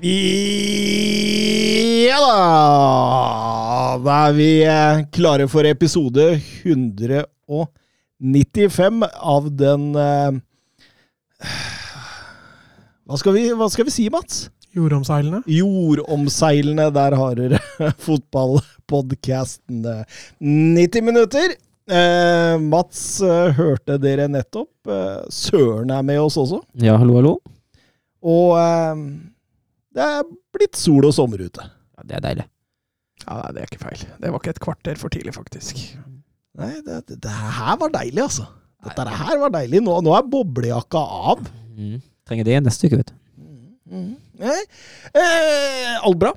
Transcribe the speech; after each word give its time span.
Ja 0.00 0.08
da! 2.24 4.00
Da 4.00 4.30
er 4.30 4.32
vi 4.32 4.64
eh, 4.64 5.04
klare 5.12 5.44
for 5.52 5.60
episode 5.68 6.40
195 6.64 9.04
av 9.04 9.52
den 9.52 9.92
eh, 10.00 10.40
hva, 13.04 13.12
skal 13.20 13.36
vi, 13.36 13.52
hva 13.52 13.68
skal 13.68 13.84
vi 13.90 13.92
si, 13.92 14.08
Mats? 14.14 14.48
Jordomseilende. 14.72 15.44
Jordomseilende. 15.52 16.88
Der 16.96 17.12
har 17.20 17.36
dere 17.36 17.60
fotballpodkasten 18.06 19.84
90 20.40 21.04
minutter. 21.10 21.52
Eh, 21.92 22.56
Mats 22.72 23.20
eh, 23.20 23.52
hørte 23.58 23.98
dere 24.00 24.32
nettopp. 24.32 24.72
Eh, 24.88 25.28
Søren 25.28 25.92
er 25.92 26.00
med 26.08 26.24
oss 26.24 26.40
også. 26.40 26.64
Ja, 26.80 26.96
hallo, 27.02 27.20
hallo. 27.20 27.36
Og 28.24 28.56
eh, 28.62 28.96
det 29.96 30.06
er 30.06 30.24
blitt 30.54 30.78
sol 30.78 31.06
og 31.08 31.14
sommer 31.16 31.42
ute. 31.42 31.64
Ja, 31.98 32.06
det 32.06 32.16
er 32.18 32.24
deilig. 32.28 32.46
Ja, 33.26 33.36
nei, 33.42 33.50
det 33.56 33.62
er 33.62 33.68
ikke 33.68 33.82
feil. 33.82 34.04
Det 34.22 34.30
var 34.32 34.40
ikke 34.40 34.54
et 34.54 34.62
kvarter 34.64 34.98
for 35.00 35.12
tidlig, 35.12 35.34
faktisk. 35.36 35.80
Nei, 36.60 36.70
det, 36.86 37.00
det, 37.08 37.18
det 37.24 37.32
her 37.34 37.76
var 37.80 37.92
deilig, 37.94 38.22
altså. 38.24 38.46
Dette 38.86 39.04
her 39.12 39.40
var 39.42 39.52
deilig. 39.52 39.82
Nå, 39.84 39.98
nå 40.06 40.14
er 40.16 40.28
boblejakka 40.32 41.02
av. 41.32 41.42
Mm. 41.76 41.98
Trenger 42.28 42.48
det 42.48 42.60
neste 42.64 42.88
uke, 42.88 43.00
vet 43.02 43.12
du. 43.12 43.16
Nei. 44.40 44.60
Eh, 45.18 45.96
alt 46.06 46.18
bra? 46.20 46.30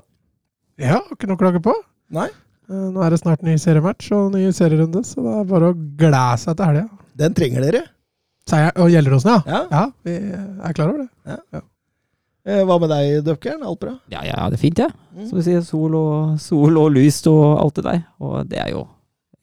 Ja, 0.80 0.98
ikke 1.14 1.28
noe 1.30 1.38
å 1.38 1.40
klage 1.40 1.62
på. 1.64 1.72
Nei. 2.14 2.26
Eh, 2.68 2.86
Nå 2.92 3.00
er 3.04 3.14
det 3.14 3.20
snart 3.22 3.44
ny 3.46 3.54
seriematch 3.60 4.10
og 4.16 4.32
ny 4.34 4.44
serierunde, 4.56 5.04
så 5.06 5.22
det 5.24 5.34
er 5.40 5.48
bare 5.52 5.70
å 5.72 5.76
glede 6.00 6.24
seg 6.42 6.58
til 6.58 6.68
helga. 6.68 6.86
Den 7.22 7.36
trenger 7.38 7.64
dere. 7.64 7.84
Seier 8.50 8.74
og 8.76 8.90
Gjelleråsen, 8.92 9.30
ja. 9.30 9.40
Ja. 9.48 9.60
Ja, 9.72 9.84
vi 10.04 10.16
er 10.20 10.76
klar 10.76 10.90
over 10.92 11.04
det. 11.06 11.38
Eh, 11.54 11.62
hva 12.44 12.76
med 12.82 12.90
deg, 12.92 13.22
Dupkern? 13.24 13.62
Alt 13.64 13.80
bra? 13.80 13.94
Ja, 14.12 14.20
ja, 14.26 14.36
det 14.52 14.58
er 14.58 14.60
fint, 14.60 14.80
jeg. 14.82 14.92
Ja. 15.16 15.28
Som 15.30 15.40
du 15.40 15.44
sier, 15.46 15.62
sol 15.64 15.94
og, 15.96 16.34
sol 16.42 16.76
og 16.80 16.90
lyst 16.92 17.28
og 17.30 17.42
alt 17.62 17.78
det 17.78 17.84
der. 17.86 18.02
Og 18.20 18.34
det 18.50 18.60
er 18.60 18.74
jo 18.74 18.82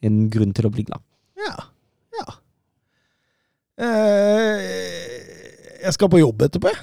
en 0.05 0.27
grunn 0.33 0.53
til 0.57 0.67
å 0.69 0.73
bli 0.73 0.85
glad. 0.85 1.01
Ja. 1.41 1.55
Ja. 2.19 2.27
Eh, 3.81 4.61
jeg 5.81 5.95
skal 5.97 6.11
på 6.13 6.21
jobb 6.21 6.45
etterpå, 6.45 6.69
jeg. 6.69 6.81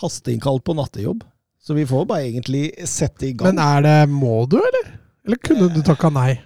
Hasteinnkalt 0.00 0.64
på 0.64 0.76
nattejobb. 0.78 1.24
Så 1.60 1.74
vi 1.76 1.84
får 1.88 2.06
bare 2.08 2.28
egentlig 2.28 2.70
sette 2.88 3.28
i 3.28 3.34
gang. 3.36 3.50
Men 3.50 3.60
er 3.60 3.82
det 3.84 3.96
Må 4.14 4.46
du, 4.48 4.56
eller? 4.62 4.94
Eller 5.26 5.40
kunne 5.44 5.68
du 5.74 5.82
takka 5.84 6.08
nei? 6.14 6.38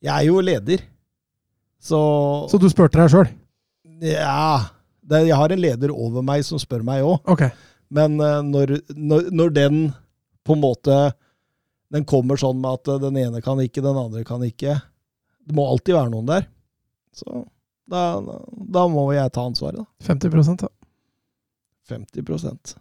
Jeg 0.00 0.14
er 0.14 0.28
jo 0.30 0.40
leder. 0.40 0.80
Så, 1.80 1.98
Så 2.48 2.60
du 2.60 2.68
spurte 2.72 3.00
deg 3.00 3.10
sjøl? 3.12 3.28
Ja. 4.04 4.70
Det, 5.04 5.26
jeg 5.28 5.36
har 5.36 5.52
en 5.52 5.60
leder 5.60 5.92
over 5.92 6.24
meg 6.24 6.44
som 6.46 6.60
spør 6.60 6.84
meg 6.86 7.04
òg. 7.04 7.18
Ok. 7.28 7.44
Men 7.94 8.20
eh, 8.22 8.38
når, 8.46 8.76
når, 8.94 9.30
når 9.34 9.52
den 9.56 9.80
på 10.46 10.54
en 10.56 10.62
måte 10.62 10.98
Den 11.90 12.06
kommer 12.08 12.38
sånn 12.38 12.60
med 12.62 12.78
at 12.78 12.90
eh, 12.90 13.00
den 13.02 13.18
ene 13.20 13.42
kan 13.44 13.60
ikke, 13.62 13.82
den 13.84 13.98
andre 13.98 14.22
kan 14.26 14.42
ikke 14.46 14.78
Det 15.46 15.56
må 15.56 15.66
alltid 15.66 15.96
være 15.98 16.12
noen 16.12 16.28
der. 16.30 16.46
Så 17.16 17.44
da, 17.90 18.04
da 18.70 18.84
må 18.86 19.08
jeg 19.16 19.32
ta 19.34 19.42
ansvaret, 19.48 19.82
da. 19.82 20.06
50% 20.06 20.62
da. 20.62 20.70
50% 21.90 22.76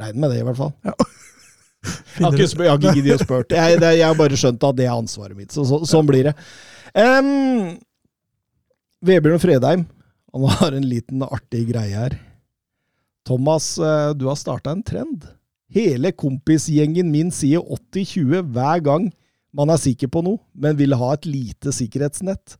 Regn 0.00 0.22
med 0.22 0.32
det, 0.32 0.40
i 0.40 0.46
hvert 0.46 0.56
fall. 0.56 0.72
Jeg 2.18 2.24
har 2.24 2.34
ikke, 2.34 2.64
jeg 2.64 2.68
har 2.68 2.78
ikke 2.80 2.92
giddet 2.96 3.14
å 3.14 3.22
spørre. 3.22 3.54
Jeg, 3.54 3.78
jeg 3.78 4.02
har 4.02 4.16
bare 4.18 4.36
skjønt 4.36 4.64
at 4.66 4.76
det 4.76 4.88
er 4.88 4.96
ansvaret 4.96 5.38
mitt. 5.38 5.52
Så, 5.54 5.62
så, 5.64 5.78
sånn 5.86 6.08
blir 6.08 6.26
det. 6.26 6.32
Um, 6.98 7.76
Vebjørn 9.06 9.38
Fredheim 9.38 9.84
han 10.34 10.44
har 10.58 10.74
en 10.74 10.88
liten 10.88 11.22
artig 11.22 11.68
greie 11.70 11.94
her. 11.94 12.16
Thomas, 13.28 13.76
eh, 13.78 14.10
du 14.16 14.26
har 14.30 14.38
starta 14.40 14.72
en 14.72 14.82
trend. 14.82 15.26
Hele 15.74 16.14
kompisgjengen 16.16 17.10
min 17.12 17.32
sier 17.34 17.60
80-20 17.60 18.54
hver 18.54 18.84
gang 18.86 19.10
man 19.52 19.72
er 19.72 19.80
sikker 19.80 20.10
på 20.12 20.22
noe, 20.24 20.40
men 20.56 20.78
vil 20.78 20.96
ha 20.96 21.12
et 21.14 21.28
lite 21.28 21.72
sikkerhetsnett. 21.74 22.56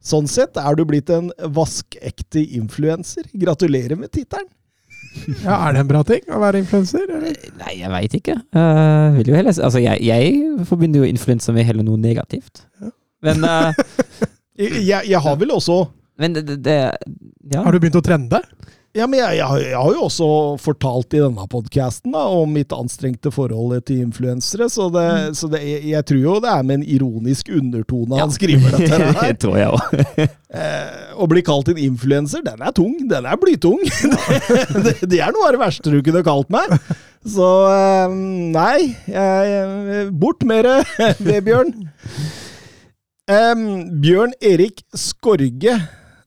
Sånn 0.00 0.28
sett 0.28 0.56
er 0.60 0.76
du 0.76 0.86
blitt 0.88 1.10
en 1.12 1.28
vaskekte 1.56 2.40
influenser. 2.56 3.28
Gratulerer 3.32 4.00
med 4.00 4.12
tittelen! 4.12 4.48
Ja, 5.42 5.56
Er 5.66 5.74
det 5.74 5.80
en 5.80 5.88
bra 5.88 6.00
ting 6.06 6.28
å 6.30 6.38
være 6.38 6.60
influenser? 6.60 7.08
Nei, 7.58 7.72
jeg 7.80 7.90
veit 7.90 8.12
ikke. 8.14 8.36
Uh, 8.54 9.16
vil 9.16 9.32
jo 9.32 9.34
heller, 9.34 9.56
altså, 9.56 9.80
jeg, 9.82 10.04
jeg 10.06 10.66
forbinder 10.68 11.02
jo 11.02 11.08
influenser 11.08 11.56
med 11.56 11.66
heller 11.66 11.82
noe 11.86 11.98
negativt. 11.98 12.62
Ja. 12.78 12.92
Men, 13.26 13.42
uh, 13.42 13.80
jeg, 14.60 15.00
jeg 15.10 15.22
har 15.24 15.40
vel 15.40 15.56
også 15.56 15.80
men 16.20 16.36
det, 16.36 16.42
det, 16.42 16.56
det 16.60 16.76
ja. 17.54 17.62
Har 17.64 17.72
du 17.72 17.80
begynt 17.80 17.96
å 17.96 18.04
trende? 18.04 18.42
Ja, 18.90 19.06
men 19.06 19.20
jeg, 19.20 19.36
jeg, 19.38 19.46
har- 19.46 19.60
jeg 19.62 19.76
har 19.78 19.92
jo 19.94 20.00
også 20.08 20.26
fortalt 20.58 21.14
i 21.14 21.20
denne 21.22 21.44
podkasten 21.46 22.10
om 22.18 22.50
mitt 22.50 22.72
anstrengte 22.74 23.30
forhold 23.30 23.76
til 23.86 24.00
influensere, 24.02 24.66
så, 24.66 24.88
det, 24.90 25.04
så 25.38 25.46
det, 25.52 25.60
jeg, 25.62 25.84
jeg 25.92 26.06
tror 26.10 26.18
jo 26.24 26.32
det 26.42 26.50
er 26.50 26.64
med 26.66 26.80
en 26.80 26.86
ironisk 26.96 27.52
undertone 27.54 28.18
han 28.18 28.32
skriver 28.34 28.74
dette 28.74 28.98
det 29.04 29.12
her. 29.20 29.36
tror 29.46 29.58
jeg 29.60 29.74
også. 29.78 30.28
Eh, 30.50 31.12
å 31.14 31.28
bli 31.30 31.44
kalt 31.46 31.68
en 31.70 31.76
influenser, 31.78 32.40
den 32.42 32.58
er 32.66 32.72
tung. 32.74 32.96
Den 33.06 33.22
er 33.30 33.36
blytung. 33.38 33.78
det, 34.82 34.96
det 35.06 35.20
er 35.22 35.30
noe 35.30 35.46
av 35.46 35.52
det 35.54 35.60
verste 35.60 35.92
du 35.94 36.00
kunne 36.02 36.24
kalt 36.26 36.50
meg. 36.50 36.72
Så 37.22 37.46
eh, 37.70 38.16
nei, 38.56 38.88
jeg, 39.06 40.08
bort 40.18 40.42
med 40.50 40.66
det, 40.66 41.14
Vebjørn. 41.22 41.70
Eh, 43.30 43.62
Bjørn 44.02 44.34
Erik 44.42 44.82
Skorge 44.98 45.76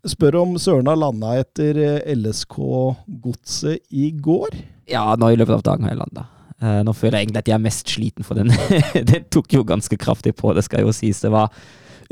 spør 0.10 0.40
om 0.42 0.56
Søren 0.62 0.90
har 0.92 1.00
landa 1.00 1.36
etter 1.42 1.80
eh, 1.80 2.14
LSK-godset 2.16 3.84
i 3.96 4.12
går. 4.20 4.58
Ja, 4.92 5.14
nå 5.20 5.32
i 5.32 5.40
løpet 5.40 5.58
av 5.60 5.66
dagen 5.70 5.88
har 5.88 5.96
jeg 5.96 6.04
landa. 6.04 6.28
nå 6.84 6.94
føler 6.96 7.18
jeg 7.18 7.26
egentlig 7.26 7.42
at 7.44 7.50
jeg 7.52 7.56
er 7.58 7.64
mest 7.64 7.90
sliten, 7.92 8.24
for 8.28 8.40
den 8.40 8.52
Det 9.10 9.26
tok 9.34 9.54
jo 9.56 9.66
ganske 9.68 9.98
kraftig 10.00 10.36
på, 10.40 10.54
det 10.56 10.64
skal 10.68 10.86
jo 10.86 10.96
sies. 10.96 11.24
Det 11.24 11.32
var 11.34 11.52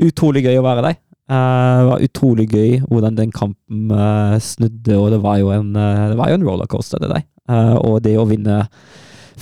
utrolig 0.02 0.44
gøy 0.46 0.60
å 0.60 0.66
være 0.66 0.86
der. 0.88 1.00
Eh, 1.30 1.78
det 1.78 1.88
var 1.88 2.04
utrolig 2.06 2.48
gøy 2.50 2.80
hvordan 2.88 3.18
den 3.18 3.32
kampen 3.34 3.92
eh, 3.94 4.38
snudde, 4.42 4.98
og 4.98 5.12
det 5.14 5.20
var 5.22 5.38
jo 5.40 5.52
en, 5.54 5.70
eh, 5.76 6.08
det 6.12 6.18
var 6.18 6.32
jo 6.32 6.40
en 6.40 6.48
rollercoaster, 6.48 7.02
det 7.02 7.12
der. 7.12 7.24
Eh, 7.48 7.76
og 7.78 8.02
det 8.04 8.16
å 8.18 8.28
vinne 8.28 8.64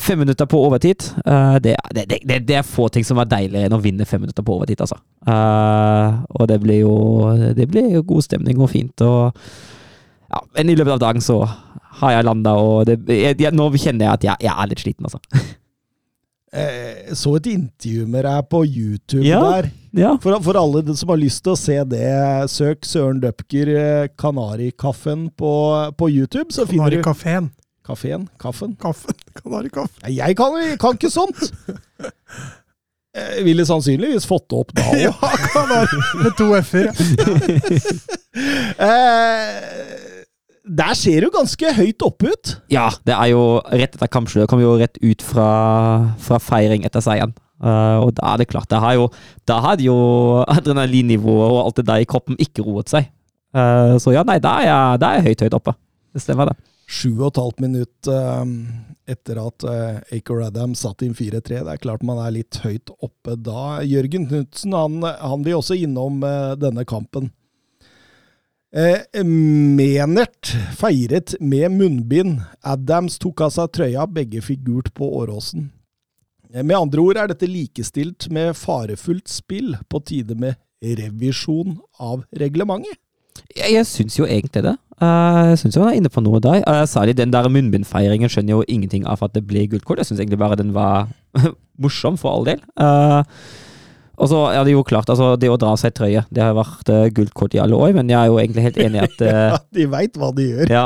fem 0.03 0.19
minutter 0.23 0.49
på 0.51 0.59
overtid, 0.67 1.05
eh, 1.25 1.57
det, 1.63 1.77
det, 1.97 2.05
det, 2.27 2.39
det 2.49 2.57
er 2.61 2.67
få 2.67 2.89
ting 2.93 3.05
som 3.07 3.21
er 3.23 3.29
deiligere 3.31 3.69
enn 3.71 3.77
å 3.77 3.83
vinne 3.85 4.07
fem 4.09 4.23
minutter 4.25 4.45
på 4.47 4.57
overtid, 4.59 4.81
altså. 4.83 4.99
Eh, 5.27 6.19
og 6.41 6.49
det 6.51 6.59
blir 6.65 6.83
jo 6.83 6.95
det 7.57 7.69
blir 7.71 7.89
jo 7.99 8.03
god 8.15 8.27
stemning 8.27 8.61
og 8.61 8.71
fint. 8.73 9.05
og 9.07 9.37
ja, 10.31 10.43
Men 10.57 10.71
i 10.73 10.77
løpet 10.79 10.97
av 10.99 11.03
dagen 11.07 11.25
så 11.25 11.41
har 12.01 12.15
jeg 12.17 12.27
landa, 12.29 12.55
og 12.57 12.85
det, 12.89 13.01
jeg, 13.11 13.39
jeg, 13.43 13.53
nå 13.57 13.71
kjenner 13.77 14.07
jeg 14.07 14.13
at 14.19 14.29
jeg, 14.29 14.47
jeg 14.49 14.55
er 14.57 14.71
litt 14.73 14.85
sliten, 14.85 15.09
altså. 15.11 15.21
Jeg 16.51 17.15
så 17.15 17.37
et 17.39 17.47
intervju 17.47 18.09
med 18.11 18.25
deg 18.27 18.47
på 18.51 18.65
YouTube 18.67 19.23
Ja. 19.23 19.39
der. 19.61 19.69
Ja. 19.95 20.17
For, 20.23 20.35
for 20.43 20.59
alle 20.59 20.83
som 20.99 21.11
har 21.13 21.19
lyst 21.19 21.45
til 21.45 21.53
å 21.55 21.59
se 21.59 21.77
det, 21.91 22.11
søk 22.51 22.87
Søren 22.87 23.21
Døpker 23.23 23.71
eh, 23.75 24.09
Kanarikaffen 24.19 25.29
på, 25.39 25.53
på 25.99 26.09
YouTube, 26.11 26.51
så 26.55 26.67
finner 26.67 26.91
du 26.91 27.01
Kanarikafeen. 27.03 27.51
Kaffen? 27.91 28.29
Kaffen? 28.41 28.77
Kaffen. 28.85 29.19
Kanarikaffe. 29.37 29.99
Nei, 30.05 30.17
Jeg 30.21 30.39
kan, 30.39 30.57
kan 30.81 30.99
ikke 30.99 31.11
sånt! 31.13 31.41
Jeg 33.11 33.43
ville 33.43 33.65
sannsynligvis 33.67 34.27
fått 34.31 34.47
det 34.53 34.59
opp 34.61 34.71
da 34.77 34.85
òg. 34.87 35.01
Ja, 35.09 35.13
kanari 35.51 35.99
med 36.23 36.37
to 36.39 36.53
f-er. 36.61 36.91
ja. 36.91 36.95
Eh, 38.81 40.11
der 40.71 40.95
ser 40.95 41.25
du 41.25 41.33
ganske 41.35 41.73
høyt 41.75 42.03
oppe 42.07 42.31
ut. 42.31 42.53
Ja, 42.71 42.87
det 43.03 43.17
er 43.17 43.33
jo 43.33 43.41
rett 43.73 43.97
etter 43.97 44.11
kampslutt. 44.13 44.45
Jeg 44.45 44.51
kom 44.53 44.63
jo 44.63 44.77
rett 44.79 45.01
ut 45.03 45.25
fra, 45.27 45.49
fra 46.23 46.39
feiring 46.39 46.87
etter 46.87 47.03
seieren. 47.03 47.35
Uh, 47.61 47.99
og 48.07 48.15
da 48.17 48.31
er 48.33 48.41
det 48.41 48.49
klart, 48.49 48.71
da, 48.71 48.79
har 48.81 48.95
jo, 48.97 49.09
da 49.49 49.59
hadde 49.61 49.85
jo 49.85 49.97
adrenalinnivået 50.49 51.51
og 51.51 51.59
alt 51.67 51.81
det 51.83 51.89
der 51.91 52.05
i 52.05 52.09
kroppen 52.09 52.39
ikke 52.41 52.65
roet 52.65 52.93
seg. 52.93 53.11
Uh, 53.53 53.99
så 54.01 54.15
ja, 54.15 54.23
nei, 54.25 54.39
da 54.41 54.55
er 54.63 55.01
da 55.03 55.11
er 55.11 55.21
jeg 55.21 55.33
høyt, 55.33 55.45
høyt 55.49 55.59
oppe. 55.59 55.75
Det 56.15 56.23
stemmer, 56.25 56.53
det. 56.53 56.70
Sju 56.91 57.13
og 57.21 57.29
et 57.29 57.39
halvt 57.39 57.61
minutt 57.63 58.09
eh, 58.11 58.55
etter 59.15 59.39
at 59.39 59.67
Acor 59.67 60.41
Acre 60.41 60.47
Adam 60.49 60.73
satt 60.79 61.05
inn 61.07 61.15
4-3. 61.15 61.61
Det 61.63 61.75
er 61.75 61.83
klart 61.83 62.03
man 62.07 62.19
er 62.19 62.35
litt 62.35 62.59
høyt 62.65 62.91
oppe 62.99 63.37
da. 63.39 63.79
Jørgen 63.87 64.27
Knutsen 64.31 64.75
han, 64.75 64.99
han 65.05 65.47
vil 65.47 65.61
også 65.61 65.79
innom 65.79 66.25
eh, 66.27 66.57
denne 66.59 66.87
kampen. 66.89 67.31
Eh, 68.71 69.25
Menert 69.25 70.53
feiret 70.79 71.35
med 71.41 71.73
munnbind. 71.75 72.41
Adams 72.63 73.19
tok 73.19 73.43
av 73.43 73.55
seg 73.55 73.73
trøya, 73.75 74.07
begge 74.07 74.43
fikk 74.47 74.63
gult 74.69 74.93
på 74.95 75.09
Åråsen. 75.19 75.71
Eh, 76.53 76.63
Med 76.63 76.77
andre 76.77 77.03
ord 77.03 77.19
er 77.19 77.33
dette 77.33 77.51
likestilt 77.51 78.29
med 78.31 78.55
farefullt 78.55 79.29
spill, 79.29 79.75
på 79.91 80.03
tide 80.07 80.39
med 80.39 80.59
revisjon 80.81 81.81
av 81.99 82.23
reglementet. 82.31 82.99
Jeg, 83.57 83.73
jeg 83.73 83.87
syns 83.87 84.19
jo 84.19 84.29
egentlig 84.29 84.63
det. 84.67 84.77
Eh, 85.01 85.49
jeg 85.51 85.59
syns 85.63 85.79
han 85.81 85.89
er 85.89 85.97
inne 85.97 86.13
på 86.13 86.23
noe 86.25 86.41
der. 86.45 86.61
Uh, 86.69 86.85
særlig 86.89 87.17
den 87.17 87.33
der 87.33 87.49
munnbindfeiringen 87.49 88.31
skjønner 88.31 88.59
jo 88.59 88.69
ingenting 88.69 89.07
av 89.09 89.25
at 89.25 89.35
det 89.37 89.47
ble 89.49 89.65
gullkort. 89.71 90.03
Jeg 90.03 90.11
syns 90.11 90.21
egentlig 90.21 90.41
bare 90.43 90.61
den 90.61 90.75
var 90.77 91.09
morsom, 91.83 92.19
for 92.21 92.35
all 92.35 92.45
del. 92.49 92.61
Eh, 92.77 93.23
og 94.21 94.29
så 94.29 94.41
er 94.53 94.67
det 94.69 94.75
jo 94.75 94.85
klart, 94.87 95.09
altså 95.13 95.33
det 95.41 95.49
å 95.49 95.59
dra 95.61 95.73
seg 95.81 95.95
trøye, 95.97 96.23
det 96.29 96.43
har 96.45 96.57
vært 96.57 96.91
uh, 96.93 97.09
gullkort 97.17 97.55
i 97.57 97.61
alle 97.63 97.79
år, 97.79 97.95
men 97.97 98.11
jeg 98.13 98.19
er 98.21 98.29
jo 98.29 98.39
egentlig 98.43 98.65
helt 98.67 98.81
enig 98.85 99.01
i 99.01 99.05
at 99.07 99.23
uh, 99.25 99.29
Ja, 99.55 99.61
de 99.79 99.87
veit 99.95 100.19
hva 100.21 100.31
de 100.37 100.49
gjør. 100.51 100.73
Ja, 100.73 100.83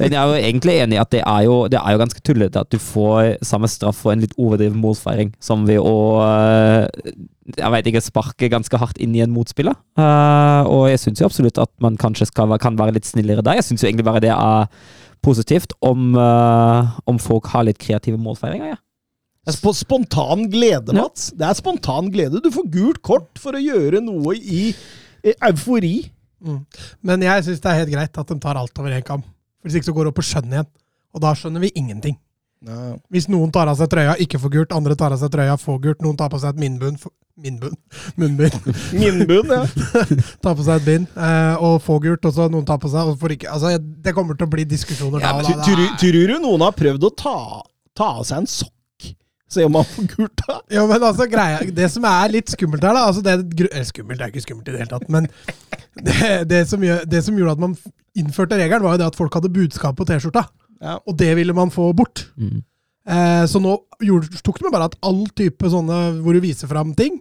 men 0.00 0.14
jeg 0.16 0.20
er 0.20 0.32
jo 0.32 0.46
egentlig 0.50 0.76
enig 0.84 0.96
i 0.96 1.02
at 1.02 1.12
det 1.12 1.22
er 1.22 1.42
jo, 1.44 1.58
det 1.68 1.80
er 1.82 1.94
jo 1.94 2.02
ganske 2.02 2.22
tullete 2.24 2.62
at 2.64 2.72
du 2.72 2.78
får 2.80 3.34
samme 3.46 3.68
straff 3.70 4.00
for 4.04 4.14
en 4.14 4.24
litt 4.24 4.36
overdreven 4.40 4.80
målfeiring 4.80 5.34
som 5.44 5.66
ved 5.68 5.82
å 5.82 5.98
uh, 6.24 6.86
jeg 7.56 7.72
vet 7.72 7.86
ikke, 7.88 8.04
sparke 8.04 8.50
ganske 8.52 8.80
hardt 8.80 8.98
inn 9.00 9.14
i 9.16 9.22
en 9.24 9.32
motspiller. 9.32 9.76
Uh, 9.96 10.64
og 10.68 10.88
jeg 10.90 11.00
syns 11.00 11.22
jo 11.22 11.28
absolutt 11.28 11.60
at 11.60 11.70
man 11.84 11.96
kanskje 12.00 12.28
skal, 12.28 12.52
kan 12.60 12.76
være 12.78 12.98
litt 12.98 13.08
snillere 13.08 13.44
der. 13.44 13.60
Jeg 13.60 13.68
syns 13.70 13.84
jo 13.84 13.88
egentlig 13.88 14.08
bare 14.08 14.24
det 14.24 14.34
er 14.34 14.68
positivt 15.24 15.72
om, 15.84 16.12
uh, 16.16 16.98
om 17.08 17.20
folk 17.22 17.48
har 17.54 17.66
litt 17.68 17.80
kreative 17.80 18.20
målfeiringer. 18.20 18.74
Ja. 18.74 18.82
Sp 19.48 19.72
spontan 19.72 20.46
glede, 20.52 20.92
Mats. 20.92 21.30
Det 21.32 21.46
er 21.46 21.56
spontan 21.56 22.10
glede. 22.12 22.42
Du 22.44 22.50
får 22.52 22.68
gult 22.72 23.02
kort 23.06 23.40
for 23.40 23.56
å 23.56 23.62
gjøre 23.62 24.02
noe 24.04 24.34
i, 24.36 24.70
i 25.24 25.34
eufori. 25.48 25.96
Mm. 26.44 26.60
Men 27.06 27.24
jeg 27.24 27.46
syns 27.46 27.62
det 27.64 27.70
er 27.70 27.80
helt 27.82 27.94
greit 27.94 28.20
at 28.20 28.32
de 28.32 28.38
tar 28.42 28.60
alt 28.60 28.82
over 28.82 28.94
én 28.94 29.06
kam. 29.06 29.24
Hvis 29.64 29.78
ikke 29.78 29.88
så 29.88 29.94
går 29.96 30.06
det 30.06 30.12
opp 30.12 30.20
på 30.20 30.26
skjønn 30.28 30.52
igjen. 30.52 30.68
Og 31.16 31.22
da 31.24 31.32
skjønner 31.36 31.64
vi 31.64 31.72
ingenting. 31.80 32.18
Hvis 33.12 33.28
noen 33.30 33.52
tar 33.54 33.70
av 33.70 33.78
seg 33.78 33.88
trøya, 33.90 34.16
ikke 34.20 34.40
får 34.42 34.52
gult. 34.54 34.74
Andre 34.74 34.96
tar 34.98 35.14
av 35.14 35.20
seg 35.20 35.30
trøya, 35.32 35.56
får 35.60 35.80
gult. 35.84 36.04
Noen 36.04 36.18
tar 36.18 36.30
på 36.32 36.40
seg 36.42 36.52
et. 36.52 36.60
Minnbunn? 36.60 36.98
Minnbund? 37.38 37.76
Munnbind. 38.18 38.64
Minnbund, 38.98 39.52
ja. 39.54 39.62
tar 40.42 40.56
på 40.58 40.64
seg 40.66 40.80
et 40.80 40.86
bind 40.88 41.04
eh, 41.14 41.62
og 41.62 41.78
får 41.84 42.00
gult. 42.08 42.26
Og 42.26 42.34
så 42.34 42.48
noen 42.50 42.66
tar 42.66 42.80
på 42.82 42.90
seg 42.90 43.12
og 43.12 43.20
får 43.20 43.36
ikke. 43.36 43.52
Altså, 43.54 43.76
det 43.78 44.14
kommer 44.16 44.38
til 44.38 44.48
å 44.48 44.52
bli 44.56 44.66
diskusjoner 44.66 45.22
ja 45.22 45.36
da. 45.38 45.54
tror, 45.62 45.84
tror 46.00 46.18
du 46.32 46.34
noen 46.42 46.66
har 46.66 46.74
prøvd 46.74 47.06
å 47.06 47.12
ta, 47.14 47.36
ta 47.98 48.10
av 48.18 48.26
seg 48.26 48.42
en 48.42 48.50
sokk? 48.50 48.74
Se 49.48 49.64
om 49.64 49.72
man 49.72 49.86
får 49.88 50.08
gult 50.12 50.42
da? 50.44 50.58
Ja, 50.76 50.82
men 50.88 51.02
altså, 51.02 51.24
greia, 51.30 51.62
Det 51.72 51.86
som 51.92 52.04
er 52.04 52.32
litt 52.34 52.50
skummelt 52.52 52.84
her, 52.84 52.92
da 52.96 53.06
altså 53.08 53.22
det, 53.24 53.38
Skummelt 53.88 54.20
det 54.20 54.26
er 54.26 54.32
ikke 54.34 54.44
skummelt 54.44 54.68
i 54.68 54.74
det 54.74 54.82
hele 54.82 54.92
tatt, 54.92 55.08
men 55.12 55.28
det, 56.04 56.32
det, 56.50 56.62
som, 56.68 56.82
gjør, 56.84 57.04
det 57.08 57.22
som 57.24 57.38
gjorde 57.38 57.54
at 57.56 57.62
man 57.62 57.76
innførte 58.18 58.58
regelen, 58.60 58.84
var 58.84 58.96
jo 58.96 59.02
det 59.02 59.08
at 59.12 59.16
folk 59.18 59.34
hadde 59.38 59.52
budskap 59.54 59.96
på 59.98 60.04
T-skjorta. 60.08 60.44
Ja. 60.84 60.98
Og 61.08 61.16
det 61.18 61.30
ville 61.38 61.54
man 61.56 61.72
få 61.74 61.88
bort. 61.96 62.26
Mm. 62.38 62.60
Eh, 63.08 63.44
så 63.48 63.60
nå 63.62 63.72
gjorde, 64.04 64.42
tok 64.44 64.60
det 64.60 64.66
med 64.68 64.74
bare 64.76 64.90
at 64.90 64.98
all 65.08 65.24
type 65.38 65.70
sånne 65.72 65.98
hvor 66.22 66.36
du 66.36 66.42
viser 66.44 66.68
fram 66.70 66.92
ting 66.98 67.16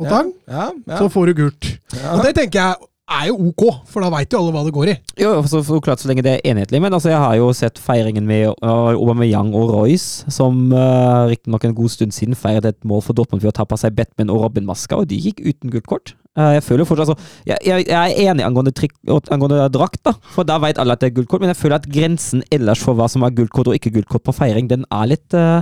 og 0.00 0.06
tang, 0.08 0.30
Ja, 0.48 0.70
ja, 0.88 0.98
så 1.02 1.10
får 1.12 1.28
du 1.28 1.34
gult. 1.42 1.68
ja. 1.98 2.14
Og 2.16 2.22
det 2.24 2.32
tenker 2.38 2.62
jeg 2.62 2.88
er 3.20 3.28
jo 3.30 3.50
ok, 3.50 3.64
for 3.90 4.04
da 4.04 4.10
veit 4.12 4.32
jo 4.32 4.40
alle 4.40 4.54
hva 4.54 4.62
det 4.66 4.74
går 4.74 4.90
i. 4.92 4.96
Jo, 5.22 5.34
så, 5.48 5.60
så 5.66 5.78
klart 5.84 6.02
så 6.02 6.10
lenge 6.10 6.24
det 6.26 6.34
er 6.36 6.50
enhetlig, 6.52 6.80
men 6.82 6.94
altså, 6.94 7.12
jeg 7.12 7.20
har 7.22 7.36
jo 7.38 7.50
sett 7.56 7.80
feiringen 7.82 8.26
med 8.28 8.48
uh, 8.64 8.92
Aubameyang 8.94 9.52
og 9.58 9.70
Royce, 9.74 10.26
som 10.32 10.72
uh, 10.74 11.28
riktignok 11.30 11.68
en 11.68 11.76
god 11.78 11.94
stund 11.94 12.16
siden 12.16 12.38
feiret 12.38 12.68
et 12.68 12.80
mål 12.88 13.04
for 13.06 13.16
Dortmund 13.18 13.44
ved 13.44 13.52
å 13.52 13.56
ta 13.60 13.68
på 13.68 13.78
seg 13.80 13.96
Batman 13.98 14.32
og 14.32 14.42
Robin-maska, 14.46 14.98
og 14.98 15.08
de 15.12 15.20
gikk 15.20 15.42
uten 15.44 15.72
gult 15.72 15.88
kort. 15.90 16.14
Uh, 16.38 16.54
jeg 16.56 16.64
føler 16.64 16.88
fortsatt, 16.88 17.12
altså, 17.12 17.40
jeg, 17.48 17.58
jeg, 17.68 17.88
jeg 17.90 17.96
er 18.18 18.30
enig 18.32 18.46
angående, 18.46 18.74
trikk, 18.76 18.96
angående 19.06 19.66
drakt, 19.74 20.00
da, 20.08 20.16
for 20.34 20.48
da 20.48 20.60
vet 20.62 20.80
alle 20.80 20.96
at 20.96 21.02
det 21.02 21.12
er 21.12 21.18
gult 21.20 21.30
kort, 21.32 21.44
men 21.44 21.52
jeg 21.52 21.60
føler 21.60 21.80
at 21.80 21.90
grensen 21.92 22.46
ellers 22.54 22.82
for 22.82 22.98
hva 22.98 23.10
som 23.12 23.26
er 23.26 23.34
gult 23.36 23.52
kort 23.52 23.68
og 23.72 23.76
ikke 23.76 23.92
gult 23.98 24.08
kort 24.12 24.24
på 24.28 24.36
feiring, 24.36 24.70
den 24.72 24.88
er 24.88 25.12
litt 25.12 25.36
uh, 25.36 25.60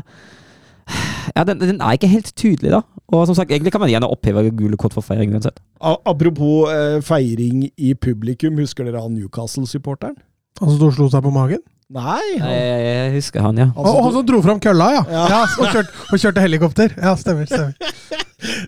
ja, 1.36 1.44
den, 1.44 1.60
den 1.60 1.80
er 1.80 1.96
ikke 1.96 2.10
helt 2.10 2.32
tydelig, 2.36 2.72
da. 2.72 2.82
Og 3.10 3.26
som 3.26 3.34
sagt, 3.34 3.50
egentlig 3.50 3.72
kan 3.74 3.82
man 3.82 3.90
gjerne 3.90 4.10
oppheve 4.10 4.50
gule 4.54 4.78
kort 4.78 4.94
for 4.94 5.02
feiring 5.02 5.32
uansett. 5.34 5.58
Apropos 5.82 6.70
eh, 6.70 7.00
feiring 7.02 7.66
i 7.74 7.94
publikum, 7.98 8.60
husker 8.62 8.86
dere 8.86 9.02
han 9.02 9.16
Newcastle-supporteren? 9.18 10.14
Han 10.60 10.70
som 10.70 10.78
sto 10.78 10.90
og 10.92 10.96
slo 10.98 11.08
seg 11.10 11.24
på 11.26 11.32
magen? 11.34 11.62
Nei, 11.90 12.22
Jeg, 12.36 12.40
han, 12.44 12.52
jeg 12.86 13.12
husker 13.16 13.42
han, 13.42 13.56
ja. 13.58 13.64
han 13.74 13.82
Og 13.82 13.86
som- 13.88 14.04
han 14.04 14.12
som 14.14 14.26
dro 14.28 14.40
fram 14.44 14.60
kølla, 14.62 14.86
ja! 14.94 15.00
Ja. 15.10 15.22
ja 15.32 15.40
og, 15.58 15.72
kjørte, 15.74 15.90
og 16.14 16.20
kjørte 16.22 16.44
helikopter. 16.44 16.92
Ja, 16.94 17.14
stemmer. 17.18 17.48
stemmer. 17.50 17.74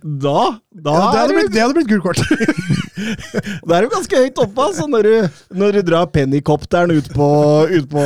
Da, 0.03 0.41
da 0.75 0.95
Ja, 0.97 1.05
det, 1.13 1.21
hadde 1.21 1.23
er 1.23 1.37
blitt, 1.39 1.53
det 1.55 1.63
hadde 1.63 1.77
blitt 1.77 1.89
gult 1.93 2.03
kort. 2.03 2.19
da 3.69 3.77
er 3.79 3.87
du 3.87 3.93
ganske 3.95 4.19
høyt 4.25 4.43
oppe, 4.43 4.67
altså, 4.67 4.89
når 4.91 5.07
du, 5.07 5.39
når 5.63 5.79
du 5.79 5.81
drar 5.87 6.11
pennycopteren 6.13 6.93
ut 6.99 7.09
på, 7.15 7.29
ut 7.71 7.87
på 7.95 8.05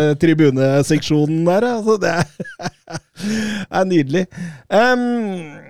eh, 0.00 0.14
tribuneseksjonen 0.24 1.44
der. 1.46 1.68
Altså, 1.76 1.98
det 2.00 2.16
er, 2.16 2.24
er 3.82 3.88
nydelig. 3.92 4.24
Um, 4.72 5.60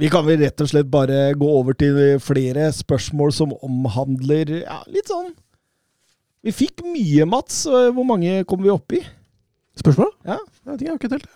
vi 0.00 0.08
kan 0.10 0.24
vel 0.26 0.40
rett 0.42 0.64
og 0.64 0.72
slett 0.72 0.88
bare 0.90 1.28
gå 1.38 1.54
over 1.60 1.76
til 1.76 2.16
flere 2.24 2.72
spørsmål 2.74 3.36
som 3.36 3.52
omhandler 3.60 4.62
ja, 4.64 4.80
litt 4.88 5.10
sånn 5.12 5.28
Vi 6.44 6.52
fikk 6.52 6.82
mye, 6.84 7.24
Mats. 7.28 7.62
Hvor 7.66 8.04
mange 8.06 8.42
kom 8.48 8.60
vi 8.64 8.72
opp 8.72 8.92
i? 8.96 9.00
Spørsmål? 9.80 10.10
Ja. 10.28 10.36
Jeg 10.38 10.70
vet 10.70 10.82
ikke, 10.82 10.84
jeg 10.86 10.92
har 10.92 11.00
ikke 11.00 11.12
telt. 11.16 11.30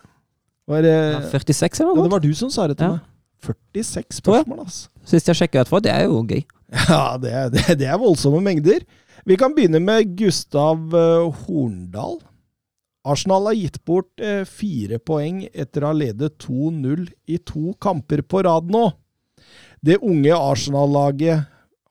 Var, 0.69 0.83
det- 0.85 0.93
Ja, 0.93 1.21
46 1.33 1.81
eller 1.81 1.91
ja, 1.91 1.95
noe? 1.97 2.05
det 2.05 2.13
var 2.13 2.21
du 2.21 2.33
som 2.37 2.51
sa 2.53 2.67
det 2.69 2.77
til 2.79 2.87
Ja. 2.87 2.93
meg. 2.93 3.01
46 3.41 4.21
Tror 4.21 4.35
jeg. 4.35 4.45
spørsmål, 4.45 4.59
altså. 4.67 4.89
Sist 5.07 5.27
jeg 5.31 5.37
sjekka 5.37 5.61
etterpå, 5.65 5.81
det 5.83 5.93
er 5.93 6.05
jo 6.05 6.23
gøy. 6.23 6.43
Ja, 6.89 7.17
det 7.17 7.33
er, 7.33 7.49
det, 7.49 7.79
det 7.79 7.87
er 7.89 7.97
voldsomme 7.99 8.43
mengder. 8.45 8.81
Vi 9.25 9.37
kan 9.37 9.55
begynne 9.55 9.81
med 9.81 10.17
Gustav 10.19 10.77
eh, 10.95 11.31
Horndal. 11.47 12.19
Arsenal 13.09 13.47
har 13.49 13.55
gitt 13.57 13.79
bort 13.87 14.11
eh, 14.21 14.45
fire 14.45 14.99
poeng 14.99 15.47
etter 15.55 15.83
å 15.87 15.87
ha 15.87 15.93
ledet 15.97 16.37
2-0 16.45 17.07
i 17.29 17.39
to 17.39 17.73
kamper 17.81 18.21
på 18.23 18.43
rad 18.45 18.69
nå. 18.71 18.91
Det 19.81 19.97
unge 20.03 20.35
Arsenal-laget, 20.35 21.47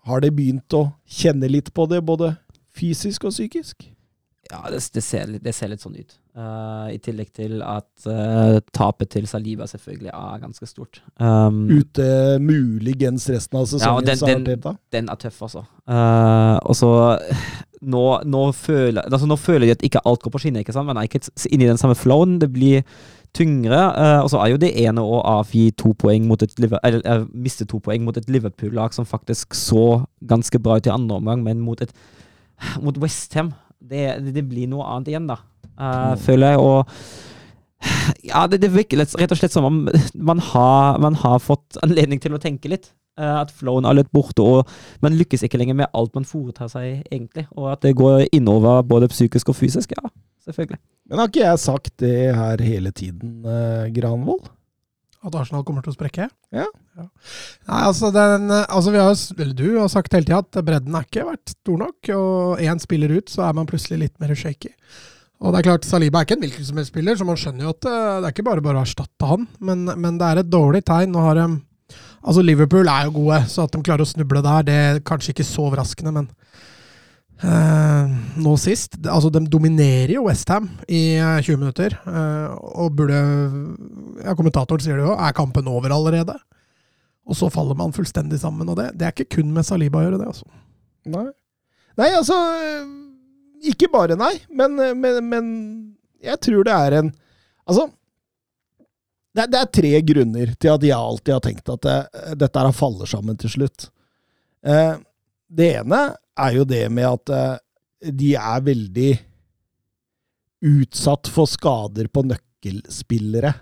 har 0.08 0.22
det 0.22 0.32
begynt 0.36 0.70
å 0.78 0.94
kjenne 1.10 1.50
litt 1.50 1.74
på 1.74 1.88
det, 1.90 2.02
både 2.06 2.36
fysisk 2.78 3.28
og 3.30 3.34
psykisk? 3.36 3.88
Ja, 4.48 4.62
det, 4.72 4.80
det, 4.96 5.02
ser, 5.04 5.28
det 5.44 5.52
ser 5.56 5.68
litt 5.74 5.82
sånn 5.84 5.98
ut. 6.00 6.14
Uh, 6.38 6.88
I 6.94 7.00
tillegg 7.04 7.34
til 7.36 7.58
at 7.66 8.06
uh, 8.08 8.60
tapet 8.72 9.10
til 9.12 9.26
Saliba 9.28 9.66
selvfølgelig 9.68 10.12
er 10.14 10.38
ganske 10.40 10.70
stort. 10.70 11.02
Um, 11.20 11.66
Ute 11.74 12.06
muligens 12.40 13.26
resten 13.34 13.60
av 13.60 13.66
sesongen, 13.68 14.06
den- 14.08 14.22
sa 14.22 14.30
den- 14.30 14.78
den 14.96 15.10
er 15.12 15.20
tøff, 15.20 15.42
altså. 15.50 15.66
Uh, 15.84 16.56
og 16.64 16.78
så 16.80 16.92
nå, 17.82 18.06
nå, 18.24 18.44
føler, 18.56 19.02
altså, 19.04 19.28
nå 19.28 19.36
føler 19.36 19.68
de 19.68 19.76
at 19.76 19.84
ikke 19.84 20.06
alt 20.08 20.24
går 20.24 20.32
på 20.38 20.40
skinner, 20.46 20.64
ikke 20.64 20.74
sant? 20.78 20.88
Man 20.88 20.98
er 21.02 21.10
ikke 21.10 21.26
inne 21.52 21.68
i 21.68 21.72
den 21.74 21.82
samme 21.82 21.96
flowen. 22.00 22.40
Det 22.40 22.48
blir 22.54 22.86
tyngre. 23.36 23.82
og 24.24 24.30
så 24.32 24.40
er 24.40 24.54
jo 24.54 24.58
det 24.58 24.72
ene 24.80 25.04
å 25.04 25.20
avgi 25.28 25.68
to 25.78 25.92
poeng 25.94 26.24
mot 26.26 26.42
et 26.42 26.56
eller, 26.58 27.28
miste 27.36 27.68
to 27.68 27.82
poeng 27.84 28.06
mot 28.06 28.16
et 28.18 28.30
Liverpool-lag 28.32 28.96
som 28.96 29.06
faktisk 29.06 29.54
så 29.54 30.06
ganske 30.26 30.58
bra 30.64 30.78
ut 30.80 30.88
i 30.88 30.94
andre 30.96 31.20
omgang, 31.20 31.44
men 31.44 31.60
mot 31.62 31.82
et 31.84 31.92
mot 32.84 32.98
Westham 33.02 33.54
det, 33.78 34.34
det, 34.34 34.44
blir 34.48 34.70
noe 34.72 34.86
annet 34.90 35.12
igjen, 35.14 35.28
da. 35.30 35.40
eh, 35.78 36.14
føler 36.22 36.56
jeg. 36.56 36.62
Og 36.64 38.28
ja, 38.32 38.46
det, 38.50 38.62
det 38.64 38.74
virker 38.74 39.04
rett 39.04 39.34
og 39.34 39.40
slett 39.40 39.54
som 39.54 39.68
om 39.68 39.84
man 40.16 40.42
har, 40.52 40.98
man 41.04 41.18
har 41.22 41.42
fått 41.44 41.80
anledning 41.86 42.22
til 42.24 42.36
å 42.36 42.42
tenke 42.42 42.72
litt. 42.72 42.92
Uh, 43.18 43.40
at 43.42 43.50
flowen 43.50 43.86
er 43.90 43.96
litt 43.98 44.12
borte, 44.14 44.44
og 44.46 44.68
man 45.02 45.16
lykkes 45.18 45.42
ikke 45.48 45.58
lenger 45.58 45.80
med 45.80 45.90
alt 45.98 46.14
man 46.14 46.28
foretar 46.28 46.70
seg, 46.70 47.00
egentlig. 47.10 47.48
Og 47.58 47.72
at 47.72 47.82
det 47.82 47.96
går 47.98 48.28
innover 48.30 48.84
både 48.86 49.10
psykisk 49.10 49.50
og 49.50 49.58
fysisk. 49.58 49.96
Ja, 49.98 50.12
selvfølgelig. 50.46 50.78
Men 51.10 51.24
har 51.24 51.32
ikke 51.32 51.42
jeg 51.42 51.64
sagt 51.64 51.96
det 52.04 52.36
her 52.38 52.62
hele 52.62 52.92
tiden, 52.94 53.40
uh, 53.42 53.90
Granvold? 53.96 54.52
At 55.26 55.36
Arsenal 55.36 55.64
kommer 55.66 55.82
til 55.84 55.92
å 55.92 55.98
sprekke? 55.98 56.28
Ja. 56.54 56.68
Nei, 56.98 57.80
altså, 57.82 58.12
den, 58.14 58.52
altså 58.54 58.94
vi 58.94 59.02
har, 59.02 59.14
eller 59.38 59.54
Du 59.58 59.68
har 59.80 59.90
sagt 59.92 60.14
hele 60.14 60.28
tida 60.28 60.44
at 60.44 60.60
bredden 60.66 60.96
har 60.96 61.08
ikke 61.08 61.26
vært 61.28 61.56
stor 61.56 61.82
nok. 61.82 62.12
Og 62.16 62.64
én 62.64 62.82
spiller 62.84 63.16
ut, 63.18 63.32
så 63.34 63.48
er 63.48 63.58
man 63.58 63.70
plutselig 63.70 64.00
litt 64.06 64.18
mer 64.22 64.36
shaky. 64.38 64.72
Og 65.38 65.54
det 65.54 65.60
er 65.60 65.68
klart, 65.68 65.86
Saliba 65.86 66.22
er 66.22 66.26
ikke 66.26 66.38
en 66.38 66.46
hvilken 66.46 66.66
som 66.66 66.80
helst 66.80 66.94
spiller, 66.94 67.18
så 67.18 67.26
man 67.28 67.38
skjønner 67.38 67.68
jo 67.68 67.74
at 67.76 67.86
eh, 67.86 68.14
det 68.18 68.30
er 68.30 68.34
ikke 68.34 68.48
bare 68.48 68.64
bare 68.66 68.80
å 68.82 68.86
erstatte 68.88 69.30
han. 69.30 69.46
Men, 69.62 69.86
men 69.94 70.18
det 70.18 70.30
er 70.30 70.42
et 70.42 70.50
dårlig 70.50 70.82
tegn. 70.88 71.14
Nå 71.14 71.26
har 71.26 71.38
de 71.38 71.48
Altså, 72.28 72.42
Liverpool 72.44 72.90
er 72.92 73.06
jo 73.08 73.14
gode, 73.22 73.38
så 73.48 73.64
at 73.64 73.72
de 73.72 73.80
klarer 73.86 74.04
å 74.04 74.10
snuble 74.10 74.42
der, 74.44 74.64
det 74.68 74.74
er 74.76 74.98
kanskje 75.06 75.32
ikke 75.32 75.46
så 75.48 75.68
overraskende, 75.70 76.12
men 76.12 76.26
eh, 77.44 78.14
nå 78.42 78.54
sist 78.62 78.98
Altså, 79.04 79.30
de 79.34 79.44
dominerer 79.52 80.16
jo 80.16 80.26
Westham 80.26 80.70
i 80.88 81.18
eh, 81.18 81.40
20 81.44 81.62
minutter, 81.62 81.98
Uh, 82.08 82.54
og 82.84 82.96
burde 82.98 83.18
ja, 84.24 84.34
Kommentatoren 84.38 84.84
sier 84.84 84.98
det 84.98 85.06
jo, 85.06 85.16
er 85.18 85.36
kampen 85.38 85.68
over 85.70 85.94
allerede? 85.94 86.38
Og 87.28 87.36
så 87.36 87.50
faller 87.52 87.76
man 87.76 87.94
fullstendig 87.94 88.40
sammen. 88.40 88.70
Og 88.72 88.78
det, 88.80 88.94
det 88.96 89.06
er 89.08 89.14
ikke 89.14 89.42
kun 89.42 89.52
med 89.54 89.68
Saliba 89.68 90.00
å 90.00 90.06
gjøre, 90.06 90.22
det. 90.22 90.30
altså. 90.32 90.48
Nei. 91.12 91.28
Nei, 91.98 92.10
altså 92.14 92.36
Ikke 93.68 93.90
bare 93.92 94.16
nei, 94.20 94.36
men, 94.54 94.78
men, 95.02 95.20
men 95.26 95.48
jeg 96.24 96.40
tror 96.46 96.68
det 96.68 96.76
er 96.76 97.00
en 97.02 97.14
Altså 97.68 97.88
det 99.38 99.44
er, 99.44 99.50
det 99.54 99.60
er 99.60 99.74
tre 99.78 99.90
grunner 100.02 100.54
til 100.58 100.72
at 100.74 100.86
jeg 100.88 100.98
alltid 100.98 101.34
har 101.36 101.42
tenkt 101.46 101.68
at 101.70 101.84
det, 101.86 101.98
dette 102.42 102.62
her 102.64 102.74
faller 102.74 103.10
sammen 103.10 103.38
til 103.38 103.52
slutt. 103.54 103.84
Eh, 104.66 104.96
Det 105.48 105.70
ene 105.80 106.02
er 106.38 106.58
jo 106.58 106.66
det 106.68 106.84
med 106.94 107.08
at 107.08 107.34
eh, 107.34 108.12
de 108.14 108.34
er 108.38 108.66
veldig 108.66 109.12
utsatt 110.68 111.30
for 111.32 111.50
skader 111.50 112.10
på 112.12 112.26
nøkkelspillere. 112.28 113.54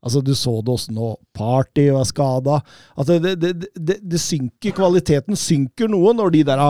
Altså, 0.00 0.22
du 0.24 0.32
så 0.36 0.56
det 0.64 0.72
også 0.72 0.94
nå. 0.96 1.10
Party 1.36 1.90
var 1.92 2.06
skada. 2.08 2.60
Altså, 2.96 3.18
det, 3.20 3.34
det, 3.42 3.52
det, 3.76 3.98
det 4.00 4.20
synker, 4.20 4.74
kvaliteten 4.76 5.36
synker 5.36 5.90
noe 5.92 6.14
når 6.16 6.34
de 6.34 6.46
der 6.48 6.64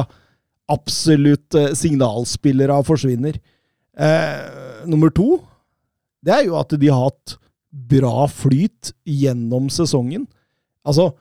absolutt 0.70 1.56
eh, 1.58 1.72
signalspillere 1.78 2.80
forsvinner. 2.86 3.38
Eh, 4.00 4.84
nummer 4.90 5.12
to, 5.14 5.38
det 6.24 6.34
er 6.34 6.44
jo 6.48 6.58
at 6.58 6.74
de 6.78 6.90
har 6.90 7.08
hatt 7.08 7.38
bra 7.70 8.26
flyt 8.30 8.92
gjennom 9.06 9.70
sesongen. 9.72 10.26
Altså, 10.86 11.12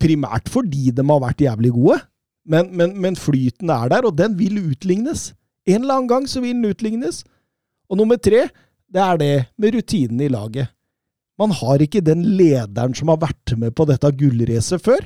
primært 0.00 0.48
fordi 0.52 0.90
de 0.94 1.04
har 1.04 1.22
vært 1.22 1.44
jævlig 1.44 1.74
gode, 1.76 2.00
men, 2.44 2.70
men, 2.76 2.94
men 3.00 3.16
flyten 3.16 3.70
er 3.72 3.90
der, 3.92 4.06
og 4.08 4.16
den 4.18 4.36
vil 4.38 4.60
utlignes. 4.60 5.32
En 5.66 5.82
eller 5.82 5.98
annen 6.00 6.10
gang 6.10 6.28
så 6.28 6.42
vil 6.44 6.52
den 6.56 6.68
utlignes. 6.68 7.22
Og 7.88 8.00
nummer 8.00 8.20
tre, 8.20 8.46
det 8.92 9.02
er 9.02 9.20
det 9.20 9.34
med 9.60 9.76
rutinen 9.76 10.20
i 10.24 10.30
laget. 10.32 10.70
Man 11.40 11.50
har 11.56 11.82
ikke 11.82 12.04
den 12.04 12.22
lederen 12.38 12.94
som 12.94 13.10
har 13.10 13.22
vært 13.24 13.56
med 13.58 13.74
på 13.74 13.86
dette 13.88 14.10
gullracet 14.14 14.82
før. 14.84 15.02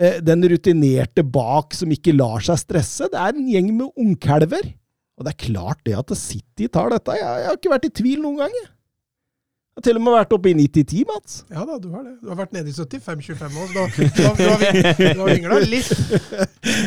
Eh, 0.00 0.18
Den 0.24 0.42
rutinerte 0.48 1.22
bak 1.22 1.76
som 1.76 1.92
ikke 1.92 2.16
lar 2.16 2.42
seg 2.44 2.58
stresse. 2.60 3.08
Det 3.12 3.20
er 3.20 3.36
en 3.36 3.52
gjeng 3.52 3.70
med 3.76 3.92
ungkalver. 3.94 4.72
Og 5.16 5.24
det 5.24 5.32
er 5.32 5.44
klart 5.46 5.84
det 5.86 5.94
at 5.96 6.10
City 6.18 6.66
tar 6.68 6.90
dette. 6.92 7.14
Jeg 7.16 7.46
har 7.46 7.56
ikke 7.56 7.72
vært 7.72 7.86
i 7.88 7.94
tvil 8.00 8.24
noen 8.24 8.42
gang. 8.42 8.56
Jeg 8.58 8.75
Jeg 9.76 9.82
har 9.82 9.90
til 9.90 9.98
og 9.98 10.04
med 10.06 10.14
vært 10.16 10.30
oppe 10.32 10.48
i 10.48 10.54
90-10, 10.56 11.00
Mats. 11.04 11.32
Ja 11.52 11.64
da, 11.68 11.74
du 11.76 11.90
har 11.92 12.04
det. 12.06 12.14
Du 12.22 12.30
har 12.30 12.36
vært 12.38 12.54
nede 12.56 12.70
i 12.70 12.72
75-25 12.72 13.58
år, 13.60 13.66
så 13.68 13.74
da, 13.76 13.82
da, 14.16 14.30
du 14.38 15.20
har, 15.20 15.28
ving- 15.28 15.44
du 15.44 15.66
litt. 15.68 15.90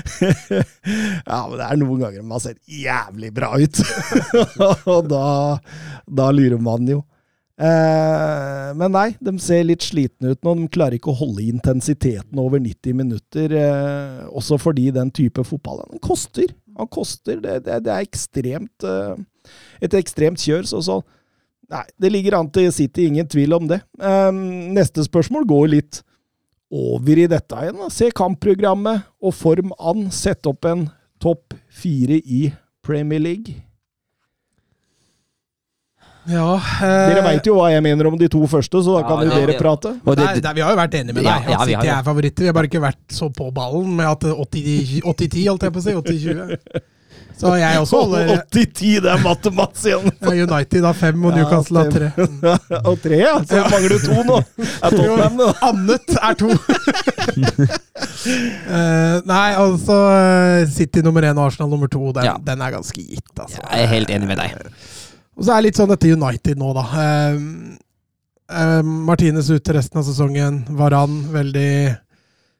ja, 1.29 1.37
men 1.45 1.53
det 1.59 1.67
er 1.67 1.77
noen 1.83 2.01
ganger 2.01 2.25
man 2.25 2.41
ser 2.41 2.57
jævlig 2.65 3.29
bra 3.37 3.51
ut. 3.61 3.81
og 4.95 5.05
da, 5.11 5.21
da 6.09 6.31
lurer 6.33 6.57
man 6.65 6.89
jo. 6.89 7.03
Eh, 7.61 8.71
men 8.81 8.95
nei, 8.97 9.05
de 9.21 9.35
ser 9.37 9.69
litt 9.69 9.85
slitne 9.85 10.33
ut 10.33 10.41
nå. 10.49 10.55
De 10.63 10.65
klarer 10.73 10.97
ikke 10.97 11.13
å 11.13 11.19
holde 11.21 11.45
intensiteten 11.45 12.41
over 12.41 12.57
90 12.65 12.97
minutter. 13.03 13.53
Eh, 13.53 14.25
også 14.33 14.57
fordi 14.65 14.89
den 14.97 15.13
type 15.13 15.45
fotball 15.45 15.85
den 15.91 16.01
koster. 16.09 16.49
Han 16.81 16.89
koster. 16.89 17.37
Det, 17.45 17.59
det, 17.69 17.83
det 17.85 17.93
er 17.99 18.09
ekstremt 18.09 18.89
eh, 18.95 19.13
et 19.85 19.93
ekstremt 20.01 20.41
kjør. 20.41 20.65
Så, 20.73 20.81
så 20.89 21.03
Nei, 21.69 21.83
det 22.01 22.09
ligger 22.09 22.39
an 22.39 22.47
til 22.49 22.71
City, 22.73 23.05
ingen 23.11 23.27
tvil 23.29 23.53
om 23.53 23.67
det. 23.69 23.81
Um, 24.01 24.39
neste 24.73 25.03
spørsmål 25.05 25.45
går 25.49 25.67
litt 25.75 25.99
over 26.73 27.17
i 27.21 27.27
dette 27.29 27.59
igjen. 27.63 27.77
da. 27.77 27.89
Se 27.93 28.09
kampprogrammet 28.15 29.05
og 29.21 29.33
form 29.37 29.73
an. 29.77 30.07
Sett 30.13 30.49
opp 30.49 30.65
en 30.69 30.87
topp 31.21 31.53
fire 31.69 32.17
i 32.21 32.47
Premier 32.85 33.21
League. 33.21 33.53
Ja, 36.29 36.59
Dere 36.81 37.23
veit 37.25 37.47
jo 37.47 37.55
hva 37.57 37.71
jeg 37.71 37.81
mener 37.81 38.05
om 38.09 38.17
de 38.19 38.27
to 38.29 38.43
første, 38.49 38.81
så 38.85 38.99
da 38.99 39.05
kan 39.07 39.23
Ja, 39.23 39.29
jo 39.29 39.31
ja, 39.31 39.39
dere 39.39 39.55
ja. 39.55 39.61
prate. 39.63 39.93
Nei, 40.05 40.15
nei, 40.43 40.53
vi 40.59 40.61
har 40.61 40.75
jo 40.75 40.77
vært 40.77 40.97
enige 40.99 41.15
med 41.17 41.23
deg. 41.23 41.29
ja, 41.31 41.39
at 41.39 41.47
vi 41.49 41.55
har 41.55 41.65
City 41.85 41.93
er 41.95 42.03
favoritter. 42.05 42.43
Vi 42.43 42.49
har 42.51 42.57
bare 42.57 42.69
ikke 42.69 42.81
vært 42.83 43.15
så 43.17 43.29
på 43.33 43.47
ballen 43.55 43.95
med 43.97 44.05
at 44.05 44.25
80-10, 44.25 45.47
holdt 45.47 45.65
jeg 45.65 45.73
på 45.73 45.81
å 45.81 45.85
si. 45.85 45.95
80-20. 45.97 46.57
Så 47.39 47.53
jeg 47.55 47.79
også 47.79 47.99
holder 48.03 48.31
80-10, 48.51 48.89
det 49.05 49.11
er 49.13 49.21
matte 49.23 49.51
Mats 49.55 49.85
igjen! 49.87 50.09
United 50.27 50.83
har 50.83 50.97
fem 50.99 51.21
og 51.23 51.37
Newcastle 51.37 51.85
har 51.85 51.93
tre. 51.93 52.09
og 52.89 52.97
tre, 53.03 53.19
ja. 53.21 53.37
Så 53.47 53.61
mangler 53.71 53.95
du 53.95 53.99
to 54.03 54.25
nå. 54.27 54.39
Er 54.59 54.95
Tottenham, 54.97 55.37
det. 55.39 55.47
Annet 55.69 56.15
er 56.19 56.39
to. 56.41 56.49
uh, 57.69 59.19
nei, 59.29 59.47
altså 59.55 59.97
eh, 60.13 60.63
City 60.73 61.03
nummer 61.05 61.23
én 61.25 61.37
og 61.39 61.47
Arsenal 61.49 61.71
nummer 61.71 61.87
to, 61.91 62.11
den, 62.15 62.27
Ja. 62.27 62.35
den 62.43 62.61
er 62.65 62.75
ganske 62.75 63.01
gitt. 63.01 63.31
Altså. 63.39 63.61
jeg 63.63 63.83
er 63.85 63.93
helt 63.93 64.11
enig 64.13 64.27
med 64.29 64.41
deg. 64.41 64.57
Og 65.39 65.45
så 65.47 65.53
er 65.55 65.61
det 65.61 65.69
litt 65.69 65.79
sånn 65.79 65.91
dette 65.93 66.11
United 66.11 66.59
nå, 66.59 66.73
da. 66.75 66.83
Uh, 66.91 67.35
uh, 68.51 68.81
Martinez 68.83 69.47
ute 69.53 69.77
resten 69.79 70.01
av 70.01 70.07
sesongen. 70.09 70.63
Varan 70.79 71.21
veldig, 71.33 71.71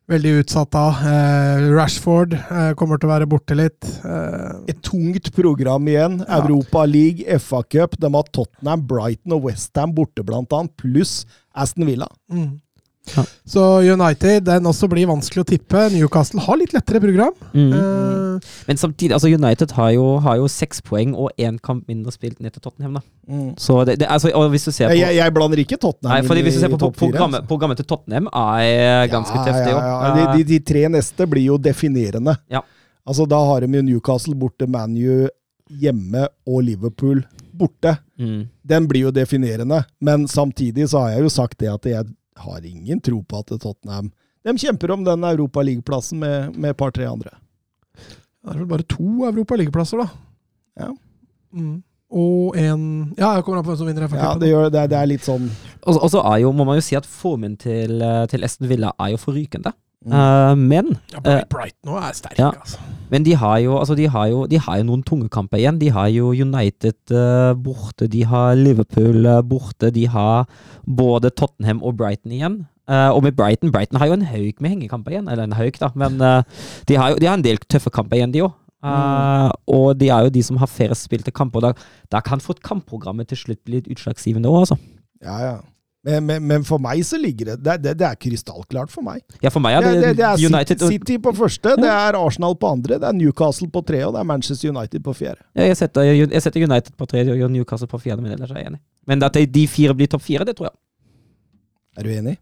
veldig 0.10 0.32
utsatt 0.42 0.72
da. 0.74 0.86
Eh, 1.12 1.66
Rashford 1.76 2.34
eh, 2.38 2.72
kommer 2.80 3.00
til 3.00 3.10
å 3.10 3.14
være 3.14 3.28
borte 3.30 3.56
litt. 3.58 3.86
Eh, 4.06 4.72
Et 4.74 4.80
tungt 4.86 5.30
program 5.36 5.88
igjen. 5.90 6.20
Ja. 6.26 6.40
Europa 6.42 6.86
League, 6.90 7.26
FA 7.40 7.62
Cup. 7.64 7.98
De 8.02 8.10
har 8.14 8.32
Tottenham, 8.36 8.86
Brighton 8.90 9.38
og 9.38 9.46
Westham 9.50 9.94
borte, 9.98 10.26
blant 10.26 10.54
annet. 10.56 10.74
Pluss 10.82 11.24
Aston 11.54 11.88
Villa. 11.90 12.10
mm. 12.32 12.58
Ja. 13.16 13.24
Så 13.50 13.64
United 13.82 14.44
den 14.46 14.68
også 14.70 14.90
blir 14.92 15.08
vanskelig 15.10 15.42
å 15.42 15.48
tippe. 15.50 15.86
Newcastle 15.94 16.44
har 16.46 16.60
litt 16.62 16.74
lettere 16.76 17.02
program. 17.02 17.34
Mm. 17.54 17.72
Uh, 17.74 18.50
Men 18.68 18.78
samtidig, 18.78 19.14
altså 19.18 19.32
United 19.32 19.72
har 19.78 19.92
jo, 19.96 20.06
har 20.24 20.38
jo 20.38 20.48
seks 20.52 20.82
poeng 20.86 21.16
og 21.18 21.32
én 21.42 21.58
kamp 21.66 21.88
mindre 21.90 22.14
spilt 22.14 22.40
ned 22.40 22.54
til 22.56 22.62
Tottenham. 22.68 23.00
da. 23.00 23.04
Så 23.62 23.80
det, 23.86 24.00
det, 24.04 24.08
altså, 24.10 24.32
og 24.34 24.50
hvis 24.54 24.66
du 24.66 24.72
ser 24.72 24.90
på 24.90 24.96
Jeg, 24.98 25.16
jeg 25.18 25.34
blander 25.36 25.60
ikke 25.62 25.78
Tottenham 25.78 26.16
Nei, 26.16 26.24
fordi 26.26 26.42
hvis 26.46 26.56
du 26.58 26.62
ser 26.64 26.72
i 26.72 26.74
på 26.74 26.80
topp 26.82 26.96
fire, 26.98 27.12
programmet, 27.12 27.42
altså. 27.44 27.50
programmet 27.52 27.78
til 27.82 27.86
Tottenham 27.90 28.30
er 28.34 29.10
ganske 29.12 29.36
Ja, 29.38 29.44
tøft, 29.46 29.60
det 29.66 29.74
ja, 29.74 29.82
òg. 29.82 30.06
ja. 30.06 30.14
De, 30.16 30.38
de, 30.38 30.48
de 30.54 30.60
tre 30.66 30.86
neste 30.90 31.28
blir 31.30 31.46
jo 31.52 31.58
definerende. 31.62 32.38
Ja. 32.50 32.64
Altså, 33.06 33.26
da 33.30 33.42
har 33.50 33.66
de 33.66 33.78
jo 33.82 33.84
Newcastle 33.86 34.36
borte, 34.38 34.66
ManU 34.70 35.28
hjemme 35.70 36.28
og 36.50 36.64
Liverpool 36.66 37.22
borte. 37.60 37.98
Mm. 38.18 38.48
Den 38.66 38.88
blir 38.90 39.08
jo 39.10 39.12
definerende, 39.14 39.84
men 40.02 40.26
samtidig 40.32 40.88
så 40.90 41.04
har 41.04 41.18
jeg 41.18 41.28
jo 41.28 41.32
sagt 41.34 41.60
det 41.62 41.70
at 41.70 41.86
jeg 41.86 42.08
har 42.46 42.66
ingen 42.66 43.02
tro 43.04 43.22
på 43.24 43.44
at 43.44 43.54
Tottenham 43.60 44.12
De 44.46 44.56
kjemper 44.58 44.92
om 44.96 45.04
den 45.04 45.24
Europa 45.28 45.62
League-plassen 45.66 46.22
med, 46.22 46.56
med 46.56 46.72
et 46.72 46.80
par-tre 46.80 47.06
andre. 47.10 47.36
Det 48.40 48.54
er 48.54 48.62
vel 48.62 48.70
bare 48.70 48.88
to 48.88 49.28
Europa 49.28 49.58
League-plasser, 49.60 50.00
da. 50.00 50.08
Ja. 50.80 50.94
Mm. 51.52 51.82
Og 52.10 52.56
en 52.58 52.84
Ja, 53.20 53.36
jeg 53.36 53.44
kommer 53.46 53.60
an 53.60 53.66
på 53.68 53.74
hvem 53.74 53.82
som 53.82 53.90
vinner. 53.90 54.08
Ja, 54.18 54.32
det, 54.40 54.50
gjør, 54.50 54.70
det, 54.74 54.80
er, 54.82 54.90
det 54.90 54.98
er 54.98 55.10
litt 55.12 55.26
sånn 55.26 55.46
Og 55.84 56.00
og 56.00 56.10
så 56.10 56.24
er 56.32 56.40
jo, 56.42 56.54
må 56.56 56.66
man 56.66 56.80
jo 56.80 56.86
si 56.86 56.98
at 56.98 57.06
formen 57.06 57.58
til, 57.60 58.00
eh, 58.02 58.24
til 58.32 58.46
Esten 58.48 58.70
Villa 58.72 58.94
er 58.98 59.14
jo 59.14 59.22
forrykende. 59.22 59.76
Mm. 60.06 60.14
Eh, 60.14 60.56
men 60.56 60.96
Ja, 61.12 61.20
Brighton 61.20 61.24
Bright, 61.24 61.50
Bright 61.54 61.78
nå 61.86 62.00
er 62.00 62.16
sterk, 62.18 62.40
ja. 62.40 62.54
altså. 62.56 62.80
Men 63.10 63.26
de 63.26 63.34
har 63.36 63.58
jo, 63.64 63.78
altså 63.80 63.96
de 63.98 64.08
har 64.08 64.28
jo, 64.30 64.46
de 64.46 64.60
har 64.62 64.78
jo 64.78 64.86
noen 64.86 65.04
tunge 65.04 65.30
kamper 65.34 65.58
igjen. 65.58 65.80
De 65.82 65.90
har 65.90 66.12
jo 66.14 66.30
United 66.30 67.10
uh, 67.10 67.56
borte, 67.58 68.06
de 68.08 68.22
har 68.30 68.54
Liverpool 68.54 69.26
uh, 69.26 69.40
borte, 69.42 69.90
de 69.90 70.06
har 70.08 70.46
både 70.86 71.32
Tottenham 71.34 71.82
og 71.82 71.98
Brighton 71.98 72.36
igjen. 72.38 72.60
Eh, 72.90 73.10
og 73.14 73.24
med 73.24 73.36
Brighton 73.38 73.72
Brighton 73.72 74.00
har 74.02 74.10
jo 74.10 74.14
en 74.18 74.26
haug 74.26 74.62
med 74.62 74.70
hengekamper 74.70 75.14
igjen. 75.14 75.28
Eller 75.30 75.46
en 75.46 75.54
haug, 75.54 75.76
da, 75.80 75.92
men 75.96 76.22
eh, 76.22 76.44
de, 76.90 76.98
har 76.98 77.14
jo, 77.14 77.20
de 77.22 77.28
har 77.30 77.38
en 77.38 77.46
del 77.46 77.62
tøffe 77.70 77.92
kamper 77.94 78.18
igjen, 78.18 78.34
de 78.34 78.46
òg. 78.48 78.56
og 79.68 80.00
de 80.00 80.08
er 80.10 80.24
jo 80.24 80.32
de 80.34 80.44
som 80.44 80.58
har 80.58 80.72
færrest 80.72 81.06
spilte 81.06 81.32
kamper. 81.32 81.62
Da, 81.62 81.74
da 82.12 82.24
kan 82.26 82.42
fort 82.42 82.64
kampprogrammet 82.66 83.30
til 83.30 83.38
slutt 83.38 83.62
bli 83.66 83.80
litt 83.80 83.92
utslagsgivende 83.92 84.50
òg, 84.50 84.64
altså. 84.64 84.80
Ja, 85.22 85.38
ja. 85.44 85.58
Men, 86.08 86.24
men, 86.24 86.46
men 86.48 86.64
for 86.64 86.80
meg 86.80 87.02
så 87.04 87.18
ligger 87.20 87.50
det 87.50 87.56
Det, 87.60 87.74
det, 87.84 87.92
det 88.00 88.06
er 88.08 88.16
krystallklart 88.16 88.88
for 88.92 89.04
meg. 89.04 89.20
Ja, 89.44 89.52
for 89.52 89.60
meg 89.60 89.76
er 89.76 89.84
det, 89.84 89.90
det, 89.98 90.04
det, 90.06 90.14
det 90.22 90.28
er 90.30 90.44
United 90.48 90.80
City, 90.80 90.92
City 90.96 91.18
på 91.20 91.34
første, 91.36 91.74
det 91.76 91.90
er 91.92 92.16
Arsenal 92.16 92.56
på 92.56 92.70
andre, 92.72 93.00
det 93.02 93.08
er 93.10 93.18
Newcastle 93.18 93.68
på 93.74 93.84
tre, 93.84 94.00
og 94.08 94.14
det 94.16 94.22
er 94.24 94.30
Manchester 94.30 94.72
United 94.72 95.04
på 95.04 95.16
fjerde. 95.18 95.44
Ja, 95.60 95.68
jeg, 95.68 95.80
setter, 95.82 96.08
jeg 96.08 96.44
setter 96.46 96.64
United 96.64 96.96
på 96.96 97.08
tre 97.10 97.26
og 97.36 97.52
Newcastle 97.52 97.90
på 97.92 98.00
fjerde, 98.00 98.24
men 98.24 98.38
ellers 98.38 98.54
er 98.56 98.62
jeg 98.64 98.72
enig. 98.72 98.80
Men 99.12 99.26
at 99.28 99.36
de 99.60 99.66
fire 99.68 99.96
blir 99.98 100.08
topp 100.08 100.24
fire, 100.24 100.48
det 100.48 100.56
tror 100.56 100.70
jeg. 100.72 100.78
Er 102.00 102.08
du 102.08 102.14
enig? 102.16 102.38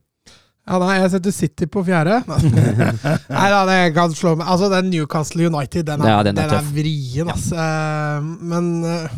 Ja, 0.67 0.77
nei, 0.83 0.97
jeg 0.99 1.11
setter 1.13 1.31
City 1.31 1.65
på 1.71 1.81
fjerde. 1.87 2.17
nei 3.37 3.47
da, 3.53 3.61
det 3.69 3.77
kan 3.95 4.11
slå 4.13 4.33
meg. 4.35 4.49
Altså, 4.51 4.67
den 4.73 4.89
Newcastle 4.91 5.47
United, 5.47 5.87
den 5.87 6.03
er, 6.03 6.11
Ja, 6.11 6.17
den 6.27 6.35
den 6.35 6.43
er 6.51 6.59
er, 6.59 6.69
vrien, 6.75 7.31
altså. 7.31 7.55
Eh, 7.55 8.27
Men 8.51 8.67
eh, 8.83 9.15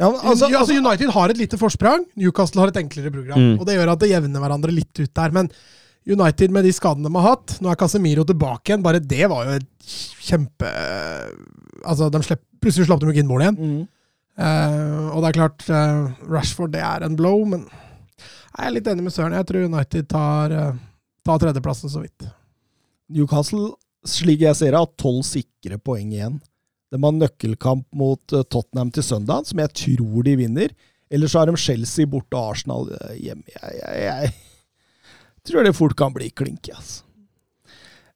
Ja, 0.00 0.08
altså, 0.10 0.26
altså, 0.30 0.50
altså, 0.58 0.76
United 0.80 1.12
har 1.14 1.30
et 1.30 1.38
lite 1.38 1.58
forsprang. 1.60 2.04
Newcastle 2.18 2.62
har 2.64 2.72
et 2.72 2.80
enklere 2.80 3.12
program. 3.14 3.38
Mm. 3.38 3.56
Og 3.60 3.66
det 3.68 3.76
gjør 3.76 3.92
at 3.92 4.02
det 4.02 4.10
jevner 4.10 4.42
hverandre 4.42 4.74
litt 4.74 4.98
ut 4.98 5.12
der. 5.14 5.34
Men 5.36 5.50
United 6.04 6.52
med 6.52 6.66
de 6.66 6.72
skadene 6.74 7.08
de 7.08 7.16
har 7.16 7.30
hatt 7.30 7.54
Nå 7.64 7.70
er 7.70 7.78
Casemiro 7.80 8.26
tilbake 8.28 8.72
igjen. 8.72 8.82
Bare 8.84 9.00
det 9.00 9.28
var 9.30 9.46
jo 9.46 9.58
et 9.60 9.94
kjempe 10.24 10.70
Altså, 11.84 12.08
de 12.10 12.20
slepp, 12.24 12.42
plutselig 12.64 12.88
slapp 12.88 13.02
de 13.02 13.12
ikke 13.12 13.22
inn 13.24 13.30
mål 13.30 13.46
igjen. 13.46 13.60
mm. 13.60 13.82
Uh, 14.34 15.14
og 15.14 15.20
det 15.22 15.28
er 15.28 15.36
klart, 15.36 15.64
uh, 15.70 16.08
Rashford 16.26 16.72
det 16.74 16.80
er 16.82 17.04
en 17.06 17.14
blow, 17.14 17.44
men 17.46 17.68
jeg 17.68 18.66
er 18.66 18.72
litt 18.74 18.88
enig 18.90 19.04
med 19.06 19.14
Søren. 19.14 19.36
Jeg 19.36 19.46
tror 19.46 19.66
United 19.68 20.08
tar, 20.10 20.50
uh, 20.50 20.80
tar 21.22 21.38
tredjeplassen 21.38 21.92
så 21.92 22.02
vidt. 22.02 22.26
Newcastle, 23.14 23.68
slik 24.02 24.42
jeg 24.42 24.58
ser 24.58 24.72
det, 24.72 24.80
har 24.80 24.90
tolv 24.98 25.22
sikre 25.28 25.78
poeng 25.78 26.10
igjen. 26.10 26.40
De 26.94 27.02
har 27.02 27.14
nøkkelkamp 27.16 27.88
mot 27.98 28.32
eh, 28.32 28.44
Tottenham 28.46 28.92
til 28.94 29.02
søndag, 29.02 29.48
som 29.48 29.58
jeg 29.58 29.72
tror 29.74 30.26
de 30.26 30.36
vinner. 30.38 30.74
Eller 31.10 31.30
så 31.30 31.40
har 31.40 31.50
de 31.50 31.58
Chelsea 31.58 32.06
borte 32.10 32.38
og 32.38 32.54
Arsenal 32.54 32.92
eh, 32.94 33.16
hjemme. 33.26 33.44
Jeg, 33.50 33.80
jeg, 33.82 34.30
jeg 34.30 35.50
tror 35.50 35.66
det 35.66 35.74
fort 35.76 35.96
kan 35.98 36.14
bli 36.14 36.30
klinky, 36.30 36.74
altså. 36.76 37.02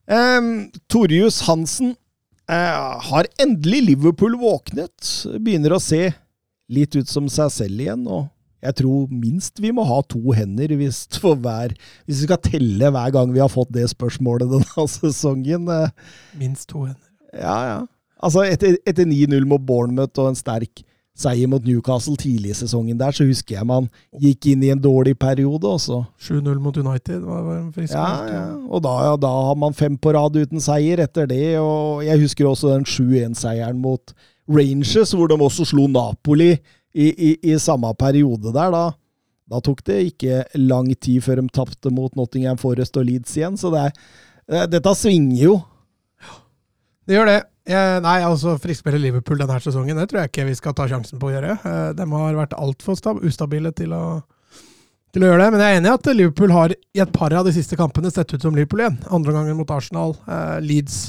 Um, 0.09 0.71
Torjus 0.89 1.43
Hansen 1.45 1.91
uh, 2.49 2.95
har 3.11 3.27
endelig 3.37 3.83
Liverpool 3.91 4.39
våknet. 4.41 5.11
Begynner 5.37 5.75
å 5.75 5.83
se 5.83 6.07
litt 6.71 6.97
ut 6.97 7.11
som 7.11 7.27
seg 7.29 7.51
selv 7.53 7.83
igjen, 7.83 8.07
og 8.09 8.29
Jeg 8.59 8.75
tror 8.81 9.11
minst 9.13 9.61
vi 9.63 9.69
må 9.71 9.85
ha 9.87 10.01
to 10.03 10.33
hender 10.35 10.73
hvis, 10.75 11.05
hver, 11.21 11.71
hvis 12.03 12.17
vi 12.17 12.25
skal 12.25 12.41
telle 12.43 12.89
hver 12.91 13.13
gang 13.15 13.29
vi 13.31 13.39
har 13.39 13.47
fått 13.53 13.69
det 13.71 13.85
spørsmålet 13.87 14.49
denne 14.51 14.87
sesongen. 14.97 15.69
Minst 16.41 16.67
to 16.73 16.87
hender. 16.89 17.07
Ja, 17.31 17.59
ja. 17.69 17.79
Altså, 18.19 18.43
etter, 18.43 18.77
etter 18.87 19.07
9-0 19.07 19.47
mot 19.47 19.63
Bournemouth 19.65 20.19
og 20.19 20.33
en 20.33 20.39
sterk 20.39 20.83
seier 21.19 21.49
mot 21.51 21.63
Newcastle 21.67 22.15
tidlig 22.19 22.53
i 22.53 22.57
sesongen 22.61 22.99
der, 22.99 23.15
så 23.15 23.27
husker 23.27 23.57
jeg 23.57 23.67
man 23.67 23.89
gikk 24.21 24.49
inn 24.53 24.63
i 24.63 24.71
en 24.73 24.81
dårlig 24.81 25.17
periode 25.19 25.67
også. 25.67 26.01
7-0 26.21 26.61
mot 26.63 26.77
United 26.79 27.25
var 27.27 27.49
en 27.57 27.71
frisk 27.75 27.95
Ja, 27.95 28.09
ja. 28.29 28.43
Og 28.69 28.83
da, 28.85 28.93
ja, 29.09 29.15
da 29.19 29.31
har 29.49 29.57
man 29.59 29.75
fem 29.75 29.97
på 29.99 30.13
rad 30.15 30.37
uten 30.39 30.63
seier 30.63 31.03
etter 31.03 31.27
det. 31.29 31.57
Og 31.59 32.05
jeg 32.07 32.23
husker 32.23 32.47
også 32.47 32.71
den 32.75 32.87
7-1-seieren 32.87 33.81
mot 33.83 34.13
Rangers, 34.49 35.13
hvor 35.13 35.29
de 35.29 35.37
også 35.39 35.67
slo 35.73 35.89
Napoli 35.91 36.53
i, 36.53 37.09
i, 37.09 37.33
i 37.51 37.57
samme 37.61 37.91
periode 37.99 38.53
der. 38.55 38.71
Da, 38.73 38.85
da 39.49 39.61
tok 39.65 39.83
det 39.89 39.99
ikke 40.13 40.45
lang 40.61 40.93
tid 40.95 41.25
før 41.25 41.43
de 41.43 41.51
tapte 41.53 41.91
mot 41.93 42.15
Nottingham 42.17 42.59
Forest 42.61 42.97
og 42.97 43.09
Leeds 43.09 43.35
igjen. 43.37 43.59
Så 43.59 43.73
det 43.75 43.89
er, 43.89 43.99
eh, 44.47 44.69
dette 44.71 44.95
svinger 44.97 45.43
jo. 45.43 45.59
Det 47.09 47.15
gjør 47.17 47.25
det. 47.25 47.39
Jeg, 47.69 48.01
nei, 48.05 48.17
altså 48.25 48.51
friskmelde 48.61 48.99
Liverpool 49.01 49.39
denne 49.41 49.55
sesongen, 49.61 49.97
det 49.97 50.07
tror 50.09 50.23
jeg 50.23 50.29
ikke 50.29 50.43
vi 50.47 50.57
skal 50.57 50.75
ta 50.77 50.85
sjansen 50.89 51.17
på 51.21 51.29
å 51.29 51.33
gjøre. 51.33 51.55
Eh, 51.57 51.87
De 51.97 52.05
har 52.11 52.37
vært 52.37 52.53
altfor 52.57 52.97
ustabile 53.25 53.71
til 53.77 53.93
å, 53.97 54.03
til 55.13 55.25
å 55.25 55.31
gjøre 55.31 55.41
det. 55.43 55.49
Men 55.55 55.63
jeg 55.63 55.73
er 55.73 55.81
enig 55.81 55.89
i 55.89 55.95
at 55.97 56.09
Liverpool 56.13 56.53
har 56.53 56.73
i 56.73 57.01
et 57.01 57.13
par 57.13 57.33
av 57.33 57.49
de 57.49 57.53
siste 57.55 57.77
kampene 57.79 58.13
sett 58.13 58.33
ut 58.35 58.45
som 58.45 58.53
Liverpool 58.53 58.85
igjen. 58.85 58.99
Andre 59.09 59.33
gangen 59.33 59.57
mot 59.57 59.73
Arsenal. 59.73 60.13
Eh, 60.29 60.57
Leeds 60.65 60.99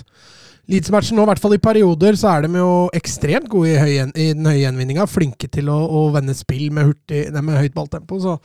Leeds-matchen 0.71 1.17
nå, 1.19 1.25
i 1.25 1.29
hvert 1.33 1.41
fall 1.43 1.57
i 1.57 1.61
perioder, 1.61 2.17
så 2.17 2.29
er 2.31 2.45
de 2.45 2.61
jo 2.61 2.73
ekstremt 2.95 3.49
gode 3.51 3.73
i, 3.73 3.79
høy, 3.81 3.95
i 4.15 4.29
den 4.37 4.47
høye 4.47 4.61
gjenvinninga. 4.61 5.09
Flinke 5.11 5.49
til 5.53 5.69
å, 5.73 5.77
å 5.85 6.05
vende 6.15 6.37
spill 6.39 6.69
med, 6.77 6.93
hurtig, 6.93 7.25
med 7.41 7.59
høyt 7.59 7.75
balltempo. 7.75 8.21
Så 8.23 8.37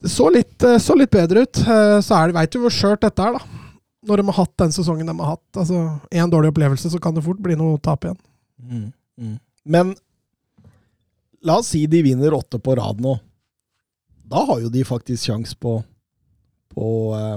det 0.00 0.12
så 0.12 0.28
litt, 0.32 0.56
eh, 0.64 0.80
så 0.80 0.96
litt 0.96 1.12
bedre 1.12 1.44
ut. 1.44 1.64
Så 2.04 2.24
veit 2.32 2.52
du 2.56 2.62
hvor 2.64 2.72
skjørt 2.72 3.04
dette 3.04 3.28
er, 3.28 3.36
da. 3.40 3.61
Når 4.02 4.18
de 4.18 4.26
har 4.28 4.38
hatt 4.40 4.54
den 4.58 4.72
sesongen 4.74 5.06
de 5.06 5.14
har 5.20 5.36
hatt. 5.36 5.60
Altså, 5.62 5.82
Én 6.10 6.30
dårlig 6.30 6.50
opplevelse, 6.52 6.90
så 6.90 6.98
kan 7.02 7.14
det 7.14 7.24
fort 7.26 7.42
bli 7.42 7.54
noe 7.58 7.78
tap 7.82 8.06
igjen. 8.06 8.18
Mm. 8.62 9.36
Men 9.62 9.94
la 11.46 11.60
oss 11.60 11.70
si 11.74 11.84
de 11.90 12.02
vinner 12.02 12.34
åtte 12.34 12.58
på 12.62 12.74
rad 12.78 13.02
nå. 13.02 13.16
Da 14.32 14.44
har 14.48 14.62
jo 14.62 14.70
de 14.72 14.84
faktisk 14.86 15.28
sjans 15.28 15.54
på, 15.54 15.76
på 16.72 16.86
uh, 17.14 17.36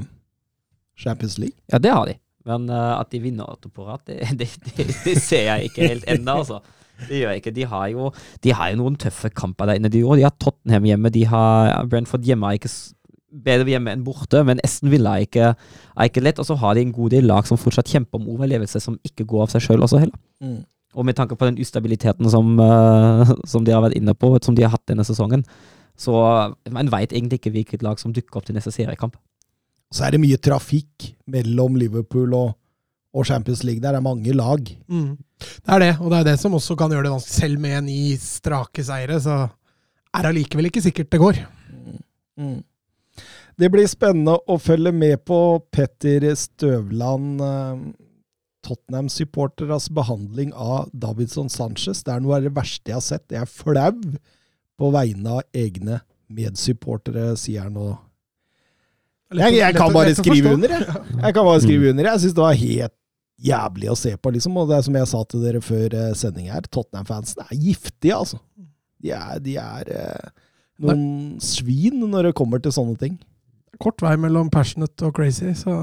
Champions 0.98 1.38
League. 1.41 1.57
Ja, 1.69 1.81
det 1.81 1.91
har 1.93 2.07
de. 2.10 2.17
Men 2.45 2.69
uh, 2.69 2.95
at 3.00 3.12
de 3.13 3.22
vinner 3.22 3.50
åtte 3.50 3.69
på 3.74 3.86
rad, 3.86 4.05
det, 4.07 4.22
det, 4.39 4.50
det, 4.69 4.88
det 5.03 5.15
ser 5.22 5.50
jeg 5.50 5.69
ikke 5.69 5.89
helt 5.89 6.10
ennå, 6.15 6.39
altså. 6.43 6.62
Det 6.95 7.19
gjør 7.19 7.34
jeg 7.34 7.41
ikke. 7.41 7.55
De 7.57 7.65
har 7.67 7.88
jo, 7.91 8.10
de 8.45 8.53
har 8.55 8.69
jo 8.72 8.79
noen 8.79 8.95
tøffe 9.00 9.29
kamper 9.36 9.67
der 9.67 9.79
inne. 9.81 9.91
De, 9.91 10.00
de 10.00 10.24
har 10.24 10.36
Tottenham 10.39 10.86
hjemme, 10.88 11.12
de 11.12 11.25
har 11.27 11.89
Brentford 11.91 12.24
hjemme. 12.24 12.53
ikke 12.55 12.72
bedre 13.44 13.74
hjemme 13.74 13.94
enn 13.94 14.06
borte, 14.06 14.42
men 14.48 14.62
Esten 14.65 14.92
Villa 14.94 15.18
er 15.18 15.27
ikke, 15.27 15.51
er 15.56 16.10
ikke 16.10 16.24
lett. 16.24 16.39
Og 16.42 16.48
så 16.48 16.58
har 16.62 16.75
de 16.75 16.86
en 16.86 16.96
god 16.96 17.13
del 17.15 17.27
lag 17.30 17.48
som 17.50 17.60
fortsatt 17.60 17.92
kjemper 17.92 18.22
om 18.22 18.30
overlevelse, 18.36 18.82
som 18.84 18.98
ikke 19.08 19.27
går 19.30 19.46
av 19.46 19.54
seg 19.56 19.65
sjøl 19.68 19.86
også 19.86 20.01
heller. 20.04 20.18
Mm. 20.44 20.63
Og 20.96 21.08
med 21.08 21.18
tanke 21.18 21.36
på 21.36 21.48
den 21.50 21.60
ustabiliteten 21.60 22.30
som, 22.32 22.56
uh, 22.60 23.36
som 23.51 23.65
de 23.68 23.75
har 23.75 23.84
vært 23.84 23.98
inne 24.00 24.15
på, 24.15 24.32
som 24.44 24.56
de 24.56 24.65
har 24.65 24.74
hatt 24.75 24.86
denne 24.92 25.06
sesongen, 25.08 25.46
så 25.96 26.15
man 26.75 26.92
veit 26.92 27.13
egentlig 27.13 27.39
ikke 27.39 27.54
hvilket 27.56 27.84
lag 27.86 28.00
som 28.01 28.13
dukker 28.15 28.39
opp 28.39 28.48
til 28.48 28.58
neste 28.58 28.74
seriekamp. 28.75 29.15
Så 29.94 30.04
er 30.04 30.15
det 30.15 30.20
mye 30.24 30.39
trafikk 30.42 31.13
mellom 31.32 31.77
Liverpool 31.80 32.34
og, 32.36 32.56
og 33.15 33.27
Champions 33.27 33.63
League. 33.63 33.84
Der 33.84 33.96
er 33.96 34.04
mange 34.04 34.34
lag. 34.36 34.60
Det 34.60 35.72
er 35.72 35.80
det, 35.80 35.94
og 36.01 36.12
det 36.12 36.20
er 36.20 36.27
det 36.32 36.39
som 36.42 36.58
også 36.58 36.75
kan 36.80 36.92
gjøre 36.92 37.08
det 37.08 37.13
vanskelig. 37.13 37.38
Selv 37.38 37.62
med 37.63 37.86
ni 37.88 38.00
strake 38.20 38.84
seire, 38.84 39.22
så 39.24 39.46
er 39.46 40.25
det 40.25 40.32
allikevel 40.34 40.68
ikke 40.68 40.84
sikkert 40.84 41.13
det 41.13 41.22
går. 41.22 41.39
Mm. 42.36 42.60
Det 43.55 43.69
blir 43.71 43.88
spennende 43.88 44.35
å 44.51 44.57
følge 44.59 44.91
med 44.91 45.21
på 45.27 45.38
Petter 45.71 46.25
Støvland, 46.35 47.39
eh, 47.39 47.77
Tottenham-supporteres 48.65 49.88
behandling 49.95 50.51
av 50.51 50.89
Davidson 50.91 51.47
Sanchez. 51.50 52.03
Det 52.03 52.12
er 52.15 52.24
noe 52.24 52.35
av 52.39 52.43
det 52.43 52.51
verste 52.55 52.91
jeg 52.91 52.97
har 52.97 53.05
sett. 53.05 53.24
Jeg 53.31 53.45
er 53.45 53.51
flau 53.51 53.93
på 54.75 54.91
vegne 54.91 55.38
av 55.38 55.45
egne 55.55 56.01
medsupportere, 56.27 57.36
sier 57.39 57.67
han 57.67 57.77
nå. 57.77 57.93
Jeg, 59.36 59.56
jeg 59.58 59.75
kan 59.77 59.93
bare 59.93 60.13
skrive 60.17 60.53
under, 60.56 60.73
jeg. 60.75 60.88
Jeg 61.21 61.36
kan 61.38 61.47
bare 61.47 61.62
skrive 61.63 61.91
under. 61.93 62.10
Jeg 62.12 62.23
syns 62.23 62.36
det 62.36 62.43
var 62.43 62.60
helt 62.60 62.95
jævlig 63.45 63.89
å 63.91 63.97
se 63.99 64.13
på, 64.17 64.34
liksom. 64.36 64.58
Og 64.60 64.67
det 64.69 64.77
er 64.77 64.88
som 64.88 64.97
jeg 64.99 65.12
sa 65.12 65.21
til 65.30 65.45
dere 65.45 65.62
før 65.63 65.95
eh, 65.95 66.12
sending 66.17 66.51
her, 66.51 66.67
Tottenham-fansen 66.67 67.45
er 67.45 67.56
giftige, 67.56 68.17
altså. 68.19 68.41
De 69.03 69.13
er, 69.15 69.39
de 69.43 69.56
er 69.62 69.93
eh, 69.95 70.30
noen 70.84 71.39
svin 71.43 72.03
når 72.03 72.30
det 72.30 72.36
kommer 72.38 72.60
til 72.63 72.73
sånne 72.75 72.99
ting. 72.99 73.17
Kort 73.81 74.01
vei 74.01 74.15
mellom 74.17 74.49
passionate 74.53 75.07
og 75.07 75.15
crazy, 75.17 75.51
så 75.57 75.73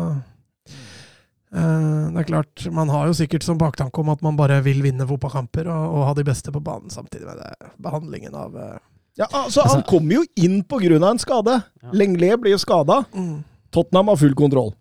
eh, 1.55 2.11
Det 2.13 2.23
er 2.23 2.29
klart, 2.29 2.65
man 2.73 2.89
har 2.93 3.07
jo 3.11 3.17
sikkert 3.19 3.45
som 3.47 3.59
baktanke 3.61 4.01
om 4.01 4.13
at 4.15 4.23
man 4.25 4.39
bare 4.39 4.61
vil 4.65 4.83
vinne 4.85 5.07
fotballkamper 5.09 5.69
og, 5.69 5.97
og 5.99 6.07
ha 6.09 6.15
de 6.19 6.25
beste 6.27 6.53
på 6.55 6.63
banen, 6.65 6.91
samtidig 6.93 7.27
med 7.29 7.41
det, 7.43 7.73
behandlingen 7.83 8.35
av 8.39 8.57
eh, 8.57 8.79
Ja, 9.21 9.27
altså, 9.29 9.63
Han 9.67 9.79
Altså- 9.83 9.91
kommer 9.91 10.15
jo 10.15 10.25
inn 10.37 10.63
av 11.05 11.11
en 11.11 11.19
skade. 11.19 11.63
Ja. 11.83 11.91
Lenglet 11.93 12.41
blir 12.41 12.57
skada. 12.57 13.05
mm. 13.13 13.45
Tottenham 13.73 14.09
har 14.09 14.17
full 14.17 14.35
kontroll. 14.35 14.75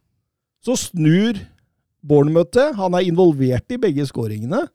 Så 0.66 0.76
snur 0.78 1.40
Bournemouth. 2.04 2.76
Han 2.76 2.94
er 2.94 3.06
involvert 3.08 3.72
i 3.72 3.78
begge 3.78 4.06
skåringene. 4.06 4.68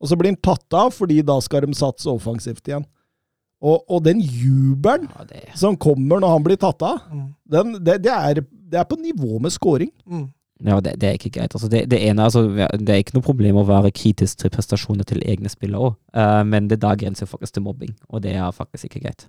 Og 0.00 0.08
så 0.08 0.16
blir 0.18 0.32
han 0.32 0.36
tatt 0.42 0.72
av, 0.74 0.90
fordi 0.90 1.22
da 1.22 1.38
skal 1.40 1.62
de 1.66 1.74
satse 1.74 2.06
offensivt 2.10 2.66
igjen. 2.66 2.84
Og, 3.62 3.84
og 3.88 4.00
den 4.02 4.18
jubelen 4.20 5.08
Ja, 5.12 5.24
det, 5.28 5.42
som 5.58 5.76
kommer 5.78 6.18
når 6.22 6.32
han 6.34 6.46
blir 6.46 6.58
tatt 6.58 6.82
av, 6.82 7.02
Mm. 7.12 7.26
den, 7.54 7.72
det, 7.84 7.98
det, 8.02 8.12
er, 8.12 8.40
det 8.72 8.78
er 8.80 8.88
på 8.90 8.96
nivå 8.98 9.38
med 9.40 9.52
scoring. 9.54 9.90
Mm. 10.06 10.24
ja, 10.66 10.80
det, 10.80 10.96
det 10.98 11.08
er 11.08 11.18
ikke 11.18 11.30
greit. 11.38 11.54
Altså, 11.54 11.68
det, 11.70 11.84
det, 11.90 12.00
ene, 12.08 12.24
altså, 12.26 12.42
det 12.78 12.90
er 12.90 13.02
ikke 13.04 13.14
noe 13.18 13.26
problem 13.26 13.60
å 13.62 13.66
være 13.68 13.92
kritisk 13.94 14.42
til 14.42 14.50
prestasjoner 14.50 15.06
til 15.06 15.22
egne 15.22 15.50
spillere 15.52 15.92
òg, 15.92 15.94
men 16.46 16.66
det 16.70 16.80
da 16.82 16.94
grenser 16.98 17.30
faktisk 17.30 17.54
til 17.54 17.62
mobbing, 17.66 17.94
og 18.08 18.22
det 18.26 18.34
er 18.34 18.50
faktisk 18.56 18.90
ikke 18.90 19.04
greit. 19.06 19.28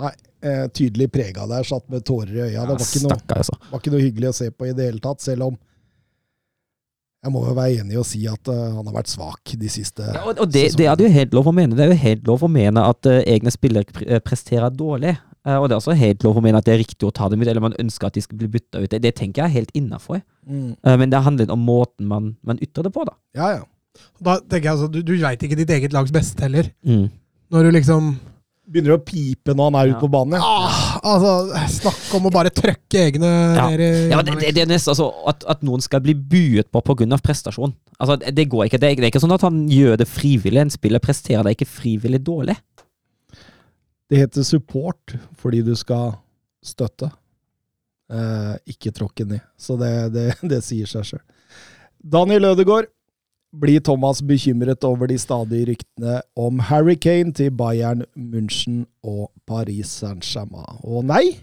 Nei, 0.00 0.12
eh, 0.46 0.66
tydelig 0.70 1.08
prega 1.12 1.46
der, 1.50 1.64
satt 1.66 1.88
med 1.90 2.04
tårer 2.06 2.30
i 2.36 2.44
øya. 2.50 2.62
det 2.68 2.76
var 2.76 2.84
ikke, 2.84 3.02
noe, 3.02 3.16
stakker, 3.16 3.40
altså. 3.42 3.56
var 3.72 3.80
ikke 3.82 3.92
noe 3.96 4.04
hyggelig 4.04 4.28
å 4.30 4.36
se 4.36 4.50
på 4.54 4.68
i 4.68 4.74
det 4.76 4.86
hele 4.86 5.02
tatt, 5.02 5.20
selv 5.24 5.48
om 5.48 5.56
jeg 7.20 7.32
må 7.34 7.42
jo 7.44 7.54
være 7.56 7.82
enig 7.82 7.96
i 7.96 8.00
å 8.00 8.04
si 8.06 8.22
at 8.28 8.48
uh, 8.48 8.76
han 8.78 8.86
har 8.86 8.94
vært 8.94 9.10
svak 9.12 9.52
de 9.60 9.70
siste 9.72 10.04
Ja, 10.06 10.22
og, 10.24 10.38
og 10.40 10.52
det, 10.52 10.70
det 10.78 10.86
er 10.88 10.94
det 10.96 11.04
jo 11.04 11.12
helt 11.12 11.34
lov 11.36 11.50
å 11.50 11.52
mene. 11.52 11.76
Det 11.76 11.84
er 11.84 11.90
jo 11.92 11.98
helt 12.00 12.30
lov 12.30 12.46
å 12.46 12.48
mene 12.52 12.84
at 12.88 13.08
uh, 13.10 13.18
egne 13.28 13.52
spillere 13.52 13.88
pre 13.92 14.06
eh, 14.08 14.22
presterer 14.24 14.72
dårlig. 14.72 15.18
Uh, 15.44 15.58
og 15.58 15.68
det 15.68 15.76
er 15.76 15.82
også 15.82 15.96
helt 16.00 16.24
lov 16.24 16.40
å 16.40 16.44
mene 16.44 16.60
at 16.60 16.68
det 16.68 16.74
er 16.74 16.80
riktig 16.80 17.04
å 17.08 17.12
ta 17.16 17.28
dem 17.28 17.42
ut, 17.42 17.48
eller 17.48 17.64
man 17.64 17.76
ønsker 17.80 18.08
at 18.08 18.16
de 18.16 18.24
skal 18.24 18.40
bli 18.40 18.48
bytta 18.56 18.80
ut. 18.80 18.88
Det, 18.92 19.02
det 19.04 19.12
tenker 19.20 19.42
jeg 19.42 19.50
er 19.50 19.58
helt 19.60 19.76
innafor. 19.76 20.22
Mm. 20.50 20.72
men 20.98 21.10
det 21.12 21.20
handler 21.22 21.52
om 21.52 21.60
måten 21.62 22.08
man, 22.10 22.32
man 22.42 22.58
ytrer 22.64 22.88
det 22.88 22.90
på, 22.94 23.04
da. 23.06 23.12
Ja, 23.36 23.50
ja. 23.58 24.00
Da 24.18 24.38
tenker 24.40 24.64
jeg 24.64 24.72
altså, 24.72 24.88
Du, 24.90 25.02
du 25.04 25.12
veit 25.20 25.42
ikke 25.44 25.58
ditt 25.60 25.70
eget 25.70 25.94
lags 25.94 26.10
beste 26.14 26.42
heller. 26.46 26.72
Mm. 26.86 27.10
Når 27.52 27.68
du 27.68 27.74
liksom 27.76 28.14
Begynner 28.70 28.94
å 28.94 29.00
pipe 29.02 29.50
når 29.56 29.66
han 29.70 29.76
er 29.80 29.86
Ja. 29.88 29.92
ute 29.96 30.00
på 30.04 30.10
banen. 30.12 30.36
Ja. 30.38 30.46
ah, 30.46 31.00
altså, 31.02 31.32
Snakk 31.80 32.14
om 32.20 32.28
å 32.28 32.32
bare 32.34 32.52
trøkke 32.54 33.00
egne 33.08 33.30
Ja. 33.56 33.64
ned 33.72 33.80
i 33.82 33.88
Ja, 34.12 34.20
det, 34.22 34.36
det, 34.38 34.52
det 34.54 34.62
er 34.62 34.70
nesten 34.70 34.92
altså, 34.94 35.08
at, 35.26 35.42
at 35.50 35.64
noen 35.66 35.82
skal 35.82 36.00
bli 36.04 36.14
buet 36.14 36.70
på 36.70 36.82
pga. 36.86 37.18
prestasjon. 37.18 37.74
Altså, 37.98 38.16
det, 38.22 38.34
det 38.38 38.48
går 38.52 38.68
ikke. 38.68 38.78
Det 38.78 38.90
er, 38.92 38.94
det 39.00 39.08
er 39.08 39.10
ikke 39.10 39.24
sånn 39.24 39.34
at 39.34 39.42
han 39.48 39.64
gjør 39.68 39.96
det 39.98 40.06
frivillig. 40.08 40.60
En 40.62 40.70
spiller 40.70 41.02
presterer 41.02 41.42
det 41.48 41.56
ikke 41.58 41.66
frivillig 41.68 42.22
dårlig. 42.22 42.56
Det 44.10 44.18
heter 44.18 44.42
support 44.46 45.16
fordi 45.38 45.62
du 45.66 45.74
skal 45.78 46.14
støtte, 46.62 47.10
eh, 48.12 48.54
ikke 48.70 48.92
tråkke 48.94 49.26
ned. 49.26 49.42
Så 49.58 49.76
det, 49.80 49.92
det, 50.14 50.24
det 50.50 50.62
sier 50.66 50.86
seg 50.90 51.04
sjøl. 51.10 51.22
Daniel 52.00 52.44
Ødegaard. 52.54 52.88
Blir 53.50 53.80
Thomas 53.82 54.20
bekymret 54.22 54.84
over 54.86 55.10
de 55.10 55.16
stadige 55.18 55.72
ryktene 55.72 56.20
om 56.38 56.60
Harry 56.68 56.94
Kane 56.94 57.34
til 57.34 57.50
Bayern 57.50 58.04
München 58.14 58.84
og 59.02 59.32
Paris 59.46 59.90
Saint-Germain? 59.98 60.78
Og 60.86 61.02
nei, 61.08 61.40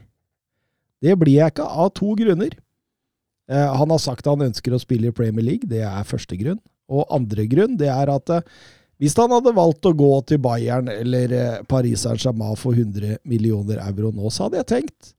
det 1.03 1.17
blir 1.19 1.41
jeg 1.41 1.51
ikke, 1.51 1.67
av 1.67 1.91
to 1.99 2.13
grunner. 2.15 2.55
Eh, 3.51 3.75
han 3.79 3.91
har 3.91 3.99
sagt 3.99 4.29
han 4.29 4.45
ønsker 4.47 4.71
å 4.71 4.79
spille 4.79 5.11
i 5.11 5.15
Premier 5.15 5.43
League, 5.43 5.67
det 5.67 5.83
er 5.83 6.07
første 6.07 6.39
grunn. 6.39 6.61
Og 6.87 7.03
andre 7.11 7.43
grunn, 7.51 7.75
det 7.79 7.91
er 7.91 8.11
at 8.13 8.31
eh, 8.31 8.47
hvis 8.97 9.17
han 9.19 9.33
hadde 9.35 9.53
valgt 9.53 9.85
å 9.85 9.93
gå 9.93 10.09
til 10.29 10.39
Bayern 10.41 10.87
eller 10.89 11.33
eh, 11.35 11.59
Paris 11.69 12.07
Saint-Germain 12.07 12.57
for 12.57 12.73
100 12.73 13.19
millioner 13.27 13.83
euro 13.83 14.13
nå, 14.15 14.31
så 14.31 14.47
hadde 14.47 14.63
jeg 14.63 14.71
tenkt 14.71 15.13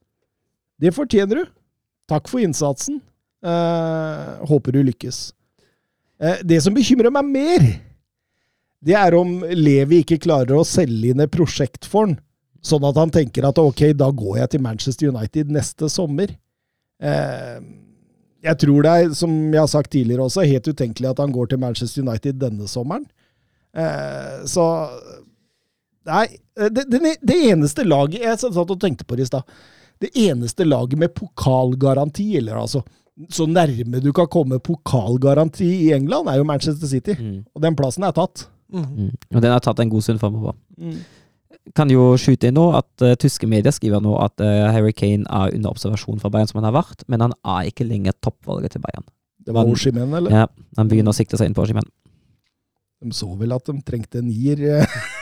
Det 0.80 0.94
fortjener 0.94 1.42
du. 1.42 1.52
Takk 2.08 2.30
for 2.30 2.40
innsatsen. 2.40 3.02
Eh, 3.44 4.30
håper 4.48 4.74
du 4.74 4.80
lykkes. 4.88 5.28
Eh, 6.18 6.40
det 6.44 6.60
som 6.64 6.74
bekymrer 6.74 7.12
meg 7.14 7.28
mer, 7.30 7.66
det 8.84 8.94
er 8.98 9.16
om 9.18 9.40
Levi 9.54 10.02
ikke 10.02 10.20
klarer 10.22 10.58
å 10.58 10.66
selge 10.66 11.12
inn 11.12 11.22
et 11.22 11.34
prosjekt 11.34 11.86
for 11.88 12.08
han, 12.08 12.18
sånn 12.62 12.86
at 12.88 12.98
han 12.98 13.12
tenker 13.14 13.46
at 13.46 13.58
ok, 13.62 13.90
da 13.98 14.10
går 14.14 14.40
jeg 14.42 14.54
til 14.54 14.64
Manchester 14.64 15.12
United 15.12 15.52
neste 15.54 15.90
sommer. 15.92 16.34
Eh, 16.98 17.60
jeg 18.48 18.60
tror 18.62 18.84
det 18.86 18.90
er, 18.90 19.14
som 19.18 19.32
jeg 19.50 19.60
har 19.60 19.70
sagt 19.70 19.92
tidligere 19.94 20.26
også, 20.26 20.46
helt 20.46 20.68
utenkelig 20.70 21.10
at 21.10 21.22
han 21.22 21.34
går 21.34 21.50
til 21.50 21.62
Manchester 21.62 22.04
United 22.06 22.38
denne 22.42 22.68
sommeren. 22.70 23.06
Eh, 23.76 24.44
så 24.48 24.66
Nei, 26.08 26.24
det, 26.56 26.86
det, 26.88 27.18
det 27.20 27.34
eneste 27.50 27.84
laget 27.84 28.22
Jeg 28.22 28.38
satt 28.40 28.56
og 28.56 28.78
tenkte 28.80 29.04
på 29.04 29.18
det 29.18 29.26
i 29.26 29.28
stad. 29.28 29.44
Det 30.00 30.08
eneste 30.16 30.64
laget 30.64 30.96
med 30.96 31.12
pokalgaranti, 31.12 32.30
eller 32.38 32.62
altså 32.62 32.80
så 33.32 33.48
nærme 33.50 34.00
du 34.02 34.12
kan 34.14 34.28
komme 34.30 34.60
pokalgaranti 34.62 35.66
i 35.88 35.92
England, 35.96 36.30
er 36.30 36.38
jo 36.38 36.46
Manchester 36.46 36.90
City. 36.90 37.16
Mm. 37.18 37.40
Og 37.54 37.64
den 37.64 37.76
plassen 37.78 38.06
er 38.06 38.14
tatt. 38.14 38.46
Mm. 38.72 38.84
Mm. 38.84 39.14
Og 39.34 39.42
den 39.42 39.52
er 39.52 39.64
tatt 39.64 39.80
en 39.82 39.90
god 39.90 40.04
stund 40.06 40.22
framover. 40.22 40.54
Kan 41.76 41.90
jo 41.92 42.12
skyte 42.20 42.48
inn 42.48 42.56
nå 42.56 42.68
at 42.78 43.04
uh, 43.04 43.16
tyske 43.20 43.48
medier 43.50 43.74
skriver 43.74 44.00
nå 44.04 44.14
at 44.22 44.40
uh, 44.44 44.68
Harry 44.72 44.94
Kane 44.96 45.26
er 45.26 45.54
under 45.56 45.74
observasjon 45.74 46.20
for 46.22 46.32
Bayern, 46.32 46.48
som 46.48 46.62
han 46.62 46.70
har 46.70 46.78
vært, 46.78 47.04
men 47.08 47.26
han 47.26 47.34
er 47.42 47.68
ikke 47.68 47.88
lenger 47.88 48.16
toppvalget 48.24 48.76
til 48.76 48.84
Bayern. 48.84 49.08
Det 49.44 49.56
var 49.56 49.68
Oshimen, 49.68 50.12
eller? 50.14 50.44
Ja, 50.44 50.46
han 50.76 50.90
begynner 50.90 51.14
å 51.14 51.16
sikte 51.16 51.40
seg 51.40 51.48
inn 51.48 51.56
på 51.56 51.64
Oshimen. 51.64 51.86
De 52.98 53.14
så 53.14 53.28
vel 53.38 53.54
at 53.54 53.68
de 53.68 53.78
trengte 53.86 54.22
en 54.22 54.28
nier. 54.30 54.84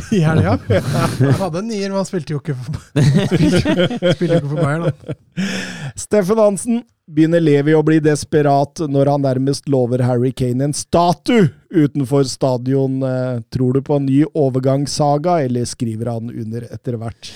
eh. 0.00 0.12
I 0.18 0.22
helga. 0.24 0.56
Han 0.68 1.36
hadde 1.40 1.62
en 1.62 1.68
nier, 1.70 1.90
men 1.90 2.00
han 2.00 2.08
spilte 2.08 2.34
jo 2.34 2.40
ikke 2.40 2.56
for, 2.56 2.80
spilte, 3.36 3.74
jo 3.76 4.40
ikke 4.40 4.48
for 4.48 4.62
Bayern. 4.62 4.88
Da. 4.88 5.18
Steffen 5.98 6.40
Hansen 6.40 6.82
begynner 7.10 7.42
Levi 7.42 7.74
å 7.74 7.82
bli 7.86 7.98
desperat 8.02 8.82
når 8.90 9.10
han 9.10 9.24
nærmest 9.26 9.70
lover 9.70 10.04
Harry 10.06 10.30
Kane 10.36 10.68
en 10.68 10.74
statue 10.76 11.48
utenfor 11.74 12.26
stadion. 12.30 13.00
Eh, 13.06 13.38
Tror 13.50 13.76
du 13.76 13.84
på 13.86 13.98
en 13.98 14.06
ny 14.06 14.22
overgangssaga, 14.30 15.40
eller 15.46 15.66
skriver 15.68 16.12
han 16.14 16.30
under 16.30 16.66
etter 16.70 16.98
hvert? 17.00 17.32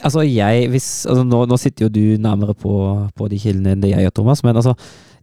Altså, 0.00 0.24
jeg 0.24 0.70
hvis, 0.72 0.92
altså, 1.08 1.24
nå, 1.28 1.44
nå 1.50 1.58
sitter 1.60 1.86
jo 1.86 1.92
du 1.92 2.22
nærmere 2.22 2.56
på, 2.56 2.76
på 3.16 3.28
de 3.32 3.40
kildene 3.40 3.74
enn 3.74 3.84
det 3.84 3.92
jeg 3.92 4.08
gjør, 4.08 4.16
Thomas, 4.22 4.44
men 4.46 4.56
altså 4.56 4.76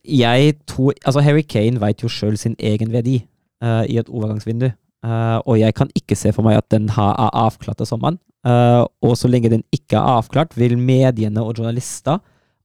jeg 0.06 0.56
tror, 0.66 0.94
altså 1.06 1.22
Harry 1.22 1.42
Kane 1.42 1.82
vet 1.82 2.02
jo 2.02 2.10
sjøl 2.10 2.38
sin 2.38 2.56
egen 2.58 2.94
verdi 2.94 3.20
uh, 3.64 3.84
i 3.86 4.00
et 4.02 4.10
overgangsvindu. 4.10 4.72
Eh, 5.02 5.38
og 5.50 5.58
jeg 5.58 5.74
kan 5.78 5.90
ikke 5.98 6.18
se 6.18 6.34
for 6.36 6.46
meg 6.46 6.60
at 6.60 6.68
den 6.74 6.90
har, 6.94 7.16
er 7.18 7.34
avklart 7.48 7.82
til 7.82 7.90
sommeren. 7.90 8.20
Uh, 8.42 8.88
og 9.06 9.14
så 9.20 9.30
lenge 9.30 9.52
den 9.54 9.62
ikke 9.70 10.00
er 10.00 10.16
avklart, 10.18 10.56
vil 10.58 10.74
mediene 10.74 11.44
og 11.46 11.60
journalister 11.60 12.18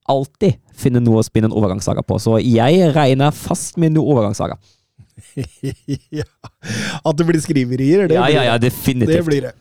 alltid 0.09 0.55
finne 0.73 1.03
noe 1.03 1.21
å 1.21 1.25
spinne 1.25 1.51
en 1.51 1.53
overgangssaga 1.53 2.01
på. 2.01 2.17
Så 2.21 2.39
jeg 2.41 2.87
regner 2.95 3.35
fast 3.35 3.77
med 3.77 3.93
noe 3.93 4.09
overgangssaga. 4.15 4.57
ja. 6.19 6.25
At 7.05 7.19
det 7.19 7.27
blir 7.29 7.41
skriverier, 7.43 8.07
det, 8.07 8.17
Ja, 8.17 8.25
blir, 8.25 8.37
ja, 8.39 8.47
ja, 8.49 8.57
definitivt. 8.61 9.13
det 9.13 9.25
blir 9.27 9.49
det. 9.49 9.53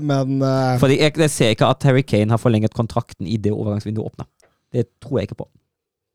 Men 0.00 0.42
uh... 0.42 0.80
Fordi 0.82 0.98
jeg, 0.98 1.14
jeg 1.20 1.30
ser 1.30 1.54
ikke 1.54 1.68
at 1.70 1.86
Harry 1.86 2.02
Kane 2.02 2.32
har 2.32 2.40
forlenget 2.42 2.74
kontrakten 2.74 3.28
i 3.28 3.38
det 3.38 3.52
overgangsvinduet 3.54 4.10
åpna. 4.10 4.26
Det 4.72 4.88
tror 5.04 5.20
jeg 5.20 5.30
ikke 5.30 5.42
på. 5.44 5.50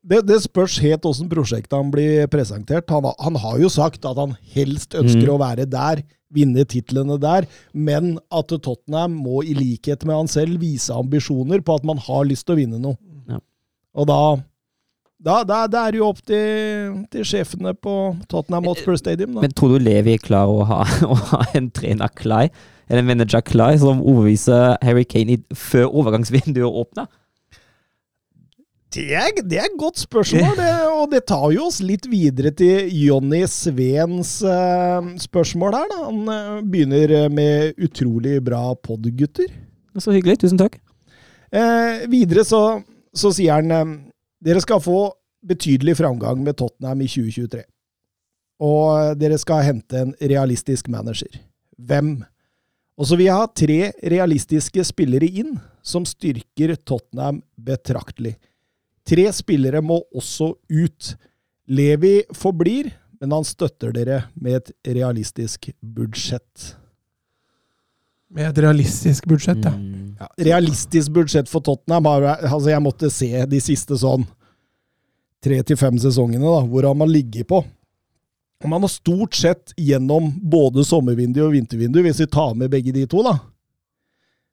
Det, 0.06 0.20
det 0.28 0.38
spørs 0.44 0.78
helt 0.84 1.04
åssen 1.08 1.28
prosjektet 1.30 1.74
han 1.74 1.90
blir 1.90 2.26
presentert. 2.30 2.88
Han, 2.90 3.08
han 3.18 3.36
har 3.42 3.58
jo 3.60 3.68
sagt 3.72 4.04
at 4.08 4.16
han 4.20 4.36
helst 4.54 4.94
ønsker 4.94 5.26
Mm. 5.26 5.34
å 5.34 5.40
være 5.42 5.66
der, 5.68 6.02
vinne 6.30 6.64
titlene 6.68 7.16
der, 7.20 7.46
men 7.72 8.18
at 8.30 8.52
Tottenham 8.62 9.14
må 9.16 9.40
i 9.42 9.54
likhet 9.56 10.04
med 10.04 10.14
han 10.14 10.28
selv 10.28 10.60
vise 10.60 10.92
ambisjoner 10.92 11.62
på 11.64 11.74
at 11.80 11.84
man 11.88 11.98
har 12.04 12.24
lyst 12.28 12.44
til 12.46 12.54
å 12.54 12.58
vinne 12.60 12.78
noe. 12.82 12.96
Ja. 13.28 13.40
Og 13.96 14.06
da 14.10 14.20
da, 15.18 15.40
da, 15.42 15.64
da 15.66 15.80
er 15.88 15.96
det 15.96 15.98
jo 15.98 16.08
opp 16.12 16.20
til, 16.22 16.92
til 17.10 17.24
sjefene 17.26 17.72
på 17.74 17.92
Tottenham 18.30 18.68
Hotspur 18.70 18.94
Stadium. 19.00 19.32
Da. 19.34 19.42
Men 19.42 19.50
tror 19.56 19.72
du 19.74 19.82
Levi 19.82 20.12
er 20.14 20.20
klar 20.22 20.46
å 20.46 20.60
ha, 20.68 20.84
å 21.10 21.16
ha 21.32 21.40
en 21.58 21.72
trener 21.74 22.12
klar, 22.14 22.52
eller 22.86 23.02
en 23.02 23.08
manager 23.08 23.42
klar, 23.42 23.74
som 23.82 23.98
overbeviser 23.98 24.76
Harry 24.86 25.02
Kane 25.10 25.34
i, 25.34 25.40
før 25.58 25.88
overgangsvinduet 25.90 26.70
åpner? 26.70 27.08
Det 28.94 29.04
er, 29.12 29.30
det 29.44 29.58
er 29.60 29.66
et 29.68 29.78
godt 29.78 30.00
spørsmål, 30.00 30.54
det, 30.56 30.68
og 30.88 31.10
det 31.12 31.20
tar 31.28 31.50
jo 31.52 31.66
oss 31.66 31.82
litt 31.84 32.06
videre 32.08 32.54
til 32.56 32.88
Jonny 32.96 33.42
Svens 33.50 34.38
uh, 34.40 35.04
spørsmål 35.20 35.76
her. 35.76 35.90
Da. 35.92 35.98
Han 36.06 36.22
uh, 36.24 36.60
begynner 36.64 37.28
med 37.28 37.76
utrolig 37.84 38.38
bra 38.44 38.62
pod, 38.80 39.04
gutter. 39.18 39.52
Så 39.98 40.14
hyggelig. 40.14 40.38
Tusen 40.40 40.60
takk. 40.60 40.78
Uh, 41.52 42.08
videre 42.08 42.44
så, 42.48 42.62
så 43.16 43.32
sier 43.32 43.56
han 43.56 43.72
eh, 43.72 43.92
dere 44.44 44.60
skal 44.62 44.82
få 44.84 45.08
betydelig 45.48 45.96
framgang 45.98 46.42
med 46.44 46.58
Tottenham 46.58 47.00
i 47.02 47.08
2023. 47.10 47.62
Og 48.64 48.82
eh, 48.98 49.14
dere 49.18 49.38
skal 49.40 49.64
hente 49.66 50.02
en 50.02 50.12
realistisk 50.20 50.90
manager. 50.92 51.40
Hvem? 51.78 52.18
Og 52.98 53.08
så 53.08 53.16
vil 53.18 53.28
jeg 53.28 53.38
ha 53.38 53.48
tre 53.54 53.80
realistiske 54.14 54.84
spillere 54.86 55.28
inn, 55.40 55.56
som 55.82 56.06
styrker 56.06 56.74
Tottenham 56.82 57.42
betraktelig. 57.54 58.36
Tre 59.08 59.24
spillere 59.32 59.80
må 59.84 60.02
også 60.12 60.52
ut. 60.68 61.14
Levi 61.68 62.20
forblir, 62.36 62.90
men 63.20 63.32
han 63.32 63.46
støtter 63.46 63.92
dere 63.96 64.22
med 64.36 64.60
et 64.60 64.96
realistisk 64.98 65.70
budsjett. 65.80 66.74
Med 68.28 68.50
et 68.50 68.60
realistisk 68.60 69.24
budsjett, 69.28 69.64
ja. 69.64 69.72
Mm. 69.72 70.16
Ja, 70.18 70.28
realistisk 70.50 71.12
budsjett 71.14 71.48
for 71.48 71.62
Tottenham 71.64 72.08
altså 72.10 72.72
Jeg 72.72 72.82
måtte 72.82 73.08
se 73.12 73.30
de 73.46 73.60
siste 73.62 73.96
sånn 73.96 74.26
tre 75.44 75.60
til 75.62 75.78
fem 75.78 75.96
sesongene, 76.02 76.42
da, 76.42 76.64
hvor 76.66 76.84
har 76.88 76.96
man 76.98 77.10
ligget 77.12 77.48
på. 77.48 77.62
Og 78.58 78.68
Man 78.68 78.82
har 78.82 78.90
stort 78.90 79.36
sett 79.38 79.72
gjennom 79.78 80.32
både 80.42 80.82
sommervindu 80.84 81.44
og 81.46 81.54
vintervindu, 81.54 82.00
hvis 82.02 82.20
vi 82.24 82.26
tar 82.26 82.56
med 82.58 82.72
begge 82.72 82.92
de 82.92 83.06
to, 83.06 83.22
da, 83.22 83.36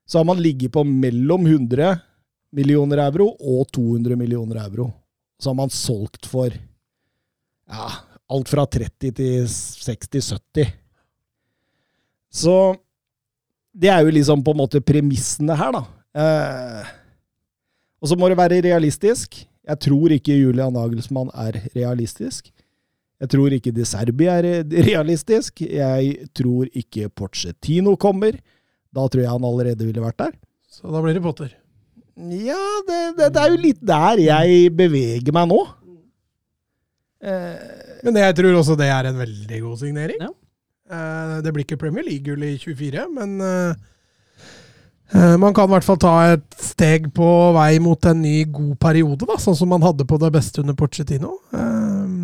så 0.05 0.21
har 0.21 0.27
man 0.29 0.41
ligget 0.41 0.71
på 0.75 0.83
mellom 0.85 1.47
100 1.49 1.97
millioner 2.55 3.01
euro 3.05 3.31
og 3.39 3.67
200 3.73 4.17
millioner 4.19 4.61
euro. 4.65 4.89
Så 5.39 5.49
har 5.49 5.57
man 5.57 5.73
solgt 5.73 6.27
for 6.29 6.51
ja, 6.51 7.87
alt 8.31 8.49
fra 8.49 8.65
30 8.65 9.11
til 9.17 9.47
60-70. 9.47 10.69
Så 12.35 12.55
det 13.75 13.91
er 13.91 14.05
jo 14.05 14.13
liksom 14.15 14.43
på 14.43 14.53
en 14.55 14.61
måte 14.63 14.83
premissene 14.83 15.55
her, 15.59 15.75
da. 15.75 15.83
Eh, 16.15 16.93
og 17.99 18.11
så 18.11 18.17
må 18.19 18.29
det 18.31 18.39
være 18.39 18.61
realistisk. 18.63 19.41
Jeg 19.65 19.81
tror 19.81 20.13
ikke 20.13 20.37
Julian 20.37 20.75
Nagelsmann 20.75 21.31
er 21.33 21.57
realistisk. 21.75 22.51
Jeg 23.19 23.31
tror 23.31 23.53
ikke 23.55 23.73
De 23.73 23.85
Serbi 23.87 24.27
er 24.29 24.45
realistisk. 24.89 25.63
Jeg 25.63 26.29
tror 26.35 26.69
ikke 26.75 27.09
Porcetino 27.09 27.95
kommer. 27.99 28.37
Da 28.95 29.07
tror 29.07 29.23
jeg 29.23 29.31
han 29.31 29.47
allerede 29.47 29.87
ville 29.87 30.03
vært 30.03 30.19
der. 30.21 30.35
Så 30.69 30.91
da 30.91 31.01
blir 31.03 31.15
det 31.15 31.23
Potter. 31.23 31.53
Ja, 32.15 32.61
det, 32.87 32.99
det, 33.17 33.27
det 33.35 33.41
er 33.41 33.49
jo 33.51 33.57
litt 33.59 33.81
der 33.83 34.21
jeg 34.23 34.69
beveger 34.77 35.33
meg 35.35 35.49
nå. 35.51 35.57
Eh, 37.25 37.99
Men 38.05 38.19
jeg 38.21 38.35
tror 38.37 38.55
også 38.61 38.75
det 38.79 38.87
er 38.93 39.09
en 39.09 39.17
veldig 39.19 39.59
god 39.65 39.81
signering. 39.81 40.21
Ja. 40.23 40.29
Eh, 40.95 41.35
Det 41.43 41.51
blir 41.55 41.65
ikke 41.65 41.79
Premier 41.81 42.05
League-gull 42.07 42.43
i 42.47 42.53
24, 42.61 43.03
men 43.17 43.35
eh, 43.41 45.35
man 45.41 45.53
kan 45.53 45.67
i 45.69 45.73
hvert 45.75 45.85
fall 45.85 45.99
ta 46.01 46.13
et 46.33 46.45
steg 46.61 47.09
på 47.13 47.27
vei 47.57 47.75
mot 47.83 48.07
en 48.09 48.21
ny 48.23 48.37
god 48.49 48.77
periode, 48.81 49.27
da, 49.29 49.35
sånn 49.41 49.57
som 49.57 49.69
man 49.73 49.83
hadde 49.85 50.07
på 50.09 50.17
det 50.21 50.31
beste 50.33 50.63
under 50.63 50.73
Pochettino. 50.77 51.35
Eh, 51.53 52.15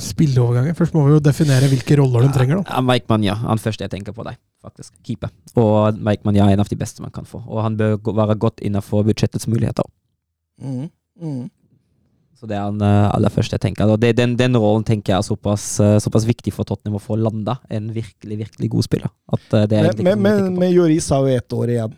Spilleoverganger. 0.00 0.74
Først 0.78 0.94
må 0.96 1.02
vi 1.08 1.16
jo 1.16 1.20
definere 1.22 1.68
hvilke 1.68 1.98
roller 2.00 2.24
de 2.24 2.30
trenger. 2.32 2.62
da. 2.62 2.76
Ja, 2.76 2.80
Mike 2.86 3.10
Manja, 3.10 3.34
han 3.42 3.58
første 3.60 3.84
jeg 3.84 3.92
tenker 3.92 4.14
på 4.16 4.24
deg, 4.24 4.38
faktisk. 4.64 4.94
Keeper. 5.06 5.30
Og 5.60 5.98
Mike 6.00 6.24
Manja 6.26 6.46
er 6.48 6.56
en 6.56 6.62
av 6.64 6.70
de 6.72 6.78
beste 6.80 7.04
man 7.04 7.12
kan 7.14 7.26
få. 7.28 7.42
Og 7.46 7.60
han 7.64 7.76
bør 7.78 7.98
være 8.16 8.38
godt 8.40 8.64
innenfor 8.64 9.04
budsjettets 9.06 9.46
muligheter. 9.50 9.84
mm, 10.62 10.88
mm. 11.20 11.44
Så 12.34 12.48
det 12.50 12.56
er 12.58 12.64
han 12.66 12.80
eh, 12.82 13.08
aller 13.14 13.30
første 13.32 13.54
jeg 13.54 13.62
tenker. 13.62 13.88
Og 13.88 14.00
det, 14.02 14.16
den, 14.18 14.34
den 14.36 14.56
rollen 14.58 14.82
tenker 14.84 15.14
jeg 15.14 15.22
er 15.22 15.26
såpass, 15.28 15.78
eh, 15.80 15.98
såpass 16.02 16.26
viktig 16.26 16.52
for 16.52 16.66
Tottenham 16.68 16.98
å 16.98 17.02
få 17.02 17.16
landa 17.16 17.54
en 17.72 17.86
virkelig, 17.94 18.40
virkelig 18.42 18.68
god 18.72 18.84
spiller. 18.88 19.12
At 19.32 19.54
eh, 19.54 19.68
det 19.70 19.78
er 19.78 19.86
Men, 19.94 20.02
men, 20.04 20.24
men, 20.26 20.58
men 20.64 20.74
Joris 20.74 21.06
har 21.14 21.22
jo 21.24 21.36
ett 21.38 21.54
år 21.56 21.72
igjen. 21.76 21.94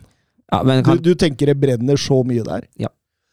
Ja, 0.52 0.60
men 0.62 0.84
Du, 0.84 0.90
han, 0.92 1.00
du 1.02 1.14
tenker 1.18 1.50
det 1.50 1.56
brenner 1.58 1.98
så 1.98 2.20
mye 2.22 2.44
der? 2.46 2.68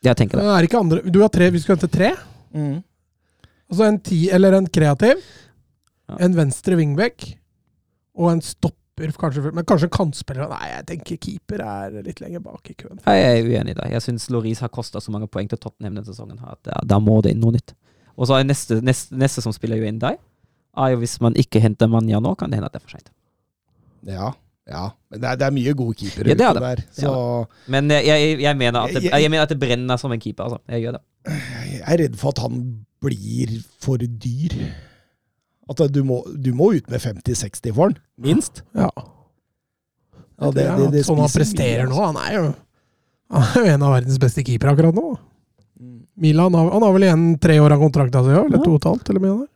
jeg 0.04 0.18
tenker 0.20 0.40
det. 0.40 0.44
Men 0.48 0.56
er 0.58 0.66
ikke 0.68 0.80
andre, 0.82 1.04
du 1.06 1.22
har 1.22 1.30
tre, 1.32 1.52
vi 1.54 1.62
skal 1.64 1.78
hente 1.78 1.92
tre. 1.92 2.10
Mm. 2.56 2.80
Altså 3.72 3.86
en 3.88 4.00
ti, 4.04 4.24
eller 4.34 4.58
en 4.60 4.68
kreativ, 4.68 5.22
Ja. 6.04 6.18
en 6.26 6.34
venstre 6.36 6.76
wingback 6.76 7.24
og 8.20 8.32
en 8.34 8.42
stopper, 8.94 9.12
kanskje, 9.20 9.52
men 9.54 9.66
kanskje 9.66 9.88
en 9.90 9.94
kantspiller. 9.98 10.50
Nei, 10.50 10.68
jeg 10.70 10.86
tenker 10.90 11.18
keeper 11.22 11.62
er 11.66 11.96
litt 12.06 12.20
lenger 12.22 12.40
bak 12.44 12.70
i 12.70 12.74
køen. 12.78 13.00
Jeg 13.06 13.24
er 13.40 13.44
uenig 13.48 13.72
i 13.74 13.78
det. 13.80 13.88
Jeg 13.92 14.02
syns 14.06 14.30
Loris 14.30 14.60
har 14.62 14.70
kosta 14.70 15.02
så 15.02 15.12
mange 15.12 15.28
poeng 15.28 15.50
til 15.50 15.58
Tottenham 15.58 15.96
denne 15.98 16.06
sesongen 16.06 16.40
her, 16.40 16.54
at 16.58 16.88
da 16.88 17.00
må 17.00 17.22
det 17.24 17.32
inn 17.34 17.42
noe 17.42 17.54
nytt. 17.56 17.74
Og 18.18 18.28
så 18.30 18.38
er 18.40 18.44
neste, 18.46 18.82
neste, 18.86 19.16
neste 19.18 19.42
som 19.42 19.54
spiller 19.56 19.78
jo 19.82 19.88
inn 19.90 20.00
deg, 20.00 20.20
er 20.78 20.94
jo 20.94 20.98
hvis 21.02 21.20
man 21.22 21.34
ikke 21.38 21.62
henter 21.62 21.88
Manja 21.90 22.20
nå, 22.22 22.36
kan 22.38 22.50
det 22.50 22.58
hende 22.60 22.70
at 22.70 22.74
det 22.74 22.82
er 22.82 22.86
for 22.88 22.96
seint. 22.98 23.10
Ja, 24.10 24.32
ja. 24.70 24.86
Men 25.10 25.22
det 25.22 25.30
er, 25.30 25.36
det 25.42 25.48
er 25.48 25.56
mye 25.56 25.74
gode 25.78 25.96
keepere 25.98 26.30
Ja, 26.30 26.36
det 26.38 26.46
er 26.46 26.54
ute 26.54 26.62
der. 26.64 26.76
Det 26.84 26.86
er 26.86 27.02
Så 27.02 27.72
Men 27.74 27.92
eh, 27.92 28.06
jeg, 28.06 28.40
jeg, 28.42 28.58
mener 28.58 28.80
at 28.82 28.94
det, 28.94 29.04
Jeg- 29.04 29.22
jeg 29.26 29.32
mener 29.32 29.44
at 29.44 29.50
det 29.54 29.60
brenner 29.60 29.98
som 29.98 30.12
en 30.14 30.20
keeper, 30.20 30.44
altså. 30.44 30.62
Jeg 30.70 30.82
gjør 30.86 30.98
det. 31.00 31.04
jeg 31.74 31.82
er 31.88 31.98
redd 32.04 32.16
for 32.20 32.30
at 32.30 32.38
han 32.46 32.86
blir 33.04 33.58
for 33.82 33.98
dyr. 33.98 34.56
At 35.70 35.80
du 35.94 36.02
må, 36.04 36.22
du 36.36 36.52
må 36.54 36.74
ut 36.76 36.90
med 36.92 37.00
50-60 37.00 37.74
for 37.74 37.90
den, 37.94 38.00
minst. 38.20 38.62
Ja. 38.76 38.90
Ja, 40.42 40.52
det- 40.52 40.64
Ja, 40.66 40.76
det- 40.78 40.92
det 40.92 41.06
sånn 41.06 41.20
han 41.22 41.30
presterer 41.30 41.88
nå. 41.88 41.96
altså. 41.96 42.06
Han 42.06 42.18
er 42.18 42.34
jo 42.36 42.56
han 43.32 43.42
er 43.42 43.66
jo 43.66 43.74
en 43.74 43.84
av 43.84 43.94
verdens 43.96 44.20
beste 44.20 44.44
keepere 44.44 44.74
akkurat 44.76 44.94
nå. 44.94 45.18
Milan 46.18 46.54
har, 46.54 46.70
han 46.72 46.82
har 46.84 46.92
vel 46.94 47.02
igjen 47.08 47.40
tre 47.40 47.56
år 47.60 47.72
av 47.72 47.80
kontrakta 47.80 48.22
si 48.24 48.30
eller 48.30 48.58
Ja. 48.58 48.64
to 48.64 48.74
og 48.74 48.82
et 48.82 48.84
halvt? 48.92 49.10
eller 49.10 49.20
mye 49.20 49.40
der. 49.40 49.48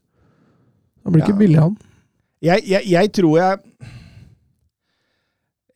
Han 1.03 1.13
blir 1.13 1.23
ikke 1.23 1.37
billig, 1.37 1.59
han. 1.59 1.77
Jeg, 2.41 2.63
jeg, 2.67 2.85
jeg 2.87 3.11
tror 3.13 3.37
jeg 3.37 3.59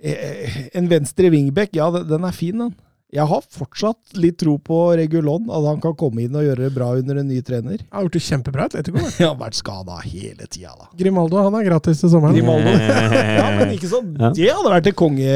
Eh, 0.04 0.70
En 0.74 0.88
venstre 0.90 1.30
wingback, 1.30 1.76
ja, 1.76 1.90
den 1.92 2.08
den 2.08 2.24
er 2.26 2.32
fin, 2.32 2.58
den. 2.58 2.72
Jeg 3.12 3.28
har 3.28 3.42
fortsatt 3.52 4.14
litt 4.16 4.38
tro 4.40 4.54
på 4.64 4.76
Regulon, 4.96 5.50
at 5.52 5.66
han 5.68 5.82
kan 5.84 5.92
komme 6.00 6.22
inn 6.24 6.36
og 6.40 6.46
gjøre 6.46 6.64
det 6.64 6.70
bra 6.72 6.86
under 6.96 7.18
en 7.20 7.28
ny 7.28 7.42
trener. 7.44 7.82
Han 7.90 7.98
har 7.98 8.06
gjort 8.06 8.14
det 8.16 8.22
kjempebra 8.24 8.64
i 8.64 8.70
Atletico. 8.70 9.02
han 9.18 9.26
har 9.28 9.36
vært 9.42 9.58
skada 9.60 9.98
hele 10.06 10.48
tida, 10.48 10.72
da. 10.80 10.88
Grimaldo 11.02 11.42
han 11.44 11.58
er 11.60 11.66
gratis 11.68 12.00
til 12.06 12.14
sommeren. 12.14 12.38
Grimaldo. 12.40 12.72
Ja, 13.42 13.50
men 13.58 13.74
ikke 13.76 13.90
sånn. 13.92 14.14
Ja. 14.16 14.30
Det 14.38 14.48
hadde 14.54 14.72
vært 14.72 14.88
et 14.94 14.96
konge, 15.00 15.36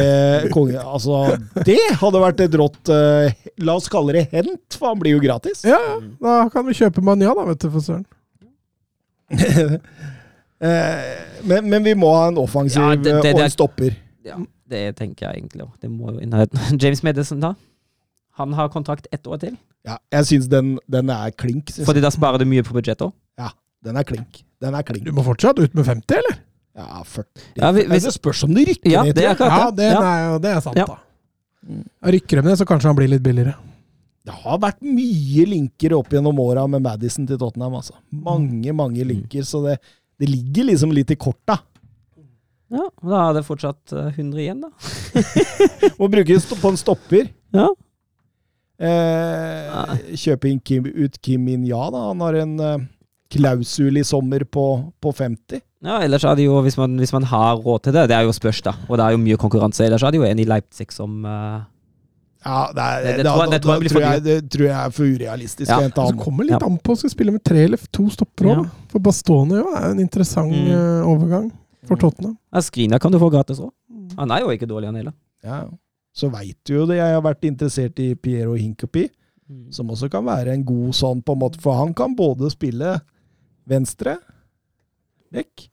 konge 0.54 0.80
Altså, 0.80 1.20
det 1.68 1.80
hadde 2.00 2.22
vært 2.24 2.44
et 2.46 2.56
rått 2.60 2.92
uh, 2.94 3.28
La 3.66 3.76
oss 3.80 3.88
kalle 3.92 4.16
det 4.16 4.24
hent, 4.32 4.78
for 4.80 4.94
han 4.94 5.02
blir 5.02 5.18
jo 5.18 5.22
gratis. 5.24 5.66
Ja, 5.68 5.80
ja. 5.90 5.98
Da 6.24 6.36
kan 6.54 6.68
vi 6.70 6.76
kjøpe 6.80 7.04
Manja, 7.04 7.34
da, 7.36 7.44
vet 7.52 7.66
du, 7.66 7.70
for 7.76 7.84
søren. 7.92 8.06
Eh, 10.66 11.00
men, 11.44 11.66
men 11.68 11.84
vi 11.84 11.92
må 12.00 12.08
ha 12.16 12.30
en 12.30 12.38
offensiv 12.40 12.80
Ja, 12.80 12.94
det- 12.96 13.12
det- 13.26 13.34
og 13.36 13.42
en 13.44 13.52
stopper. 13.52 13.96
Ja, 14.26 14.40
det 14.72 14.84
tenker 14.98 15.28
jeg 15.30 15.44
egentlig 15.44 15.64
òg. 15.68 15.74
Det 15.82 15.90
må 15.94 16.12
jo 16.16 16.20
inn 16.26 16.34
her. 16.34 16.48
James 16.82 17.04
Madison, 17.06 17.40
da? 17.44 17.54
Han 18.40 18.54
har 18.58 18.68
kontrakt 18.74 19.08
ett 19.16 19.28
år 19.32 19.40
til. 19.40 19.54
Ja, 19.86 19.98
jeg 20.12 20.26
syns 20.32 20.48
den, 20.52 20.74
den 20.92 21.10
er 21.14 21.30
klink. 21.38 21.70
Fordi 21.86 22.02
da 22.04 22.10
sparer 22.12 22.42
du 22.42 22.46
mye 22.50 22.64
på 22.66 22.74
budsjettet 22.76 23.06
òg. 23.08 23.14
Ja, 23.40 23.52
den 23.86 23.96
er 24.02 24.04
klink. 24.10 24.42
Den 24.64 24.74
er 24.76 24.84
klink. 24.88 25.06
Du 25.06 25.14
må 25.16 25.24
fortsatt 25.24 25.60
ut 25.62 25.76
med 25.78 25.86
50, 25.88 26.18
eller? 26.18 26.40
Ja, 26.76 27.04
40. 27.08 27.46
Ja, 27.62 27.70
vi- 27.72 27.86
hvis- 27.88 28.04
det 28.10 28.14
spørs 28.18 28.42
om 28.44 28.54
de 28.58 28.66
rykker 28.68 28.92
Ja, 28.92 29.04
ned. 29.04 29.16
det 29.16 29.24
er 29.30 29.38
Ja, 29.40 29.70
det. 29.70 29.78
det 29.78 29.92
Ja. 29.94 30.02
er, 30.02 30.34
jo- 30.34 30.40
det 30.44 30.52
er 30.56 30.60
sant, 30.66 30.76
Ja. 30.82 30.86
da. 30.90 30.98
Rykker 32.06 32.42
de 32.42 32.50
ned, 32.50 32.58
så 32.60 32.66
kanskje 32.68 32.90
han 32.92 32.96
blir 32.98 33.08
litt 33.10 33.24
billigere. 33.24 33.56
Det 34.26 34.34
har 34.34 34.58
vært 34.62 34.82
mye 34.82 35.46
linker 35.48 35.94
opp 35.98 36.10
gjennom 36.10 36.40
åra 36.42 36.68
med 36.68 36.82
Madison 36.82 37.28
til 37.28 37.38
Tottenham. 37.38 37.74
altså. 37.78 37.94
Mange, 38.12 38.74
mange 38.74 39.06
linker, 39.06 39.42
så 39.46 39.64
det, 39.68 39.80
det 40.20 40.30
ligger 40.30 40.66
liksom 40.72 40.92
litt 40.92 41.12
i 41.12 41.16
korta. 41.16 41.60
Ja, 42.76 42.86
og 42.92 43.10
da 43.14 43.22
er 43.30 43.38
det 43.40 43.46
fortsatt 43.48 43.94
eh, 43.96 44.12
100 44.20 44.42
igjen, 44.44 44.62
da. 44.66 44.70
Må 46.00 46.10
bruke 46.12 46.36
st- 46.42 46.60
på 46.62 46.72
en 46.74 46.80
stopper. 46.82 47.30
Ja. 47.56 47.70
Eh, 48.76 49.94
kjøpe 50.20 50.50
inn 50.52 50.60
Kim, 50.66 50.88
ut 50.90 51.16
Kim 51.24 51.46
In-ja, 51.54 51.86
da. 51.94 52.02
Han 52.10 52.24
har 52.26 52.36
en 52.42 52.56
eh, 52.60 52.82
klausul 53.32 54.02
i 54.02 54.04
sommer 54.08 54.44
på, 54.52 54.66
på 55.02 55.14
50. 55.16 55.62
Ja, 55.86 56.00
ellers 56.04 56.26
er 56.26 56.36
det 56.40 56.48
jo, 56.48 56.58
hvis 56.66 56.76
man, 56.80 56.98
hvis 57.00 57.14
man 57.14 57.28
har 57.30 57.60
råd 57.62 57.86
til 57.86 57.96
det, 57.96 58.08
det 58.12 58.18
er 58.18 58.26
jo 58.28 58.34
spørs, 58.36 58.60
da. 58.66 58.74
Og 58.90 58.98
det 59.00 59.06
er 59.06 59.16
jo 59.16 59.22
mye 59.22 59.38
konkurranse. 59.40 59.86
Ellers 59.86 60.04
er 60.04 60.12
det 60.16 60.20
jo 60.22 60.28
en 60.28 60.42
i 60.42 60.48
Leipzig 60.50 60.90
som 60.96 61.24
eh, 61.30 61.64
Ja, 62.46 62.60
det, 62.76 62.84
er, 62.86 63.04
Det- 63.06 63.16
det 63.18 63.26
tror 63.26 63.42
jeg- 63.46 63.52
det 63.56 63.62
tror 63.64 63.76
jeg 63.84 63.92
tror 63.92 64.02
jeg, 64.06 64.24
det 64.26 64.38
tror 64.54 64.66
jeg 64.68 64.78
er 64.86 64.92
for 64.94 65.04
urealistisk 65.16 65.70
Ja, 65.72 65.80
Så 65.90 66.18
kommer 66.20 66.44
litt 66.46 66.60
Ja. 66.60 66.66
an 66.68 66.78
på 66.78 66.92
om 66.94 66.98
skal 67.00 67.10
spille 67.14 67.32
med 67.34 67.44
tre 67.44 67.64
eller 67.66 67.78
to 67.92 68.10
stopper 68.14 68.46
òg. 68.52 68.66
Ja. 68.66 68.70
For 68.92 69.00
Bastone 69.00 69.62
jo 69.64 69.72
er 69.76 69.92
en 69.92 70.00
interessant 70.04 70.52
Mm. 70.52 70.68
eh, 70.68 71.06
overgang 71.10 71.52
for 71.90 72.00
Tottenham. 72.02 72.38
ja, 72.54 72.62
Skrina 72.66 73.00
kan 73.02 73.14
du 73.14 73.20
få 73.22 73.32
gratis 73.34 73.62
òg. 73.64 73.74
Han 74.20 74.32
er 74.32 74.44
jo 74.44 74.54
ikke 74.54 74.70
dårlig, 74.70 74.92
han 74.92 75.00
heller. 75.00 75.16
Ja. 75.46 75.64
Så 76.16 76.30
veit 76.32 76.58
du 76.64 76.78
jo 76.78 76.88
det. 76.90 77.00
Jeg 77.02 77.18
har 77.18 77.24
vært 77.26 77.46
interessert 77.48 78.00
i 78.00 78.14
Piero 78.16 78.56
Hinkopi, 78.56 79.10
som 79.76 79.92
også 79.92 80.10
kan 80.12 80.26
være 80.26 80.56
en 80.56 80.66
god 80.66 80.96
sånn, 80.96 81.22
på 81.26 81.36
en 81.36 81.42
måte, 81.44 81.62
for 81.62 81.78
han 81.78 81.94
kan 81.98 82.16
både 82.18 82.50
spille 82.54 82.98
venstre, 83.70 84.18
bekk, 85.34 85.68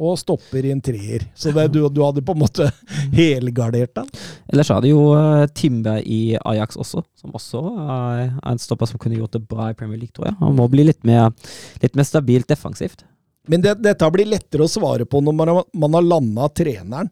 og 0.00 0.16
stopper 0.16 0.64
i 0.64 0.72
en 0.72 0.80
treer. 0.80 1.26
Så 1.36 1.52
det, 1.52 1.66
du, 1.74 1.82
du 1.92 2.00
hadde 2.00 2.22
på 2.24 2.32
en 2.32 2.40
måte 2.40 2.70
helgardert 3.18 3.92
den. 3.98 4.08
Ellers 4.48 4.70
er 4.72 4.80
det 4.84 4.94
jo 4.94 5.02
uh, 5.12 5.44
Timber 5.52 6.00
i 6.00 6.38
Ajax 6.38 6.78
også, 6.80 7.02
som 7.20 7.36
også 7.36 7.60
er 7.84 8.22
en 8.48 8.62
stopper 8.62 8.88
som 8.88 9.00
kunne 9.02 9.18
gjort 9.18 9.36
det 9.36 9.42
bra 9.50 9.68
i 9.70 9.76
Premier 9.76 10.00
League, 10.00 10.14
tror 10.16 10.30
jeg. 10.30 10.38
Han 10.40 10.56
må 10.56 10.70
bli 10.72 10.86
litt 10.88 11.04
mer, 11.08 11.34
litt 11.82 11.98
mer 11.98 12.08
stabilt 12.08 12.48
defensivt. 12.48 13.04
Men 13.48 13.62
det, 13.64 13.78
dette 13.82 14.10
blir 14.12 14.28
lettere 14.28 14.66
å 14.66 14.70
svare 14.70 15.06
på 15.08 15.22
når 15.24 15.34
man, 15.34 15.48
har- 15.48 15.68
man 15.74 15.94
har 15.96 16.02
landa 16.02 16.48
treneren. 16.52 17.10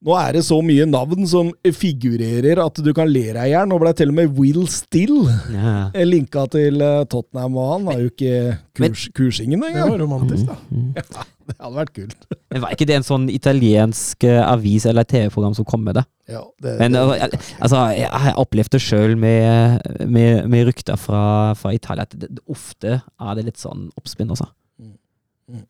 Nå 0.00 0.14
er 0.16 0.32
det 0.32 0.40
så 0.46 0.56
mye 0.64 0.86
navn 0.88 1.26
som 1.28 1.50
figurerer 1.76 2.56
at 2.64 2.78
du 2.80 2.88
kan 2.96 3.08
le 3.12 3.26
deg 3.34 3.42
i 3.42 3.50
hjel. 3.52 3.66
Nå 3.68 3.76
ble 3.82 3.90
til 3.98 4.08
og 4.08 4.16
med 4.16 4.30
Will 4.38 4.62
Still 4.72 5.26
Ja. 5.52 5.90
linka 6.08 6.46
til 6.48 6.80
eh, 6.80 7.02
Tottenham, 7.04 7.58
og 7.60 7.66
han 7.74 7.90
har 7.90 7.98
jo 8.00 8.08
ikke 8.08 8.56
kurs, 8.80 9.02
kursingen 9.12 9.60
Det 9.60 9.74
var 9.76 9.98
romantisk, 10.00 10.46
da. 10.48 10.56
Mm. 10.72 10.94
Det 11.50 11.56
hadde 11.58 11.74
vært 11.80 11.92
kult. 11.96 12.26
Men 12.54 12.62
var 12.62 12.72
ikke 12.76 12.86
det 12.86 12.94
en 12.96 13.04
sånn 13.04 13.24
italiensk 13.28 14.24
eh, 14.24 14.40
avis 14.46 14.84
eller 14.86 15.04
TV-program 15.04 15.56
som 15.58 15.66
kom 15.68 15.82
med 15.84 15.96
det? 15.98 16.04
Ja, 16.30 16.44
det, 16.62 16.76
Men 16.78 16.94
det, 16.94 17.02
eh, 17.20 17.48
altså, 17.60 17.80
jeg 17.98 18.08
har 18.24 18.38
opplevd 18.40 18.70
det 18.76 18.80
sjøl 18.84 19.16
med, 19.18 19.82
med, 20.08 20.46
med 20.48 20.68
rykter 20.70 20.96
fra, 20.96 21.22
fra 21.58 21.72
Italia, 21.76 22.06
at 22.08 22.14
det, 22.16 22.30
det, 22.38 22.44
ofte 22.48 23.00
er 23.02 23.34
det 23.36 23.44
litt 23.50 23.58
sånn 23.60 23.90
oppspinn 23.98 24.30
også. 24.32 24.46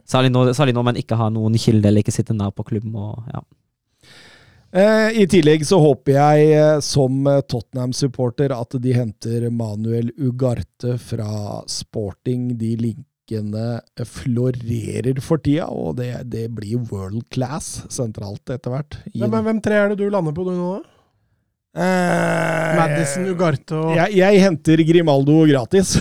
Særlig 0.08 0.32
når, 0.34 0.52
særlig 0.56 0.74
når 0.76 0.86
man 0.90 1.00
ikke 1.00 1.18
har 1.18 1.32
noen 1.34 1.56
kilde 1.60 1.88
eller 1.88 2.04
ikke 2.04 2.14
sitter 2.14 2.36
nær 2.36 2.52
på 2.54 2.66
klubben. 2.68 2.94
Og, 2.96 3.24
ja. 3.32 3.42
Eh, 4.70 5.22
I 5.22 5.26
tillegg 5.26 5.64
så 5.66 5.80
håper 5.82 6.14
jeg, 6.14 6.50
eh, 6.54 6.76
som 6.84 7.24
eh, 7.26 7.42
Tottenham-supporter, 7.42 8.54
at 8.54 8.76
de 8.78 8.94
henter 8.94 9.48
Manuel 9.50 10.12
Ugarte 10.14 10.94
fra 11.02 11.62
Sporting. 11.70 12.52
De 12.60 12.76
linkene 12.78 13.80
florerer 14.06 15.18
for 15.22 15.42
tida, 15.42 15.66
og 15.70 15.98
det, 15.98 16.12
det 16.30 16.46
blir 16.54 16.86
world 16.92 17.26
class 17.34 17.80
sentralt 17.90 18.50
etter 18.50 18.76
hvert. 18.76 19.00
Men, 19.14 19.34
men 19.34 19.46
hvem 19.48 19.60
tre 19.64 19.82
er 19.82 19.92
det 19.92 20.00
du 20.02 20.08
lander 20.10 20.34
på 20.36 20.46
du 20.46 20.54
nå, 20.54 20.72
da? 20.78 20.96
Eh, 21.70 22.70
Madison, 22.74 23.28
Ugarte 23.30 23.76
og 23.78 23.92
jeg, 23.94 24.16
jeg 24.18 24.40
henter 24.42 24.80
Grimaldo 24.88 25.36
gratis. 25.46 25.92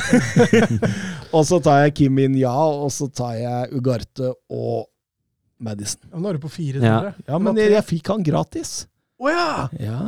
og 1.35 1.43
så 1.45 1.59
tar 1.61 1.83
jeg 1.85 1.93
Kim 1.99 2.17
In-ja, 2.23 2.53
og 2.53 2.89
så 2.93 3.05
tar 3.13 3.35
jeg 3.37 3.69
Ugarte 3.77 4.31
og 4.49 4.87
Madison. 5.61 6.07
ja, 6.09 6.17
Nå 6.17 6.31
er 6.31 6.39
du 6.39 6.45
på 6.47 6.51
fire. 6.53 6.81
Ja. 6.81 7.11
Ja, 7.27 7.37
men 7.37 7.59
jeg, 7.59 7.75
jeg 7.75 7.85
fikk 7.85 8.09
han 8.15 8.25
gratis. 8.25 8.87
Å 9.19 9.29
ja! 9.29 9.49
Ja. 9.77 9.99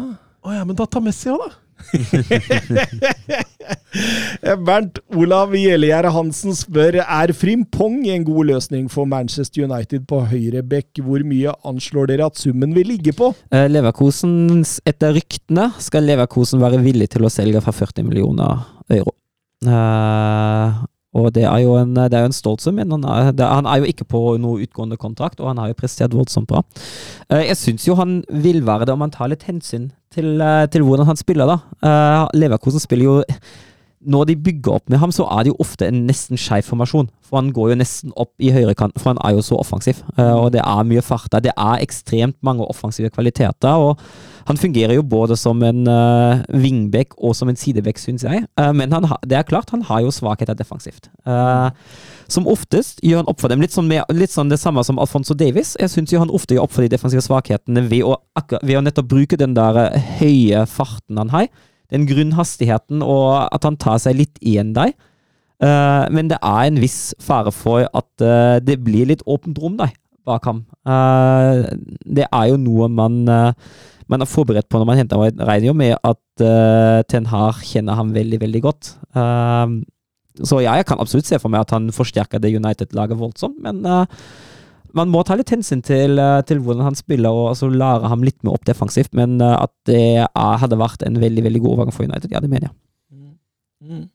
Oh, 0.42 0.54
ja! 0.56 0.64
Men 0.66 0.78
da 0.80 0.88
ta 0.90 1.02
Messi 1.04 1.30
òg, 1.30 1.44
da. 1.44 1.58
Bernt 4.68 5.00
Olav 5.18 5.56
Gjellegjerde 5.56 6.12
Hansen 6.16 6.56
spør 6.56 7.00
er 7.02 7.34
Frimpong 7.36 8.06
en 8.12 8.26
god 8.28 8.52
løsning 8.54 8.86
for 8.92 9.10
Manchester 9.10 9.66
United 9.68 10.06
på 10.10 10.22
høyrebekk. 10.32 11.02
Hvor 11.06 11.26
mye 11.28 11.56
anslår 11.68 12.14
dere 12.14 12.30
at 12.32 12.40
summen 12.40 12.76
vil 12.78 12.88
ligge 12.94 13.14
på? 13.18 13.32
Eh, 13.52 13.68
Leverkosen, 13.72 14.64
etter 14.88 15.16
ryktene, 15.18 15.72
skal 15.84 16.08
Leverkosen 16.08 16.64
være 16.64 16.82
villig 16.86 17.10
til 17.16 17.28
å 17.28 17.34
selge 17.34 17.64
for 17.64 17.76
40 17.76 18.08
millioner 18.08 18.64
euro. 18.92 19.16
Eh, 19.62 20.70
og 21.12 21.34
det 21.36 21.44
er 21.44 21.64
jo 21.66 21.76
en, 21.76 21.96
det 21.96 22.16
er 22.16 22.28
en 22.28 22.36
stolt 22.36 22.64
sum, 22.64 22.78
men 22.80 22.92
han 22.96 23.04
er, 23.04 23.32
det, 23.36 23.48
han 23.48 23.68
er 23.68 23.82
jo 23.82 23.90
ikke 23.92 24.08
på 24.14 24.22
noe 24.40 24.64
utgående 24.64 25.00
kontrakt, 25.00 25.42
og 25.42 25.50
han 25.52 25.60
har 25.60 25.72
jo 25.72 25.80
prestert 25.82 26.16
voldsomt 26.16 26.48
bra. 26.48 26.62
Eh, 27.28 27.50
jeg 27.50 27.60
syns 27.60 27.88
jo 27.88 27.98
han 28.00 28.22
vil 28.32 28.64
være 28.68 28.88
det 28.88 28.96
om 28.96 29.04
han 29.04 29.12
tar 29.12 29.32
litt 29.32 29.44
hensyn 29.50 29.90
til, 30.14 30.40
eh, 30.40 30.70
til 30.72 30.88
hvordan 30.88 31.10
han 31.12 31.20
spiller, 31.20 31.52
da. 31.52 31.60
Eh, 31.84 32.40
Leverkosen 32.40 32.84
spiller 32.84 33.10
jo 33.10 33.18
når 34.02 34.32
de 34.32 34.40
bygger 34.48 34.80
opp 34.80 34.88
med 34.90 34.98
ham, 34.98 35.12
så 35.14 35.28
er 35.30 35.44
det 35.44 35.52
jo 35.52 35.60
ofte 35.62 35.86
en 35.86 36.06
nesten 36.08 36.40
skeiv 36.40 36.66
formasjon. 36.66 37.12
For 37.28 37.38
han 37.38 37.52
går 37.54 37.74
jo 37.74 37.82
nesten 37.84 38.16
opp 38.18 38.32
i 38.42 38.50
høyrekanten, 38.56 38.98
for 38.98 39.12
han 39.12 39.20
er 39.22 39.36
jo 39.36 39.44
så 39.46 39.60
offensiv. 39.62 40.00
Og 40.18 40.48
det 40.56 40.64
er 40.64 40.88
mye 40.90 41.04
fart 41.06 41.30
der. 41.30 41.44
Det 41.46 41.54
er 41.54 41.84
ekstremt 41.86 42.40
mange 42.42 42.66
offensive 42.66 43.12
kvaliteter. 43.14 43.78
og 43.78 44.02
han 44.48 44.58
fungerer 44.58 44.96
jo 44.98 45.04
både 45.06 45.36
som 45.40 45.62
en 45.66 45.86
uh, 45.90 46.42
vingbekk 46.50 47.14
og 47.18 47.36
som 47.38 47.52
en 47.52 47.60
sidebekk, 47.60 48.00
syns 48.02 48.26
jeg. 48.26 48.46
Uh, 48.60 48.72
men 48.76 48.94
ha, 48.94 49.20
det 49.28 49.38
er 49.38 49.48
klart, 49.48 49.72
han 49.74 49.86
har 49.88 50.02
jo 50.06 50.14
svakheter 50.14 50.58
defensivt. 50.58 51.12
Uh, 51.28 51.70
som 52.32 52.48
oftest 52.50 53.02
gjør 53.06 53.22
han 53.22 53.32
opp 53.32 53.42
for 53.44 53.52
dem. 53.52 53.62
Litt 53.64 53.76
sånn, 53.76 53.90
med, 53.92 54.08
litt 54.16 54.34
sånn 54.34 54.52
det 54.52 54.60
samme 54.62 54.84
som 54.88 55.00
Alfonso 55.02 55.36
Davis. 55.38 55.76
Jeg 55.80 55.94
syns 55.94 56.16
han 56.18 56.34
ofte 56.34 56.56
gjør 56.56 56.66
opp 56.66 56.76
for 56.76 56.86
de 56.86 56.92
defensive 56.94 57.24
svakhetene 57.26 57.86
ved 57.92 58.08
å, 58.08 58.16
ved 58.64 58.78
å 58.80 58.84
nettopp 58.86 59.12
bruke 59.12 59.40
den 59.40 59.56
der 59.58 59.78
eh, 59.86 60.12
høye 60.22 60.66
farten 60.70 61.20
han 61.22 61.34
har. 61.34 61.48
Den 61.92 62.08
grunnhastigheten 62.08 63.04
og 63.04 63.48
at 63.52 63.68
han 63.68 63.80
tar 63.80 64.00
seg 64.02 64.20
litt 64.20 64.40
igjen 64.40 64.74
der. 64.78 64.94
Uh, 65.62 66.08
men 66.10 66.32
det 66.32 66.40
er 66.42 66.64
en 66.66 66.80
viss 66.82 67.12
fare 67.22 67.52
for 67.54 67.86
at 67.86 68.24
uh, 68.26 68.58
det 68.64 68.80
blir 68.82 69.12
litt 69.12 69.22
åpent 69.30 69.60
rom 69.62 69.76
der 69.78 69.92
bak 70.26 70.46
ham. 70.46 70.66
Uh, 70.86 71.66
det 72.06 72.28
er 72.28 72.52
jo 72.52 72.60
noe 72.62 72.90
man, 72.92 73.24
eh, 73.30 73.54
man 74.12 74.24
er 74.24 74.30
forberedt 74.30 74.70
på 74.70 74.80
når 74.80 74.88
man 74.90 75.00
henter 75.00 75.20
ham. 75.20 75.42
Regner 75.48 75.72
jo 75.72 75.78
med 75.78 75.96
at 75.96 76.44
uh, 76.44 77.02
Ten 77.10 77.28
Har 77.32 77.60
kjenner 77.66 77.98
ham 77.98 78.14
veldig, 78.16 78.42
veldig 78.44 78.62
godt. 78.66 78.94
Uh, 79.16 79.82
så 80.48 80.62
ja, 80.64 80.78
jeg 80.80 80.88
kan 80.90 81.02
absolutt 81.04 81.28
se 81.28 81.40
for 81.42 81.52
meg 81.52 81.66
at 81.66 81.76
han 81.76 81.92
forsterker 81.96 82.42
det 82.42 82.54
United-laget 82.56 83.20
voldsomt, 83.20 83.60
men 83.64 83.84
uh, 83.86 84.06
man 84.96 85.12
må 85.12 85.22
ta 85.24 85.38
litt 85.40 85.52
hensyn 85.54 85.80
til, 85.88 86.20
eh, 86.20 86.42
til 86.44 86.60
hvordan 86.60 86.84
han 86.84 86.98
spiller, 87.00 87.32
og 87.32 87.54
altså 87.54 87.70
lære 87.72 88.10
ham 88.12 88.26
litt 88.28 88.42
mer 88.44 88.58
opp 88.58 88.66
defensivt. 88.68 89.14
Men 89.16 89.38
at 89.40 89.72
det 89.88 90.26
hadde 90.36 90.80
vært 90.82 91.06
en 91.08 91.16
veldig 91.22 91.46
veldig 91.46 91.62
god 91.64 91.72
overgang 91.78 91.96
for 91.96 92.04
United, 92.04 92.28
ja, 92.28 92.42
det 92.44 92.50
mener 92.52 92.68
jeg. 92.68 92.74
Mm. 93.88 94.10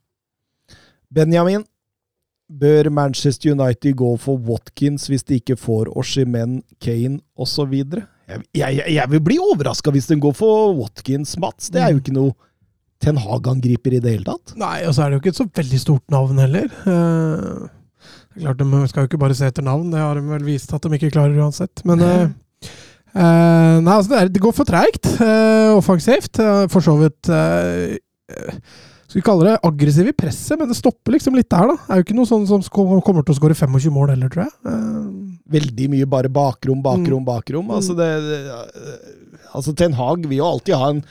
Benjamin, 1.16 1.64
bør 2.60 2.90
Manchester 2.92 3.56
United 3.56 3.96
gå 3.96 4.10
for 4.20 4.36
Watkins 4.36 5.08
hvis 5.08 5.24
de 5.24 5.40
ikke 5.40 5.56
får 5.56 5.88
Oshimen, 5.96 6.60
Kane 6.76 7.22
osv.? 7.40 7.72
Jeg, 8.26 8.42
jeg, 8.58 8.82
jeg 8.96 9.12
vil 9.12 9.22
bli 9.22 9.38
overraska 9.42 9.92
hvis 9.94 10.08
den 10.10 10.22
går 10.22 10.34
for 10.34 10.74
Watkins, 10.80 11.36
Mats. 11.42 11.70
Det 11.70 11.82
er 11.82 11.94
jo 11.94 12.02
ikke 12.02 12.16
noe 12.16 12.34
Ten 13.02 13.18
Hag-angriper 13.20 13.98
i 13.98 14.00
det 14.02 14.14
hele 14.16 14.26
tatt. 14.26 14.54
Nei, 14.58 14.80
og 14.88 14.94
så 14.96 15.04
er 15.04 15.12
det 15.12 15.18
jo 15.18 15.22
ikke 15.24 15.34
et 15.34 15.40
så 15.42 15.48
veldig 15.60 15.80
stort 15.82 16.14
navn 16.14 16.40
heller. 16.40 16.66
Eh, 16.88 17.68
klart, 18.40 18.62
De 18.62 18.80
skal 18.90 19.04
jo 19.04 19.10
ikke 19.10 19.20
bare 19.20 19.36
se 19.36 19.50
etter 19.50 19.66
navn, 19.66 19.90
det 19.92 20.00
har 20.00 20.16
de 20.18 20.24
vel 20.30 20.46
vist 20.48 20.72
at 20.74 20.82
de 20.86 20.96
ikke 20.96 21.12
klarer 21.14 21.36
uansett. 21.44 21.84
Men 21.88 22.02
eh, 22.04 22.26
Eh, 23.16 23.76
nei, 23.80 23.94
altså 23.94 24.10
det, 24.12 24.18
er, 24.18 24.30
det 24.34 24.42
går 24.44 24.52
for 24.56 24.68
treigt 24.68 25.06
eh, 25.24 25.72
offensivt. 25.72 26.36
Eh, 26.42 26.66
for 26.72 26.84
så 26.84 26.96
vidt 27.00 27.30
eh, 27.32 27.96
Skal 29.06 29.20
vi 29.20 29.24
kalle 29.26 29.44
det 29.46 29.58
aggressiv 29.62 30.08
i 30.10 30.12
presset, 30.18 30.58
men 30.58 30.68
det 30.68 30.76
stopper 30.76 31.14
liksom 31.14 31.36
litt 31.38 31.48
der, 31.52 31.68
da. 31.70 31.76
Det 31.78 31.92
er 31.94 32.00
jo 32.00 32.04
ikke 32.08 32.16
noe 32.18 32.26
sånn 32.26 32.46
som 32.50 32.62
kommer 32.74 33.22
til 33.22 33.34
å 33.34 33.38
skåre 33.38 33.54
25 33.54 33.90
mål 33.94 34.10
heller, 34.14 34.28
tror 34.32 34.46
jeg. 34.48 34.54
Eh, 34.66 35.12
Veldig 35.56 35.86
mye 35.92 36.06
bare 36.10 36.26
bakrom, 36.28 36.80
bakrom, 36.82 37.20
Mm. 37.22 37.26
bakrom. 37.28 37.68
Altså, 37.70 37.94
det, 37.94 38.08
det, 38.26 38.40
altså 39.54 39.74
Ten 39.78 39.92
Hag 39.94 40.26
vil 40.26 40.38
jo 40.40 40.44
alltid 40.48 40.74
ha 40.74 40.88
en 40.90 41.04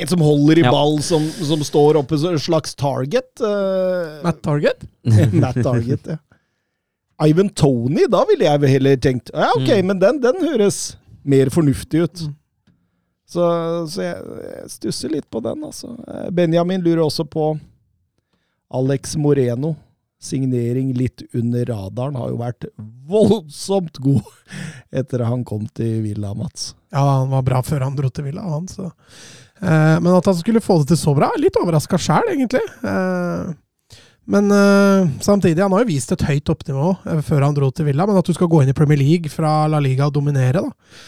en 0.00 0.06
som 0.06 0.20
holder 0.22 0.60
i 0.60 0.62
Ja. 0.62 0.70
ball, 0.70 1.00
som, 1.02 1.24
som 1.42 1.58
står 1.66 1.96
oppe 1.98 2.16
som 2.16 2.30
en 2.30 2.38
slags 2.38 2.72
target. 2.78 3.26
Uh, 3.42 4.22
Matt 4.22 4.40
Target. 4.46 4.84
Matt 5.34 5.58
Target, 5.60 6.06
ja. 6.06 6.16
Ivan 7.26 7.50
Tony, 7.50 8.06
da 8.06 8.20
ville 8.30 8.46
jeg 8.46 8.70
heller 8.78 8.96
tenkt 8.96 9.32
Ja, 9.34 9.50
ok, 9.58 9.68
Mm. 9.82 9.86
men 9.90 9.98
den, 9.98 10.20
den 10.22 10.38
høres 10.46 10.94
mer 11.26 11.50
fornuftig 11.50 12.04
ut. 12.06 12.14
Mm. 12.28 12.34
Så, 13.28 13.44
så 13.92 14.06
jeg, 14.06 14.38
jeg 14.40 14.70
stusser 14.72 15.12
litt 15.12 15.26
på 15.28 15.42
den, 15.44 15.66
altså. 15.68 15.92
Eh, 16.08 16.30
Benjamin 16.32 16.80
lurer 16.84 17.04
også 17.04 17.26
på 17.28 17.50
Alex 18.72 19.16
Moreno. 19.20 19.74
Signering 20.18 20.94
litt 20.96 21.22
under 21.36 21.68
radaren. 21.68 22.16
Har 22.18 22.32
jo 22.32 22.40
vært 22.40 22.66
voldsomt 23.08 24.00
god 24.02 24.24
etter 25.00 25.22
at 25.22 25.30
han 25.30 25.44
kom 25.46 25.68
til 25.76 26.00
Villa, 26.06 26.32
Mats. 26.34 26.72
Ja, 26.94 27.04
han 27.20 27.30
var 27.34 27.44
bra 27.46 27.60
før 27.62 27.84
han 27.86 27.98
dro 27.98 28.08
til 28.10 28.30
Villa, 28.30 28.46
han, 28.48 28.64
så 28.72 28.88
eh, 28.88 29.96
Men 30.00 30.14
at 30.16 30.26
han 30.30 30.38
skulle 30.40 30.64
få 30.64 30.80
det 30.80 30.94
til 30.94 31.00
så 31.02 31.12
bra, 31.16 31.28
er 31.28 31.44
litt 31.44 31.60
overraska 31.60 32.00
sjæl, 32.00 32.32
egentlig. 32.32 32.64
Eh, 32.80 33.52
men 34.28 34.50
eh, 34.52 35.12
samtidig, 35.24 35.60
han 35.62 35.76
har 35.76 35.84
jo 35.84 35.92
vist 35.92 36.16
et 36.16 36.24
høyt 36.28 36.48
toppnivå 36.48 36.96
før 37.28 37.44
han 37.44 37.54
dro 37.56 37.70
til 37.72 37.88
Villa. 37.88 38.08
Men 38.08 38.18
at 38.20 38.28
du 38.28 38.32
skal 38.36 38.50
gå 38.50 38.64
inn 38.64 38.72
i 38.72 38.76
Premier 38.76 39.00
League 39.00 39.32
fra 39.32 39.62
La 39.68 39.84
Liga 39.84 40.08
og 40.08 40.16
dominere, 40.16 40.64
da. 40.64 41.06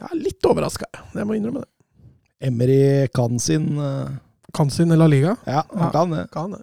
Jeg 0.00 0.08
er 0.10 0.20
litt 0.24 0.46
overraska, 0.48 0.88
jeg 1.14 1.28
må 1.28 1.36
innrømme 1.36 1.62
det. 1.66 1.70
Emery 2.48 3.06
kan 3.12 3.36
sin 3.42 3.74
uh... 3.76 4.08
Kan 4.56 4.70
sin 4.72 4.90
La 4.96 5.06
Liga. 5.06 5.36
Ja, 5.46 5.60
han 5.68 5.82
Ja. 5.84 5.90
kan 5.94 6.10
det. 6.14 6.22
Kan 6.34 6.54
det. 6.56 6.62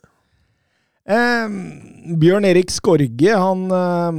Eh, 1.08 2.16
Bjørn 2.20 2.48
Erik 2.50 2.74
Skorge, 2.74 3.36
han 3.40 3.62
uh, 3.72 4.18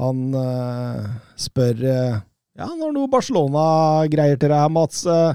Han 0.00 0.20
uh, 0.32 1.10
spør 1.36 1.82
eh, 1.84 2.14
Ja, 2.56 2.68
han 2.70 2.78
har 2.80 2.94
noe 2.94 3.10
Barcelona-greier 3.12 4.38
til 4.40 4.48
deg 4.54 4.56
her, 4.62 4.70
Mats. 4.72 5.02
Uh, 5.04 5.34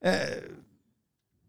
eh, 0.00 0.38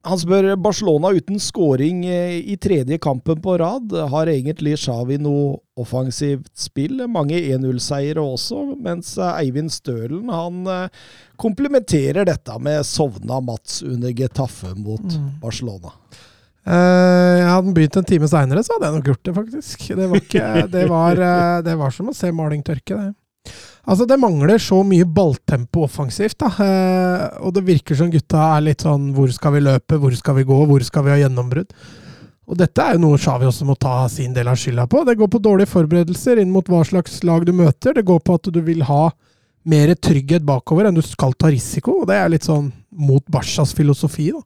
han 0.08 0.20
spør 0.20 0.54
Barcelona 0.64 1.10
uten 1.12 1.40
scoring 1.44 2.06
eh, 2.08 2.38
i 2.40 2.56
tredje 2.62 2.98
kampen 3.04 3.42
på 3.44 3.58
rad. 3.60 3.92
Har 4.12 4.32
egentlig 4.32 4.78
Xavi 4.80 5.18
noe 5.20 5.58
offensivt 5.80 6.54
spill? 6.60 7.04
Mange 7.12 7.36
1-0-seiere 7.36 8.24
også, 8.24 8.62
mens 8.80 9.18
eh, 9.20 9.42
Eivind 9.44 9.74
Stølen 9.76 10.32
han 10.32 10.64
eh, 10.72 11.04
komplementerer 11.40 12.28
dette 12.30 12.56
med 12.64 12.88
sovna 12.88 13.42
Mats 13.44 13.82
under 13.84 14.16
Getafe 14.16 14.76
mot 14.78 15.04
Mm. 15.10 15.40
Barcelona. 15.42 15.90
Uh, 16.70 17.40
hadde 17.40 17.54
han 17.56 17.74
begynt 17.74 17.96
en 17.98 18.06
time 18.06 18.28
seinere, 18.30 18.62
så 18.62 18.76
hadde 18.76 18.90
jeg 18.90 18.96
nok 18.98 19.08
gjort 19.10 19.24
det, 19.26 19.34
faktisk. 19.38 19.86
Det 19.98 20.08
var, 20.12 20.20
ikke, 20.22 20.50
det 20.76 20.84
var, 20.92 21.22
det 21.66 21.76
var 21.80 21.94
som 21.96 22.12
å 22.12 22.14
se 22.14 22.30
maling 22.36 22.62
tørke, 22.68 22.98
det. 23.00 23.14
Altså, 23.88 24.06
det 24.10 24.20
mangler 24.20 24.60
så 24.62 24.82
mye 24.86 25.08
balltempo 25.08 25.86
offensivt, 25.86 26.38
da. 26.42 26.50
Eh, 26.66 27.24
og 27.46 27.56
det 27.56 27.66
virker 27.68 27.98
som 27.98 28.12
gutta 28.12 28.44
er 28.58 28.68
litt 28.68 28.84
sånn 28.86 29.10
Hvor 29.16 29.32
skal 29.34 29.56
vi 29.56 29.64
løpe, 29.66 29.98
hvor 30.02 30.14
skal 30.18 30.38
vi 30.40 30.46
gå, 30.50 30.60
hvor 30.70 30.86
skal 30.86 31.06
vi 31.08 31.14
ha 31.14 31.20
gjennombrudd? 31.24 31.74
Og 32.50 32.58
dette 32.58 32.82
er 32.82 32.98
jo 32.98 33.04
noe 33.04 33.18
Shawi 33.22 33.46
også 33.46 33.66
må 33.70 33.76
ta 33.78 34.02
sin 34.10 34.34
del 34.34 34.50
av 34.50 34.58
skylda 34.58 34.88
på. 34.90 35.04
Det 35.06 35.18
går 35.20 35.30
på 35.30 35.42
dårlige 35.46 35.70
forberedelser 35.70 36.42
inn 36.42 36.50
mot 36.50 36.66
hva 36.66 36.82
slags 36.88 37.20
lag 37.28 37.46
du 37.46 37.54
møter. 37.54 37.94
Det 37.94 38.08
går 38.08 38.24
på 38.26 38.40
at 38.40 38.50
du 38.50 38.60
vil 38.66 38.82
ha 38.88 39.12
mer 39.70 39.94
trygghet 39.94 40.46
bakover 40.48 40.90
enn 40.90 40.98
du 40.98 41.04
skal 41.06 41.36
ta 41.38 41.52
risiko. 41.54 42.00
Og 42.02 42.10
det 42.10 42.18
er 42.18 42.32
litt 42.34 42.48
sånn 42.50 42.72
mot 42.90 43.22
Barcas 43.30 43.76
filosofi, 43.78 44.32
da. 44.34 44.42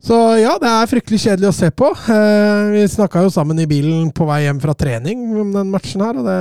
Så 0.00 0.16
ja, 0.40 0.54
det 0.60 0.68
er 0.68 0.88
fryktelig 0.88 1.18
kjedelig 1.24 1.50
å 1.50 1.56
se 1.56 1.68
på. 1.76 1.88
Eh, 1.92 2.70
vi 2.72 2.84
snakka 2.88 3.24
jo 3.26 3.32
sammen 3.32 3.58
i 3.60 3.68
bilen 3.68 4.08
på 4.16 4.28
vei 4.28 4.42
hjem 4.46 4.60
fra 4.62 4.76
trening 4.76 5.26
om 5.42 5.50
den 5.56 5.72
matchen 5.72 6.04
her, 6.04 6.20
og 6.20 6.28
det 6.28 6.38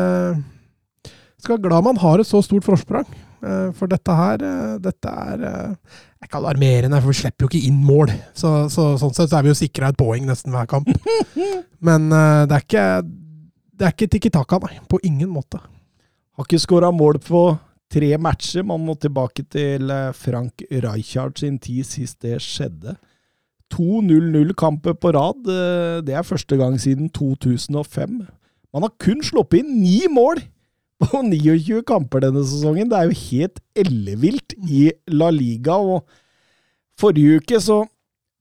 Skal 1.40 1.56
være 1.56 1.70
glad 1.70 1.88
man 1.88 2.00
har 2.02 2.20
et 2.20 2.28
så 2.28 2.42
stort 2.44 2.68
forsprang. 2.68 3.08
Eh, 3.40 3.70
for 3.76 3.88
dette 3.88 4.16
her, 4.16 4.42
eh, 4.44 4.76
dette 4.84 5.08
er 5.08 5.44
eh, 5.48 5.76
er 6.20 6.28
ikke 6.28 6.40
alarmerende, 6.42 7.00
for 7.00 7.14
vi 7.14 7.20
slipper 7.22 7.46
jo 7.46 7.50
ikke 7.54 7.68
inn 7.70 7.80
mål. 7.88 8.12
Så, 8.36 8.68
så 8.68 8.92
sånn 9.00 9.16
sett 9.16 9.32
så 9.32 9.40
er 9.40 9.46
vi 9.48 9.54
jo 9.54 9.60
sikra 9.62 9.94
et 9.94 10.00
poeng 10.00 10.26
nesten 10.28 10.52
hver 10.52 10.68
kamp. 10.68 10.90
Men 11.88 12.10
det 12.12 12.58
er 12.58 12.66
ikke 12.66 12.86
Det 13.80 13.88
er 13.88 13.94
ikke 13.96 14.10
tikki 14.12 14.32
taka, 14.36 14.60
nei. 14.66 14.82
På 14.92 15.00
ingen 15.08 15.30
måte. 15.32 15.62
Har 16.36 16.48
ikke 16.48 16.60
skåra 16.60 16.90
mål 16.92 17.22
på 17.24 17.44
tre 17.88 18.10
matcher. 18.20 18.66
Man 18.68 18.84
må 18.84 18.98
tilbake 19.00 19.46
til 19.48 19.88
Frank 20.20 20.66
Rijkaard 20.68 21.40
sin 21.40 21.56
tid 21.64 21.88
sist 21.88 22.20
det 22.20 22.42
skjedde. 22.44 22.98
To 23.72 24.02
0-0-kamper 24.04 25.00
på 25.00 25.14
rad. 25.16 25.48
Det 26.04 26.12
er 26.12 26.28
første 26.28 26.60
gang 26.60 26.76
siden 26.82 27.08
2005. 27.16 28.20
Man 28.76 28.84
har 28.84 28.92
kun 29.00 29.24
sluppet 29.24 29.64
inn 29.64 29.80
ni 29.80 30.02
mål 30.12 30.44
på 31.00 31.22
29 31.32 31.84
kamper 31.88 32.26
denne 32.26 32.44
sesongen. 32.48 32.90
Det 32.92 32.98
er 33.00 33.10
jo 33.10 33.22
helt 33.30 33.62
ellevilt 33.86 34.56
i 34.68 34.90
La 35.16 35.30
Liga. 35.34 35.78
og 35.80 36.04
Forrige 37.00 37.40
uke 37.40 37.62
så 37.64 37.84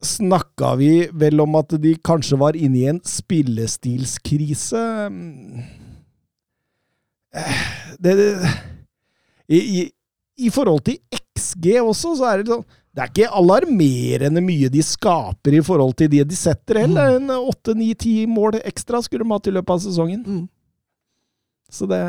snakka 0.05 0.77
vi 0.79 0.93
vel 1.19 1.41
om 1.43 1.57
at 1.59 1.75
de 1.83 1.97
kanskje 2.07 2.39
var 2.39 2.55
inne 2.59 2.79
i 2.79 2.89
en 2.91 3.01
spillestilskrise. 3.07 4.83
Eh, 7.35 7.63
Det, 7.99 8.15
det 8.15 8.29
i, 9.49 9.59
i, 9.59 9.81
I 10.47 10.51
forhold 10.55 10.85
til 10.87 10.99
XG 11.15 11.79
også, 11.81 12.13
så 12.19 12.29
er 12.29 12.43
det 12.43 12.53
sånn 12.53 12.67
Det 12.95 13.03
er 13.03 13.11
ikke 13.13 13.31
alarmerende 13.41 14.43
mye 14.45 14.69
de 14.71 14.83
skaper 14.85 15.55
i 15.59 15.63
forhold 15.65 15.95
til 15.99 16.11
det 16.13 16.25
de 16.31 16.37
setter 16.39 16.83
heller. 16.83 17.17
En 17.17 17.31
åtte, 17.39 17.75
ni, 17.79 17.93
ti 17.95 18.27
mål 18.27 18.59
ekstra 18.63 19.01
skulle 19.05 19.25
de 19.27 19.33
hatt 19.35 19.47
i 19.51 19.55
løpet 19.55 19.75
av 19.77 19.83
sesongen. 19.85 20.23
Mm. 20.27 20.47
Så 21.73 21.89
det 21.91 22.01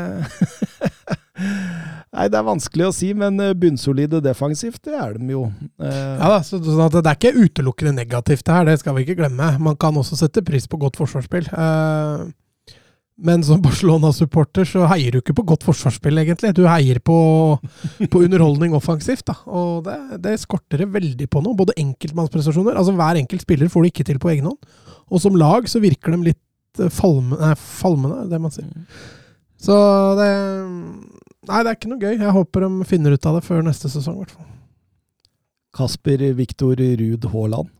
Nei, 2.10 2.26
det 2.26 2.36
er 2.36 2.44
vanskelig 2.44 2.88
å 2.88 2.94
si, 2.94 3.12
men 3.16 3.38
eh, 3.40 3.54
bunnsolide 3.56 4.18
defensivt, 4.24 4.80
det 4.88 4.96
er 4.98 5.14
de 5.16 5.30
jo. 5.32 5.44
Eh, 5.80 6.16
Ja 6.18 6.28
da, 6.34 6.40
så, 6.44 6.58
sånn 6.64 6.82
at 6.88 6.96
Det 6.98 7.06
er 7.06 7.16
ikke 7.16 7.46
utelukkende 7.46 7.94
negativt, 7.96 8.44
det 8.46 8.56
her, 8.56 8.66
det 8.68 8.80
skal 8.82 8.96
vi 8.96 9.04
ikke 9.06 9.20
glemme. 9.22 9.52
Man 9.62 9.78
kan 9.80 9.96
også 9.96 10.18
sette 10.18 10.42
pris 10.44 10.66
på 10.68 10.80
godt 10.82 10.98
forsvarsspill. 11.00 11.46
Eh, 11.54 12.24
men 13.20 13.44
som 13.46 13.62
Barcelona-supporter 13.66 14.68
så 14.68 14.88
heier 14.90 15.14
du 15.14 15.20
ikke 15.20 15.36
på 15.38 15.46
godt 15.52 15.64
forsvarsspill, 15.68 16.18
egentlig. 16.24 16.50
Du 16.58 16.64
heier 16.68 16.98
på, 17.04 17.16
på 18.10 18.24
underholdning 18.26 18.74
offensivt. 18.76 19.26
da. 19.30 19.38
Og 19.46 19.86
det, 19.86 19.96
det 20.26 20.34
skorter 20.42 20.82
det 20.84 20.90
veldig 20.96 21.30
på 21.30 21.44
nå. 21.46 21.54
Både 21.56 21.76
enkeltmannsprestasjoner 21.80 22.80
altså 22.80 22.96
Hver 22.98 23.22
enkelt 23.22 23.46
spiller 23.46 23.70
får 23.72 23.86
det 23.86 23.94
ikke 23.94 24.08
til 24.10 24.20
på 24.20 24.32
egen 24.34 24.50
hånd. 24.50 24.60
Og 25.10 25.22
som 25.22 25.38
lag 25.38 25.68
så 25.70 25.80
virker 25.82 26.16
de 26.16 26.32
litt 26.32 26.42
falmende, 26.90 26.90
falme, 26.90 27.38
nei, 27.40 27.54
falmende, 27.80 28.20
er 28.24 28.28
det 28.34 28.38
man 28.42 28.52
sier. 28.54 28.68
Så 29.60 29.76
det 30.18 30.30
Nei, 31.50 31.62
det 31.64 31.70
er 31.70 31.76
ikke 31.76 31.88
noe 31.90 32.02
gøy. 32.04 32.14
Jeg 32.20 32.32
håper 32.36 32.62
de 32.62 32.86
finner 32.86 33.14
ut 33.16 33.26
av 33.26 33.38
det 33.38 33.46
før 33.46 33.62
neste 33.64 33.88
sesong, 33.90 34.18
i 34.18 34.22
hvert 34.22 34.34
fall. 34.36 34.48
Kasper 35.74 36.22
Viktor 36.36 36.78
Ruud 36.78 37.24
Haaland. 37.32 37.70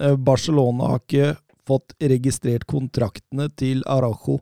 Eh, 0.00 0.16
Barcelona 0.16 0.94
har 0.94 1.02
ikke 1.02 1.34
fått 1.68 1.94
registrert 2.00 2.64
kontraktene 2.66 3.46
til 3.54 3.84
Arajo 3.86 4.40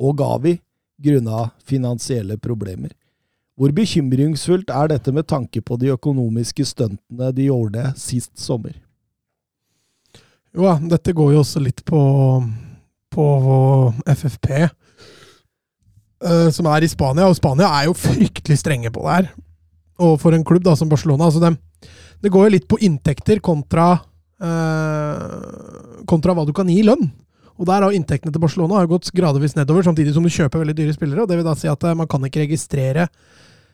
og 0.00 0.18
Gavi 0.18 0.56
grunnet 1.00 1.54
finansielle 1.64 2.36
problemer. 2.42 2.92
Hvor 3.56 3.72
bekymringsfullt 3.76 4.70
er 4.72 4.88
dette 4.88 5.12
med 5.12 5.28
tanke 5.28 5.62
på 5.64 5.76
de 5.80 5.92
økonomiske 5.94 6.64
stuntene 6.64 7.30
de 7.36 7.48
gjorde 7.48 7.90
sist 8.00 8.32
sommer? 8.40 8.74
Jo 10.56 10.66
dette 10.90 11.14
går 11.14 11.34
jo 11.34 11.42
også 11.44 11.60
litt 11.62 11.84
på, 11.86 12.00
på 13.14 13.26
FFP, 14.08 14.48
eh, 16.24 16.48
som 16.54 16.68
er 16.70 16.84
i 16.84 16.90
Spania. 16.90 17.28
Og 17.28 17.38
Spania 17.38 17.70
er 17.78 17.88
jo 17.88 17.96
fryktelig 17.96 18.60
strenge 18.60 18.92
på 18.94 19.04
det 19.06 19.16
her. 19.16 19.30
Og 20.00 20.16
for 20.20 20.36
en 20.36 20.44
klubb 20.46 20.64
da, 20.64 20.76
som 20.76 20.90
Barcelona 20.90 21.28
altså 21.28 21.42
dem, 21.42 21.58
Det 22.20 22.28
går 22.28 22.46
jo 22.46 22.52
litt 22.52 22.68
på 22.68 22.76
inntekter 22.84 23.38
kontra, 23.40 23.94
uh, 24.44 26.04
kontra 26.04 26.34
hva 26.36 26.44
du 26.44 26.52
kan 26.52 26.68
gi 26.68 26.82
i 26.82 26.84
lønn. 26.84 27.06
Og 27.56 27.64
der 27.68 27.84
har 27.84 27.94
inntektene 27.96 28.32
til 28.32 28.42
Barcelona 28.42 28.76
har 28.76 28.88
gått 28.88 29.08
gradvis 29.16 29.56
nedover, 29.56 29.84
samtidig 29.84 30.12
som 30.12 30.24
du 30.24 30.32
kjøper 30.32 30.60
veldig 30.60 30.74
dyre 30.76 30.96
spillere. 30.96 31.22
og 31.22 31.30
Det 31.30 31.38
vil 31.38 31.48
da 31.48 31.54
si 31.56 31.68
at 31.68 31.84
eh, 31.84 31.96
man 31.96 32.08
kan 32.08 32.24
ikke 32.24 32.42
registrere 32.44 33.08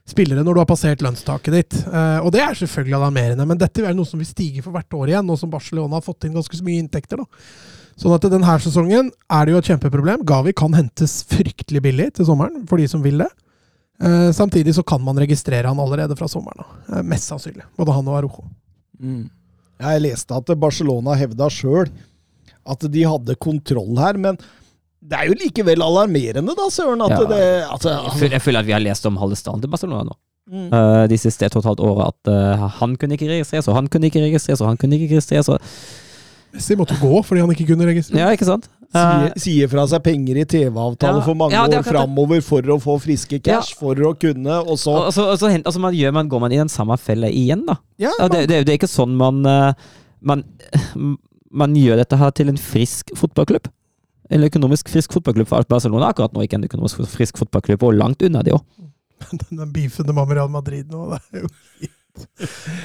spillere 0.07 0.45
når 0.47 0.55
du 0.55 0.61
har 0.63 0.69
passert 0.71 1.03
lønnstaket 1.03 1.55
ditt. 1.55 1.79
Uh, 1.91 2.23
og 2.23 2.31
det 2.35 2.45
er 2.45 2.55
selvfølgelig 2.55 2.99
alarmerende, 3.01 3.47
men 3.51 3.59
dette 3.59 3.83
er 3.83 3.95
noe 3.99 4.07
som 4.07 4.23
vil 4.23 4.31
stige 4.31 4.63
for 4.63 4.75
hvert 4.75 4.95
år 4.95 5.11
igjen, 5.11 5.27
nå 5.27 5.35
som 5.39 5.51
Barcelona 5.51 5.99
har 5.99 6.07
fått 6.07 6.29
inn 6.29 6.39
ganske 6.39 6.63
mye 6.67 6.83
inntekter. 6.85 7.23
da. 7.23 7.27
Sånn 7.97 8.13
at 8.13 8.27
denne 8.29 8.59
sesongen 8.61 9.09
er 9.33 9.47
det 9.49 9.55
jo 9.55 9.61
et 9.63 9.69
kjempeproblem. 9.71 10.25
Gavi 10.29 10.53
kan 10.57 10.75
hentes 10.77 11.23
fryktelig 11.31 11.81
billig 11.87 12.11
til 12.19 12.29
sommeren, 12.29 12.67
for 12.69 12.77
de 12.81 12.89
som 12.93 13.01
vil 13.05 13.23
det. 13.25 13.31
Eh, 14.05 14.29
samtidig 14.37 14.75
så 14.77 14.85
kan 14.85 15.01
man 15.01 15.17
registrere 15.17 15.71
han 15.71 15.81
allerede 15.81 16.17
fra 16.19 16.29
sommeren. 16.29 16.61
av. 16.61 16.99
Eh, 16.99 17.03
mest 17.03 17.31
sannsynlig. 17.33 17.65
Både 17.79 17.95
han 17.97 18.09
og 18.13 18.19
Arojo. 18.19 18.45
Jeg 19.81 20.03
leste 20.05 20.37
at 20.37 20.53
Barcelona 20.61 21.17
hevda 21.17 21.49
sjøl 21.53 21.89
at 22.67 22.87
de 22.93 23.03
hadde 23.07 23.37
kontroll 23.41 23.97
her, 24.01 24.17
men 24.21 24.39
det 25.07 25.17
er 25.17 25.29
jo 25.31 25.37
likevel 25.39 25.85
alarmerende, 25.85 26.55
da, 26.57 26.69
søren, 26.73 27.03
at 27.05 27.11
Ja. 27.15 27.25
det 27.31 27.43
altså, 27.71 27.91
Jeg 28.31 28.43
føler, 28.43 28.59
at 28.59 28.67
vi 28.67 28.73
har 28.73 28.81
lest 28.81 29.07
om 29.07 29.17
halve 29.17 29.37
staden 29.37 29.61
til 29.61 29.71
Barcelona 29.71 30.05
nå. 30.05 30.17
Mm. 30.51 30.71
Uh, 30.73 31.07
de 31.11 31.19
siste 31.19 31.45
et 31.45 31.57
og 31.57 31.63
et 31.63 31.69
halvt 31.71 31.81
året 31.81 32.13
at 32.15 32.31
uh, 32.31 32.69
han 32.79 32.97
kunne 32.97 33.17
ikke 33.17 33.29
registreres, 33.29 33.69
og 33.69 33.75
han 33.75 33.89
kunne 33.89 34.07
ikke 34.07 34.23
registreres, 34.23 34.61
og 34.61 34.69
han 34.69 34.77
kunne 34.77 34.95
ikke 34.95 35.15
registreres. 35.15 35.49
Og, 35.49 35.61
Messi 36.57 36.77
måtte 36.81 36.97
gå 37.01 37.21
fordi 37.27 37.43
han 37.45 37.53
ikke 37.55 37.67
kunne 37.71 37.87
registrere. 37.89 38.25
ja, 38.25 38.33
ikke 38.37 38.49
sant? 38.49 38.67
Sier, 38.87 39.25
Eh, 39.27 39.33
sier 39.43 39.69
fra 39.69 39.83
seg 39.91 40.01
penger 40.07 40.39
i 40.41 40.45
TV-avtale 40.49 41.19
Ja, 41.19 41.25
for 41.27 41.35
mange 41.37 41.53
ja, 41.57 41.65
år 41.67 41.83
framover 41.85 42.41
for 42.47 42.63
å 42.73 42.77
få 42.81 42.95
friske 43.03 43.41
cash, 43.45 43.75
for 43.77 43.99
å 43.99 44.13
kunne, 44.17 44.61
og 44.63 44.79
så 44.79 44.95
og 45.09 45.13
så, 45.13 45.25
og 45.35 45.39
så 45.41 45.51
og 45.59 45.73
så 45.75 45.83
man 45.83 45.93
gjør, 45.99 46.15
man 46.17 46.29
går 46.31 46.41
man 46.47 46.55
i 46.55 46.61
den 46.61 46.71
samme 46.73 46.97
fella 46.97 47.29
igjen, 47.29 47.65
da. 47.67 47.75
Ja, 48.01 48.13
Ja, 48.19 48.29
det, 48.33 48.45
det, 48.49 48.61
det 48.65 48.73
er 48.77 48.79
ikke 48.79 48.89
sånn 48.89 49.17
man, 49.19 49.43
eh, 49.45 49.73
man 50.23 50.45
Man 51.57 51.73
gjør 51.79 51.97
dette 52.01 52.17
her 52.21 52.31
til 52.37 52.51
en 52.51 52.59
frisk 52.61 53.13
fotballklubb. 53.17 53.69
En 54.35 54.43
økonomisk 54.45 54.89
frisk 54.93 55.13
fotballklubb 55.15 55.47
for 55.49 55.63
Barcelona. 55.71 56.09
Akkurat 56.13 56.35
nå 56.35 56.43
ikke 56.45 56.59
en 56.59 56.67
økonomisk 56.67 57.05
frisk 57.15 57.39
fotballklubb, 57.41 57.85
og 57.87 57.95
langt 57.97 58.23
unna 58.27 58.43
det 58.45 58.53
òg. 58.53 58.65
Den 59.51 59.71
beefen 59.73 60.05
de 60.09 60.13
med 60.13 60.35
Real 60.37 60.51
Madrid 60.53 60.91
nå, 60.93 61.07
det 61.15 61.21
er 61.33 61.47
jo 61.47 61.53
fint. 61.55 62.27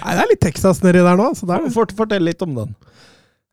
Nei, 0.05 0.13
det 0.15 0.21
er 0.23 0.29
litt 0.29 0.41
Texas 0.43 0.79
nedi 0.85 1.01
der 1.03 1.19
nå. 1.19 1.31
Så 1.35 1.49
det 1.49 1.57
er. 1.57 1.67
Fort- 1.73 1.93
Fortell 1.97 2.23
litt 2.23 2.41
om 2.45 2.53
den. 2.61 2.71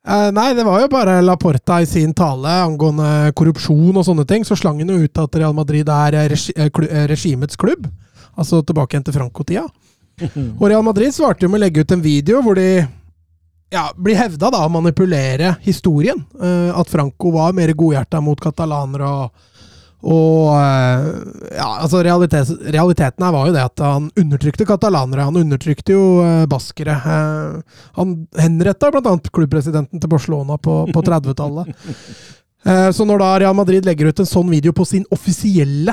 Eh, 0.07 0.31
nei, 0.33 0.55
det 0.55 0.65
var 0.65 0.81
jo 0.81 0.89
bare 0.93 1.21
Laporta 1.23 1.81
i 1.83 1.87
sin 1.87 2.15
tale 2.15 2.53
angående 2.63 3.33
korrupsjon 3.37 3.97
og 3.97 4.07
sånne 4.07 4.25
ting. 4.29 4.47
Så 4.47 4.57
slang 4.57 4.81
han 4.83 4.93
jo 4.93 5.03
ut 5.03 5.23
at 5.25 5.41
Real 5.41 5.57
Madrid 5.57 5.89
er 5.91 6.17
eh, 6.17 6.29
regi 6.33 6.55
eh, 6.57 7.05
regimets 7.11 7.59
klubb. 7.59 7.89
Altså 8.39 8.63
tilbake 8.63 8.95
igjen 8.95 9.09
til 9.09 9.19
Franco-tida. 9.19 9.67
Og 10.61 10.65
Real 10.67 10.83
Madrid 10.87 11.15
svarte 11.15 11.45
jo 11.45 11.51
med 11.51 11.61
å 11.61 11.65
legge 11.65 11.83
ut 11.83 11.93
en 11.95 12.03
video 12.03 12.41
hvor 12.43 12.59
de 12.59 12.83
ja, 13.71 13.85
blir 13.95 14.19
hevda 14.19 14.51
da 14.55 14.65
å 14.65 14.71
manipulere 14.73 15.53
historien. 15.63 16.23
At 16.39 16.91
Franco 16.91 17.31
var 17.35 17.53
mer 17.55 17.71
godhjerta 17.77 18.19
mot 18.25 18.41
katalanere 18.43 19.07
og 19.07 19.58
og 19.99 20.53
eh, 20.55 21.07
ja, 21.57 21.69
altså 21.83 22.03
realitet, 22.07 22.53
realiteten 22.71 23.25
her 23.27 23.35
var 23.35 23.49
jo 23.49 23.55
det 23.57 23.65
at 23.67 23.83
han 23.83 24.07
undertrykte 24.21 24.67
katalanere. 24.69 25.27
Han 25.27 25.41
undertrykte 25.41 25.97
jo 25.97 26.05
eh, 26.23 26.45
baskere. 26.51 26.95
Eh, 26.95 27.79
han 27.99 28.15
henretta 28.39 28.93
bl.a. 28.95 29.17
klubbpresidenten 29.35 29.99
til 29.99 30.13
Barcelona 30.13 30.59
på, 30.59 30.85
på 30.95 31.07
30-tallet. 31.07 31.73
Eh, 32.67 32.89
så 32.91 33.05
når 33.07 33.21
da 33.23 33.27
Real 33.39 33.55
Madrid 33.55 33.85
legger 33.87 34.09
ut 34.11 34.19
en 34.19 34.27
sånn 34.27 34.49
video 34.51 34.73
på 34.75 34.83
sin 34.85 35.05
offisielle 35.15 35.93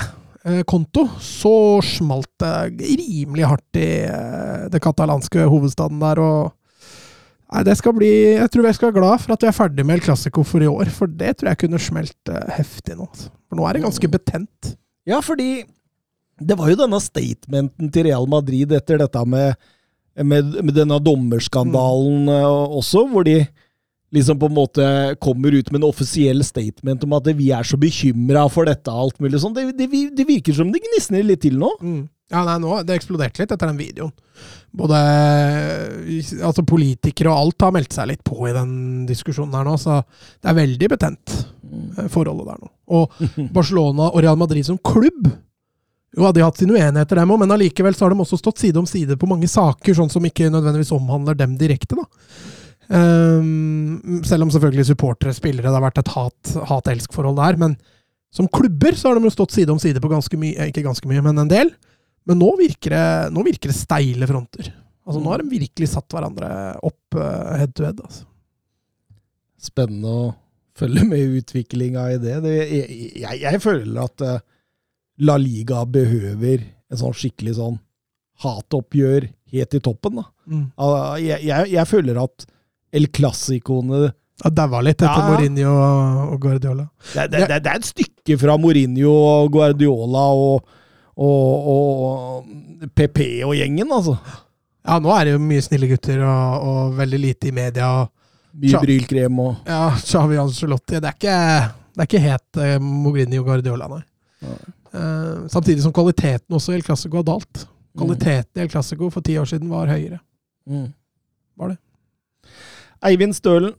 konto, 0.66 1.04
så 1.22 1.78
smalt 1.86 2.42
det 2.42 2.90
rimelig 2.98 3.46
hardt 3.46 3.78
i 3.78 3.86
den 4.10 4.74
det 4.74 4.82
katalanske 4.82 5.46
hovedstaden 5.46 6.02
der. 6.02 6.24
og 6.26 6.50
Nei, 7.46 7.62
det 7.68 7.76
skal 7.78 7.94
bli 7.94 8.10
Jeg 8.10 8.50
tror 8.52 8.66
jeg 8.66 8.78
skal 8.78 8.90
være 8.90 8.98
glad 8.98 9.22
for 9.22 9.36
at 9.36 9.44
vi 9.46 9.50
er 9.52 9.56
ferdig 9.56 9.86
med 9.86 10.00
El 10.00 10.06
Clásico 10.06 10.44
for 10.48 10.66
i 10.66 10.70
år, 10.70 10.90
for 10.94 11.12
det 11.12 11.36
tror 11.38 11.52
jeg 11.52 11.62
kunne 11.62 11.82
smelt 11.82 12.32
uh, 12.34 12.42
heftig 12.56 12.98
nå. 12.98 13.06
altså. 13.06 13.30
For 13.50 13.60
nå 13.60 13.68
er 13.68 13.78
det 13.78 13.86
ganske 13.86 14.12
betent. 14.12 14.72
Ja, 15.06 15.22
fordi 15.22 15.50
det 16.42 16.58
var 16.60 16.72
jo 16.72 16.80
denne 16.80 17.00
statementen 17.00 17.92
til 17.94 18.10
Real 18.10 18.26
Madrid 18.28 18.74
etter 18.76 19.00
dette 19.00 19.22
med, 19.30 19.54
med, 20.20 20.58
med 20.66 20.74
denne 20.76 20.98
dommerskandalen 21.00 22.26
mm. 22.28 22.74
også, 22.82 23.06
hvor 23.12 23.28
de 23.28 23.44
liksom 24.16 24.40
på 24.40 24.50
en 24.50 24.56
måte 24.56 24.88
kommer 25.24 25.56
ut 25.56 25.72
med 25.72 25.82
en 25.82 25.88
offisiell 25.90 26.44
statement 26.46 27.04
om 27.06 27.16
at 27.18 27.30
vi 27.38 27.52
er 27.56 27.68
så 27.68 27.80
bekymra 27.80 28.46
for 28.52 28.68
dette 28.70 28.92
og 28.92 29.08
alt 29.08 29.24
mulig 29.24 29.42
sånn. 29.42 29.56
Det, 29.56 29.70
det, 29.78 29.90
det 30.16 30.28
virker 30.28 30.56
som 30.56 30.72
det 30.74 30.84
gnisner 30.84 31.26
litt 31.26 31.44
til 31.46 31.58
nå. 31.62 31.72
Mm. 31.82 32.04
Ja, 32.34 32.42
nei, 32.42 32.58
nå, 32.62 32.80
Det 32.86 32.96
eksploderte 32.98 33.44
litt 33.44 33.54
etter 33.54 33.70
den 33.70 33.80
videoen. 33.80 34.14
Både 34.76 34.98
altså 36.44 36.66
politikere 36.68 37.32
og 37.32 37.38
alt 37.46 37.64
har 37.64 37.74
meldt 37.76 37.96
seg 37.96 38.10
litt 38.12 38.24
på 38.28 38.42
i 38.50 38.54
den 38.56 39.06
diskusjonen 39.08 39.56
her 39.56 39.68
nå, 39.68 39.78
så 39.80 40.02
det 40.04 40.52
er 40.52 40.58
veldig 40.58 40.90
betent, 40.92 41.36
eh, 41.98 42.10
forholdet 42.12 42.50
der 42.50 42.60
nå. 42.64 42.72
Og 43.00 43.16
Barcelona 43.56 44.10
og 44.12 44.20
Real 44.26 44.40
Madrid 44.40 44.68
som 44.68 44.80
klubb 44.84 45.30
jo, 46.16 46.30
de 46.32 46.40
har 46.40 46.48
hatt 46.48 46.60
sine 46.62 46.72
uenigheter, 46.78 47.20
dem 47.20 47.32
òg, 47.34 47.42
men 47.42 47.52
allikevel 47.52 47.96
så 47.96 48.06
har 48.06 48.14
de 48.14 48.22
også 48.24 48.38
stått 48.40 48.62
side 48.62 48.80
om 48.80 48.86
side 48.88 49.18
på 49.20 49.28
mange 49.28 49.50
saker, 49.52 49.98
sånn 49.98 50.12
som 50.14 50.24
ikke 50.24 50.48
nødvendigvis 50.48 50.94
omhandler 50.96 51.36
dem 51.36 51.58
direkte. 51.60 51.98
da. 52.00 52.06
Um, 52.88 54.22
selv 54.24 54.46
om 54.46 54.52
selvfølgelig 54.54 54.86
supportere, 54.94 55.34
spillere, 55.36 55.68
det 55.68 55.76
har 55.76 55.84
vært 55.84 56.00
et 56.00 56.12
hat- 56.14 56.54
hat-elsk-forhold 56.70 57.36
der. 57.42 57.58
Men 57.60 57.76
som 58.32 58.48
klubber 58.48 58.96
så 58.96 59.10
har 59.10 59.20
de 59.20 59.28
jo 59.28 59.34
stått 59.34 59.56
side 59.58 59.74
om 59.74 59.82
side 59.82 60.00
på 60.00 60.12
ganske 60.12 60.40
mye, 60.40 60.70
ikke 60.70 60.86
ganske 60.86 61.10
mye, 61.10 61.24
men 61.26 61.44
en 61.44 61.52
del. 61.52 61.74
Men 62.26 62.40
nå 62.42 62.50
virker 62.58 62.96
det, 62.96 63.06
nå 63.36 63.44
virker 63.46 63.72
det 63.72 63.78
steile 63.78 64.28
fronter. 64.30 64.72
Altså 65.06 65.22
Nå 65.22 65.30
har 65.30 65.44
de 65.44 65.52
virkelig 65.52 65.92
satt 65.92 66.10
hverandre 66.10 66.48
opp 66.86 67.18
eh, 67.22 67.52
head 67.62 67.76
to 67.78 67.86
head. 67.86 68.00
altså. 68.02 68.26
Spennende 69.62 70.10
å 70.10 70.26
følge 70.76 71.06
med 71.08 71.22
i 71.22 71.40
utviklinga 71.40 72.08
i 72.16 72.20
det. 72.22 72.40
det 72.44 72.56
jeg, 72.58 73.12
jeg, 73.22 73.42
jeg 73.46 73.62
føler 73.64 74.02
at 74.04 74.26
eh, 74.26 74.40
La 75.26 75.38
Liga 75.40 75.86
behøver 75.88 76.66
en 76.92 77.00
sånn 77.00 77.16
skikkelig 77.16 77.56
sånn 77.60 77.78
hatoppgjør 78.44 79.30
helt 79.54 79.78
i 79.78 79.82
toppen. 79.84 80.20
da. 80.20 80.26
Mm. 80.50 80.66
Altså, 80.76 81.04
Jeg, 81.24 81.70
jeg, 81.72 81.88
føler 81.90 82.20
at 82.26 82.46
El 82.96 83.08
Clásicoene 83.16 84.02
Det 84.10 84.52
daua 84.58 84.82
litt 84.84 85.00
etter 85.00 85.22
Ja. 85.22 85.30
Mourinho 85.30 85.76
og 86.34 86.40
Guardiola. 86.44 86.90
det, 87.14 87.30
det, 87.32 87.46
det, 87.48 87.62
det 87.64 87.72
er 87.72 87.80
et 87.80 87.88
stykke 87.88 88.38
fra 88.42 88.58
Mourinho 88.60 89.14
og 89.14 89.54
Guardiola 89.56 90.26
og, 90.36 90.76
og, 91.16 91.70
og 91.72 92.90
PP 92.96 93.20
og 93.48 93.54
gjengen, 93.56 93.92
altså. 93.96 94.18
Ja, 94.86 95.00
nå 95.02 95.10
er 95.16 95.26
det 95.26 95.34
jo 95.36 95.42
mye 95.42 95.64
snille 95.66 95.88
gutter 95.90 96.20
og, 96.22 96.66
og 96.70 96.98
veldig 97.00 97.20
lite 97.24 97.50
i 97.50 97.54
media. 97.56 97.88
og 98.04 98.12
Mye 98.62 98.80
brylkrem 98.84 99.40
og 99.44 99.68
Ja, 99.68 99.90
Xavi 100.00 100.38
Ancelotti. 100.40 101.00
Det 101.02 101.10
er 101.10 101.16
ikke, 101.18 101.38
det 101.96 102.04
er 102.04 102.10
ikke 102.10 102.22
helt 102.24 102.60
eh, 102.62 102.76
Mogrini 102.84 103.40
og 103.42 103.48
Guardiola, 103.50 103.88
nei. 103.92 104.04
Nei. 104.46 104.60
Eh, 104.96 105.40
samtidig 105.52 105.82
som 105.84 105.92
kvaliteten 105.96 106.56
også 106.56 106.72
i 106.72 106.78
El 106.78 106.86
Clásico 106.86 107.20
har 107.20 107.26
dalt. 107.28 107.66
Kvaliteten 107.98 108.60
i 108.62 108.64
El 108.66 108.70
Clásico 108.72 109.10
for 109.12 109.26
ti 109.26 109.36
år 109.42 109.50
siden 109.50 109.72
var 109.74 109.90
høyere. 109.92 110.20
mm. 110.70 110.86
Var 111.56 111.72
det? 111.72 111.78
Eivind 113.08 113.36
Stølen, 113.38 113.74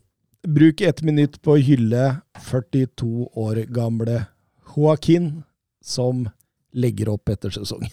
bruk 0.47 0.80
ett 0.80 1.03
minutt 1.05 1.39
på 1.43 1.55
å 1.57 1.61
hylle 1.61 2.20
42 2.47 3.26
år 3.37 3.62
gamle 3.74 4.22
Joaquin, 4.76 5.43
som 5.84 6.26
legger 6.77 7.14
opp 7.14 7.33
etter 7.33 7.55
sesongen. 7.55 7.93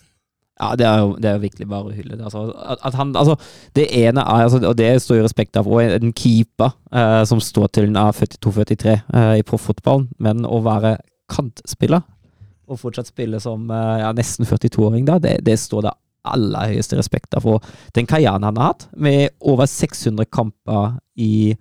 Ja, 0.62 0.76
det 0.78 0.86
er 0.86 1.00
jo 1.02 1.16
det 1.18 1.30
er 1.30 1.38
jo 1.40 1.44
virkelig 1.48 1.68
bare 1.72 1.90
å 1.90 1.96
hylle 1.96 2.18
det. 2.18 2.28
Altså, 2.28 2.44
at, 2.54 2.94
han, 2.94 3.16
altså, 3.18 3.36
det 3.76 3.88
ene 3.90 4.22
er, 4.22 4.44
altså, 4.46 4.62
og 4.70 4.78
det 4.78 4.92
står 5.02 5.20
i 5.20 5.26
respekt 5.26 5.58
av, 5.58 5.68
og 5.68 5.82
en 5.82 6.14
keeper 6.14 6.76
eh, 6.94 7.24
som 7.30 7.42
står 7.42 7.72
til 7.74 7.90
en 7.90 7.98
er 8.04 8.14
42-43 8.20 8.94
eh, 8.94 9.34
i 9.42 9.46
profffotballen, 9.48 10.12
men 10.22 10.46
å 10.46 10.62
være 10.66 11.00
kantspiller 11.34 12.04
og 12.70 12.80
fortsatt 12.80 13.10
spille 13.10 13.40
som 13.44 13.68
eh, 13.72 14.00
ja, 14.04 14.14
nesten 14.16 14.48
42-åring, 14.48 15.06
da, 15.10 15.20
det, 15.22 15.40
det 15.48 15.58
står 15.60 15.88
det 15.88 15.98
aller 16.24 16.72
høyeste 16.72 16.98
respekt 17.00 17.36
av. 17.36 17.48
Og 17.50 17.66
den 17.98 18.08
karrieren 18.10 18.46
han 18.46 18.60
har 18.60 18.74
hatt, 18.74 18.88
med 18.96 19.34
over 19.44 19.68
600 19.70 20.30
kamper 20.32 20.98
i 21.20 21.56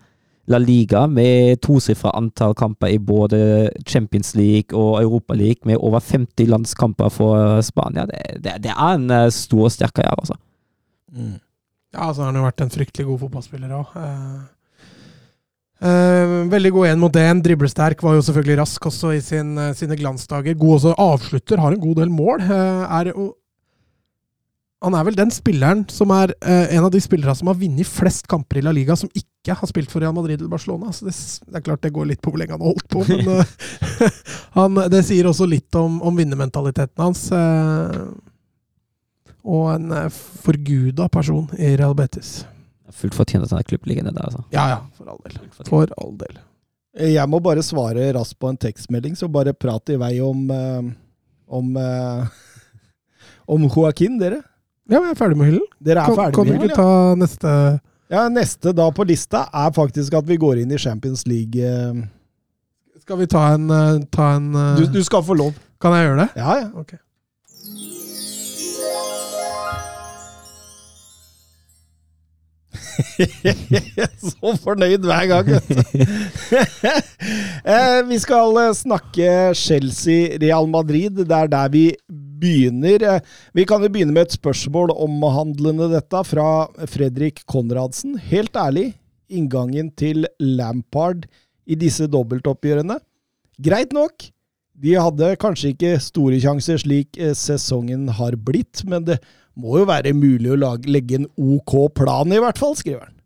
La 0.51 0.59
Liga, 0.59 1.05
med 1.07 1.61
tosifra 1.63 2.11
antall 2.19 2.55
kamper 2.59 2.91
i 2.91 2.99
både 2.99 3.71
Champions 3.87 4.35
League 4.35 4.75
og 4.75 4.99
Europa 5.03 5.37
League, 5.39 5.63
med 5.69 5.79
over 5.79 6.03
50 6.03 6.49
landskamper 6.51 7.13
for 7.15 7.61
Spania, 7.63 8.09
det, 8.11 8.41
det, 8.43 8.57
det 8.65 8.73
er 8.75 8.97
en 8.97 9.07
eh, 9.11 9.29
stor 9.35 9.69
og 9.69 9.75
sterk 9.75 9.95
karriere, 10.01 10.19
altså. 10.19 10.39
Mm. 11.13 11.39
Ja, 11.93 12.09
så 12.09 12.23
har 12.23 12.33
han 12.33 12.41
jo 12.41 12.47
vært 12.47 12.65
en 12.65 12.73
fryktelig 12.73 13.07
god 13.07 13.21
fotballspiller 13.27 13.73
òg. 13.77 13.95
veldig 16.49 16.71
god 16.73 16.89
én 16.89 17.03
mot 17.03 17.17
én. 17.21 17.43
Driblesterk. 17.45 18.01
Var 18.03 18.15
jo 18.17 18.23
selvfølgelig 18.25 18.57
rask 18.63 18.87
også 18.89 19.11
i 19.13 19.21
sin, 19.21 19.59
uh, 19.59 19.75
sine 19.77 19.99
glansdager. 20.01 20.57
God 20.57 20.79
også 20.79 20.95
avslutter. 20.97 21.61
Har 21.61 21.77
en 21.77 21.83
god 21.83 22.01
del 22.01 22.11
mål. 22.11 22.41
Uh, 22.49 22.89
er 22.97 23.13
jo 23.13 23.35
han 24.83 24.97
er 24.99 25.07
vel 25.07 25.19
den 25.19 25.31
spilleren 25.31 25.85
som 25.93 26.11
er 26.15 26.33
eh, 26.43 26.75
en 26.75 26.87
av 26.87 26.91
de 26.91 27.01
spillerne 27.03 27.35
som 27.39 27.51
har 27.51 27.59
vunnet 27.61 27.87
flest 27.87 28.27
kamper 28.31 28.59
i 28.59 28.65
La 28.67 28.73
Liga, 28.75 28.97
som 28.99 29.11
ikke 29.15 29.31
har 29.51 29.67
spilt 29.67 29.91
for 29.91 30.01
Real 30.01 30.15
Madrid 30.15 30.39
eller 30.39 30.49
Barcelona. 30.53 30.93
Så 30.93 31.05
det, 31.09 31.15
det 31.49 31.59
er 31.59 31.65
klart 31.67 31.83
det 31.83 31.91
går 31.91 32.07
litt 32.13 32.23
på 32.23 32.31
hvor 32.31 32.39
lenge 32.39 32.55
han 32.55 32.63
har 32.63 32.71
holdt 32.71 32.89
på, 32.89 33.03
men 33.09 33.29
eh, 33.41 34.21
han, 34.59 34.79
det 34.93 35.03
sier 35.09 35.27
også 35.27 35.49
litt 35.51 35.75
om, 35.75 35.99
om 36.03 36.17
vinnermentaliteten 36.17 37.03
hans. 37.03 37.27
eh, 37.35 38.05
og 39.43 39.73
en 39.73 39.91
uh, 39.91 40.07
forguda 40.47 41.09
person 41.11 41.49
i 41.59 41.73
Real 41.75 41.97
Betis. 41.99 42.45
Fullt 42.95 43.17
fortjent 43.19 43.43
at 43.43 43.51
han 43.51 43.59
er 43.65 43.67
klubbliggende 43.67 44.13
der, 44.15 44.29
altså. 44.29 44.45
Ja 44.55 44.69
ja, 44.71 44.81
for 44.95 45.11
all 45.11 45.19
del. 45.25 45.41
For 45.67 45.91
all 45.99 46.13
del. 46.21 46.39
Jeg 47.11 47.27
må 47.27 47.41
bare 47.43 47.65
svare 47.67 48.13
raskt 48.15 48.39
på 48.39 48.53
en 48.53 48.61
tekstmelding, 48.61 49.17
så 49.19 49.27
bare 49.33 49.55
prat 49.57 49.91
i 49.91 49.97
vei 49.99 50.13
om 50.23 50.45
eh, 50.53 50.93
om, 51.53 51.77
eh, 51.77 52.27
om 53.57 53.67
Joaquin, 53.67 54.19
dere. 54.21 54.43
Ja, 54.91 55.01
vi 55.01 55.11
er 55.11 55.19
ferdig 55.19 55.39
med 55.41 55.51
hyllen. 55.51 55.67
Dere 55.83 56.05
er 56.05 56.13
Kan, 56.13 56.19
ferdig 56.21 56.37
kan 56.37 56.47
du 56.47 56.53
med 56.53 56.57
ikke 56.57 56.69
hyllen, 56.69 56.79
ja. 56.79 57.15
ta 57.17 57.21
neste 57.21 57.53
ja. 58.13 58.27
Neste 58.33 58.75
da 58.77 58.89
på 58.95 59.07
lista 59.09 59.47
er 59.53 59.73
faktisk 59.75 60.15
at 60.21 60.29
vi 60.29 60.37
går 60.41 60.63
inn 60.63 60.75
i 60.75 60.81
Champions 60.81 61.27
League. 61.27 61.59
eh. 61.59 62.03
Skal 63.03 63.19
vi 63.19 63.27
ta 63.27 63.47
en, 63.57 63.71
eh, 63.71 64.03
ta 64.15 64.35
en 64.37 64.53
eh, 64.55 64.77
Du, 64.79 64.87
du 64.87 65.03
skal 65.03 65.25
få 65.27 65.35
lov. 65.35 65.57
Kan 65.83 65.97
jeg 65.97 66.07
gjøre 66.07 66.21
det? 66.23 66.29
Ja, 66.39 66.61
ja. 66.61 66.69
Ok. 66.79 66.95
Så 74.23 74.53
fornøyd 74.63 75.05
hver 75.07 75.27
gang, 75.31 75.49
vi 78.11 78.19
skal 78.23 78.59
snakke 78.79 79.29
Chelsea-Real 79.59 80.69
Madrid. 80.71 81.11
Det 81.25 81.37
er 81.37 81.51
der 81.53 81.69
vi 81.73 81.85
begynner. 82.43 83.07
Eh, 83.07 83.39
vi 83.57 83.67
kan 83.69 83.85
jo 83.85 83.91
begynne 83.93 84.15
med 84.17 84.29
et 84.29 84.37
spørsmål 84.37 84.93
omhandlende 84.95 85.89
dette 85.95 86.25
fra 86.29 86.67
Fredrik 86.91 87.45
Konradsen. 87.51 88.19
Helt 88.31 88.59
ærlig, 88.59 88.93
inngangen 89.33 89.93
til 89.97 90.27
Lampard 90.43 91.29
i 91.65 91.79
disse 91.79 92.09
dobbeltoppgjørene? 92.11 92.99
Greit 93.63 93.95
nok. 93.95 94.29
De 94.83 94.97
hadde 94.99 95.35
kanskje 95.39 95.75
ikke 95.75 95.95
store 96.03 96.41
sjanser 96.43 96.81
slik 96.83 97.19
eh, 97.21 97.35
sesongen 97.39 98.09
har 98.19 98.37
blitt, 98.41 98.83
men 98.89 99.07
det 99.07 99.21
må 99.55 99.83
jo 99.83 99.89
være 99.89 100.15
mulig 100.17 100.51
å 100.53 100.59
lage, 100.59 100.89
legge 100.91 101.21
en 101.21 101.29
OK 101.37 101.77
plan, 101.95 102.33
i 102.33 102.41
hvert 102.41 102.59
fall, 102.59 102.75
skriver 102.79 103.05
han. 103.05 103.19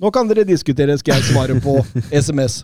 Nå 0.00 0.12
kan 0.14 0.30
dere 0.30 0.46
diskutere, 0.48 0.96
skal 1.00 1.18
jeg 1.18 1.34
svare 1.34 1.58
på 1.60 1.76
SMS. 2.24 2.62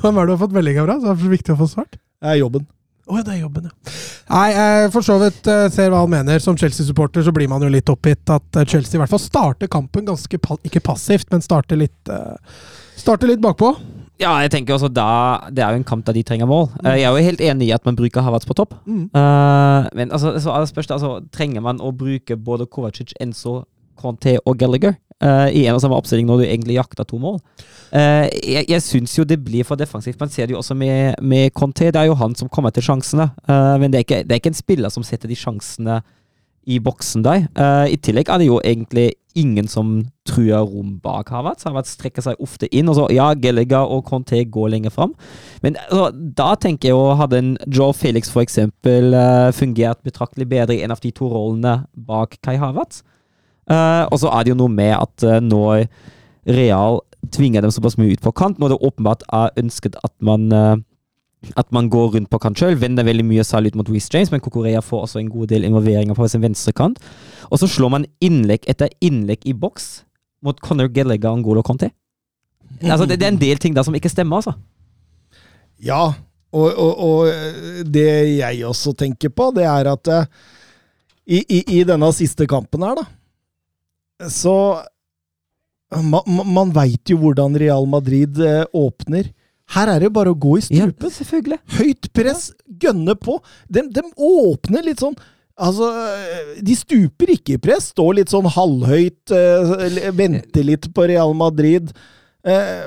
Hvem 0.00 0.16
er 0.16 0.24
det 0.24 0.32
du 0.32 0.34
har 0.34 0.40
fått 0.40 0.56
melding 0.56 0.80
av? 0.82 0.88
da? 0.90 0.98
Så 0.98 1.12
det 1.12 1.28
er 1.28 1.36
viktig 1.36 1.54
å 1.54 1.60
få 1.60 1.68
svart. 1.70 2.00
Det 2.18 2.32
er 2.32 2.40
jobben. 2.40 2.64
Å 3.08 3.18
ja, 3.18 3.24
det 3.24 3.34
er 3.34 3.40
jobben, 3.40 3.68
ja. 3.70 3.92
Nei, 4.28 4.48
jeg 4.52 4.90
for 4.92 5.06
så 5.06 5.16
vidt 5.22 5.48
eh, 5.48 5.66
ser 5.72 5.92
hva 5.92 6.02
han 6.04 6.12
mener. 6.12 6.42
Som 6.44 6.58
Chelsea-supporter 6.60 7.24
så 7.24 7.32
blir 7.32 7.48
man 7.48 7.64
jo 7.64 7.70
litt 7.72 7.88
oppgitt 7.88 8.28
at 8.34 8.60
eh, 8.60 8.66
Chelsea 8.68 8.98
i 8.98 9.02
hvert 9.02 9.12
fall 9.12 9.22
starter 9.22 9.70
kampen 9.72 10.08
ganske 10.08 10.40
ikke 10.68 10.84
passivt, 10.84 11.30
men 11.32 11.44
starter 11.44 11.80
litt, 11.80 12.12
uh, 12.12 12.36
starter 13.00 13.32
litt 13.32 13.40
bakpå. 13.44 13.72
Ja, 14.18 14.32
jeg 14.42 14.50
tenker 14.50 14.74
også 14.74 14.88
da 14.90 15.46
Det 15.54 15.62
er 15.62 15.74
jo 15.74 15.78
en 15.78 15.86
kamp 15.86 16.04
der 16.06 16.16
de 16.16 16.24
trenger 16.26 16.48
mål. 16.50 16.68
Eh, 16.84 16.98
Jeg 16.98 17.06
er 17.06 17.14
jo 17.14 17.26
helt 17.30 17.40
enig 17.40 17.68
i 17.68 17.74
at 17.74 17.84
man 17.86 17.96
bruker 17.96 18.24
Havertz 18.26 18.46
på 18.48 18.56
topp. 18.58 18.74
Mm. 18.84 19.08
Eh, 19.14 19.88
men 19.94 20.12
altså, 20.12 20.34
så 20.42 20.58
det 20.58 20.68
spørs, 20.72 20.90
altså, 20.90 21.20
trenger 21.32 21.62
man 21.62 21.80
å 21.80 21.92
bruke 21.94 22.36
både 22.36 22.66
Kovacic, 22.66 23.14
Enzo, 23.20 23.62
Conte 23.98 24.38
og 24.44 24.58
Gallagher 24.58 24.98
eh, 25.24 25.48
i 25.60 25.64
en 25.66 25.76
og 25.76 25.82
samme 25.84 25.98
oppstilling 25.98 26.28
når 26.28 26.42
du 26.42 26.46
egentlig 26.48 26.78
jakter 26.78 27.06
to 27.08 27.20
mål? 27.22 27.40
Uh, 27.88 28.28
jeg 28.44 28.66
jeg 28.68 28.84
syns 28.84 29.14
jo 29.16 29.24
det 29.24 29.38
blir 29.44 29.64
for 29.64 29.80
defensivt. 29.80 30.20
Man 30.20 30.28
ser 30.28 30.46
det 30.46 30.52
jo 30.52 30.60
også 30.60 30.76
med, 30.76 31.14
med 31.22 31.50
Conte. 31.56 31.88
Det 31.88 31.96
er 31.96 32.10
jo 32.10 32.18
han 32.20 32.34
som 32.36 32.48
kommer 32.48 32.70
til 32.70 32.84
sjansene. 32.84 33.30
Eh, 33.48 33.74
men 33.80 33.92
det 33.92 34.00
er, 34.00 34.04
ikke, 34.04 34.22
det 34.22 34.32
er 34.32 34.42
ikke 34.42 34.52
en 34.52 34.62
spiller 34.62 34.92
som 34.92 35.06
setter 35.06 35.28
de 35.28 35.36
sjansene 35.38 36.02
i 36.68 36.76
boksen 36.84 37.24
der. 37.24 37.46
I 37.88 37.96
tillegg 37.96 38.28
er 38.28 38.42
det 38.42 38.46
jo 38.50 38.58
egentlig 38.60 39.14
ingen 39.38 39.68
som 39.70 39.92
truer 40.28 40.64
rom 40.66 40.96
bak 41.02 41.30
Havertz. 41.32 41.66
Havertz 41.68 41.94
strekker 41.96 42.24
seg 42.24 42.40
ofte 42.42 42.68
inn. 42.74 42.88
og 42.90 42.98
så, 42.98 43.06
ja, 43.14 43.30
Gallagher 43.38 43.88
og 43.88 44.04
Conte 44.08 44.40
går 44.44 44.72
lenger 44.74 44.94
fram. 44.94 45.14
Men 45.62 45.78
altså, 45.88 46.10
da 46.12 46.52
tenker 46.60 46.90
jeg 46.90 46.96
jo, 46.96 47.14
hadde 47.18 47.42
en 47.42 47.52
Joe 47.66 47.94
Felix 47.96 48.32
eksempel 48.36 49.14
eh, 49.14 49.50
fungert 49.56 50.02
betraktelig 50.06 50.48
bedre 50.50 50.76
i 50.76 50.82
en 50.86 50.94
av 50.94 51.02
de 51.02 51.12
to 51.14 51.30
rollene 51.32 51.80
bak 52.08 52.38
Kai 52.42 52.56
Havertz. 52.60 53.02
Eh, 53.68 54.04
og 54.08 54.20
så 54.22 54.32
er 54.32 54.44
det 54.44 54.54
jo 54.54 54.60
noe 54.62 54.72
med 54.72 54.94
at 54.96 55.24
uh, 55.28 55.38
når 55.44 55.86
Real 56.48 57.02
tvinger 57.34 57.64
dem 57.64 57.72
såpass 57.74 57.98
mye 58.00 58.14
ut 58.16 58.22
på 58.24 58.32
kant, 58.32 58.60
når 58.60 58.72
det 58.72 58.78
åpenbart 58.88 59.26
er 59.34 59.52
ønsket 59.60 59.98
at 60.06 60.14
man 60.24 60.48
uh, 60.54 60.76
at 61.56 61.68
man 61.74 61.90
går 61.92 62.14
rundt 62.16 62.30
på 62.32 62.40
kant 62.42 62.58
sjøl. 62.58 62.78
Vender 62.80 63.06
veldig 63.06 63.26
mye 63.26 63.44
særlig 63.46 63.72
ut 63.72 63.78
mot 63.78 63.90
Reece 63.92 64.10
James, 64.14 64.32
men 64.32 64.42
Kokorea 64.42 64.80
får 64.82 65.04
også 65.06 65.20
en 65.20 65.30
god 65.30 65.52
del 65.52 65.66
involveringer 65.68 66.16
på 66.16 66.26
sin 66.28 66.42
venstre 66.42 66.74
kant. 66.74 66.98
Og 67.50 67.60
så 67.62 67.68
slår 67.70 67.92
man 67.94 68.06
innlegg 68.24 68.66
etter 68.70 68.90
innlegg 69.04 69.46
i 69.46 69.54
boks 69.54 70.02
mot 70.42 70.58
Conor 70.64 70.90
Gallagher 70.94 71.30
og 71.30 71.42
Ngolo 71.42 71.62
Conte. 71.66 71.92
Altså, 72.82 73.06
det, 73.06 73.20
det 73.20 73.28
er 73.28 73.34
en 73.34 73.40
del 73.40 73.60
ting 73.62 73.76
der 73.76 73.86
som 73.86 73.94
ikke 73.94 74.10
stemmer, 74.10 74.40
altså. 74.40 74.54
Ja, 75.82 76.12
og, 76.50 76.68
og, 76.74 76.92
og 76.98 77.86
det 77.86 78.08
jeg 78.38 78.64
også 78.66 78.92
tenker 78.98 79.30
på, 79.30 79.50
det 79.54 79.66
er 79.68 79.92
at 79.92 80.10
uh, 80.10 80.26
i, 81.28 81.42
i, 81.42 81.62
i 81.78 81.84
denne 81.86 82.10
siste 82.16 82.48
kampen 82.50 82.82
her, 82.82 82.98
da, 82.98 83.06
så 84.26 84.82
Man, 85.88 86.24
man 86.52 86.72
veit 86.74 87.08
jo 87.08 87.16
hvordan 87.22 87.54
Real 87.56 87.86
Madrid 87.88 88.36
eh, 88.44 88.64
åpner. 88.76 89.30
Her 89.72 89.88
er 89.94 90.02
det 90.04 90.10
bare 90.12 90.34
å 90.34 90.36
gå 90.36 90.58
i 90.58 90.64
strupen. 90.66 91.12
selvfølgelig. 91.12 91.58
Høyt 91.78 92.08
press, 92.16 92.50
gønne 92.82 93.14
på. 93.16 93.38
De, 93.72 93.86
de 93.88 94.04
åpner 94.16 94.84
litt 94.84 95.00
sånn 95.04 95.16
Altså, 95.58 95.88
de 96.62 96.74
stuper 96.78 97.32
ikke 97.34 97.56
i 97.56 97.58
press. 97.58 97.88
Står 97.90 98.12
litt 98.20 98.30
sånn 98.30 98.46
halvhøyt, 98.54 99.32
eh, 99.34 100.04
venter 100.14 100.62
litt 100.62 100.86
på 100.94 101.08
Real 101.10 101.32
Madrid. 101.34 101.90
Eh, 102.46 102.84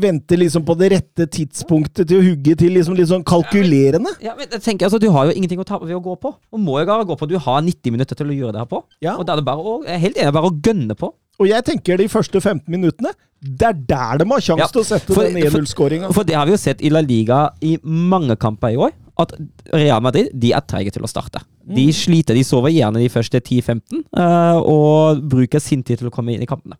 venter 0.00 0.38
liksom 0.40 0.64
på 0.64 0.76
det 0.78 0.90
rette 0.92 1.26
tidspunktet 1.26 2.08
til 2.08 2.20
å 2.20 2.24
hugge 2.24 2.54
til, 2.56 2.72
liksom 2.72 2.94
litt 2.96 3.08
sånn 3.10 3.24
kalkulerende. 3.24 4.14
Ja, 4.24 4.32
men 4.38 4.46
jeg 4.48 4.62
tenker, 4.62 4.86
altså, 4.86 5.00
Du 5.02 5.10
har 5.10 5.26
jo 5.26 5.32
ingenting 5.36 5.60
å 5.60 5.64
tape 5.68 5.84
ved 5.84 5.96
å 5.96 6.00
gå 6.02 6.14
på. 6.20 6.32
Og 6.52 6.60
må 6.60 6.78
jo 6.80 6.86
bare 6.86 7.04
gå 7.04 7.16
på. 7.18 7.28
Du 7.28 7.36
har 7.38 7.60
90 7.62 7.92
minutter 7.92 8.14
til 8.16 8.26
å 8.32 8.36
gjøre 8.38 8.52
det 8.52 8.62
her 8.62 8.70
på. 8.70 8.82
Ja. 9.04 9.16
Og 9.18 9.26
da 9.26 9.34
er 9.34 9.42
det 9.42 9.44
bare 9.44 9.58
å, 9.60 9.82
jeg 9.84 9.94
er 9.94 9.98
helt 10.06 10.16
enig, 10.16 10.32
bare 10.32 10.48
å 10.50 10.56
gønne 10.62 10.96
på. 10.96 11.12
Og 11.40 11.48
jeg 11.48 11.64
tenker 11.64 11.96
de 11.98 12.06
første 12.12 12.40
15 12.40 12.68
minuttene, 12.70 13.12
det 13.42 13.66
er 13.66 13.72
der 13.74 14.18
de 14.22 14.26
har 14.30 14.40
sjanse 14.44 14.58
Ja, 14.62 14.66
til 14.70 14.80
å 14.82 14.86
sette 14.86 15.12
for- 15.12 15.24
den 15.24 15.34
1-0-skåringa. 15.42 16.12
For 16.14 16.22
det 16.24 16.36
har 16.36 16.46
vi 16.46 16.52
jo 16.52 16.60
sett 16.60 16.80
i 16.80 16.90
La 16.90 17.00
Liga 17.00 17.50
i 17.60 17.76
mange 17.82 18.36
kamper 18.38 18.68
i 18.70 18.76
år, 18.76 18.92
at 19.18 19.32
Real 19.72 20.00
Madrid 20.00 20.30
de 20.38 20.52
er 20.52 20.60
treige 20.60 20.92
til 20.92 21.02
å 21.02 21.08
starte. 21.10 21.42
De 21.66 21.88
sliter, 21.92 22.34
de 22.34 22.42
sover 22.44 22.70
gjerne 22.70 23.00
de 23.02 23.08
første 23.08 23.40
10-15, 23.40 24.04
eh, 24.16 24.56
og 24.62 25.20
bruker 25.28 25.60
sin 25.60 25.82
tid 25.82 25.98
til 25.98 26.08
å 26.08 26.14
komme 26.14 26.32
inn 26.34 26.42
i 26.42 26.46
kampene. 26.46 26.76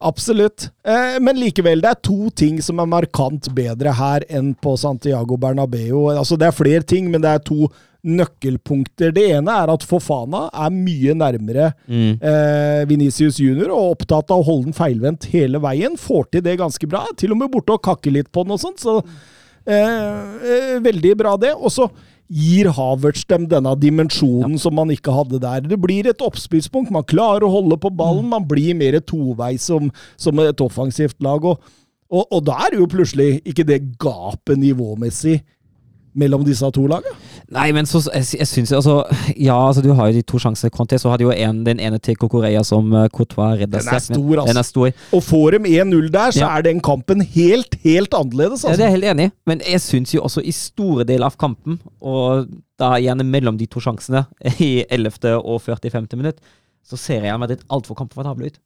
Absolutt. 0.00 0.68
Eh, 0.84 1.16
men 1.24 1.38
likevel, 1.40 1.80
det 1.80 1.90
er 1.90 2.00
to 2.04 2.28
ting 2.36 2.58
som 2.62 2.78
er 2.82 2.88
markant 2.90 3.48
bedre 3.56 3.94
her 3.96 4.24
enn 4.28 4.54
på 4.60 4.74
Santiago 4.78 5.38
Bernabeu. 5.40 6.10
Altså, 6.12 6.36
det 6.38 6.48
er 6.50 6.56
flere 6.56 6.82
ting, 6.84 7.10
men 7.10 7.22
det 7.24 7.30
er 7.32 7.44
to 7.46 7.68
nøkkelpunkter. 8.06 9.10
Det 9.16 9.24
ene 9.34 9.50
er 9.50 9.72
at 9.72 9.82
Fofana 9.88 10.44
er 10.52 10.70
mye 10.70 11.14
nærmere 11.18 11.72
Mm. 11.88 12.18
eh, 12.22 12.84
Venicius 12.86 13.38
Junior 13.40 13.70
og 13.74 13.96
opptatt 13.96 14.30
av 14.30 14.40
å 14.42 14.44
holde 14.46 14.64
den 14.70 14.76
feilvendt 14.76 15.26
hele 15.32 15.58
veien. 15.58 15.96
Får 15.96 16.30
til 16.30 16.42
det 16.42 16.58
ganske 16.58 16.86
bra. 16.88 17.04
Til 17.16 17.32
og 17.32 17.38
med 17.38 17.50
borte 17.50 17.72
og 17.72 17.82
kakke 17.82 18.12
litt 18.12 18.30
på 18.30 18.44
den 18.44 18.52
og 18.52 18.60
sånt. 18.60 18.78
Så 18.78 19.02
eh, 19.66 19.74
eh, 19.74 20.78
veldig 20.80 21.16
bra, 21.16 21.36
det. 21.36 21.54
Og 21.56 21.70
så 21.72 21.88
gir 22.28 22.70
Havertz 22.74 23.24
dem 23.30 23.46
denne 23.50 23.72
dimensjonen 23.78 24.58
som 24.58 24.74
man 24.74 24.90
ikke 24.90 25.14
hadde 25.14 25.40
der. 25.42 25.64
Det 25.66 25.78
blir 25.80 26.08
et 26.10 26.22
oppspillspunkt. 26.24 26.92
Man 26.94 27.06
klarer 27.06 27.46
å 27.46 27.52
holde 27.52 27.78
på 27.80 27.92
ballen. 27.94 28.28
Man 28.32 28.46
blir 28.48 28.74
mer 28.78 28.98
toveis 29.00 29.66
som, 29.70 29.90
som 30.18 30.40
et 30.42 30.62
offensivt 30.62 31.18
lag. 31.22 31.44
Og, 31.46 31.60
og, 32.10 32.24
og 32.26 32.46
da 32.46 32.58
er 32.64 32.74
det 32.74 32.82
jo 32.82 32.90
plutselig 32.90 33.30
ikke 33.46 33.66
det 33.68 33.82
gapet 34.02 34.58
nivåmessig 34.58 35.40
mellom 36.16 36.44
disse 36.46 36.68
to 36.74 36.86
lagene. 36.90 37.14
Nei, 37.54 37.68
men 37.70 37.86
så, 37.86 38.00
jeg, 38.10 38.26
jeg 38.40 38.48
syns 38.50 38.72
altså 38.74 38.96
Ja, 39.38 39.54
altså 39.68 39.82
du 39.84 39.92
har 39.94 40.08
jo 40.10 40.16
de 40.16 40.22
to 40.26 40.40
sjansene. 40.42 40.70
Conte, 40.74 40.98
så 40.98 41.12
hadde 41.12 41.22
jo 41.28 41.30
en, 41.30 41.60
den 41.66 41.78
ene 41.78 42.00
til 42.02 42.16
Kokoreya 42.18 42.64
som 42.66 42.88
uh, 42.90 43.04
Courtois 43.14 43.60
redda 43.60 43.78
Den 43.84 43.86
er 43.92 44.00
men 44.00 44.02
stor, 44.02 44.32
altså. 44.40 44.48
Den 44.50 44.60
er 44.62 44.66
stor. 44.66 44.90
Og 45.14 45.22
får 45.22 45.56
dem 45.58 45.68
1-0 45.70 46.08
der, 46.10 46.34
så 46.34 46.42
Ja. 46.42 46.50
er 46.58 46.66
den 46.66 46.80
kampen 46.82 47.22
helt, 47.22 47.78
helt 47.84 48.14
annerledes. 48.18 48.64
Altså. 48.64 48.74
Ja, 48.74 48.76
det 48.80 48.84
er 48.86 48.90
jeg 48.90 48.96
helt 48.98 49.10
enig 49.12 49.28
i, 49.30 49.34
men 49.46 49.62
jeg 49.62 49.80
syns 49.84 50.14
jo 50.16 50.24
også 50.26 50.42
i 50.42 50.54
store 50.56 51.06
deler 51.06 51.30
av 51.30 51.38
kampen, 51.38 51.78
og 52.02 52.48
da 52.82 52.96
gjerne 53.00 53.24
mellom 53.24 53.58
de 53.58 53.66
to 53.70 53.80
sjansene, 53.84 54.24
i 54.58 54.84
11. 54.90 55.36
og 55.38 55.60
45. 55.62 56.08
minutt, 56.18 56.42
så 56.86 56.98
ser 56.98 57.22
jeg 57.26 57.30
meg 57.34 57.44
Madrid 57.46 57.62
altfor 57.70 57.94
komfortable 57.98 58.50
ut. 58.50 58.58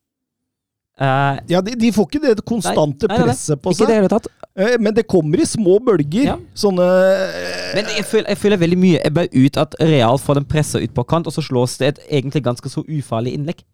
Eh, 1.00 1.40
Ja, 1.48 1.62
de, 1.64 1.74
de 1.80 1.90
får 1.96 2.08
ikke 2.10 2.22
det 2.26 2.44
konstante 2.44 3.08
Nei, 3.08 3.16
nei, 3.16 3.24
nei, 3.24 3.30
presset 3.30 3.62
på 3.62 3.72
i 3.72 3.78
det 3.80 3.88
seg, 3.88 4.08
tatt. 4.12 4.28
Eh, 4.60 4.76
men 4.82 4.94
det 4.96 5.06
kommer 5.08 5.40
i 5.40 5.48
små 5.48 5.78
bølger. 5.84 6.26
Ja. 6.32 6.36
Sånne 6.58 6.84
uh, 6.84 7.74
Men 7.78 7.90
jeg 7.96 8.06
føler, 8.08 8.28
jeg 8.34 8.40
føler 8.42 8.60
veldig 8.60 8.80
mye 8.80 9.02
ebber 9.08 9.30
ut 9.32 9.60
at 9.60 9.76
Real 9.80 10.20
får 10.20 10.42
den 10.42 10.48
pressa 10.50 10.82
ut 10.82 10.94
på 10.96 11.06
kant, 11.08 11.30
og 11.30 11.36
så 11.36 11.44
slås 11.44 11.78
det 11.80 11.94
et 11.94 12.02
egentlig 12.20 12.44
ganske 12.44 12.72
så 12.72 12.84
ufarlig 12.84 13.36
innlegg. 13.38 13.64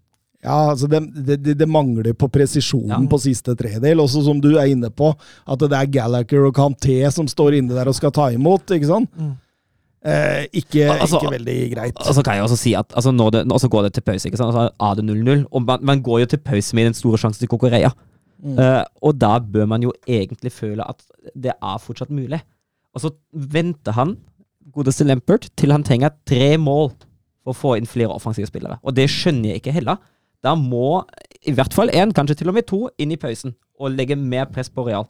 Ja, 0.44 0.70
altså 0.70 0.86
det, 0.86 1.00
det, 1.26 1.54
det, 1.58 1.66
mangler 1.66 2.12
på 2.14 2.28
presisjonen 2.30 2.92
Ja. 2.92 3.00
på 3.10 3.18
siste 3.18 3.56
tredel. 3.58 3.98
Også 4.04 4.22
som 4.22 4.38
du 4.40 4.52
er 4.60 4.70
inne 4.70 4.92
på, 4.94 5.10
at 5.46 5.64
det 5.64 5.74
er 5.74 5.90
Gallagher 5.90 6.46
og 6.46 6.54
Kanté 6.54 7.00
som 7.10 7.26
står 7.26 7.58
inne 7.58 7.74
der 7.74 7.90
og 7.90 7.96
skal 7.98 8.14
ta 8.14 8.28
imot. 8.30 8.70
ikke 8.70 8.92
sant? 8.92 9.10
Mm. 9.18 9.34
Eh, 10.04 10.44
ikke, 10.52 10.90
Altså, 10.92 11.18
ikke 11.18 11.32
veldig 11.38 11.56
greit. 11.72 12.02
Og 12.02 12.14
så 12.14 12.22
kan 12.22 12.36
jeg 12.36 12.44
også 12.46 12.58
si 12.60 12.74
at 12.78 12.92
altså, 12.94 13.10
det, 13.32 13.46
så 13.60 13.68
går 13.68 13.82
det 13.88 13.94
til 13.94 14.04
pause. 14.06 14.28
ikke 14.28 14.38
sant? 14.38 14.54
Altså, 14.54 14.70
er 14.80 14.94
det 14.94 15.06
0-0? 15.08 15.46
Og 15.50 15.62
man, 15.62 15.78
man 15.82 16.02
går 16.02 16.18
jo 16.18 16.26
til 16.34 16.42
pause 16.44 16.76
med 16.76 16.90
den 16.90 16.94
store 16.94 17.18
sjansen 17.18 17.40
til 17.42 17.48
Kokorea 17.48 17.90
Mm. 18.44 18.58
Eh, 18.60 18.82
og 19.02 19.16
da 19.18 19.38
bør 19.40 19.68
man 19.70 19.84
jo 19.84 19.92
egentlig 20.06 20.52
føle 20.52 20.84
at 20.84 21.00
det 21.34 21.54
er 21.54 21.82
fortsatt 21.82 22.12
mulig. 22.12 22.40
Og 22.94 23.02
så 23.04 23.12
venter 23.32 23.96
han, 23.96 24.16
godeste 24.72 25.06
Lempert, 25.06 25.48
til 25.56 25.72
han 25.72 25.84
trenger 25.86 26.14
tre 26.28 26.56
mål 26.60 26.90
for 27.44 27.52
å 27.52 27.56
få 27.56 27.74
inn 27.78 27.88
flere 27.88 28.12
offensive 28.12 28.48
spillere. 28.48 28.78
Og 28.82 28.96
det 28.96 29.08
skjønner 29.12 29.52
jeg 29.52 29.62
ikke 29.62 29.74
heller. 29.76 30.00
Da 30.44 30.54
må 30.58 31.02
i 31.46 31.54
hvert 31.54 31.74
fall 31.74 31.92
én, 31.94 32.12
kanskje 32.14 32.40
til 32.40 32.50
og 32.52 32.56
med 32.58 32.66
to, 32.68 32.86
inn 33.00 33.14
i 33.14 33.20
pausen 33.20 33.54
og 33.80 33.92
legge 33.94 34.16
mer 34.18 34.48
press 34.52 34.70
på 34.72 34.84
Real. 34.86 35.06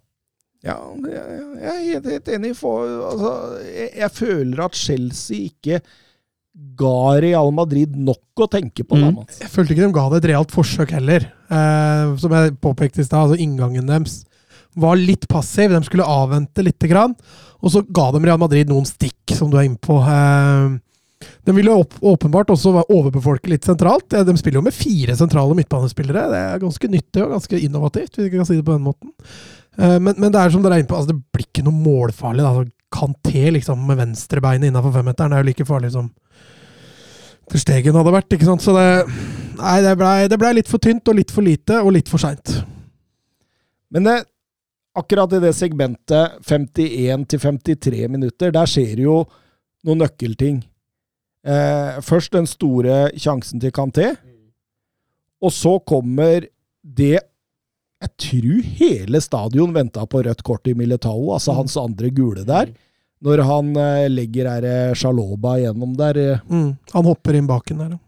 Ja, 0.64 0.78
jeg 1.04 1.68
er 1.68 1.82
helt, 1.84 2.06
helt 2.10 2.28
enig. 2.28 2.54
For, 2.58 2.88
altså, 3.10 3.32
jeg, 3.66 3.90
jeg 4.00 4.10
føler 4.16 4.64
at 4.64 4.74
Chelsea 4.78 5.50
ikke 5.50 5.80
ga 6.80 7.18
Real 7.20 7.50
Madrid 7.52 7.92
nok 8.00 8.40
å 8.40 8.48
tenke 8.50 8.84
på. 8.88 8.96
Mm. 8.96 9.18
Da, 9.20 9.36
Jeg 9.42 9.52
følte 9.52 9.74
ikke 9.76 9.84
de 9.86 9.92
ga 9.98 10.06
det 10.14 10.22
et 10.22 10.30
realt 10.32 10.54
forsøk 10.54 10.94
heller. 10.96 11.26
Eh, 11.52 12.14
som 12.22 12.32
jeg 12.32 12.56
påpekte 12.64 13.02
i 13.02 13.06
stad, 13.06 13.26
altså 13.26 13.36
inngangen 13.44 13.86
deres 13.90 14.22
var 14.76 14.96
litt 15.00 15.28
passiv. 15.28 15.72
De 15.72 15.82
skulle 15.86 16.04
avvente 16.08 16.64
lite 16.64 16.88
grann. 16.90 17.14
Og 17.64 17.72
så 17.72 17.84
ga 17.84 18.10
de 18.12 18.24
Real 18.24 18.40
Madrid 18.40 18.68
noen 18.72 18.88
stikk, 18.88 19.36
som 19.36 19.52
du 19.52 19.56
er 19.60 19.68
inne 19.68 19.80
på. 19.80 19.96
Eh, 20.00 20.80
de 21.48 21.54
ville 21.56 21.72
opp, 21.72 21.94
åpenbart 22.04 22.50
også 22.52 22.72
være- 22.74 22.92
overbefolke 22.92 23.48
litt 23.52 23.64
sentralt. 23.64 24.12
Eh, 24.12 24.24
De 24.24 24.34
spiller 24.36 24.60
jo 24.60 24.66
med 24.66 24.74
fire 24.76 25.16
sentrale 25.16 25.56
midtbanespillere. 25.56 26.26
Det 26.32 26.40
er 26.42 26.64
ganske 26.64 26.90
nyttig 26.92 27.22
og 27.24 27.32
ganske 27.36 27.60
innovativt, 27.68 28.16
hvis 28.16 28.28
vi 28.30 28.34
kan 28.36 28.48
si 28.48 28.56
det 28.58 28.64
på 28.68 28.76
den 28.76 28.84
måten. 28.84 29.12
Eh, 29.78 29.98
men, 30.00 30.14
men 30.16 30.32
det 30.32 30.40
er 30.40 30.54
som 30.54 30.64
dere 30.64 30.78
er 30.78 30.84
inne 30.84 30.90
på, 30.90 30.98
altså, 30.98 31.14
det 31.14 31.34
blir 31.34 31.48
ikke 31.48 31.64
noe 31.66 31.76
målfarlig. 31.76 32.44
Da. 32.44 32.52
Altså, 32.52 32.72
Kanté 32.96 33.50
liksom, 33.52 33.82
med 33.88 33.98
venstrebeinet 34.00 34.70
innafor 34.70 34.94
femmeteren 34.94 35.34
er 35.34 35.42
jo 35.42 35.48
like 35.50 35.66
farlig 35.68 35.90
som 35.92 36.08
til 37.50 37.62
Stegen 37.62 37.98
hadde 37.98 38.14
vært. 38.14 38.32
ikke 38.32 38.48
sant? 38.48 38.64
Så 38.64 38.74
det 38.76 38.86
Nei, 39.56 39.80
det 39.80 39.94
blei 39.96 40.28
ble 40.28 40.50
litt 40.58 40.68
for 40.68 40.82
tynt 40.82 41.08
og 41.08 41.16
litt 41.16 41.30
for 41.32 41.44
lite 41.44 41.78
og 41.80 41.94
litt 41.96 42.10
for 42.12 42.20
seint. 42.20 42.58
Men 43.88 44.04
det, 44.04 44.16
akkurat 44.98 45.32
i 45.32 45.40
det 45.40 45.54
segmentet 45.56 46.36
51 46.44 47.24
til 47.30 47.40
53 47.40 48.02
minutter, 48.12 48.52
der 48.52 48.68
skjer 48.68 49.00
jo 49.06 49.22
noen 49.86 50.02
nøkkelting. 50.04 50.58
Eh, 51.46 52.00
først 52.04 52.34
den 52.36 52.48
store 52.50 53.06
sjansen 53.16 53.62
til 53.62 53.72
Kanté, 53.72 54.10
og 55.40 55.54
så 55.54 55.78
kommer 55.88 56.48
det 56.82 57.22
Jeg 58.06 58.14
tror 58.22 58.62
hele 58.78 59.20
stadion 59.20 59.72
venta 59.74 60.06
på 60.06 60.22
rødt 60.24 60.42
kort 60.46 60.66
i 60.70 60.74
Militao, 60.74 61.32
altså 61.34 61.52
Mm. 61.52 61.56
hans 61.62 61.76
andre 61.76 62.10
gule 62.10 62.44
der. 62.46 62.70
Når 63.24 63.42
han 63.48 63.76
eh, 63.76 64.08
legger 64.08 64.46
er 64.46 64.60
det 64.60 64.96
Sjaloba 64.98 65.56
gjennom 65.58 65.96
der. 65.96 66.16
eh, 66.16 66.38
Mm. 66.48 66.76
Han 66.92 67.04
hopper 67.04 67.34
inn 67.34 67.46
baken 67.46 67.78
der. 67.78 67.90
ja. 67.90 67.98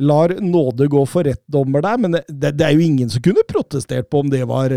lar 0.00 0.28
nåde 0.40 0.86
gå 0.88 1.00
for 1.06 1.24
rett 1.26 1.42
dommer 1.50 1.82
der, 1.82 1.98
men 1.98 2.12
det, 2.12 2.24
det 2.56 2.60
er 2.64 2.72
jo 2.72 2.80
ingen 2.80 3.10
som 3.10 3.20
kunne 3.20 3.42
protestert 3.46 4.08
på 4.08 4.20
om 4.22 4.30
det 4.30 4.46
var 4.48 4.70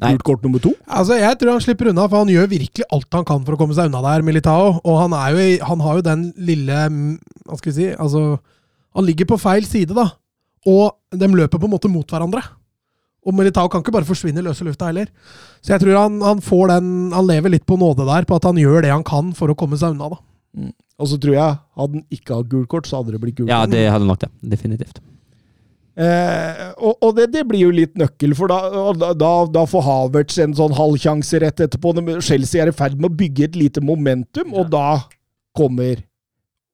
gult 0.00 0.22
kort 0.22 0.42
nummer 0.42 0.62
to. 0.62 0.70
Altså, 0.88 1.18
Jeg 1.18 1.36
tror 1.38 1.50
han 1.50 1.60
slipper 1.60 1.90
unna, 1.90 2.06
for 2.08 2.18
han 2.22 2.28
gjør 2.28 2.46
virkelig 2.48 2.84
alt 2.90 3.06
han 3.12 3.24
kan 3.24 3.44
for 3.44 3.52
å 3.54 3.58
komme 3.58 3.74
seg 3.74 3.90
unna 3.90 4.00
der, 4.00 4.22
Militao. 4.22 4.80
Og 4.84 4.96
han, 5.02 5.12
er 5.12 5.34
jo, 5.34 5.38
i- 5.38 5.58
han 5.60 5.80
har 5.80 5.96
jo 5.96 6.02
den 6.02 6.32
lille 6.38 6.78
mm, 6.88 7.18
Hva 7.48 7.58
skal 7.58 7.72
vi 7.72 7.76
si 7.82 7.90
altså, 7.96 8.38
Han 8.94 9.04
ligger 9.04 9.26
på 9.26 9.38
feil 9.40 9.64
side, 9.66 9.92
da. 9.94 10.06
Og 10.64 10.94
de 11.10 11.26
løper 11.28 11.58
på 11.58 11.64
en 11.68 11.74
måte 11.74 11.90
mot 11.90 12.06
hverandre. 12.06 12.40
Og 13.22 13.36
Militao 13.38 13.70
kan 13.70 13.84
ikke 13.84 13.94
bare 13.94 14.08
forsvinne 14.08 14.42
i 14.42 14.46
løse 14.46 14.64
lufta 14.66 14.88
heller. 14.90 15.10
Så 15.62 15.74
jeg 15.74 15.84
tror 15.84 15.98
han, 16.00 16.18
han 16.26 16.40
får 16.42 16.72
den 16.72 16.86
Han 17.14 17.28
lever 17.28 17.54
litt 17.54 17.66
på 17.68 17.78
nåde 17.78 18.06
der, 18.08 18.26
på 18.26 18.38
at 18.38 18.48
han 18.48 18.58
gjør 18.58 18.82
det 18.82 18.90
han 18.90 19.06
kan 19.06 19.30
for 19.38 19.52
å 19.52 19.58
komme 19.58 19.78
seg 19.78 19.94
unna, 19.94 20.10
da. 20.16 20.72
Og 21.00 21.08
så 21.08 21.18
tror 21.20 21.34
jeg, 21.36 21.56
hadde 21.78 21.98
han 21.98 22.04
ikke 22.12 22.36
hatt 22.36 22.50
gult 22.50 22.68
kort, 22.70 22.88
så 22.88 23.00
hadde 23.00 23.14
det 23.14 23.22
blitt 23.22 23.38
gult 23.38 23.50
Ja, 23.50 23.64
det 23.66 23.86
hadde 23.90 24.08
nok 24.08 24.20
det. 24.22 24.30
Definitivt. 24.52 25.00
Eh, 25.92 26.60
og 26.80 27.04
og 27.04 27.16
det, 27.18 27.26
det 27.34 27.42
blir 27.48 27.66
jo 27.66 27.72
litt 27.74 27.98
nøkkel, 28.00 28.32
for 28.36 28.48
da, 28.48 29.12
da, 29.12 29.32
da, 29.52 29.64
får 29.68 29.84
Havertz 29.84 30.38
en 30.40 30.54
sånn 30.56 30.76
halvsjanse 30.76 31.42
rett 31.42 31.64
etterpå. 31.66 31.94
Chelsea 32.24 32.62
er 32.64 32.72
i 32.72 32.76
ferd 32.76 32.96
med 32.98 33.10
å 33.10 33.18
bygge 33.22 33.50
et 33.50 33.58
lite 33.60 33.84
momentum, 33.84 34.54
og 34.56 34.70
da 34.72 35.02
kommer 35.56 36.00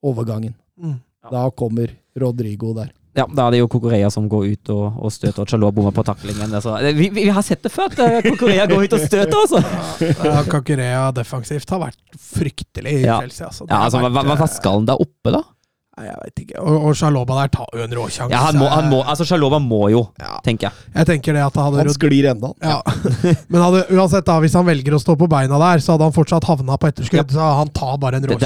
overgangen. 0.06 0.54
Mm. 0.78 1.00
Da 1.32 1.48
kommer 1.50 1.92
Rodrigo 2.18 2.72
der. 2.76 2.92
Ja, 3.18 3.26
da 3.26 3.48
er 3.48 3.56
det 3.56 3.60
jo 3.64 3.68
Kokorea 3.72 4.08
som 4.14 4.28
går 4.30 4.46
ut 4.54 4.70
og, 4.74 5.00
og 5.02 5.10
støter, 5.14 5.42
og 5.42 5.50
Chalot 5.50 5.74
bommer 5.76 5.94
på 5.96 6.04
taklingen. 6.06 6.54
Altså, 6.54 6.76
vi, 6.86 6.94
vi, 7.08 7.10
vi 7.24 7.28
har 7.34 7.42
sett 7.46 7.64
det 7.66 7.72
før, 7.74 7.90
at 7.90 7.98
eh, 8.06 8.30
Kokorea 8.30 8.66
går 8.70 8.86
ut 8.86 8.94
og 8.98 9.04
støter, 9.04 9.36
altså! 9.42 9.62
Ja, 10.24 10.40
Kokorea 10.48 11.04
defensivt 11.16 11.70
har 11.74 11.82
vært 11.88 12.18
fryktelig 12.32 13.00
i 13.00 13.04
Ja. 13.08 13.18
Chelsea. 13.24 13.46
Altså. 13.50 13.66
Ja, 13.68 13.84
altså, 13.88 14.02
vært, 14.06 14.14
hva, 14.20 14.26
hva 14.36 14.38
eh, 14.46 14.52
skal 14.58 14.78
han 14.80 14.90
der 14.92 15.02
oppe, 15.02 15.34
da? 15.34 15.42
Nei, 15.98 16.04
jeg 16.06 16.18
vet 16.22 16.40
ikke. 16.44 16.60
Og, 16.62 16.76
og 16.86 16.92
Sjaloba 16.94 17.40
der 17.40 17.48
tar 17.56 17.72
jo 17.74 17.82
en 17.82 17.94
råsjanse. 17.98 18.30
Ja, 18.30 18.44
han 18.46 18.58
må, 18.60 18.68
han 18.70 18.86
må, 18.86 19.00
altså 19.02 19.24
Shalova 19.26 19.58
må 19.58 19.80
jo, 19.90 20.04
Ja. 20.22 20.36
tenker 20.46 20.68
jeg. 20.68 20.84
Jeg 20.94 21.08
tenker 21.10 21.34
det 21.34 21.42
at 21.42 21.58
Han, 21.58 21.72
hadde 21.72 21.88
Han 21.88 21.96
sklir 21.96 22.28
enda. 22.30 22.52
Ja. 22.62 22.76
Men 23.50 23.64
hadde, 23.64 23.80
uansett, 23.98 24.22
da, 24.28 24.36
hvis 24.44 24.54
han 24.54 24.68
velger 24.68 24.94
å 24.94 25.00
stå 25.02 25.16
på 25.18 25.26
beina 25.32 25.58
der, 25.58 25.82
så 25.82 25.96
hadde 25.96 26.06
han 26.06 26.14
fortsatt 26.14 26.46
havna 26.46 26.78
på 26.78 26.92
etterskudd. 26.92 27.34
Så 27.34 27.50
han 27.64 27.74
tar 27.74 27.98
bare 27.98 28.20
en 28.22 28.28
Det- 28.30 28.38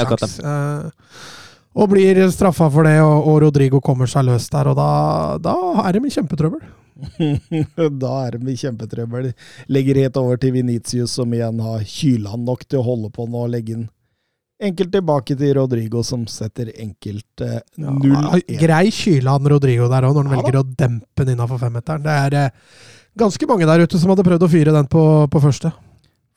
det 1.73 1.81
og 1.81 1.89
blir 1.89 2.19
straffa 2.33 2.69
for 2.71 2.85
det, 2.85 2.99
og, 3.01 3.29
og 3.31 3.41
Rodrigo 3.47 3.81
kommer 3.81 4.11
seg 4.11 4.27
løs 4.29 4.49
der, 4.53 4.69
og 4.73 4.77
da, 4.77 4.89
da 5.41 5.57
er 5.87 5.97
de 5.97 6.05
i 6.05 6.13
kjempetrøbbel. 6.13 6.61
da 8.05 8.13
er 8.27 8.37
de 8.37 8.53
i 8.53 8.59
kjempetrøbbel. 8.61 9.33
Legger 9.73 10.03
helt 10.05 10.19
over 10.21 10.37
til 10.41 10.53
Venitius, 10.53 11.17
som 11.17 11.33
igjen 11.33 11.63
har 11.65 11.83
kyla 11.89 12.37
nok 12.37 12.67
til 12.69 12.83
å 12.83 12.87
holde 12.91 13.13
på 13.15 13.25
nå 13.25 13.47
og 13.47 13.53
legge 13.55 13.79
den 13.79 13.89
enkelt 14.63 14.93
tilbake 14.95 15.37
til 15.39 15.57
Rodrigo, 15.59 16.03
som 16.07 16.27
setter 16.31 16.71
enkelt 16.77 17.43
eh, 17.43 17.61
Ja, 17.81 17.95
0-1. 17.97 18.59
grei 18.61 18.85
kyle 18.95 19.33
han 19.33 19.49
Rodrigo 19.51 19.89
der 19.91 20.07
òg, 20.07 20.15
når 20.15 20.29
han 20.29 20.37
Ja 20.37 20.43
velger 20.43 20.61
å 20.61 20.67
dempe 20.85 21.25
den 21.25 21.35
innafor 21.35 21.59
femmeteren. 21.59 22.05
Det 22.05 22.19
er 22.27 22.37
eh, 22.39 22.61
ganske 23.19 23.49
mange 23.51 23.67
der 23.67 23.83
ute 23.83 23.99
som 23.99 24.13
hadde 24.13 24.27
prøvd 24.27 24.47
å 24.47 24.53
fyre 24.53 24.77
den 24.77 24.87
på, 24.93 25.03
på 25.33 25.43
første. 25.43 25.73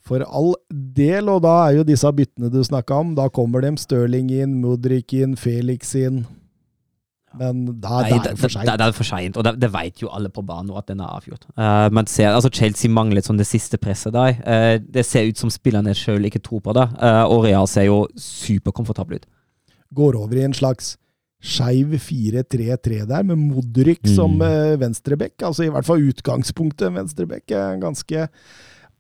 For 0.06 0.22
all 0.22 0.54
del, 0.70 1.30
og 1.34 1.42
da 1.42 1.56
er 1.68 1.80
jo 1.80 1.84
disse 1.88 2.10
byttene 2.14 2.52
du 2.54 2.60
snakka 2.64 3.00
om, 3.02 3.16
da 3.18 3.26
kommer 3.34 3.64
dem 3.66 3.78
Stirling 3.82 4.30
inn, 4.36 4.60
Mudrik 4.62 5.14
inn, 5.18 5.34
Felix 5.40 5.96
inn. 5.98 6.26
Men 7.36 7.66
da, 7.84 7.98
Nei, 8.06 8.12
er 8.14 8.22
det, 8.22 8.30
det 8.30 8.40
for 8.40 8.48
det, 8.48 8.54
seint. 8.54 8.70
det 8.70 8.86
er 8.86 8.94
for 8.96 9.08
seint, 9.10 9.38
og 9.38 9.44
det, 9.44 9.52
det 9.60 9.70
vet 9.74 10.00
jo 10.00 10.08
alle 10.16 10.30
på 10.32 10.44
banen 10.48 10.70
nå 10.72 10.78
at 10.80 10.88
den 10.88 11.02
er 11.04 11.18
avgjort. 11.18 11.48
Uh, 11.58 11.90
man 11.92 12.08
ser, 12.08 12.30
altså 12.32 12.52
Chelsea 12.54 12.88
manglet 12.94 13.28
sånn 13.28 13.42
det 13.42 13.48
siste 13.50 13.80
presset 13.82 14.14
der. 14.16 14.38
Uh, 14.46 14.76
det 14.80 15.04
ser 15.04 15.28
ut 15.28 15.42
som 15.42 15.52
spillerne 15.52 15.92
sjøl 15.98 16.30
ikke 16.30 16.40
tror 16.46 16.62
på 16.64 16.76
det, 16.78 16.86
uh, 17.02 17.26
og 17.28 17.44
Real 17.48 17.68
ser 17.68 17.90
jo 17.90 18.06
superkomfortable 18.16 19.20
ut. 19.20 19.28
Går 20.00 20.16
over 20.22 20.40
i 20.40 20.46
en 20.48 20.56
slags 20.56 20.94
skeiv 21.46 21.92
4-3-3 22.02 23.04
der, 23.10 23.26
med 23.28 23.36
Modric 23.42 24.00
Mm. 24.06 24.14
som 24.16 24.40
uh, 24.40 24.78
venstreback. 24.80 25.36
Altså 25.44 25.68
i 25.68 25.74
hvert 25.74 25.86
fall 25.86 26.08
utgangspunktet 26.08 26.94
venstreback. 26.96 27.44
Ganske 27.84 28.30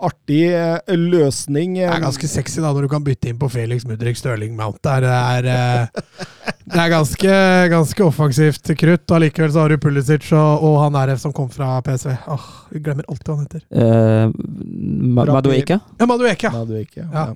artig 0.03 0.41
eh, 0.51 0.95
løsning. 0.99 1.77
Det 1.77 1.87
er 1.87 2.03
ganske 2.03 2.27
sexy 2.27 2.59
da 2.59 2.73
når 2.75 2.85
du 2.85 2.91
kan 2.91 3.03
bytte 3.05 3.29
inn 3.31 3.39
på 3.39 3.47
Felix 3.51 3.85
Mudrik 3.87 4.17
Stirling 4.19 4.55
Mount 4.57 4.81
der. 4.83 5.05
Det 5.05 5.13
er, 5.15 5.47
eh, 5.53 6.25
det 6.65 6.81
er 6.81 6.91
ganske, 6.91 7.37
ganske 7.71 8.03
offensivt 8.03 8.73
krutt. 8.79 9.05
og 9.07 9.15
Allikevel 9.17 9.53
så 9.53 9.63
har 9.63 9.71
du 9.71 9.79
Pulisic 9.81 10.27
og, 10.35 10.65
og 10.67 10.77
han 10.83 10.99
RF 11.05 11.23
som 11.23 11.35
kom 11.35 11.49
fra 11.53 11.77
PSV. 11.85 12.11
Åh, 12.35 12.47
Vi 12.73 12.83
glemmer 12.83 13.07
alltid 13.07 13.31
hva 13.31 13.37
han 13.37 13.47
heter. 13.47 13.65
Uh, 13.71 15.31
Madueke? 15.31 15.79
Ja, 15.99 16.09
Madueke. 16.09 16.51
Du. 16.51 16.77
Ja. 17.15 17.27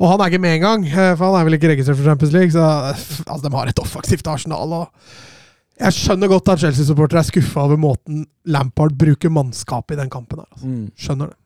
Og 0.00 0.10
han 0.10 0.20
er 0.20 0.32
ikke 0.32 0.42
med 0.42 0.58
engang, 0.58 0.86
eh, 0.90 1.12
for 1.14 1.28
han 1.28 1.40
er 1.40 1.46
vel 1.48 1.58
ikke 1.60 1.74
registrert 1.74 2.00
for 2.00 2.10
Champions 2.10 2.34
League. 2.34 2.54
Så 2.56 2.64
altså, 2.64 3.42
de 3.46 3.54
har 3.54 3.70
et 3.70 3.82
offensivt 3.82 4.30
arsenal. 4.32 4.72
og 4.82 4.88
Jeg 5.80 5.94
skjønner 5.96 6.32
godt 6.32 6.50
at 6.52 6.64
Chelsea-supportere 6.64 7.22
er 7.22 7.30
skuffa 7.30 7.68
over 7.68 7.78
måten 7.80 8.24
Lampard 8.50 8.98
bruker 8.98 9.30
mannskapet 9.30 9.94
i 9.94 10.02
den 10.02 10.10
kampen. 10.10 10.42
her. 10.42 10.50
Altså. 10.50 10.66
Mm. 10.66 10.88
Skjønner 10.98 11.30
det. 11.30 11.39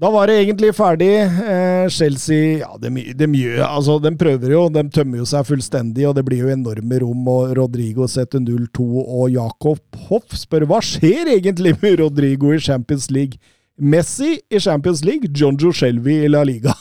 Da 0.00 0.08
var 0.08 0.30
det 0.30 0.38
egentlig 0.40 0.70
ferdig. 0.72 1.10
Eh, 1.20 1.84
Chelsea 1.92 2.62
ja, 2.62 2.70
de, 2.80 2.88
de, 3.12 3.26
altså, 3.60 3.98
de 4.00 4.14
prøver 4.16 4.54
jo, 4.54 4.62
de 4.72 4.80
tømmer 4.88 5.20
jo 5.20 5.26
seg 5.28 5.44
fullstendig, 5.44 6.06
og 6.08 6.14
det 6.16 6.22
blir 6.24 6.46
jo 6.46 6.52
enorme 6.54 7.02
rom. 7.02 7.26
og 7.28 7.52
Rodrigo 7.58 8.06
setter 8.08 8.40
0-2, 8.40 8.86
og 9.04 9.26
Jakob 9.34 9.98
Hoff 10.08 10.32
spør 10.40 10.64
hva 10.70 10.80
skjer 10.84 11.28
egentlig 11.34 11.74
med 11.82 12.00
Rodrigo 12.00 12.54
i 12.56 12.62
Champions 12.64 13.10
League? 13.12 13.36
Messi 13.76 14.38
i 14.48 14.60
Champions 14.60 15.04
League, 15.04 15.28
John 15.36 15.60
Joe 15.60 15.72
Shelby 15.76 16.22
i 16.24 16.32
La 16.32 16.46
Liga. 16.48 16.72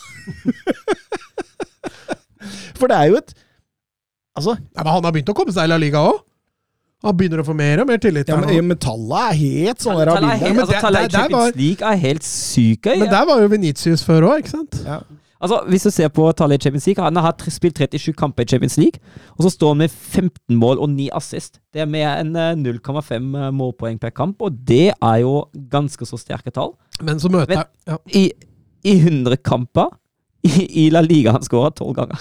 For 2.80 2.88
det 2.88 2.95
er 2.95 3.11
jo 3.11 3.20
et 3.20 3.36
Altså, 4.39 4.53
Ja, 4.55 4.84
men 4.86 4.93
han 4.93 5.03
har 5.03 5.11
begynt 5.11 5.32
å 5.34 5.36
komme 5.36 5.51
seg 5.51 5.67
i 5.67 5.72
La 5.74 5.76
Liga 5.82 5.99
òg. 6.07 6.22
Han 7.04 7.16
begynner 7.16 7.39
å 7.39 7.45
få 7.47 7.54
mer 7.56 7.80
og 7.80 7.88
mer 7.88 7.97
tillit. 8.04 8.28
ja, 8.28 8.36
men, 8.41 8.68
men 8.68 8.78
tallet 8.78 9.22
er 9.30 9.38
helt 9.39 9.80
sånn 9.86 9.95
der 10.02 10.10
er 10.18 10.41
helt- 10.41 10.60
altså, 10.66 10.82
tallet 10.84 11.06
i 11.08 11.16
Champions 11.16 11.56
League 11.56 11.93
er 11.93 11.95
helt 12.02 12.24
syke. 12.28 12.97
Men 13.00 13.10
der 13.14 13.26
var 13.30 13.39
jo 13.39 13.47
Venitius 13.47 14.04
før 14.04 14.28
òg, 14.34 14.41
ikke 14.43 14.52
sant? 14.58 14.82
Ja. 14.86 15.00
Altså, 15.39 15.62
Hvis 15.72 15.86
du 15.88 15.91
ser 15.95 16.10
på 16.12 16.26
tallet 16.36 16.60
i 16.60 16.64
Champions 16.66 16.86
League, 16.89 17.02
han 17.04 17.16
har 17.16 17.32
spilt 17.47 17.78
37 17.80 18.12
kamper 18.20 18.43
i 18.43 18.45
Champions 18.52 18.76
League, 18.78 19.00
og 19.38 19.45
så 19.45 19.54
står 19.56 19.70
han 19.72 19.78
med 19.86 19.89
15 19.95 20.58
mål 20.60 20.82
og 20.84 20.89
9 20.91 21.08
assist. 21.16 21.62
Det 21.74 21.80
er 21.86 21.88
mer 21.88 22.18
enn 22.20 22.36
eh, 22.36 22.52
0,5 22.60 23.32
målpoeng 23.56 23.97
per 24.02 24.12
kamp, 24.12 24.41
og 24.41 24.60
det 24.68 24.89
er 24.91 25.18
jo 25.24 25.45
ganske 25.72 26.04
så 26.06 26.20
sterke 26.20 26.52
tall. 26.52 26.74
Men 27.02 27.16
så 27.24 27.32
møter 27.32 27.56
jeg 27.56 27.66
ja. 27.88 27.97
I, 28.12 28.26
i 28.84 28.97
100 29.00 29.38
kamper 29.39 29.88
i, 30.47 30.85
i 30.85 30.89
La 30.93 31.01
Liga 31.03 31.31
han 31.35 31.43
skåra 31.43 31.71
12 31.75 31.93
ganger. 31.97 32.19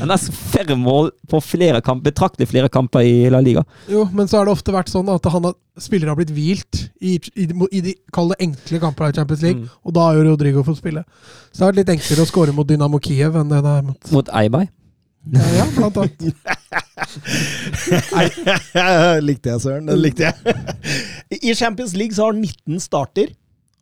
Han 0.00 0.10
har 0.10 0.18
færre 0.18 0.74
mål 0.80 1.10
på 1.30 1.38
flere 1.44 1.80
kamper, 1.86 2.08
betraktelig 2.10 2.48
flere 2.50 2.68
kamper 2.72 3.00
i 3.06 3.28
La 3.30 3.38
Liga. 3.44 3.62
Jo, 3.90 4.08
men 4.12 4.26
så 4.30 4.38
har 4.40 4.44
det 4.48 4.52
ofte 4.56 4.72
vært 4.74 4.90
sånn 4.90 5.08
at 5.12 5.24
han 5.30 5.44
har, 5.46 5.54
spillere 5.78 6.10
har 6.10 6.18
blitt 6.18 6.32
hvilt 6.34 6.74
i, 7.00 7.14
i, 7.34 7.46
de- 7.50 7.68
i 7.70 7.80
de 7.88 7.94
kalde, 8.14 8.34
enkle 8.42 8.80
kampene 8.82 9.10
i 9.14 9.18
Champions 9.20 9.42
League, 9.46 9.60
Mm. 9.62 9.68
og 9.86 9.90
da 9.94 10.00
har 10.08 10.14
jo 10.18 10.26
Rodrigo 10.32 10.64
fått 10.66 10.80
spille. 10.82 11.02
Så 11.52 11.58
det 11.58 11.64
har 11.64 11.70
vært 11.72 11.80
litt 11.84 11.94
enklere 11.94 12.22
å 12.26 12.30
skåre 12.32 12.52
mot 12.56 12.66
Dynamo 12.66 12.98
Kiev 13.02 13.36
enn 13.38 13.50
det 13.54 13.62
det 13.62 13.72
er 13.78 13.82
mot 13.92 14.00
Mot 14.18 14.28
Eibai. 14.34 14.66
Ja, 15.32 15.40
ja, 15.56 15.64
blant 15.78 15.96
annet. 15.96 16.20
likte 19.24 19.48
jeg, 19.54 19.60
Søren. 19.62 19.86
Den 19.88 20.00
likte 20.02 20.22
jeg. 20.28 20.34
I 21.40 21.54
Champions 21.56 21.94
League 21.96 22.12
så 22.16 22.26
har 22.26 22.32
han 22.34 22.42
19 22.44 22.80
starter. 22.84 23.28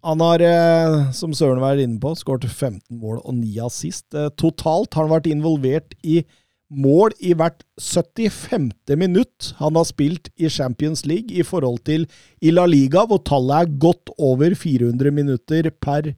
Han 0.02 0.20
har, 0.20 0.42
eh, 0.42 1.12
som 1.12 1.34
Søren 1.34 1.60
var 1.62 1.78
inne 1.78 2.00
på, 2.02 2.10
skåret 2.18 2.48
15 2.50 2.98
mål 2.98 3.20
og 3.22 3.34
9 3.34 3.60
assist. 3.62 4.06
Eh, 4.14 4.30
Totalt 4.34 4.94
har 4.94 5.06
han 5.06 5.14
vært 5.14 5.30
involvert 5.30 5.94
i 6.02 6.24
mål 6.72 7.12
i 7.20 7.34
hvert 7.36 7.62
75. 7.78 8.96
minutt 8.96 9.52
han 9.58 9.76
har 9.76 9.84
spilt 9.84 10.30
i 10.40 10.48
Champions 10.48 11.04
League, 11.06 11.30
i 11.30 11.44
forhold 11.44 11.84
til 11.84 12.08
i 12.40 12.50
La 12.50 12.66
Liga, 12.66 13.04
hvor 13.06 13.22
tallet 13.22 13.62
er 13.62 13.78
godt 13.78 14.10
over 14.18 14.54
400 14.56 15.12
minutter 15.12 15.70
per 15.70 16.14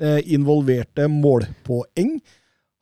eh, 0.00 0.20
involverte 0.26 1.08
målpoeng. 1.08 2.20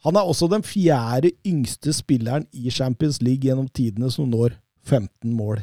Han 0.05 0.17
er 0.17 0.27
også 0.27 0.51
den 0.51 0.65
fjerde 0.67 1.31
yngste 1.47 1.95
spilleren 1.95 2.45
i 2.53 2.71
Champions 2.71 3.23
League 3.23 3.47
gjennom 3.47 3.69
tidene 3.69 4.11
som 4.11 4.29
når 4.29 4.59
15 4.85 5.33
mål. 5.33 5.63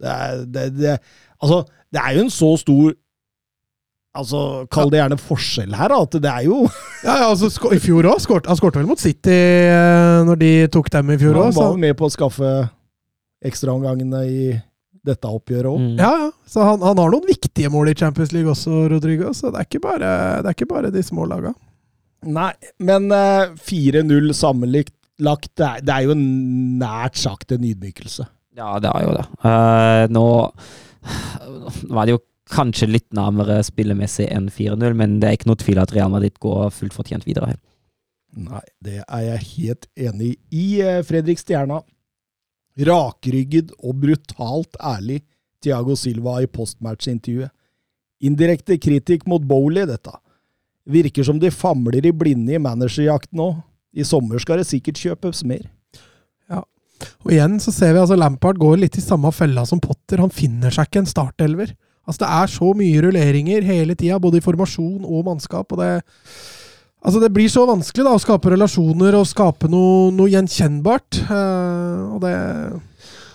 Det 0.00 0.08
er, 0.08 0.44
det, 0.46 0.64
det, 0.78 0.98
altså, 1.42 1.62
det 1.92 2.00
er 2.00 2.14
jo 2.16 2.24
en 2.24 2.32
så 2.32 2.56
stor 2.56 2.94
Altså, 4.16 4.64
Kall 4.72 4.88
det 4.90 5.02
gjerne 5.02 5.18
forskjell 5.20 5.74
her, 5.76 5.92
da. 5.92 5.98
At 6.06 6.16
det 6.24 6.30
er 6.30 6.46
jo 6.48 6.62
Ja, 7.06 7.18
ja, 7.20 7.26
altså, 7.28 7.50
I 7.74 7.80
fjor 7.82 8.08
òg. 8.08 8.24
Han 8.48 8.58
skårte 8.58 8.80
vel 8.80 8.88
mot 8.88 9.02
City 9.02 9.34
eh, 9.34 10.22
når 10.26 10.40
de 10.40 10.52
tok 10.74 10.90
dem 10.94 11.12
i 11.14 11.18
fjor 11.20 11.38
Han 11.42 11.54
var 11.56 11.70
jo 11.74 11.82
med 11.84 11.94
på 11.98 12.08
å 12.08 12.14
skaffe 12.14 12.54
ekstraomgangene 13.46 14.24
i 14.26 14.48
dette 15.06 15.30
oppgjøret 15.30 15.70
òg. 15.70 15.78
Mm. 15.80 15.94
Ja, 16.00 16.10
ja. 16.24 16.28
Så 16.48 16.64
han, 16.66 16.82
han 16.84 16.98
har 16.98 17.12
noen 17.12 17.28
viktige 17.28 17.70
mål 17.72 17.92
i 17.92 17.96
Champions 17.96 18.32
League 18.34 18.50
også, 18.50 18.88
Rodrigo. 18.90 19.30
Så 19.36 19.52
det 19.52 19.62
er 19.62 19.68
ikke 19.68 19.84
bare, 19.84 20.12
det 20.42 20.50
er 20.50 20.56
ikke 20.56 20.70
bare 20.72 20.92
de 20.94 21.04
små 21.06 21.28
laga. 21.30 21.54
Nei, 22.26 22.50
men 22.82 23.12
eh, 23.14 23.52
4-0 23.62 24.32
sammenlagt, 24.34 24.94
det 25.18 25.68
er, 25.68 25.84
det 25.86 25.94
er 25.94 26.08
jo 26.08 26.18
nært 26.18 27.20
sagt 27.20 27.54
en 27.54 27.66
ydmykelse. 27.66 28.26
Ja, 28.58 28.74
det 28.82 28.90
er 28.90 29.06
jo 29.06 29.14
det. 29.14 29.24
Uh, 29.44 30.04
nå 30.10 30.26
var 31.94 32.08
det 32.08 32.16
jo 32.16 32.22
kanskje 32.52 32.88
litt 32.90 33.08
nærmere 33.16 33.60
spillemessig 33.66 34.28
enn 34.32 34.48
4-0, 34.52 34.94
men 34.98 35.18
det 35.20 35.28
er 35.28 35.38
ikke 35.38 35.50
noe 35.50 35.60
tvil 35.60 35.80
at 35.82 35.94
Real 35.96 36.12
Madrid 36.12 36.36
går 36.42 36.70
fullt 36.74 36.96
fortjent 36.96 37.26
videre. 37.28 37.52
her. 37.52 37.60
Nei, 38.38 38.64
det 38.84 39.02
er 39.04 39.22
jeg 39.24 39.46
helt 39.54 39.86
enig 39.96 40.34
i. 40.52 40.80
Eh, 40.84 41.02
Fredrik 41.06 41.40
Stjerna. 41.40 41.80
Rakrygget 42.78 43.72
og 43.82 43.96
brutalt 44.04 44.76
ærlig 44.78 45.22
Tiago 45.64 45.96
Silva 45.98 46.38
i 46.42 46.46
postmatch-intervjuet. 46.46 47.50
Indirekte 48.22 48.78
kritikk 48.82 49.26
mot 49.30 49.42
Bowley, 49.42 49.86
dette. 49.86 50.12
Virker 50.88 51.26
som 51.26 51.38
de 51.38 51.50
famler 51.54 52.06
i 52.06 52.12
blinde 52.14 52.54
i 52.54 52.62
managerjakt 52.62 53.30
nå. 53.36 53.50
I 53.94 54.04
sommer 54.06 54.38
skal 54.42 54.60
det 54.60 54.68
sikkert 54.68 55.00
kjøpes 55.00 55.42
mer. 55.48 55.66
Ja, 56.50 56.62
Og 57.24 57.32
igjen 57.34 57.58
så 57.62 57.72
ser 57.74 57.94
vi 57.94 58.02
altså 58.02 58.18
Lampard 58.18 58.58
går 58.58 58.78
litt 58.84 58.98
i 58.98 59.04
samme 59.04 59.30
fella 59.34 59.64
som 59.66 59.80
Potter. 59.82 60.22
Han 60.22 60.34
finner 60.34 60.74
seg 60.74 60.88
ikke 60.88 61.02
en 61.02 61.10
startelver. 61.10 61.74
Altså 62.08 62.24
Det 62.24 62.30
er 62.32 62.52
så 62.54 62.70
mye 62.76 63.02
rulleringer 63.04 63.66
hele 63.68 63.96
tida, 63.98 64.18
både 64.22 64.40
i 64.40 64.44
formasjon 64.44 65.04
og 65.04 65.26
mannskap. 65.26 65.72
og 65.72 65.82
det 65.82 65.92
Altså 66.98 67.20
Det 67.20 67.30
blir 67.30 67.50
så 67.52 67.66
vanskelig 67.68 68.06
da 68.06 68.14
å 68.16 68.22
skape 68.22 68.50
relasjoner 68.50 69.14
og 69.14 69.28
skape 69.28 69.68
noe, 69.70 70.08
noe 70.10 70.32
gjenkjennbart. 70.32 71.20
Uh, 71.28 72.16
og 72.16 72.22
det 72.24 72.34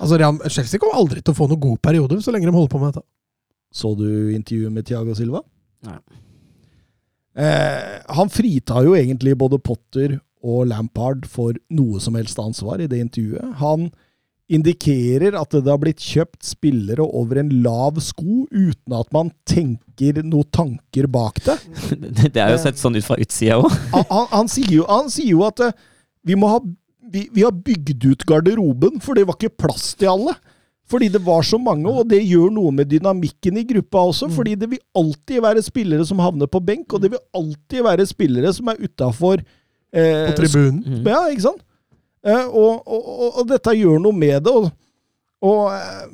Altså 0.04 0.18
Real, 0.20 0.40
Chelsea 0.52 0.82
kommer 0.82 0.98
aldri 1.00 1.22
til 1.22 1.32
å 1.32 1.38
få 1.38 1.48
noen 1.48 1.62
god 1.64 1.80
periode 1.86 2.18
så 2.20 2.34
lenge 2.34 2.50
de 2.50 2.56
holder 2.56 2.74
på 2.74 2.82
med 2.82 2.92
dette. 2.92 3.06
Så 3.74 3.94
du 3.96 4.34
intervjuet 4.34 4.74
med 4.74 4.86
Tiago 4.86 5.16
Silva? 5.16 5.40
Nei. 5.88 6.00
Eh, 7.34 7.94
han 8.18 8.30
fritar 8.30 8.84
jo 8.86 8.98
egentlig 8.98 9.38
både 9.40 9.62
Potter 9.64 10.18
og 10.44 10.68
Lampard 10.70 11.24
for 11.30 11.56
noe 11.74 12.02
som 12.04 12.18
helst 12.20 12.42
ansvar 12.42 12.84
i 12.84 12.90
det 12.92 13.00
intervjuet. 13.02 13.56
Han 13.64 13.88
indikerer 14.54 15.36
at 15.39 15.56
det 15.56 15.70
har 15.70 15.82
blitt 15.82 16.01
kjøpt 16.04 16.45
spillere 16.45 17.04
over 17.04 17.41
en 17.41 17.51
lav 17.66 17.99
sko 18.04 18.45
uten 18.51 18.95
at 18.97 19.10
man 19.16 19.32
tenker 19.49 20.22
noen 20.22 20.47
tanker 20.54 21.10
bak 21.12 21.41
det. 21.45 21.58
Det, 22.34 22.39
er 22.39 22.54
jo 22.54 22.62
sett 22.62 22.80
sånn 22.82 22.97
ut 22.97 23.06
fra 23.06 23.20
utsida 23.22 23.60
òg. 23.60 23.70
Han, 23.93 24.08
han, 24.10 24.28
han, 24.32 24.51
sier, 24.51 24.72
jo, 24.80 24.88
han 24.89 25.12
sier 25.14 25.34
jo 25.34 25.43
at 25.47 25.64
eh, 25.66 25.76
vi, 26.28 26.38
må 26.39 26.49
ha, 26.51 26.60
vi, 27.14 27.28
vi 27.34 27.45
har 27.45 27.54
bygd 27.54 28.08
ut 28.10 28.26
garderoben, 28.30 28.99
for 29.04 29.18
det 29.18 29.28
var 29.30 29.39
ikke 29.39 29.56
plass 29.66 29.93
til 29.99 30.14
alle. 30.14 30.38
Fordi 30.91 31.08
det 31.10 31.22
var 31.26 31.45
så 31.47 31.58
mange, 31.58 31.88
og 31.89 32.10
det 32.12 32.20
gjør 32.22 32.51
noe 32.54 32.72
med 32.76 32.89
dynamikken 32.91 33.58
i 33.58 33.66
gruppa 33.66 34.04
også. 34.12 34.28
Fordi 34.34 34.56
det 34.60 34.68
vil 34.74 34.82
alltid 34.99 35.41
være 35.41 35.64
spillere 35.64 36.06
som 36.06 36.20
havner 36.22 36.49
på 36.51 36.62
benk, 36.64 36.91
og 36.93 37.01
det 37.01 37.14
vil 37.14 37.24
alltid 37.34 37.86
være 37.88 38.06
spillere 38.10 38.51
som 38.54 38.70
er 38.70 38.82
utafor 38.84 39.39
eh, 39.39 40.28
På 40.28 40.36
tribunen. 40.38 40.84
Mm. 40.84 41.08
ja, 41.08 41.22
ikke 41.32 41.47
sant? 41.47 41.64
Eh, 42.24 42.46
og, 42.48 42.84
og, 42.88 43.24
og, 43.34 43.48
dette 43.50 43.76
gjør 43.76 44.00
noe 44.04 44.16
med 44.16 44.46
det. 44.46 44.54
Og, 44.54 44.70
og 45.44 45.64
eh, 45.76 46.06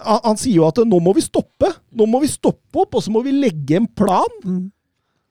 han, 0.00 0.38
sier 0.40 0.60
jo 0.60 0.68
at 0.68 0.82
nå 0.86 1.00
må 1.02 1.14
vi 1.16 1.24
stoppe. 1.24 1.72
Nå 1.96 2.06
må 2.10 2.22
vi 2.22 2.30
stoppe 2.30 2.84
opp, 2.84 2.94
og 2.94 3.04
så 3.04 3.12
må 3.14 3.24
vi 3.26 3.34
legge 3.36 3.80
en 3.80 3.88
plan. 3.88 4.38
Mm. 4.44 4.68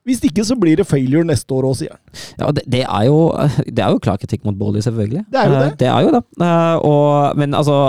Hvis 0.08 0.22
ikke 0.24 0.44
så 0.48 0.56
blir 0.56 0.80
det 0.80 0.88
failure 0.88 1.26
neste 1.28 1.52
år 1.54 1.68
òg, 1.68 1.76
sier 1.80 1.92
han. 1.92 2.00
Ja, 2.40 2.52
det, 2.56 2.64
det, 2.72 2.84
er 2.86 3.08
jo, 3.08 3.18
det 3.76 3.84
er 3.84 3.92
jo 3.94 4.02
klar 4.02 4.20
kritikk 4.20 4.46
mot 4.48 4.56
Bolly, 4.60 4.82
selvfølgelig. 4.84 5.26
Det 5.32 5.42
er 5.42 5.50
jo 5.50 5.58
det. 5.58 5.66
Eh, 5.66 5.76
Det 5.82 5.90
er 5.90 6.06
jo 6.06 6.14
det. 6.16 6.24
Eh, 6.46 6.76
og, 6.88 7.36
men 7.40 7.56
altså, 7.56 7.80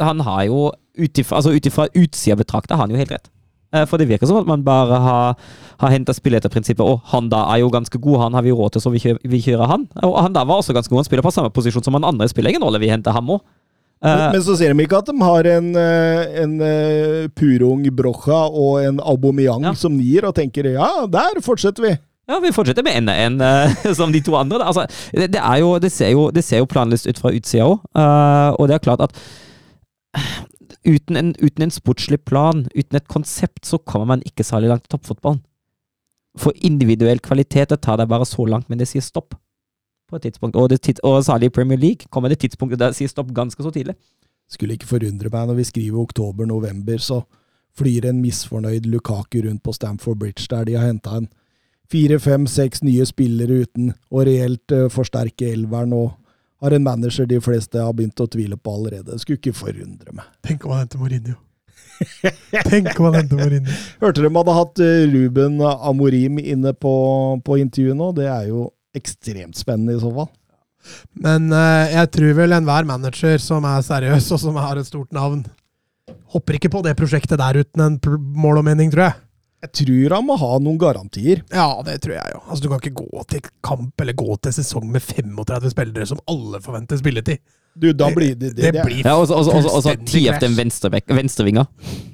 han 0.00 0.22
har 0.26 0.46
jo 0.50 0.70
ut 1.00 1.20
ifra 1.22 1.38
altså, 1.38 1.54
utsida 1.54 2.36
betrakta 2.36 2.76
har 2.76 2.86
han 2.86 2.94
jo 2.94 3.00
helt 3.00 3.14
rett. 3.14 3.30
Eh, 3.72 3.84
For 3.86 4.00
det 4.02 4.08
virker 4.10 4.26
som 4.26 4.40
at 4.40 4.48
man 4.50 4.64
bare 4.66 4.98
har, 5.04 5.36
har 5.78 5.92
henta 5.94 6.14
spillet 6.16 6.40
etter 6.42 6.50
prinsippet 6.50 6.82
Og 6.82 7.04
han 7.12 7.28
da 7.30 7.44
er 7.54 7.60
jo 7.62 7.70
ganske 7.70 8.00
god, 8.02 8.18
han 8.24 8.34
har 8.34 8.42
vi 8.46 8.50
råd 8.56 8.74
til, 8.74 8.82
så 8.82 8.90
vi 8.90 8.98
kjører, 9.44 9.66
han. 9.70 9.86
Og 10.02 10.18
han 10.24 10.34
da 10.34 10.42
var 10.48 10.58
også 10.62 10.74
ganske 10.74 10.90
god, 10.90 11.04
han 11.04 11.08
spiller 11.10 11.26
på 11.26 11.32
samme 11.34 11.52
posisjon 11.54 11.84
som 11.86 11.94
han 11.94 12.04
andre. 12.08 12.28
Spiller 12.30 12.50
ingen 12.50 12.64
rolle, 12.66 12.80
vi 12.82 12.90
henter 12.90 13.14
ham 13.14 13.30
òg. 13.36 13.42
Men, 14.00 14.30
men 14.32 14.40
så 14.42 14.54
ser 14.56 14.72
de 14.72 14.84
ikke 14.86 14.96
at 15.02 15.10
de 15.10 15.14
har 15.20 15.46
en, 15.52 15.66
eh, 15.76 16.38
en 16.40 16.52
eh, 16.64 17.26
purung 17.36 17.82
Brocha 17.92 18.46
og 18.48 18.78
en 18.80 18.96
Aubameyang 19.04 19.66
Ja. 19.68 19.74
som 19.76 19.92
nier, 19.92 20.24
og 20.24 20.32
tenker 20.38 20.70
ja, 20.72 20.88
der 21.06 21.42
fortsetter 21.44 21.84
vi. 21.84 21.92
Ja, 22.30 22.38
vi 22.40 22.52
fortsetter 22.54 22.82
med 22.86 22.96
enda 22.96 23.12
en 23.26 23.36
uh, 23.42 23.92
som 23.98 24.12
de 24.14 24.22
to 24.24 24.36
andre. 24.38 24.62
Altså, 24.64 24.86
det, 25.12 25.32
det, 25.34 25.42
er 25.42 25.60
jo, 25.60 25.74
det, 25.82 25.90
ser 25.92 26.14
jo, 26.14 26.30
det 26.32 26.44
ser 26.46 26.62
jo 26.62 26.68
planløst 26.70 27.10
ut 27.10 27.18
fra 27.20 27.32
utsida 27.34 27.66
òg. 27.68 27.82
og 28.56 28.68
det 28.70 28.78
er 28.78 28.84
klart 28.86 29.02
at 29.04 29.20
uten 30.86 31.16
en, 31.16 31.34
uten 31.40 31.66
en 31.66 31.72
sportslig 31.74 32.22
plan, 32.24 32.64
uten 32.74 32.96
et 32.96 33.08
konsept, 33.08 33.64
så 33.66 33.78
kommer 33.78 34.06
man 34.14 34.24
ikke 34.26 34.46
særlig 34.46 34.70
langt 34.72 34.88
i 34.88 34.92
toppfotballen. 34.94 35.42
For 36.38 36.54
individuell 36.62 37.20
kvalitet 37.20 37.72
det 37.72 37.80
tar 37.82 37.98
deg 37.98 38.08
bare 38.08 38.28
så 38.28 38.46
langt, 38.46 38.68
men 38.70 38.78
det 38.78 38.88
sier 38.88 39.04
stopp. 39.04 39.34
På 40.10 40.18
et 40.18 40.24
tidspunkt. 40.26 40.56
Og, 40.56 40.70
det, 40.70 40.98
og 41.06 41.24
særlig 41.24 41.50
i 41.50 41.54
Premier 41.54 41.78
League 41.78 42.10
kommer 42.10 42.28
det 42.28 42.40
tidspunktet 42.42 42.80
der 42.80 42.90
det 42.90 42.98
sier 42.98 43.10
stopp 43.10 43.30
ganske 43.34 43.62
så 43.62 43.70
tidlig. 43.70 43.94
Skulle 44.50 44.74
ikke 44.74 44.88
forundre 44.90 45.30
meg 45.30 45.46
når 45.46 45.60
vi 45.60 45.66
skriver 45.68 46.00
oktober-november, 46.00 46.98
så 46.98 47.20
flyr 47.78 48.08
en 48.08 48.22
misfornøyd 48.22 48.88
Lukaku 48.90 49.44
rundt 49.44 49.62
på 49.62 49.72
Stamford 49.72 50.18
Bridge, 50.18 50.48
der 50.50 50.64
de 50.66 50.74
har 50.74 50.88
henta 50.88 51.20
en 51.20 51.28
fire, 51.90 52.18
fem, 52.18 52.46
seks 52.46 52.82
nye 52.86 53.06
spillere 53.06 53.62
uten 53.64 53.92
å 54.10 54.24
reelt 54.26 54.74
eh, 54.74 54.88
forsterke 54.90 55.52
elveren, 55.52 55.94
og 55.94 56.16
har 56.60 56.76
en 56.76 56.84
manager 56.84 57.28
de 57.28 57.38
fleste 57.40 57.80
har 57.80 57.94
begynt 57.96 58.20
å 58.20 58.26
tvile 58.30 58.58
på 58.60 58.74
allerede. 58.74 59.18
Skulle 59.20 59.40
ikke 59.40 59.56
forundre 59.56 60.12
meg. 60.16 60.26
Tenk 60.44 60.66
om 60.66 60.74
han 60.74 60.84
henter 60.84 61.00
Mourinho. 61.00 61.36
Tenk 62.68 62.90
om 62.98 63.08
han 63.08 63.20
henter 63.20 63.40
Mourinho. 63.40 63.78
Hørte 64.02 64.24
de 64.24 64.32
hadde 64.34 64.58
hatt 64.58 64.82
eh, 64.84 65.06
Ruben 65.12 65.56
Amorim 65.62 66.40
inne 66.42 66.74
på, 66.76 66.92
på 67.46 67.60
intervjuet 67.62 67.98
nå? 67.98 68.10
Det 68.16 68.28
er 68.28 68.50
jo 68.50 68.68
ekstremt 68.96 69.56
spennende 69.58 69.96
i 69.96 70.02
så 70.02 70.12
fall. 70.12 70.30
Men 71.20 71.50
uh, 71.52 71.86
jeg 71.92 72.10
tror 72.16 72.36
vel 72.38 72.56
enhver 72.56 72.86
manager 72.88 73.40
som 73.42 73.66
er 73.68 73.82
seriøs, 73.84 74.30
og 74.34 74.40
som 74.40 74.56
har 74.60 74.80
et 74.80 74.88
stort 74.88 75.10
navn, 75.16 75.42
hopper 76.32 76.56
ikke 76.56 76.70
på 76.72 76.80
det 76.86 76.96
prosjektet 76.98 77.40
der 77.40 77.60
uten 77.60 77.84
en 77.84 77.98
mål 78.36 78.62
og 78.62 78.66
mening, 78.68 78.92
tror 78.92 79.10
jeg. 79.10 79.18
Jeg 79.60 79.72
tror 79.76 80.14
han 80.16 80.24
må 80.24 80.36
ha 80.40 80.50
noen 80.58 80.78
garantier. 80.80 81.42
Ja, 81.52 81.68
det 81.84 81.98
tror 82.00 82.14
jeg 82.16 82.32
jo. 82.34 82.38
Altså, 82.48 82.62
Du 82.64 82.68
kan 82.72 82.80
ikke 82.80 83.02
gå 83.02 83.24
til 83.28 83.42
kamp 83.66 84.00
eller 84.00 84.16
gå 84.16 84.36
til 84.40 84.54
sesong 84.56 84.86
med 84.90 85.02
35 85.04 85.70
spillere 85.74 86.06
som 86.08 86.20
alle 86.32 86.60
forventer 86.64 86.96
spilletid. 87.00 87.42
Du, 87.76 87.92
da 87.94 88.08
blir 88.10 88.32
det, 88.34 88.54
det, 88.56 88.64
Det 88.64 88.72
det 88.74 88.82
blir 88.86 89.04
Ja, 89.06 89.12
og 89.20 89.28
så- 89.28 89.36
og 89.36 89.44
så- 89.44 89.52
og 89.54 89.62
så- 89.62 89.68
og 89.76 89.82
så 89.84 89.90
Fullstendig 89.92 90.08
ti 90.10 90.28
efter 90.28 90.46
en 90.48 90.56
venstrevinga. 91.20 91.66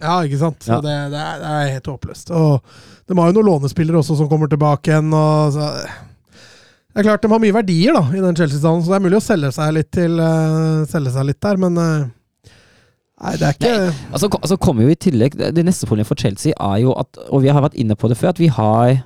Ja, 0.03 0.17
ikke 0.27 0.39
sant? 0.39 0.67
Ja. 0.67 0.81
det, 0.81 0.97
det, 1.15 1.21
er, 1.23 1.39
det 1.39 1.53
er 1.55 1.73
helt 1.73 1.87
håpløst. 1.87 2.31
Og 2.31 2.61
de 3.09 3.17
har 3.17 3.33
jo 3.33 3.33
noen 3.41 3.47
lånespillere 3.53 3.97
også 4.03 4.17
som 4.19 4.29
kommer 4.29 4.49
tilbake 4.51 4.91
igjen. 4.91 5.15
Og 5.15 5.53
så, 5.55 5.71
det 5.87 6.99
er 7.01 7.03
klart 7.09 7.23
de 7.23 7.29
har 7.29 7.39
mye 7.39 7.53
verdier 7.57 7.93
da, 7.95 8.03
i 8.11 8.21
den 8.21 8.35
Chelsea-stallen, 8.37 8.83
så 8.83 8.91
det 8.91 8.97
er 8.99 9.07
mulig 9.09 9.19
å 9.23 9.25
selge 9.25 9.53
seg 9.53 9.73
litt, 9.73 9.91
til, 9.93 10.19
uh, 10.21 10.85
selge 10.91 11.13
seg 11.13 11.25
litt 11.27 11.41
der, 11.41 11.57
men 11.57 11.79
eh, 11.79 12.07
Nei, 13.17 13.33
det 13.41 13.47
er 13.49 13.55
ikke 13.57 13.69
Altså, 14.13 14.29
altså 14.29 14.57
kommer 14.61 14.85
jo 14.85 14.93
i 14.93 14.99
tillegg 15.01 15.39
Det 15.57 15.65
neste 15.65 15.87
problemet 15.89 16.11
for 16.11 16.21
Chelsea 16.21 16.53
er 16.53 16.83
jo 16.83 16.93
at 17.01 17.17
Og 17.31 17.41
vi 17.47 17.49
har 17.49 17.63
vært 17.65 17.79
inne 17.81 17.97
på 17.97 18.11
det 18.13 18.19
før, 18.21 18.35
at 18.35 18.41
vi 18.43 18.51
har, 18.53 18.99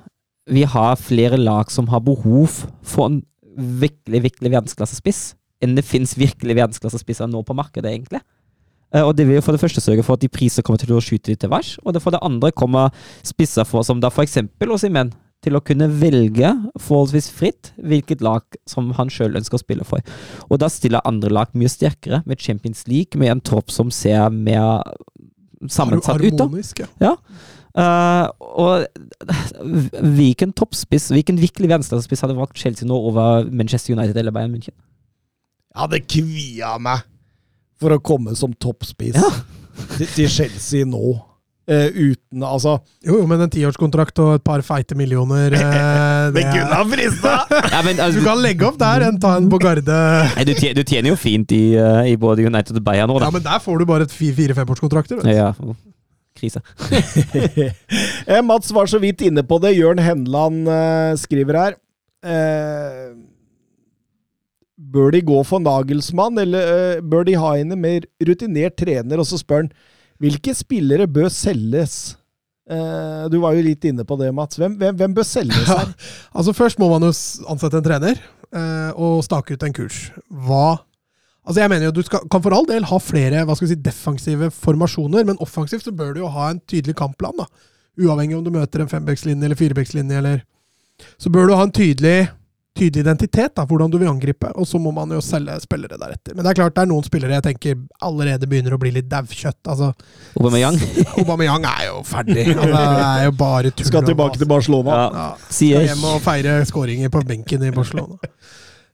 vi 0.51 0.65
har 0.67 0.99
flere 0.99 1.39
lag 1.39 1.71
som 1.71 1.87
har 1.87 2.03
behov 2.03 2.49
for 2.83 3.07
en 3.07 3.21
virkelig, 3.55 4.23
virkelig 4.27 4.51
verdensklassespiss 4.51 5.21
enn 5.61 5.75
det 5.77 5.83
finnes 5.85 6.15
virkelig 6.17 6.55
verdensklassespisser 6.57 7.27
nå 7.29 7.43
på 7.45 7.53
markedet, 7.53 7.91
egentlig. 7.91 8.21
Eh, 8.95 9.03
Og 9.05 9.13
det 9.13 9.27
vil 9.27 9.37
jo 9.37 9.43
for 9.45 9.53
det 9.53 9.61
første 9.61 9.83
sørge 9.83 10.01
for 10.03 10.17
at 10.17 10.23
de 10.23 10.29
priser 10.31 10.65
kommer 10.65 10.81
til 10.81 10.95
å 10.95 11.01
skyte 11.03 11.29
litt 11.29 11.41
til 11.43 11.51
værs, 11.51 11.75
og 11.85 11.93
det 11.93 12.01
for 12.01 12.15
det 12.15 12.21
andre 12.25 12.49
kommer 12.51 12.89
spisser 13.21 13.67
for, 13.69 13.85
som 13.85 14.01
da 14.01 14.09
for 14.09 14.25
eksempel 14.25 14.73
Osimhen, 14.73 15.11
til 15.41 15.57
å 15.57 15.61
kunne 15.65 15.87
velge 15.89 16.51
forholdsvis 16.79 17.29
fritt 17.33 17.71
hvilket 17.81 18.21
lag 18.21 18.43
som 18.69 18.91
han 18.97 19.09
sjøl 19.09 19.39
ønsker 19.39 19.57
å 19.57 19.61
spille 19.63 19.85
for. 19.87 20.03
Og 20.49 20.59
da 20.61 20.69
stiller 20.69 21.01
andre 21.07 21.31
lag 21.33 21.55
mye 21.57 21.71
sterkere, 21.71 22.21
med 22.29 22.41
Champions 22.41 22.85
League, 22.89 23.17
med 23.17 23.31
en 23.33 23.41
tropp 23.41 23.73
som 23.73 23.89
ser 23.93 24.29
mer 24.29 24.83
sammensatt 25.69 26.21
ut. 26.21 26.37
da. 26.37 26.87
Ja. 27.01 27.15
Uh, 27.71 28.27
og 28.39 28.85
hvilken 30.17 30.51
toppspiss, 30.57 31.07
hvilken 31.13 31.37
virkelig 31.39 31.69
venstrespiss 31.71 32.23
hadde 32.25 32.35
valgt 32.35 32.59
Chelsea 32.59 32.87
nå 32.87 32.97
over 32.99 33.45
Manchester 33.47 33.95
United 33.95 34.17
eller 34.19 34.35
Bayern 34.35 34.51
München? 34.51 34.75
Jeg 35.71 35.79
hadde 35.85 36.01
kvia 36.03 36.75
meg 36.83 37.05
for 37.81 37.95
å 37.95 38.01
komme 38.03 38.35
som 38.37 38.53
toppspiss 38.53 39.15
Ja. 39.17 39.29
til, 39.97 40.07
til 40.17 40.29
Chelsea 40.29 40.85
nå. 40.85 41.15
Eh, 41.69 41.93
uten 41.93 42.41
Altså 42.41 42.71
Jo, 43.05 43.19
jo, 43.19 43.25
men 43.29 43.43
en 43.43 43.51
tiårskontrakt 43.53 44.17
og 44.23 44.31
et 44.39 44.43
par 44.43 44.63
feite 44.65 44.95
millioner 44.97 45.53
uh, 45.53 46.31
det 46.35 46.41
kunne 46.47 46.73
ha 46.73 46.81
frista! 46.89 47.35
Ja, 47.75 47.83
men, 47.85 48.01
Du 48.15 48.17
kan 48.25 48.41
legge 48.41 48.65
opp 48.65 48.79
der, 48.81 49.05
en, 49.05 49.19
ta 49.21 49.35
en 49.37 49.49
på 49.51 49.59
Garde. 49.61 49.99
nei, 50.33 50.45
du, 50.47 50.55
tjener, 50.57 50.79
du 50.81 50.89
tjener 50.89 51.11
jo 51.13 51.19
fint 51.21 51.53
i, 51.53 51.61
uh, 51.77 52.01
i 52.09 52.15
både 52.19 52.47
United 52.49 52.81
og 52.81 52.85
Bayern 52.87 53.13
nå, 53.13 53.19
Ja, 53.21 53.29
men 53.33 53.45
der 53.45 53.61
får 53.61 53.77
du 53.77 53.85
bare 53.85 54.09
fire-femårskontrakter. 54.09 55.21
vet. 55.21 55.37
Ja, 55.37 55.53
krise. 56.37 56.63
Eh, 58.25 58.41
Mats 58.45 58.71
var 58.73 58.89
så 58.89 58.97
vidt 59.01 59.21
inne 59.25 59.43
på 59.45 59.57
det. 59.61 59.73
Jørn 59.75 59.99
Henland 60.01 60.65
skriver 61.19 61.57
her. 61.59 61.77
Eh, 62.25 63.11
bør 64.77 65.13
de 65.13 65.21
gå 65.25 65.39
for 65.45 65.61
Nagelsmann, 65.61 66.39
eller 66.41 67.01
bør 67.05 67.25
de 67.27 67.37
ha 67.37 67.55
en 67.59 67.75
mer 67.81 68.05
rutinert 68.25 68.77
trener? 68.79 69.21
Og 69.21 69.27
så 69.29 69.39
spør 69.41 69.65
han 69.65 69.73
hvilke 70.21 70.53
spillere 70.57 71.07
bør 71.09 71.31
selges? 71.33 72.17
Eh, 72.71 73.23
du 73.33 73.39
var 73.41 73.57
jo 73.57 73.65
litt 73.65 73.83
inne 73.89 74.05
på 74.07 74.17
det, 74.19 74.29
Mats. 74.35 74.59
Hvem, 74.61 74.77
hvem, 74.79 74.95
hvem 74.99 75.17
bør 75.17 75.27
selges 75.27 75.67
her? 75.67 75.91
Altså 76.37 76.53
Først 76.55 76.79
må 76.79 76.87
man 76.91 77.07
jo 77.07 77.11
ansette 77.51 77.81
en 77.81 77.85
trener 77.85 78.15
eh, 78.15 78.91
og 78.95 79.23
stake 79.27 79.57
ut 79.57 79.67
en 79.67 79.75
kurs. 79.75 80.07
Hva 80.29 80.79
Altså 81.41 81.63
jeg 81.63 81.71
mener 81.73 81.87
jo 81.87 81.95
Du 81.95 82.03
skal, 82.05 82.21
kan 82.29 82.43
for 82.45 82.53
all 82.53 82.67
del 82.69 82.85
ha 82.85 82.97
flere 83.01 83.45
hva 83.47 83.55
skal 83.57 83.65
vi 83.65 83.73
si, 83.73 83.81
defensive 83.81 84.51
formasjoner, 84.53 85.25
men 85.25 85.39
offensivt 85.41 85.87
så 85.87 85.93
bør 85.95 86.13
du 86.13 86.21
jo 86.21 86.29
ha 86.33 86.51
en 86.51 86.61
tydelig 86.69 86.93
kampplan. 86.99 87.33
da. 87.39 87.47
Uavhengig 88.01 88.37
om 88.37 88.45
du 88.45 88.51
møter 88.53 88.83
en 88.83 88.91
fembekslinje 88.91 89.47
eller 89.47 89.57
firebekslinje. 89.57 90.19
eller 90.21 90.43
Så 91.17 91.33
bør 91.33 91.49
du 91.49 91.55
ha 91.57 91.65
en 91.65 91.73
tydelig, 91.73 92.29
tydelig 92.77 93.03
identitet, 93.03 93.51
da, 93.57 93.65
hvordan 93.67 93.91
du 93.91 93.97
vil 93.99 94.09
angripe. 94.09 94.49
Og 94.55 94.67
så 94.67 94.79
må 94.79 94.93
man 94.95 95.11
jo 95.11 95.19
selge 95.23 95.57
spillere 95.63 95.99
deretter. 95.99 96.35
Men 96.35 96.45
det 96.45 96.53
er 96.53 96.59
klart 96.61 96.75
det 96.77 96.85
er 96.85 96.89
noen 96.91 97.05
spillere 97.05 97.37
jeg 97.37 97.45
tenker 97.49 97.77
allerede 98.07 98.49
begynner 98.49 98.75
å 98.75 98.79
bli 98.81 98.93
litt 98.95 99.09
daukjøtt. 99.11 99.59
Altså, 99.73 99.91
Aubameyang. 100.39 100.79
Aubameyang 101.19 101.67
er 101.67 101.85
jo 101.89 102.01
ferdig. 102.07 102.47
Han 102.61 102.75
er 102.79 103.27
jo 103.27 103.35
bare 103.37 103.73
tull. 103.75 103.89
Skal 103.91 104.07
tilbake 104.07 104.39
til 104.41 104.49
Barcelona. 104.49 104.97
Ja. 104.97 105.05
Ja. 105.21 105.29
Skal 105.51 105.87
hjem 105.91 106.09
og 106.13 106.19
feire 106.25 106.57
skåringer 106.69 107.13
på 107.13 107.23
benken 107.27 107.67
i 107.67 107.75
Barcelona. 107.75 108.19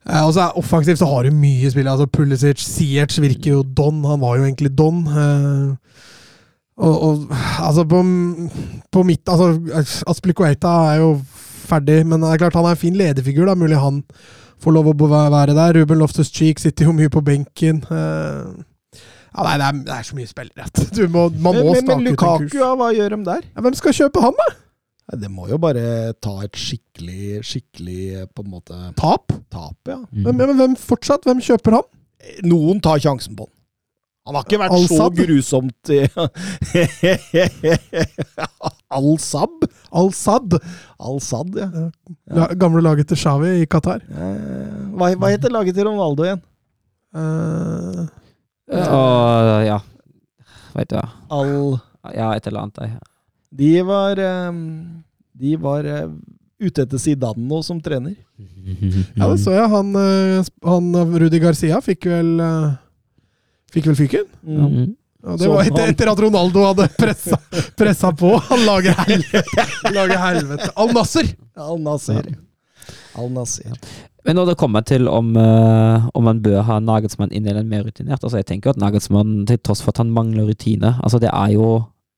Eh, 0.07 0.23
og 0.23 0.33
så 0.33 0.47
er 0.47 0.59
Offensivt 0.59 1.01
så 1.01 1.09
har 1.13 1.27
du 1.27 1.35
mye 1.35 1.71
spill. 1.71 1.87
altså 1.87 2.09
Pulisic, 2.09 2.63
Ziyech 2.63 3.21
virker 3.21 3.59
jo 3.59 3.63
don. 3.63 4.03
Han 4.09 4.21
var 4.23 4.39
jo 4.39 4.47
egentlig 4.47 4.73
don. 4.77 5.05
Eh, 5.05 5.75
og, 6.77 7.03
og 7.03 7.37
altså 7.59 7.87
på, 7.89 8.03
på 8.93 9.03
mitt 9.03 9.29
altså 9.33 9.55
Aspilicueta 10.07 10.73
er 10.91 10.99
jo 11.01 11.15
ferdig, 11.67 12.01
men 12.07 12.23
det 12.23 12.31
er 12.33 12.41
klart 12.45 12.57
han 12.57 12.65
er 12.69 12.75
en 12.77 12.81
fin 12.81 12.97
lederfigur. 12.97 13.45
da, 13.49 13.55
Mulig 13.59 13.79
han 13.81 14.01
får 14.63 14.73
lov 14.73 14.89
å 14.93 14.95
være 15.11 15.53
der. 15.57 15.75
Ruben 15.81 15.99
Loftus-Cheek 16.01 16.59
sitter 16.63 16.87
jo 16.89 16.95
mye 16.97 17.11
på 17.13 17.21
benken. 17.25 17.83
Eh, 17.93 19.01
ja, 19.37 19.43
nei, 19.45 19.57
det 19.61 19.65
er, 19.67 19.81
det 19.85 19.97
er 19.99 20.05
så 20.07 20.15
mye 20.17 20.29
spillere. 20.29 20.69
Du 20.97 21.03
må, 21.13 21.27
man 21.29 21.53
Men, 21.59 21.65
må 21.67 21.73
men, 21.75 21.75
men 21.75 21.83
stake 21.83 21.91
ut 21.91 21.97
en 21.99 22.07
Lukaku, 22.07 22.47
kurs. 22.47 22.55
ja, 22.57 22.71
hva 22.79 22.87
gjør 22.95 23.13
de 23.17 23.19
der? 23.27 23.43
Ja, 23.53 23.65
hvem 23.67 23.77
skal 23.77 23.97
kjøpe 23.99 24.23
han, 24.23 24.39
da? 24.39 24.47
Det 25.21 25.29
må 25.31 25.45
jo 25.47 25.55
bare 25.61 25.83
ta 26.19 26.33
et 26.43 26.57
skikkelig, 26.59 27.43
skikkelig 27.47 27.99
eh, 28.23 28.25
på 28.35 28.43
en 28.43 28.49
måte 28.51 28.79
Tap? 28.99 29.31
tap, 29.53 29.77
ja. 29.87 29.99
Mm. 30.09 30.23
Hvem, 30.25 30.41
men, 30.41 30.55
hvem 30.59 30.73
fortsatt? 30.81 31.23
Hvem 31.29 31.39
kjøper 31.45 31.77
han? 31.77 31.85
Noen 32.49 32.81
tar 32.83 32.99
sjansen 32.99 33.37
på 33.37 33.45
den. 33.47 33.53
Han 34.27 34.35
har 34.35 34.43
ikke 34.43 34.57
vært 34.59 34.73
så 34.75 34.77
Al 34.77 34.87
så 34.91 35.07
grusomt 35.15 35.87
i- 35.95 36.07
Al-Sab? 38.97 39.49
Al-Sad. 39.91 40.53
Al-Sad, 40.99 41.55
ja. 41.59 41.67
ja. 42.35 42.47
gamle 42.59 42.81
laget 42.83 43.07
til 43.11 43.17
Xavi 43.19 43.49
i 43.61 43.65
Qatar. 43.71 44.01
Eh, 44.07 44.71
Hva, 44.97 45.05
hva 45.19 45.27
heter 45.33 45.51
laget 45.53 45.75
til 45.77 45.85
Ronaldo 45.89 46.21
igjen? 46.27 46.41
Eh, 47.17 48.01
uh, 48.75 49.59
ja 49.63 49.77
Veit 50.75 50.89
du 50.91 50.95
hva. 50.99 51.07
Al... 51.33 51.47
Ja, 52.15 52.27
et 52.37 52.45
eller 52.47 52.61
annet. 52.67 52.77
De 53.57 53.71
var 53.87 54.15
De 54.19 55.51
var 55.59 55.83
ute 56.57 56.81
etter 56.85 56.99
Zidane 57.01 57.43
nå 57.47 57.57
som 57.65 57.77
trener. 57.83 58.15
ja, 58.37 59.23
det 59.27 59.39
så 59.43 59.51
jeg. 59.55 59.67
Han, 59.71 59.87
eh, 59.99 60.43
han 60.67 60.85
Rudi 61.19 61.39
Garcia 61.43 61.77
fikk 61.83 62.01
vel 62.11 62.31
eh, 62.43 62.67
Fikk 63.73 63.91
vel 63.91 63.99
fyken. 63.99 64.25
Ja. 64.47 64.69
Og 65.27 65.39
det 65.41 65.47
var 65.51 65.65
etter, 65.67 65.89
etter 65.91 66.11
at 66.11 66.19
Ronaldo 66.23 66.63
hadde 66.69 66.87
pressa, 66.95 67.39
pressa 67.75 68.11
på. 68.15 68.35
Han 68.51 68.63
lager 68.67 68.95
helvete. 69.01 69.65
Lager 69.97 70.21
helvete. 70.21 70.69
Al-Nasser! 70.79 71.31
Al 71.57 71.81
Nasser. 71.83 72.29
Al 73.17 73.33
ja. 73.65 73.73
Men 74.27 74.37
når 74.37 74.51
det 74.51 74.57
kommer 74.59 74.83
til 74.85 75.07
om, 75.09 75.33
uh, 75.39 76.07
om 76.13 76.25
man 76.27 76.39
bør 76.43 76.61
ha 76.67 76.77
Nagelsmann 76.83 77.31
inn 77.35 77.47
eller 77.47 77.65
mer 77.67 77.85
rutinert 77.87 78.21
altså 78.21 78.41
Jeg 78.41 78.47
tenker 78.51 78.73
at 78.73 78.79
Nagelsmann, 78.79 79.45
til 79.47 79.59
tross 79.63 79.81
for 79.83 79.95
at 79.95 80.01
han 80.03 80.11
mangler 80.13 80.49
rutine 80.49 80.93
altså 81.01 81.19
Det 81.23 81.31
er 81.31 81.53
jo 81.55 81.69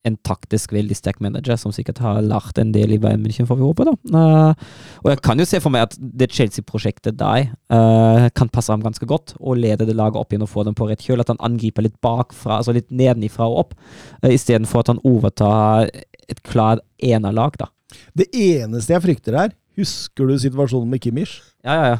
en 0.08 0.16
taktisk 0.24 0.72
veldig 0.72 0.96
sterk 0.96 1.20
manager 1.24 1.58
som 1.60 1.74
sikkert 1.76 2.00
har 2.04 2.22
lært 2.24 2.60
en 2.62 2.72
del 2.76 2.94
i 2.96 3.00
Bayern 3.02 3.24
München, 3.24 3.48
får 3.50 3.60
vi 3.60 3.66
håpe. 3.68 3.88
da. 3.88 3.96
Uh, 4.14 4.68
og 5.04 5.10
jeg 5.12 5.22
kan 5.26 5.42
jo 5.42 5.48
se 5.50 5.60
for 5.64 5.76
meg 5.76 5.90
at 5.90 5.98
det 6.00 6.30
Chelsea-prosjektet 6.36 7.18
der 7.20 7.50
uh, 7.74 8.30
kan 8.36 8.52
passe 8.52 8.72
ham 8.72 8.84
ganske 8.86 9.06
godt, 9.10 9.36
og 9.40 9.60
lede 9.60 9.88
det 9.90 9.98
laget 9.98 10.20
opp 10.20 10.32
igjen 10.32 10.46
og 10.48 10.52
få 10.52 10.64
dem 10.68 10.78
på 10.78 10.88
rett 10.90 11.04
kjøl. 11.04 11.24
At 11.24 11.34
han 11.34 11.42
angriper 11.44 11.86
litt 11.86 11.98
bakfra, 12.04 12.62
altså 12.62 12.76
litt 12.76 12.88
nedenifra 12.92 13.50
og 13.50 13.66
opp, 13.66 13.76
uh, 14.24 14.32
istedenfor 14.32 14.86
at 14.86 14.94
han 14.94 15.04
overtar 15.04 15.92
et 16.30 16.44
klart 16.48 16.86
enerlag, 17.04 17.60
da. 17.60 17.68
Det 18.14 18.30
eneste 18.38 18.94
jeg 18.94 19.02
frykter 19.02 19.34
her 19.34 19.54
Husker 19.80 20.28
du 20.30 20.36
situasjonen 20.38 20.92
med 20.92 21.02
Kimmich? 21.02 21.40
Ja, 21.66 21.74
ja, 21.74 21.86
ja. 21.96 22.00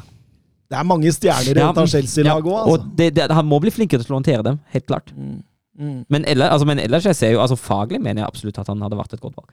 Det 0.70 0.78
er 0.78 0.86
mange 0.86 1.10
stjerner 1.10 1.50
i 1.50 1.58
Ja, 1.58 1.70
dette 1.72 1.86
Chelsea-laget 1.90 2.46
òg, 2.46 2.58
altså. 2.60 2.74
Og 2.76 2.98
det, 2.98 3.08
det, 3.16 3.26
han 3.34 3.48
må 3.48 3.58
bli 3.62 3.72
flinkere 3.74 4.04
til 4.04 4.14
å 4.14 4.20
håndtere 4.20 4.44
dem, 4.46 4.60
helt 4.70 4.86
klart. 4.86 5.10
Mm. 5.16 5.40
Mm. 5.80 6.04
Men 6.12 6.26
ellers, 6.28 6.52
altså, 6.54 6.66
men 6.68 6.78
ellers 6.82 7.06
jeg 7.08 7.16
ser 7.16 7.30
jo, 7.32 7.40
altså 7.40 7.56
faglig 7.56 7.98
mener 8.04 8.22
jeg 8.22 8.28
absolutt 8.28 8.58
at 8.60 8.68
han 8.68 8.82
hadde 8.84 8.98
vært 9.00 9.14
et 9.16 9.22
godt 9.24 9.38
valg. 9.40 9.52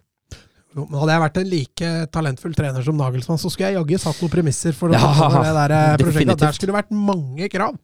Jo, 0.76 0.84
men 0.86 1.00
Hadde 1.00 1.14
jeg 1.16 1.22
vært 1.24 1.38
en 1.42 1.48
like 1.50 1.92
talentfull 2.14 2.56
trener 2.58 2.84
som 2.86 2.98
Nagelsmann, 3.00 3.40
så 3.42 3.50
skulle 3.50 3.72
jeg 3.72 3.80
jaggu 3.80 3.98
satt 4.04 4.20
noen 4.22 4.34
premisser 4.34 4.76
for 4.78 4.92
å 4.92 4.98
Ja, 5.00 5.30
det 5.40 5.54
der 5.56 5.74
eh, 5.78 5.86
prosjektet. 6.02 6.12
definitivt. 6.12 6.44
Der 6.44 6.58
skulle 6.58 6.74
det 6.74 6.80
vært 6.82 6.98
mange 7.08 7.48
krav. 7.54 7.78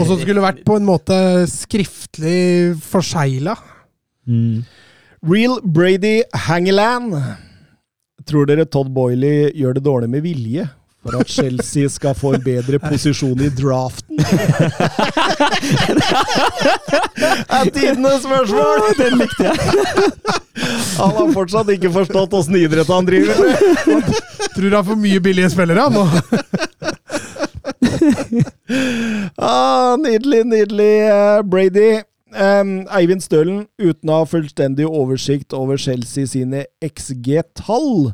Og 0.00 0.04
så 0.08 0.16
skulle 0.16 0.38
det 0.40 0.46
vært 0.46 0.64
på 0.66 0.78
en 0.80 0.88
måte 0.88 1.18
skriftlig 1.52 2.40
forsegla. 2.88 3.54
Real 5.22 5.60
Brady 5.62 6.22
Hangeland. 6.48 7.14
Tror 8.26 8.48
dere 8.48 8.64
Todd 8.68 8.90
Boiley 8.94 9.50
gjør 9.60 9.76
det 9.76 9.84
dårlig 9.84 10.08
med 10.12 10.24
vilje? 10.24 10.64
For 11.00 11.16
at 11.16 11.28
Chelsea 11.32 11.88
skal 11.88 12.14
få 12.14 12.34
en 12.36 12.42
bedre 12.44 12.78
posisjon 12.78 13.40
i 13.40 13.48
draften? 13.48 14.20
er 17.56 17.70
tidenes 17.72 18.22
spørsmål! 18.26 18.80
Den 18.98 19.16
likte 19.22 19.44
jeg. 19.48 19.56
Han 20.98 21.14
har 21.16 21.32
fortsatt 21.32 21.72
ikke 21.72 21.92
forstått 21.94 22.36
åssen 22.36 22.58
idrett 22.60 22.92
han 22.92 23.08
driver 23.08 23.34
med. 23.40 23.56
Tror 24.56 24.76
han 24.76 24.88
får 24.90 24.98
mye 25.06 25.20
billige 25.24 25.50
spillere 25.56 25.88
nå? 25.94 26.04
Ah, 29.40 29.96
nydelig, 29.98 30.44
nydelig, 30.46 30.92
eh, 31.08 31.42
Brady. 31.42 32.02
Um, 32.30 32.86
Eivind 32.94 33.24
Stølen, 33.24 33.64
uten 33.82 34.10
å 34.12 34.20
ha 34.20 34.26
fullstendig 34.28 34.86
oversikt 34.86 35.56
over 35.56 35.80
Chelsea 35.80 36.28
sine 36.30 36.64
XG-tall. 36.84 38.12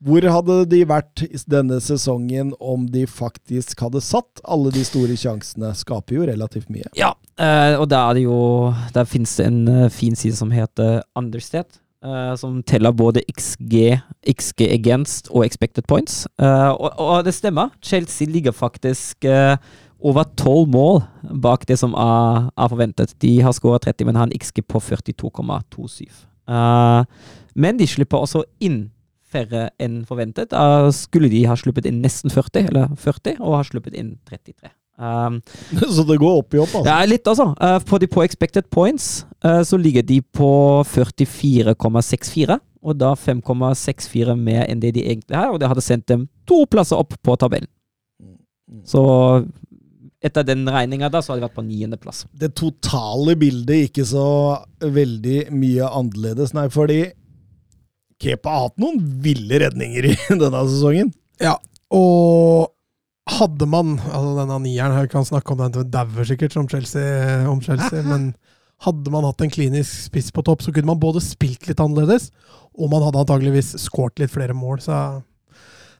Hvor 0.00 0.24
hadde 0.32 0.54
de 0.70 0.80
vært 0.88 1.22
denne 1.50 1.76
sesongen 1.84 2.54
om 2.56 2.86
de 2.88 3.02
faktisk 3.10 3.82
hadde 3.84 4.00
satt 4.00 4.40
alle 4.48 4.72
de 4.72 4.80
store 4.86 5.16
sjansene? 5.20 5.74
Skaper 5.76 6.16
jo 6.16 6.28
relativt 6.30 6.70
mye. 6.72 6.88
Ja, 6.96 7.10
eh, 7.36 7.76
og 7.76 7.90
der, 7.92 8.14
er 8.14 8.22
jo 8.22 8.38
Der 8.94 9.04
finnes 9.04 9.36
det 9.36 9.46
en 9.50 9.68
eh, 9.68 9.90
fin 9.92 10.16
side 10.16 10.36
som 10.36 10.50
heter 10.50 11.02
Understed. 11.14 11.68
eh, 12.02 12.34
som 12.40 12.62
teller 12.62 12.92
både 12.96 13.20
XG, 13.28 14.00
XG 14.24 14.70
against 14.72 15.28
og 15.30 15.44
expected 15.44 15.84
points. 15.86 16.26
Og, 16.38 16.90
og 16.96 17.24
det 17.24 17.34
stemmer. 17.34 17.68
Chelsea 17.82 18.28
ligger 18.28 18.52
faktisk 18.52 19.26
over 20.00 20.24
tolv 20.36 20.68
mål 20.72 21.02
bak 21.42 21.66
det 21.68 21.76
som 21.78 21.92
er, 21.92 22.48
er 22.56 22.68
forventet. 22.72 23.12
De 23.20 23.40
har 23.44 23.52
skåret 23.52 23.84
30, 23.84 24.06
men 24.06 24.16
har 24.16 24.30
en 24.30 24.32
XG 24.32 24.64
på 24.64 24.80
42,27. 24.80 26.08
Eh, 26.50 27.04
men 27.54 27.78
de 27.78 27.86
slipper 27.86 28.22
også 28.24 28.44
inn 28.64 28.88
færre 29.30 29.68
enn 29.82 30.02
forventet. 30.08 30.50
Da 30.52 30.90
skulle 30.94 31.30
de 31.32 31.44
ha 31.48 31.56
sluppet 31.58 31.88
inn 31.88 32.02
nesten 32.04 32.32
40, 32.32 32.70
eller 32.70 32.92
40, 33.00 33.40
og 33.40 33.58
har 33.60 33.68
sluppet 33.68 33.96
inn 33.98 34.14
33. 34.28 34.72
Um, 35.00 35.38
Så 35.96 36.04
det 36.04 36.18
går 36.20 36.42
opp 36.42 36.54
i 36.54 36.60
opp, 36.60 36.74
altså. 36.74 36.84
ja, 36.84 36.98
litt, 37.08 37.24
altså. 37.30 37.50
Uh, 37.56 37.78
på 37.88 38.00
de 38.02 38.08
på 38.10 38.24
expected 38.26 38.68
points 38.68 39.24
uh, 39.46 39.62
så 39.64 39.78
ligger 39.80 40.04
de 40.04 40.20
på 40.20 40.50
44,64. 40.90 42.58
Og 42.80 42.96
da 42.96 43.14
5,64 43.16 44.36
mer 44.40 44.64
enn 44.64 44.80
det 44.80 44.94
de 44.96 45.04
egentlig 45.04 45.36
har, 45.36 45.50
og 45.52 45.60
det 45.60 45.68
hadde 45.68 45.84
sendt 45.84 46.06
dem 46.08 46.28
to 46.48 46.62
plasser 46.68 47.00
opp 47.00 47.12
på 47.20 47.34
tabellen. 47.40 47.68
Så 48.86 49.02
etter 50.20 50.44
den 50.44 50.68
regninga 50.68 51.08
da, 51.12 51.20
så 51.20 51.32
hadde 51.32 51.42
de 51.42 51.46
vært 51.48 51.56
på 51.56 51.64
niendeplass. 51.64 52.24
Det 52.32 52.52
totale 52.58 53.34
bildet 53.40 53.88
ikke 53.88 54.04
så 54.08 54.26
veldig 54.80 55.50
mye 55.52 55.88
annerledes, 55.88 56.54
nei, 56.56 56.66
fordi 56.72 57.02
Kepa 58.20 58.52
har 58.52 58.68
hatt 58.68 58.82
noen 58.82 59.00
ville 59.24 59.62
redninger 59.62 60.10
i 60.12 60.14
denne 60.42 60.62
sesongen. 60.68 61.12
Ja, 61.40 61.56
og 61.94 62.70
hadde 63.30 63.66
man 63.70 63.94
altså 64.00 64.32
Denne 64.40 64.56
nieren 64.64 64.94
her 64.96 65.08
kan 65.10 65.26
snakke 65.26 65.54
om 65.54 65.60
den 65.60 65.74
til 65.74 65.86
dauer 65.92 66.26
sikkert, 66.26 66.54
som 66.56 66.68
Chelsea, 66.70 67.44
om 67.48 67.60
Chelsea, 67.64 68.02
men 68.10 68.32
hadde 68.84 69.12
man 69.12 69.26
hatt 69.28 69.42
en 69.44 69.52
klinisk 69.52 70.06
spiss 70.08 70.30
på 70.32 70.44
topp, 70.46 70.64
så 70.64 70.72
kunne 70.72 70.88
man 70.88 71.00
både 71.00 71.20
spilt 71.24 71.68
litt 71.68 71.80
annerledes, 71.82 72.30
og 72.76 72.88
man 72.92 73.04
hadde 73.04 73.20
antageligvis 73.22 73.74
skåret 73.82 74.22
litt 74.22 74.32
flere 74.32 74.56
mål. 74.56 74.80
Så 74.80 74.96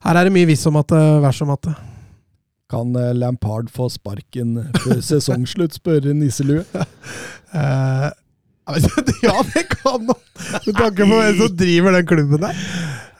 her 0.06 0.16
er 0.16 0.26
det 0.26 0.32
mye 0.32 0.48
viss 0.48 0.64
om 0.68 0.78
at 0.80 0.88
det 0.92 1.02
vers 1.24 1.40
som 1.42 1.52
at 1.52 1.68
det. 1.68 1.76
Kan 2.70 2.94
eh, 2.96 3.12
Lampard 3.18 3.68
få 3.74 3.88
sparken 3.92 4.56
før 4.80 5.02
sesongslutt, 5.10 5.76
spør 5.76 6.12
Nisselue. 6.16 6.64
Eh, 7.50 8.08
Ja, 9.26 9.36
det 9.54 9.66
kan 9.68 10.06
han! 10.08 10.16
Med 10.66 10.74
tanke 10.76 11.04
på 11.04 11.16
hvem 11.16 11.38
som 11.40 11.56
driver 11.56 11.96
den 11.96 12.06
klubben 12.08 12.44
der. 12.44 12.60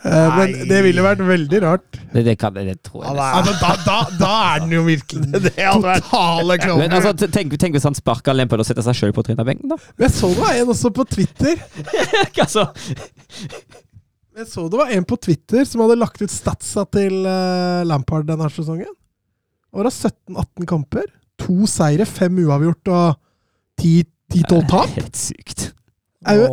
Eh, 0.01 0.37
Men 0.37 0.53
Nei. 0.55 0.67
det 0.71 0.79
ville 0.87 1.03
vært 1.05 1.21
veldig 1.29 1.59
rart. 1.65 1.99
Det, 2.15 2.23
det, 2.25 2.37
kan, 2.41 2.55
det 2.57 2.79
tror 2.87 3.03
jeg. 3.05 3.17
Ja, 3.19 3.27
Altså, 3.41 3.53
da, 3.61 3.73
da, 3.85 3.97
da 4.21 4.31
er 4.55 4.63
den 4.65 4.73
jo 4.79 4.85
virkelig 4.87 5.27
Det 5.51 5.53
hadde 5.59 5.97
totale 6.01 6.57
klovnen. 6.63 6.95
altså, 6.97 7.29
tenk, 7.29 7.57
tenk 7.61 7.77
hvis 7.77 7.85
han 7.89 7.99
sparker 7.99 8.37
Lampard 8.37 8.63
og 8.65 8.69
setter 8.71 8.87
seg 8.87 8.97
sjøl 8.97 9.13
på 9.17 9.25
trenerbenken, 9.27 9.75
da. 9.75 9.77
Jeg 10.01 10.15
så 10.17 10.31
det 10.33 10.41
var 10.47 10.57
en 10.63 10.73
også 10.77 10.93
på 10.97 11.05
Twitter. 11.13 11.61
altså, 12.47 12.65
Jeg 14.41 14.49
så 14.49 14.67
det 14.73 14.81
var 14.81 14.95
en 14.97 15.05
på 15.05 15.19
Twitter 15.21 15.67
som 15.69 15.85
hadde 15.85 15.99
lagt 16.01 16.23
ut 16.25 16.33
statsa 16.33 16.87
til 16.97 17.21
uh, 17.27 17.83
Lampard 17.89 18.25
denne 18.31 18.49
sesongen. 18.55 18.89
Det 19.71 19.83
var 19.85 19.91
17-18 19.93 20.71
kamper. 20.71 21.11
To 21.45 21.67
seire, 21.71 22.07
fem 22.09 22.41
uavgjort 22.47 22.89
og 22.97 23.21
10-12 24.31 24.67
tap. 24.71 24.93
Helt 24.97 25.19
sykt. 25.19 25.71
Er 26.29 26.43
jo 26.43 26.49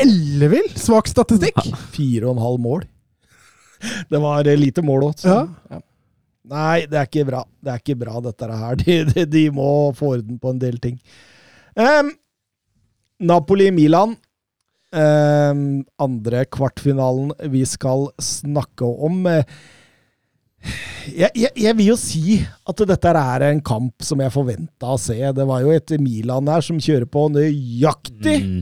ellevill 0.00 0.70
svak 0.80 1.10
statistikk. 1.10 1.60
fire 1.92 2.28
og 2.28 2.36
en 2.36 2.44
halv 2.46 2.60
mål. 2.64 2.84
Det 4.12 4.20
var 4.20 4.48
eh, 4.48 4.58
lite 4.60 4.84
mål 4.84 5.10
òg. 5.10 5.24
Ja. 5.24 5.80
Nei, 6.50 6.86
det 6.90 6.98
er 6.98 7.06
ikke 7.06 7.26
bra. 7.28 7.44
Det 7.62 7.72
er 7.72 7.82
ikke 7.82 7.98
bra, 8.00 8.20
dette 8.24 8.48
her. 8.62 8.78
De, 8.80 8.96
de, 9.12 9.26
de 9.28 9.44
må 9.54 9.68
få 9.96 10.16
orden 10.16 10.40
på 10.40 10.54
en 10.54 10.60
del 10.62 10.80
ting. 10.82 10.98
Um, 11.78 12.10
Napoli-Milan. 13.30 14.16
Um, 14.90 15.84
andre 16.02 16.42
kvartfinalen 16.50 17.30
vi 17.52 17.62
skal 17.68 18.08
snakke 18.18 18.88
om. 18.88 19.22
Eh, 19.30 19.44
Jeg, 21.10 21.30
jeg, 21.34 21.50
jeg 21.56 21.76
vil 21.78 21.88
jo 21.88 21.96
si 21.98 22.36
at 22.68 22.82
dette 22.90 23.12
er 23.16 23.44
en 23.48 23.62
kamp 23.64 24.04
som 24.04 24.20
jeg 24.20 24.32
forventa 24.34 24.92
å 24.92 24.98
se. 25.00 25.16
Det 25.16 25.46
var 25.48 25.62
jo 25.64 25.72
et 25.72 25.94
Milan 26.02 26.50
her 26.52 26.64
som 26.64 26.80
kjører 26.82 27.08
på 27.10 27.28
nøyaktig 27.32 28.36
Mm. 28.44 28.60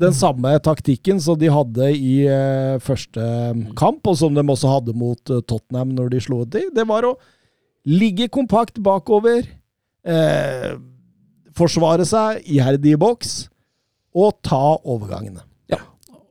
den 0.00 0.14
samme 0.16 0.54
taktikken 0.64 1.20
som 1.22 1.36
de 1.38 1.50
hadde 1.52 1.90
i 1.94 2.14
uh, 2.26 2.80
første 2.82 3.22
kamp, 3.78 4.00
og 4.08 4.16
som 4.18 4.34
de 4.34 4.42
også 4.42 4.72
hadde 4.72 4.96
mot 4.98 5.20
uh, 5.30 5.42
Tottenham 5.44 5.92
når 5.94 6.10
de 6.14 6.22
slo 6.24 6.40
ut 6.42 6.56
i 6.58 6.64
Det 6.74 6.86
var 6.88 7.06
å 7.06 7.12
ligge 7.86 8.30
kompakt 8.32 8.80
bakover, 8.82 9.44
uh, 10.08 10.72
forsvare 11.54 12.08
seg 12.08 12.42
iherdig 12.48 12.96
i 12.96 13.00
boks, 13.04 13.36
og 14.16 14.40
ta 14.42 14.78
overgangene. 14.82 15.44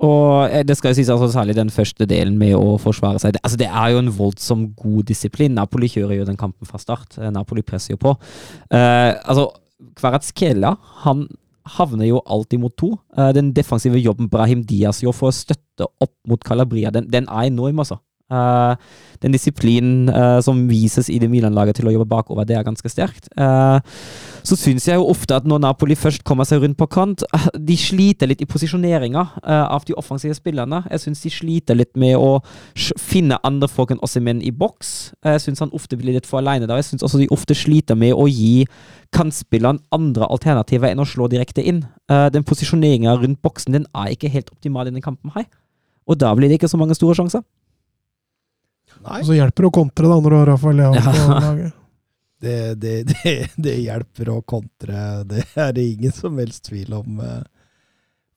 Og 0.01 0.49
eh, 0.49 0.63
det 0.65 0.77
skal 0.77 0.91
jo 0.91 0.97
sies 0.97 1.11
altså 1.13 1.29
særlig 1.33 1.55
den 1.57 1.71
første 1.73 2.07
delen 2.09 2.37
med 2.41 2.55
å 2.57 2.77
forsvare 2.81 3.21
seg. 3.21 3.37
Altså 3.43 3.59
det 3.61 3.69
er 3.69 3.93
jo 3.93 4.01
en 4.01 4.13
voldsom 4.17 4.65
god 4.77 5.05
disiplin. 5.11 5.53
Napoli 5.57 5.89
kjører 5.91 6.21
jo 6.21 6.27
den 6.29 6.39
kampen 6.39 6.69
fra 6.69 6.81
start. 6.81 7.19
Eh, 7.19 7.29
Napoli 7.33 7.63
presser 7.65 7.93
jo 7.95 8.01
på. 8.01 8.15
Uh, 8.73 9.13
altså, 9.29 9.49
Kvaratskhelia, 9.97 10.73
han 11.05 11.25
havner 11.77 12.09
jo 12.09 12.21
alltid 12.25 12.63
mot 12.63 12.73
to. 12.77 12.95
Uh, 13.17 13.29
den 13.37 13.53
defensive 13.53 14.01
jobben 14.01 14.29
Brahim 14.31 14.65
Diaz 14.67 15.03
gjør 15.03 15.17
for 15.17 15.29
å 15.29 15.35
støtte 15.35 15.89
opp 16.01 16.15
mot 16.29 16.41
Calabria, 16.45 16.93
den, 16.93 17.09
den 17.11 17.29
er 17.29 17.51
enorm, 17.51 17.83
altså. 17.83 18.01
Eh, 18.31 18.75
den 19.21 19.35
disiplinen 19.35 20.09
eh, 20.09 20.39
som 20.41 20.63
vises 20.69 21.09
i 21.13 21.19
det 21.21 21.27
Milan-laget 21.29 21.77
til 21.77 21.89
å 21.89 21.91
jobbe 21.93 22.09
bakover, 22.09 22.45
det 22.47 22.55
er 22.57 22.65
ganske 22.65 22.89
sterkt. 22.89 23.27
Eh, 23.37 23.99
så 24.41 24.57
syns 24.57 24.87
jeg 24.87 24.97
jo 24.97 25.09
ofte 25.11 25.35
at 25.37 25.45
når 25.45 25.61
Napoli 25.61 25.97
først 25.99 26.23
kommer 26.25 26.47
seg 26.47 26.63
rundt 26.63 26.79
på 26.79 26.87
kant, 26.89 27.21
de 27.53 27.77
sliter 27.77 28.31
litt 28.31 28.41
i 28.41 28.47
posisjoneringa 28.49 29.25
av 29.45 29.85
de 29.85 29.93
offensive 29.99 30.33
spillerne. 30.33 30.79
Jeg 30.89 31.03
syns 31.03 31.21
de 31.21 31.33
sliter 31.35 31.77
litt 31.77 31.93
med 31.99 32.17
å 32.17 32.39
finne 32.97 33.37
andre 33.45 33.69
folk 33.69 33.93
enn 33.93 34.01
Ossimen 34.01 34.41
i 34.41 34.49
boks. 34.49 35.11
Jeg 35.27 35.45
syns 35.45 35.61
han 35.61 35.75
ofte 35.77 35.99
blir 35.99 36.17
litt 36.17 36.25
for 36.25 36.41
aleine 36.41 36.65
der. 36.65 36.81
Jeg 36.81 36.89
syns 36.89 37.05
også 37.05 37.21
de 37.21 37.29
ofte 37.29 37.53
sliter 37.57 37.99
med 37.99 38.17
å 38.17 38.25
gi 38.25 38.65
kantspilleren 39.13 39.83
andre 39.93 40.25
alternativer 40.33 40.89
enn 40.89 41.03
å 41.03 41.05
slå 41.05 41.29
direkte 41.29 41.61
inn. 41.61 41.83
Den 42.09 42.47
posisjoneringa 42.47 43.13
rundt 43.21 43.43
boksen 43.45 43.77
den 43.77 43.85
er 43.93 44.15
ikke 44.15 44.33
helt 44.33 44.49
optimal 44.55 44.87
i 44.87 44.93
denne 44.95 45.05
kampen 45.05 45.35
her. 45.37 45.45
Og 46.09 46.17
da 46.17 46.33
blir 46.33 46.49
det 46.49 46.57
ikke 46.57 46.71
så 46.71 46.81
mange 46.81 46.97
store 46.97 47.19
sjanser. 47.21 47.45
Og 49.05 49.25
så 49.27 49.35
hjelper 49.37 49.63
det 49.65 49.69
å 49.71 49.75
kontre 49.79 50.09
da 50.11 50.17
når 50.21 50.29
du 50.29 50.37
har 50.39 50.49
Rafael 50.51 50.77
Leao 50.77 50.93
på 50.93 51.39
laget. 51.45 51.73
det, 52.41 52.57
det, 52.81 52.93
det, 53.11 53.33
det 53.57 53.73
hjelper 53.83 54.29
å 54.33 54.41
kontre. 54.41 55.01
Det 55.29 55.43
er 55.55 55.73
det 55.77 55.85
ingen 55.95 56.13
som 56.15 56.37
helst 56.41 56.65
tvil 56.69 56.93
om. 56.99 57.19
eh. 57.25 57.41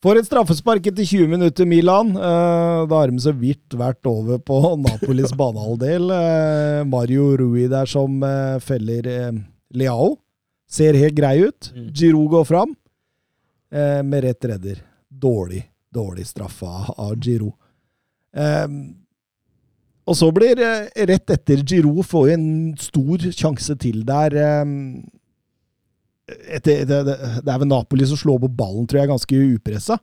For 0.04 0.18
et 0.20 0.26
straffespark 0.28 0.84
etter 0.90 1.06
20 1.08 1.30
minutter, 1.32 1.64
Milan. 1.68 2.10
Eh, 2.16 2.80
Da 2.90 2.98
har 3.00 3.08
de 3.12 3.20
så 3.24 3.32
vidt 3.32 3.72
vært 3.80 4.04
over 4.10 4.38
på 4.44 4.58
Napolis 4.84 5.32
banehalvdel. 5.36 6.10
Eh, 6.12 6.80
Mario 6.88 7.30
Rui 7.40 7.64
der 7.72 7.88
som 7.88 8.20
feller 8.60 9.08
Leao. 9.74 10.16
Ser 10.68 10.96
helt 10.98 11.14
grei 11.16 11.38
ut. 11.46 11.70
Mm. 11.76 11.88
Giroud 11.94 12.30
går 12.32 12.44
fram 12.48 12.74
med 13.74 14.22
rett 14.22 14.44
redder. 14.46 14.78
Dårlig, 15.10 15.64
dårlig 15.94 16.24
straffa 16.28 16.66
av- 16.66 16.94
av 17.08 17.14
Giroud. 17.22 17.54
Og 20.04 20.16
så 20.18 20.28
blir 20.36 20.60
eh, 20.60 20.88
rett 21.08 21.32
etter 21.32 21.62
Giroud 21.64 22.04
får 22.06 22.34
en 22.34 22.46
stor 22.80 23.28
sjanse 23.32 23.76
til 23.80 24.02
der. 24.06 24.36
eh, 24.36 24.64
etter, 26.56 26.84
det, 26.88 26.98
det 27.44 27.52
er 27.52 27.60
vel 27.60 27.68
Napoli 27.70 28.06
som 28.08 28.20
slår 28.20 28.42
på 28.44 28.52
ballen, 28.56 28.86
tror 28.88 29.02
jeg, 29.02 29.12
ganske 29.12 29.40
upressa. 29.56 29.98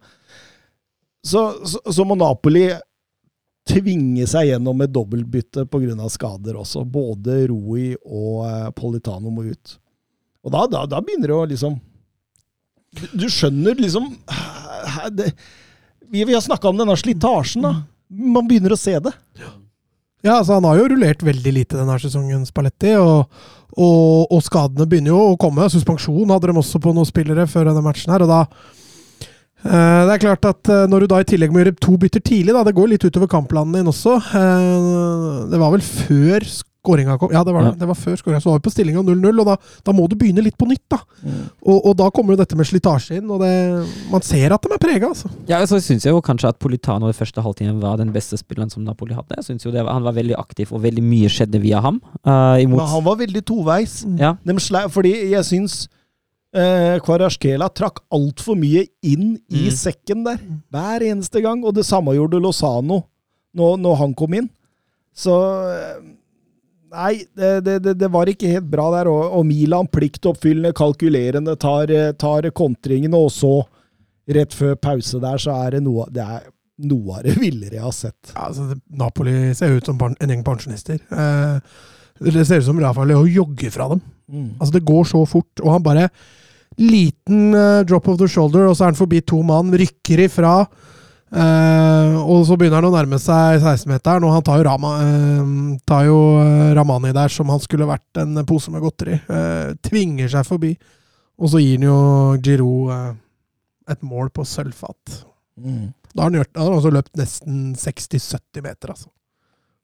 Så, 1.21 1.41
så, 1.69 1.81
så 1.85 2.05
må 2.05 2.17
Napoli 2.17 2.71
tvinge 3.69 4.25
seg 4.29 4.49
gjennom 4.49 4.81
et 4.81 4.93
dobbeltbytte 4.93 5.67
pga. 5.69 6.09
skader 6.09 6.57
også. 6.57 6.83
Både 6.85 7.43
Rui 7.51 7.93
og 8.01 8.45
eh, 8.49 8.69
Politano 8.77 9.29
må 9.29 9.45
ut. 9.51 9.77
Og 10.41 10.53
da, 10.53 10.65
da, 10.65 10.85
da 10.89 11.01
begynner 11.05 11.29
det 11.29 11.37
å 11.37 11.45
liksom 11.45 11.75
Du, 12.97 13.03
du 13.13 13.27
skjønner 13.29 13.77
liksom 13.77 14.07
det, 15.13 15.27
Vi, 16.09 16.23
vi 16.25 16.33
har 16.33 16.41
snakka 16.41 16.71
om 16.71 16.79
denne 16.79 16.97
slitasjen, 16.97 17.61
da. 17.61 17.75
Man 18.09 18.47
begynner 18.49 18.73
å 18.73 18.79
se 18.79 18.97
det. 18.99 19.13
Ja, 19.39 19.53
altså 20.29 20.59
Han 20.59 20.67
har 20.69 20.77
jo 20.77 20.89
rullert 20.91 21.23
veldig 21.25 21.53
lite 21.55 21.79
denne 21.79 21.97
sesongen, 22.01 22.45
Spalletti. 22.45 22.93
Og, 23.01 23.25
og, 23.73 24.27
og 24.29 24.43
skadene 24.45 24.87
begynner 24.89 25.15
jo 25.15 25.31
å 25.31 25.39
komme. 25.41 25.69
Suspensjon 25.71 26.29
hadde 26.29 26.51
de 26.51 26.61
også 26.61 26.81
på 26.83 26.93
noen 26.93 27.09
spillere 27.09 27.47
før 27.49 27.71
denne 27.71 27.83
matchen. 27.85 28.13
her, 28.13 28.25
og 28.25 28.29
da 28.29 28.41
eh, 29.65 30.01
Det 30.05 30.15
er 30.15 30.25
klart 30.27 30.49
at 30.51 30.73
eh, 30.73 30.87
når 30.91 31.05
du 31.05 31.11
da 31.13 31.21
i 31.23 31.29
tillegg 31.31 31.53
må 31.53 31.63
gjøre 31.63 31.77
to 31.81 31.97
bytter 32.01 32.21
tidlig, 32.21 32.53
da, 32.53 32.65
det 32.67 32.75
går 32.77 32.93
litt 32.93 33.07
utover 33.07 33.31
kampplanen 33.31 33.79
din 33.79 33.89
også. 33.93 34.19
Eh, 34.19 35.47
det 35.53 35.61
var 35.61 35.73
vel 35.73 35.85
før 35.85 36.45
skåringa 36.81 37.17
kom 37.21 37.29
Ja, 37.31 37.43
det 37.45 37.53
var, 37.53 37.61
Ja. 37.63 37.71
det. 37.71 37.79
det 37.79 37.87
var 37.87 37.95
før 37.95 38.15
skåringa. 38.17 38.41
Så 38.41 38.49
var 38.49 38.57
vi 38.59 38.63
på 38.67 38.71
stillinga 38.73 39.03
0-0, 39.05 39.39
og 39.39 39.45
da, 39.45 39.55
da 39.85 39.91
må 39.93 40.07
du 40.09 40.15
begynne 40.15 40.41
litt 40.43 40.57
på 40.57 40.65
nytt. 40.67 40.81
da. 40.89 40.97
Og, 41.61 41.85
og 41.85 41.95
da 41.97 42.09
kommer 42.09 42.33
jo 42.33 42.39
dette 42.41 42.55
med 42.57 42.65
slitasje 42.65 43.17
inn, 43.21 43.29
og 43.29 43.39
det, 43.43 43.51
man 44.11 44.21
ser 44.25 44.51
at 44.55 44.61
de 44.65 44.73
er 44.73 44.81
prega. 44.81 45.07
Altså. 45.13 45.29
Ja, 45.47 45.59
så 45.69 45.77
syns 45.79 46.03
jeg 46.05 46.11
jo 46.15 46.21
kanskje 46.25 46.49
at 46.49 46.59
Politano 46.59 47.07
i 47.09 47.13
første 47.13 47.41
halvtime 47.45 47.79
var 47.79 47.97
den 48.01 48.11
beste 48.11 48.37
spilleren 48.41 48.71
som 48.73 48.83
Napoli 48.83 49.13
hadde. 49.13 49.37
Jeg 49.37 49.45
synes 49.45 49.63
jo 49.65 49.71
det 49.71 49.83
var, 49.85 49.93
Han 49.93 50.03
var 50.03 50.13
veldig 50.17 50.35
aktiv, 50.39 50.71
og 50.73 50.81
veldig 50.81 51.03
mye 51.05 51.29
skjedde 51.29 51.61
via 51.61 51.79
ham. 51.81 52.01
Uh, 52.25 52.57
imot, 52.63 52.77
Men 52.81 52.87
han 52.87 53.03
var 53.03 53.15
veldig 53.17 53.45
toveis. 53.45 54.05
ja, 54.17 54.35
De 54.43 54.57
slei, 54.59 54.87
fordi 54.89 55.13
jeg 55.31 55.43
syns 55.45 55.87
eh, 56.53 56.97
Kvarasjkela 56.99 57.69
trakk 57.71 58.01
altfor 58.11 58.57
mye 58.59 58.87
inn 59.03 59.37
i 59.49 59.67
Mm. 59.69 59.71
sekken 59.71 60.23
der. 60.25 60.37
Hver 60.73 60.99
eneste 61.07 61.41
gang. 61.41 61.63
Og 61.63 61.73
det 61.75 61.85
samme 61.85 62.11
gjorde 62.17 62.41
Lozano 62.41 63.03
når, 63.55 63.77
når 63.79 63.95
han 63.97 64.13
kom 64.13 64.33
inn. 64.33 64.49
Så 65.15 65.31
eh, 65.71 66.01
Nei, 66.91 67.23
det, 67.37 67.51
det, 67.63 67.93
det, 67.95 68.09
var 68.11 68.27
ikke 68.27 68.49
helt 68.51 68.67
bra 68.71 68.89
der. 68.97 69.09
Og, 69.11 69.37
og 69.37 69.45
Milan 69.47 69.87
pliktoppfyllende, 69.91 70.73
kalkulerende, 70.77 71.55
tar, 71.59 71.91
eh, 71.95 72.11
tar 72.19 72.49
kontringene, 72.55 73.17
og 73.17 73.31
så, 73.33 73.53
rett 74.31 74.53
før 74.55 74.75
pause 74.79 75.19
der, 75.21 75.39
så 75.41 75.55
er 75.65 75.77
det 75.77 75.79
noe 75.83 76.05
Det 76.13 76.23
er 76.23 76.43
noe 76.87 77.17
av 77.17 77.25
det 77.25 77.37
villere 77.41 77.77
jeg 77.77 77.85
har 77.85 77.95
sett. 77.95 78.33
Ja, 78.33 78.49
altså, 78.49 78.77
Napoli 78.97 79.53
ser 79.57 79.77
ut 79.77 79.87
som 79.87 80.01
en 80.07 80.35
gjeng 80.35 80.45
pensjonister. 80.45 81.01
Eh, 81.11 81.57
det 82.21 82.45
ser 82.45 82.61
ut 82.61 82.67
som 82.67 82.79
Rafael 82.81 83.09
Leo 83.13 83.25
jogger 83.29 83.73
fra 83.73 83.89
dem. 83.93 84.03
Mm. 84.31 84.53
Altså, 84.59 84.73
det 84.77 84.85
går 84.87 85.09
så 85.09 85.23
fort, 85.29 85.51
og 85.63 85.75
han 85.77 85.83
bare 85.85 86.11
Liten 86.79 87.51
eh, 87.51 87.81
drop 87.83 88.07
of 88.07 88.17
the 88.21 88.29
shoulder, 88.31 88.69
og 88.69 88.77
så 88.77 88.85
er 88.85 88.93
han 88.93 88.99
forbi 88.99 89.19
to 89.27 89.41
mann, 89.43 89.73
rykker 89.75 90.23
ifra. 90.23 90.53
Eh, 91.31 92.15
og 92.21 92.45
så 92.47 92.57
begynner 92.59 92.81
han 92.81 92.89
å 92.89 92.95
nærme 92.95 93.19
seg 93.21 93.61
16-meteren, 93.61 94.25
og 94.27 94.35
han 94.35 94.45
tar 94.45 94.59
jo, 94.59 94.65
Rama, 94.67 94.95
uh, 95.01 95.51
tar 95.87 96.07
jo 96.07 96.17
eh, 96.41 96.71
Ramani 96.77 97.13
der 97.15 97.31
som 97.33 97.51
han 97.53 97.61
skulle 97.63 97.89
vært 97.89 98.21
en 98.21 98.43
pose 98.47 98.73
med 98.73 98.83
godteri. 98.83 99.19
Uh, 99.29 99.77
tvinger 99.85 100.31
seg 100.31 100.47
forbi. 100.47 100.75
Og 101.41 101.49
så 101.49 101.61
gir 101.61 101.79
han 101.79 101.87
jo 101.87 101.97
Giroud 102.45 102.91
eh, 102.93 103.09
et 103.91 104.05
mål 104.05 104.29
på 104.33 104.45
sølvfat. 104.45 105.23
Mm. 105.57 105.89
Da 106.13 106.21
har 106.21 106.29
han, 106.29 106.37
gjort, 106.41 106.53
har 106.57 106.69
han 106.69 106.77
også 106.77 106.93
løpt 106.93 107.17
nesten 107.19 107.57
60-70 107.79 108.65
meter, 108.65 108.93
altså. 108.93 109.09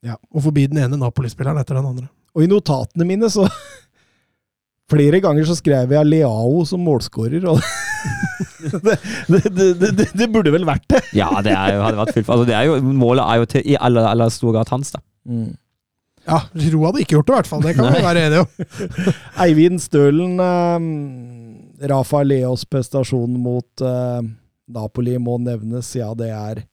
Ja. 0.05 0.19
Og 0.29 0.43
forbi 0.45 0.67
den 0.69 0.83
ene 0.83 0.99
Napoli-spilleren 1.01 1.57
etter 1.57 1.79
den 1.79 1.89
andre. 1.89 2.07
Og 2.37 2.45
i 2.45 2.51
notatene 2.51 3.07
mine 3.07 3.31
så 3.33 3.47
Flere 4.91 5.19
ganger 5.19 5.43
så 5.43 5.57
skrev 5.57 5.91
jeg 5.91 6.07
Leao 6.07 6.61
som 6.63 6.79
målskårer, 6.79 7.43
og 7.51 7.57
det, 8.83 8.97
det, 9.27 9.67
det, 9.79 9.91
det, 9.97 10.07
det 10.17 10.27
burde 10.33 10.51
vel 10.53 10.65
vært 10.67 10.85
det. 10.91 11.01
ja 11.17 11.29
det 11.45 11.53
er 11.53 11.75
jo, 11.75 11.85
hadde 11.85 12.01
vært 12.01 12.17
fullt. 12.17 12.33
Altså, 12.35 12.59
jo, 12.67 12.77
målet 13.03 13.23
er 13.25 13.41
jo 13.41 13.49
til, 13.53 13.65
i 13.73 13.77
aller, 13.79 14.07
aller 14.09 14.33
stor 14.33 14.55
grad 14.55 14.71
hans. 14.73 14.93
da. 14.95 15.03
Ja, 16.27 16.41
Ro 16.73 16.81
hadde 16.83 17.03
ikke 17.03 17.15
gjort 17.15 17.29
det, 17.29 17.33
i 17.33 17.37
hvert 17.37 17.51
fall. 17.51 17.61
Det 17.63 17.75
kan 17.77 17.93
vi 17.93 18.03
være 18.03 18.25
enige 18.27 18.43
om. 18.43 18.71
Eivind 19.45 19.79
Stølen 19.83 20.41
eh, 20.43 20.87
Rafa 21.87 22.23
Leos 22.27 22.65
prestasjon 22.67 23.37
mot 23.39 23.85
eh, 23.85 24.25
Napoli 24.75 25.15
må 25.23 25.37
nevnes. 25.39 25.93
Ja, 25.95 26.11
det 26.17 26.33
er 26.35 26.65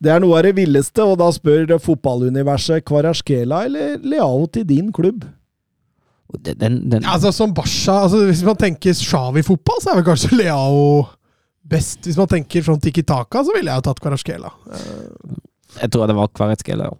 det 0.00 0.10
er 0.10 0.22
noe 0.22 0.38
av 0.38 0.46
det 0.48 0.54
villeste, 0.56 1.04
og 1.04 1.18
da 1.20 1.28
spør 1.32 1.76
fotballuniverset 1.80 2.82
Kvarasjkela 2.88 3.66
eller 3.68 4.00
Leao 4.02 4.46
til 4.52 4.64
din 4.66 4.88
klubb? 4.96 5.26
Den, 6.38 6.88
den, 6.90 7.02
Ja, 7.02 7.16
altså 7.16 7.32
som 7.34 7.52
Basha, 7.54 8.02
altså 8.04 8.20
Hvis 8.28 8.42
man 8.46 8.56
tenker 8.56 8.92
Shawi-fotball, 8.94 9.80
så 9.82 9.90
er 9.90 9.96
vel 10.00 10.04
kanskje 10.06 10.36
Leao 10.38 11.06
best. 11.70 12.00
Hvis 12.06 12.16
man 12.18 12.26
tenker 12.30 12.62
sånn 12.66 12.80
Tiki 12.82 13.02
Taka, 13.06 13.42
så 13.46 13.54
ville 13.56 13.70
jeg 13.70 13.78
jo 13.82 13.86
tatt 13.88 14.00
Kvarasjkela. 14.02 14.50
jeg 15.80 15.90
tror 15.90 16.06
det 16.10 16.16
var 16.18 16.28
Kvaretskhelia. 16.34 16.90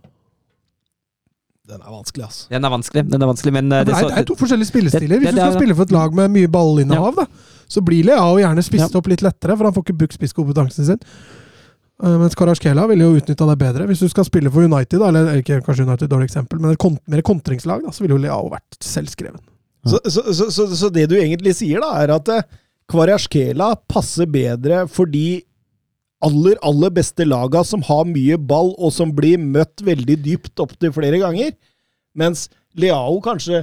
Den 1.71 1.83
er 1.87 1.91
vanskelig, 1.95 2.25
altså. 2.27 2.49
Den 2.51 2.65
er 2.67 2.71
vanskelig, 2.73 3.03
den 3.11 3.23
er 3.23 3.29
vanskelig 3.31 3.53
men 3.55 3.73
eh, 3.73 3.85
Det 3.87 3.95
er, 3.95 4.01
så- 4.01 4.09
det 4.11 4.19
er 4.19 4.25
to 4.27 4.35
forskjellige 4.41 4.71
spillestiler. 4.73 5.19
Hvis 5.23 5.35
du 5.35 5.41
skal 5.41 5.55
spille 5.59 5.75
for 5.79 5.83
et 5.87 5.93
lag 5.95 6.15
med 6.15 6.31
mye 6.35 6.49
ballinnehav, 6.51 7.15
da, 7.15 7.27
så 7.71 7.83
blir 7.87 8.05
Leao 8.09 8.39
gjerne 8.43 8.63
spist 8.67 8.91
Ja. 8.91 8.99
opp 8.99 9.07
litt 9.07 9.23
lettere, 9.23 9.57
for 9.57 9.65
han 9.65 9.73
får 9.77 9.85
ikke 9.87 9.99
brukt 10.01 10.17
spisskompetansen 10.19 10.87
sin. 10.89 10.99
Uh, 12.01 12.17
mens 12.17 12.37
Karaskela 12.39 12.87
ville 12.89 13.05
jo 13.05 13.19
utnytta 13.21 13.47
det 13.51 13.59
bedre. 13.61 13.87
Hvis 13.91 14.01
du 14.01 14.09
skal 14.09 14.25
spille 14.25 14.53
for 14.53 14.65
United, 14.65 14.99
da, 15.03 15.11
eller 15.11 15.43
ikke 15.43 15.61
kanskje 15.67 15.85
United 15.85 16.09
dårlig 16.09 16.31
eksempel, 16.31 16.61
men 16.63 16.73
et 16.73 16.81
kont 16.81 17.01
mer 17.13 17.23
kontringslag, 17.27 17.85
da, 17.85 17.93
så 17.93 18.05
ville 18.05 18.17
jo 18.17 18.23
Leao 18.25 18.49
vært 18.53 18.79
selvskreven. 18.85 19.43
Så, 19.89 20.01
så, 20.13 20.25
så, 20.33 20.49
så, 20.53 20.67
så 20.77 20.91
det 20.93 21.07
du 21.11 21.17
egentlig 21.19 21.55
sier, 21.57 21.81
da, 21.81 21.95
er 22.03 22.13
at 22.13 22.29
eh, 22.33 22.49
Kvarasjkela 22.91 23.73
passer 23.89 24.29
bedre 24.29 24.83
for 24.93 25.09
de 25.09 25.41
aller, 26.25 26.57
aller 26.67 26.93
beste 26.93 27.25
laga 27.25 27.63
som 27.65 27.85
har 27.87 28.09
mye 28.09 28.37
ball, 28.37 28.75
og 28.77 28.93
som 28.97 29.13
blir 29.17 29.41
møtt 29.41 29.85
veldig 29.85 30.19
dypt 30.25 30.61
opptil 30.63 30.93
flere 30.97 31.21
ganger. 31.23 31.55
Mens 32.19 32.49
Leao 32.81 33.21
kanskje 33.25 33.63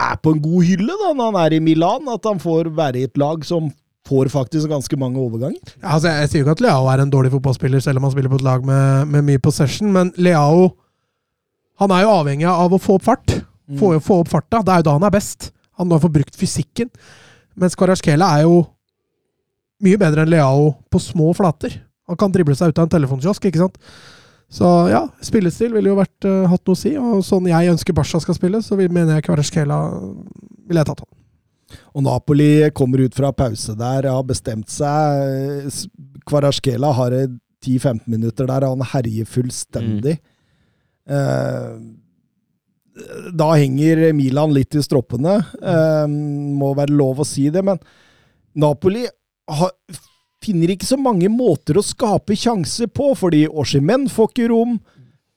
er 0.00 0.16
på 0.22 0.34
en 0.34 0.42
god 0.42 0.68
hylle 0.68 0.96
da, 1.00 1.12
når 1.12 1.32
han 1.32 1.40
er 1.44 1.56
i 1.56 1.62
Milan. 1.64 2.08
At 2.12 2.28
han 2.28 2.40
får 2.42 2.72
være 2.76 3.02
i 3.02 3.08
et 3.08 3.20
lag 3.20 3.44
som 3.46 3.68
får 4.10 4.32
faktisk 4.34 4.70
ganske 4.70 4.98
mange 4.98 5.22
overganger. 5.22 5.76
Ja, 5.78 5.94
altså, 5.94 6.10
jeg 6.10 6.30
sier 6.30 6.42
jo 6.42 6.48
ikke 6.48 6.58
at 6.58 6.64
Leao 6.66 6.90
er 6.90 7.02
en 7.04 7.12
dårlig 7.12 7.30
fotballspiller, 7.36 7.82
selv 7.84 8.02
om 8.02 8.08
han 8.08 8.14
spiller 8.14 8.32
på 8.32 8.40
et 8.40 8.46
lag 8.46 8.66
med, 8.66 9.08
med 9.14 9.26
mye 9.30 9.42
possession, 9.42 9.92
men 9.94 10.12
Leao 10.18 10.72
han 11.80 11.94
er 11.96 12.04
jo 12.04 12.12
avhengig 12.12 12.44
av 12.50 12.74
å 12.76 12.82
få 12.82 12.98
opp 12.98 13.06
fart. 13.06 13.38
Få, 13.78 13.94
få 14.02 14.20
opp 14.20 14.28
farta. 14.28 14.60
Det 14.66 14.72
er 14.72 14.82
jo 14.82 14.88
da 14.90 14.96
han 14.98 15.06
er 15.06 15.14
best. 15.14 15.52
Han 15.80 15.88
må 15.88 15.96
få 16.02 16.10
brukt 16.12 16.36
fysikken. 16.36 16.90
Mens 17.56 17.76
Kvarasjkela 17.78 18.28
er 18.36 18.44
jo 18.44 18.58
mye 19.84 20.00
bedre 20.00 20.26
enn 20.26 20.32
Leao 20.32 20.74
på 20.92 21.00
små 21.00 21.30
flater. 21.36 21.78
Han 22.10 22.18
kan 22.20 22.34
drible 22.34 22.56
seg 22.58 22.72
ut 22.72 22.80
av 22.80 22.88
en 22.88 22.92
telefonkiosk, 22.92 23.46
ikke 23.48 23.62
sant? 23.62 23.78
Så 24.50 24.66
ja, 24.90 25.04
spillestil 25.22 25.70
ville 25.76 25.92
jo 25.92 25.98
vært, 26.00 26.26
uh, 26.26 26.50
hatt 26.50 26.66
noe 26.66 26.76
å 26.76 26.78
si. 26.78 26.96
Og 26.98 27.22
sånn 27.24 27.48
jeg 27.48 27.70
ønsker 27.72 27.96
Basha 27.96 28.20
skal 28.20 28.36
spille, 28.36 28.60
så 28.66 28.76
mener 28.80 29.14
jeg 29.16 29.28
Kvarasjkela 29.28 29.80
ville 30.66 30.82
jeg 30.82 30.90
tatt 30.90 31.04
han. 31.06 31.10
Og 31.94 32.02
Napoli 32.06 32.70
kommer 32.76 33.02
ut 33.06 33.14
fra 33.16 33.30
pause 33.36 33.74
der, 33.78 34.08
har 34.10 34.26
bestemt 34.28 34.68
seg. 34.72 35.66
S- 35.70 35.86
Kvarasjkela 36.28 36.92
har 36.96 37.16
eh, 37.16 37.28
10-15 37.64 38.06
minutter 38.08 38.46
der 38.48 38.64
han 38.68 38.80
herjer 38.92 39.26
fullstendig. 39.28 40.18
Eh, 41.10 41.72
da 43.36 43.48
henger 43.56 44.10
Milan 44.16 44.52
litt 44.54 44.74
i 44.76 44.82
stroppene. 44.84 45.38
Eh, 45.62 46.06
må 46.60 46.72
være 46.76 46.94
lov 46.96 47.22
å 47.22 47.26
si 47.28 47.48
det, 47.52 47.62
men 47.64 47.78
Napoli 48.58 49.06
har, 49.50 49.70
finner 50.42 50.72
ikke 50.74 50.88
så 50.88 50.98
mange 51.00 51.28
måter 51.32 51.78
å 51.80 51.84
skape 51.86 52.36
sjanser 52.38 52.90
på, 52.92 53.12
fordi 53.18 53.44
Oshimen 53.48 54.08
får 54.10 54.32
ikke 54.32 54.48
rom. 54.52 54.78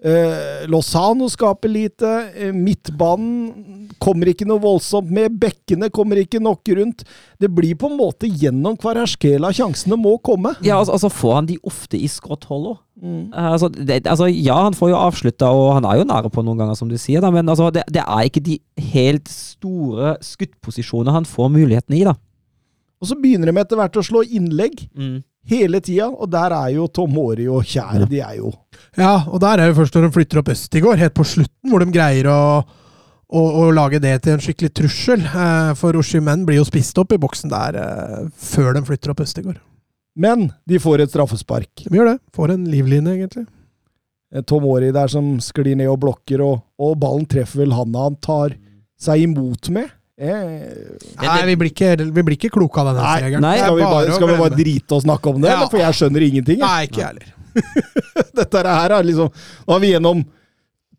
Eh, 0.03 0.67
Lozano 0.67 1.29
skaper 1.31 1.71
lite. 1.71 2.09
Eh, 2.35 2.51
midtbanen 2.51 3.87
kommer 4.03 4.27
ikke 4.27 4.47
noe 4.47 4.59
voldsomt 4.59 5.07
med. 5.07 5.37
Bekkene 5.39 5.87
kommer 5.95 6.19
ikke 6.19 6.41
nok 6.43 6.67
rundt. 6.75 7.05
Det 7.39 7.47
blir 7.47 7.77
på 7.79 7.87
en 7.87 7.95
måte 7.95 8.27
gjennom 8.27 8.75
Kvarasjkela 8.79 9.53
sjansene 9.55 9.95
må 9.99 10.17
komme. 10.19 10.57
Ja, 10.65 10.81
altså, 10.81 10.97
altså 10.97 11.11
får 11.13 11.37
han 11.37 11.47
de 11.53 11.57
ofte 11.63 11.95
i 11.95 12.09
skrått 12.11 12.49
hold 12.51 12.73
òg. 12.73 12.81
Mm. 13.03 13.23
Altså, 13.31 13.71
altså, 14.03 14.27
ja, 14.27 14.59
han 14.67 14.75
får 14.77 14.91
jo 14.91 14.99
avslutta, 14.99 15.49
og 15.55 15.71
han 15.79 15.87
er 15.87 16.01
jo 16.01 16.09
nære 16.11 16.31
på 16.35 16.43
noen 16.43 16.59
ganger, 16.61 16.77
som 16.77 16.91
du 16.91 16.99
sier, 16.99 17.23
da, 17.23 17.31
men 17.33 17.47
altså, 17.49 17.71
det, 17.73 17.87
det 17.91 18.03
er 18.03 18.27
ikke 18.27 18.43
de 18.43 18.59
helt 18.93 19.31
store 19.31 20.17
skuddposisjonene 20.23 21.15
han 21.15 21.27
får 21.27 21.51
muligheten 21.55 21.95
i, 21.97 22.03
da. 22.07 22.15
Og 23.03 23.09
så 23.09 23.17
begynner 23.19 23.49
de 23.49 23.59
etter 23.59 23.79
hvert 23.79 23.99
å 23.99 24.05
slå 24.05 24.21
innlegg 24.23 24.85
hele 25.49 25.81
tida, 25.83 26.07
og 26.07 26.29
der 26.31 26.55
er 26.55 26.69
jo 26.75 26.87
Tomori 26.87 27.47
og 27.51 27.65
Kjær. 27.67 28.05
De 28.09 28.21
er 28.23 28.37
jo 28.39 28.53
Ja, 28.97 29.25
og 29.27 29.41
der 29.43 29.59
er 29.59 29.71
jo 29.71 29.79
først 29.81 29.95
når 29.95 30.07
de 30.07 30.13
flytter 30.15 30.39
opp 30.39 30.53
Østigård, 30.53 31.01
helt 31.01 31.17
på 31.17 31.25
slutten, 31.27 31.69
hvor 31.71 31.83
de 31.83 31.91
greier 31.93 32.29
å, 32.31 32.39
å, 33.27 33.41
å 33.63 33.67
lage 33.75 33.99
det 34.03 34.15
til 34.23 34.35
en 34.35 34.43
skikkelig 34.43 34.73
trussel. 34.79 35.25
for 35.27 35.75
for 35.81 35.99
Oshimen 35.99 36.45
blir 36.47 36.61
jo 36.61 36.67
spist 36.67 36.97
opp 37.01 37.11
i 37.13 37.19
boksen 37.21 37.51
der 37.51 37.79
eh, 37.79 38.29
før 38.37 38.73
de 38.77 38.85
flytter 38.87 39.11
opp 39.11 39.23
Østigård. 39.25 39.59
Men 40.15 40.51
de 40.69 40.79
får 40.79 41.01
et 41.03 41.11
straffespark. 41.11 41.87
De 41.87 41.97
gjør 41.97 42.13
det. 42.13 42.19
Får 42.35 42.53
en 42.53 42.65
livline, 42.69 43.15
egentlig. 43.17 43.47
Eh, 44.33 44.43
Tomori 44.45 44.91
der 44.93 45.11
som 45.11 45.35
sklir 45.41 45.75
ned 45.77 45.89
og 45.91 45.99
blokker, 46.05 46.41
og, 46.45 46.61
og 46.79 46.97
ballen 47.01 47.25
treffer 47.29 47.63
vel 47.63 47.75
handa 47.77 48.07
han 48.07 48.17
tar 48.21 48.55
seg 49.01 49.27
imot 49.27 49.69
med. 49.73 49.91
Nei, 50.23 51.39
vi 51.49 51.55
blir 51.59 51.71
ikke, 51.71 51.89
vi 52.13 52.23
blir 52.23 52.37
ikke 52.37 52.51
kloke 52.55 52.79
av 52.81 52.91
denne 52.91 53.03
regelen. 53.17 53.47
skal 53.59 53.75
vi 53.77 53.83
bare, 53.83 54.13
skal 54.17 54.31
vi 54.31 54.37
bare 54.39 54.57
drite 54.57 54.97
og 54.97 55.03
snakke 55.05 55.33
om 55.33 55.41
det, 55.43 55.51
Ja. 55.51 55.67
for 55.67 55.77
jeg 55.81 55.93
skjønner 55.99 56.21
ingenting. 56.29 56.59
jeg. 56.59 56.67
Nei, 56.67 56.85
ikke 56.87 57.01
jeg 57.01 57.07
heller. 57.11 57.29
Dette 58.39 58.63
her 58.65 58.89
er 58.97 59.03
liksom 59.05 59.27
Nå 59.67 59.73
har 59.75 59.79
vi 59.83 59.91
gjennom 59.93 60.23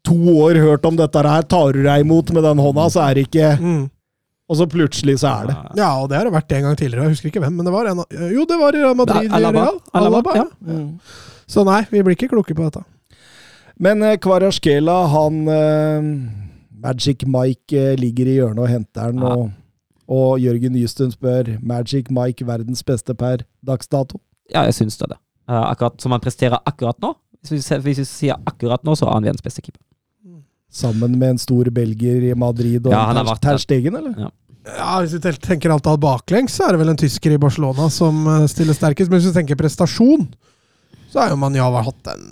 to 0.06 0.14
år 0.44 0.54
hørt 0.60 0.84
om 0.86 0.96
dette 0.96 1.22
her. 1.24 1.42
Tar 1.42 1.72
du 1.72 1.82
deg 1.82 2.04
imot 2.04 2.30
med 2.36 2.44
den 2.44 2.58
hånda, 2.62 2.84
så 2.92 3.08
er 3.08 3.14
det 3.18 3.28
ikke 3.30 3.58
Mm. 3.58 3.90
Og 4.44 4.58
så 4.58 4.66
plutselig 4.68 5.14
så 5.22 5.30
er 5.40 5.46
det. 5.48 5.54
Ja, 5.80 5.86
og 6.02 6.10
det 6.10 6.18
har 6.18 6.26
det 6.28 6.34
vært 6.34 6.52
en 6.52 6.62
gang 6.66 6.74
tidligere. 6.76 7.06
Jeg 7.08 7.14
husker 7.14 7.30
ikke 7.30 7.40
hvem, 7.40 7.54
men 7.56 7.64
det 7.64 7.72
var 7.72 7.86
en 7.88 8.02
Jo, 8.28 8.44
det 8.44 8.58
var 8.60 8.76
i 8.76 8.82
Madrid. 8.94 9.30
Da, 9.30 9.36
Alaba. 9.38 9.62
Real. 9.64 9.78
Alaba, 9.94 10.18
Alaba, 10.20 10.34
ja. 10.36 10.44
Mm. 10.68 11.00
Så 11.48 11.64
nei, 11.64 11.78
vi 11.90 12.02
blir 12.04 12.12
ikke 12.14 12.28
kloke 12.28 12.52
på 12.54 12.66
dette. 12.66 12.84
Men 13.80 14.02
eh, 14.04 14.18
Kvarasjkela, 14.20 14.98
han 15.08 15.48
eh, 15.48 16.10
Magic 16.84 17.24
Mike 17.26 17.72
eh, 17.80 17.94
ligger 17.96 18.28
i 18.28 18.36
hjørnet 18.38 18.60
og 18.64 18.68
henter 18.70 19.12
den, 19.12 19.22
Ja. 19.24 19.32
og, 19.34 19.50
og 20.14 20.38
Jørgen 20.42 20.74
Nystuen 20.76 21.12
spør 21.14 21.54
Magic 21.64 22.10
Mike 22.12 22.44
verdens 22.46 22.82
beste 22.84 23.14
per 23.16 23.44
dags 23.64 23.88
dato. 23.88 24.20
Ja, 24.52 24.66
jeg 24.68 24.74
syns 24.76 24.98
det. 25.00 25.08
det. 25.14 25.18
Eh, 25.48 25.62
akkurat 25.72 25.96
som 26.00 26.12
han 26.12 26.20
presterer 26.24 26.60
akkurat 26.68 27.00
nå. 27.00 27.14
Hvis 27.44 27.52
vi, 27.70 27.78
hvis 27.88 27.98
vi 28.00 28.04
sier 28.08 28.36
akkurat 28.48 28.84
nå, 28.84 28.94
så 28.96 29.08
er 29.08 29.16
han 29.18 29.24
verdens 29.26 29.44
beste 29.44 29.60
keeper. 29.64 29.80
Sammen 30.74 31.12
med 31.20 31.36
en 31.36 31.38
stor 31.38 31.68
belgier 31.70 32.24
i 32.30 32.34
Madrid 32.34 32.82
og 32.86 32.92
Ja, 32.92 33.04
han 33.06 33.16
har 33.20 33.26
vært. 33.28 33.42
Ter 33.44 33.60
Stegen, 33.62 33.94
eller? 33.94 34.16
Ja, 34.66 34.94
Hvis 35.04 35.12
vi 35.14 35.20
tenker 35.44 35.70
alt 35.70 35.86
av 35.86 36.00
baklengs, 36.02 36.56
så 36.56 36.66
er 36.66 36.74
det 36.74 36.80
vel 36.80 36.88
en 36.94 36.98
tysker 36.98 37.34
i 37.36 37.38
Barcelona 37.38 37.86
som 37.92 38.24
eh, 38.26 38.46
stiller 38.50 38.74
sterkest. 38.74 39.10
Men 39.12 39.20
hvis 39.20 39.28
vi 39.30 39.36
tenker 39.36 39.60
prestasjon, 39.60 40.26
så 41.12 41.20
er 41.22 41.30
jo 41.30 41.38
Manjava 41.38 41.84
hatt 41.86 42.10
en 42.10 42.24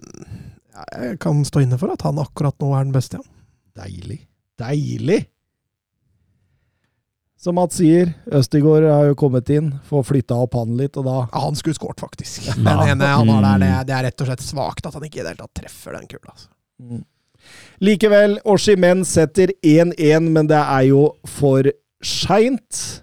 ja, 0.73 0.85
Jeg 1.05 1.21
kan 1.23 1.45
stå 1.47 1.63
inne 1.63 1.79
for 1.79 1.93
at 1.95 2.03
han 2.03 2.19
akkurat 2.19 2.57
nå 2.65 2.73
er 2.75 2.89
den 2.89 2.97
beste. 2.97 3.21
Ja. 3.21 3.85
Deilig. 3.85 4.19
Deilig! 4.63 5.21
Som 7.43 7.57
Mats 7.59 7.81
sier, 7.81 8.13
Østigård 8.31 8.85
har 8.87 9.09
jo 9.09 9.17
kommet 9.19 9.49
inn, 9.51 9.73
får 9.89 10.05
flytta 10.13 10.37
opp 10.45 10.55
han 10.55 10.77
litt, 10.79 10.95
og 11.01 11.07
da 11.09 11.15
Ja, 11.33 11.41
han 11.43 11.57
skulle 11.59 11.75
skåret, 11.75 11.99
faktisk. 11.99 12.45
Den 12.55 12.69
ene 12.71 13.09
han 13.11 13.33
har 13.35 13.43
der, 13.43 13.59
det, 13.65 13.71
er- 13.81 13.89
det 13.89 13.97
er 13.97 14.05
rett 14.07 14.23
og 14.23 14.29
slett 14.31 14.45
svakt 14.47 14.87
at 14.87 14.95
han 14.95 15.03
ikke 15.09 15.19
i 15.21 15.25
det 15.25 15.33
hele 15.33 15.43
tatt 15.43 15.57
treffer 15.59 15.97
den 15.99 16.07
kula. 16.07 16.31
Altså. 16.37 16.49
Mm. 16.79 17.03
Likevel, 17.83 18.37
Oshimen 18.47 19.03
setter 19.09 19.51
1-1, 19.67 20.29
men 20.31 20.47
det 20.47 20.61
er 20.63 20.85
jo 20.93 21.03
for 21.27 21.67
seint. 22.07 23.03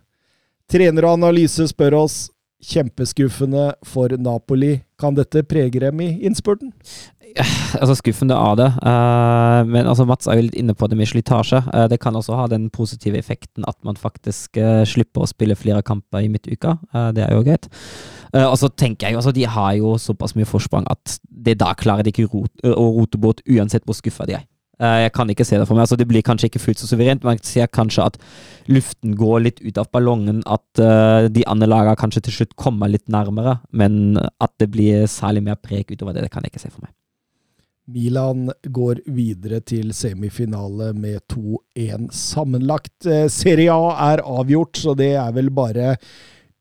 Trener 0.72 1.04
og 1.10 1.18
analyse 1.20 1.68
spør 1.74 1.98
oss 2.06 2.18
kjempeskuffende 2.64 3.74
for 3.88 4.12
Napoli. 4.20 4.82
Kan 5.00 5.16
dette 5.16 5.44
prege 5.48 5.80
dem 5.80 6.02
i 6.04 6.12
innspurten? 6.28 6.74
Altså 7.80 7.94
Skuffende 7.96 8.36
av 8.36 8.56
det. 8.58 8.68
eh, 8.82 9.60
men 9.70 9.88
altså 9.88 10.06
Mats 10.10 10.28
er 10.28 10.40
jo 10.40 10.48
litt 10.48 10.58
inne 10.58 10.74
på 10.74 10.88
det 10.90 10.98
med 10.98 11.08
slitasje. 11.08 11.62
Eh, 11.74 11.86
det 11.92 12.00
kan 12.02 12.16
også 12.18 12.36
ha 12.36 12.48
den 12.50 12.70
positive 12.74 13.18
effekten 13.20 13.64
at 13.70 13.78
man 13.86 13.96
faktisk 13.96 14.58
eh, 14.58 14.82
slipper 14.84 15.24
å 15.24 15.30
spille 15.30 15.56
flere 15.56 15.84
kamper 15.86 16.26
i 16.26 16.32
midtuka. 16.32 16.78
Det 17.14 17.24
er 17.28 17.36
jo 17.36 17.44
greit. 17.46 17.70
Og 18.34 18.56
så 18.62 18.70
tenker 18.70 19.08
jeg 19.08 19.14
jo, 19.14 19.20
altså 19.22 19.32
De 19.34 19.46
har 19.46 19.74
jo 19.78 19.96
såpass 19.98 20.36
mye 20.38 20.46
forsprang 20.46 20.86
at 20.90 21.20
det 21.30 21.60
da 21.62 21.74
klarer 21.78 22.06
de 22.06 22.12
ikke 22.14 22.28
å 22.30 22.90
rote 23.00 23.18
bort 23.18 23.42
uansett 23.50 23.86
hvor 23.86 23.98
skuffa 23.98 24.28
de 24.30 24.36
er. 24.38 24.46
Eh, 24.80 25.00
jeg 25.04 25.14
kan 25.16 25.32
ikke 25.32 25.46
se 25.48 25.58
det 25.60 25.68
for 25.68 25.76
meg. 25.76 25.84
altså 25.84 25.98
Det 26.00 26.08
blir 26.08 26.24
kanskje 26.24 26.48
ikke 26.50 26.62
fullt 26.64 26.80
så 26.80 26.88
suverent. 26.88 27.26
Man 27.28 27.42
ser 27.44 27.68
kanskje 27.68 28.06
at 28.06 28.20
luften 28.72 29.18
går 29.20 29.44
litt 29.44 29.60
ut 29.66 29.78
av 29.82 29.90
ballongen. 29.92 30.40
At 30.48 30.80
uh, 30.80 31.28
de 31.28 31.44
andre 31.48 31.68
lagene 31.68 32.00
kanskje 32.00 32.24
til 32.28 32.40
slutt 32.40 32.56
kommer 32.56 32.92
litt 32.92 33.08
nærmere. 33.12 33.60
Men 33.72 34.18
at 34.18 34.54
det 34.62 34.72
blir 34.72 35.10
særlig 35.12 35.44
mer 35.44 35.60
preg 35.60 35.92
utover 35.92 36.16
det, 36.16 36.28
det 36.28 36.32
kan 36.32 36.46
jeg 36.46 36.54
ikke 36.54 36.64
se 36.64 36.72
for 36.72 36.86
meg. 36.86 36.94
Milan 37.90 38.52
går 38.70 39.02
videre 39.10 39.64
til 39.66 39.92
semifinale 39.98 40.92
med 40.94 41.24
2-1 41.34 42.12
sammenlagt. 42.14 43.08
Eh, 43.10 43.28
Serie 43.34 43.74
A 43.74 44.12
er 44.14 44.24
avgjort, 44.24 44.78
så 44.78 44.94
det 44.96 45.16
er 45.18 45.34
vel 45.36 45.50
bare 45.52 45.96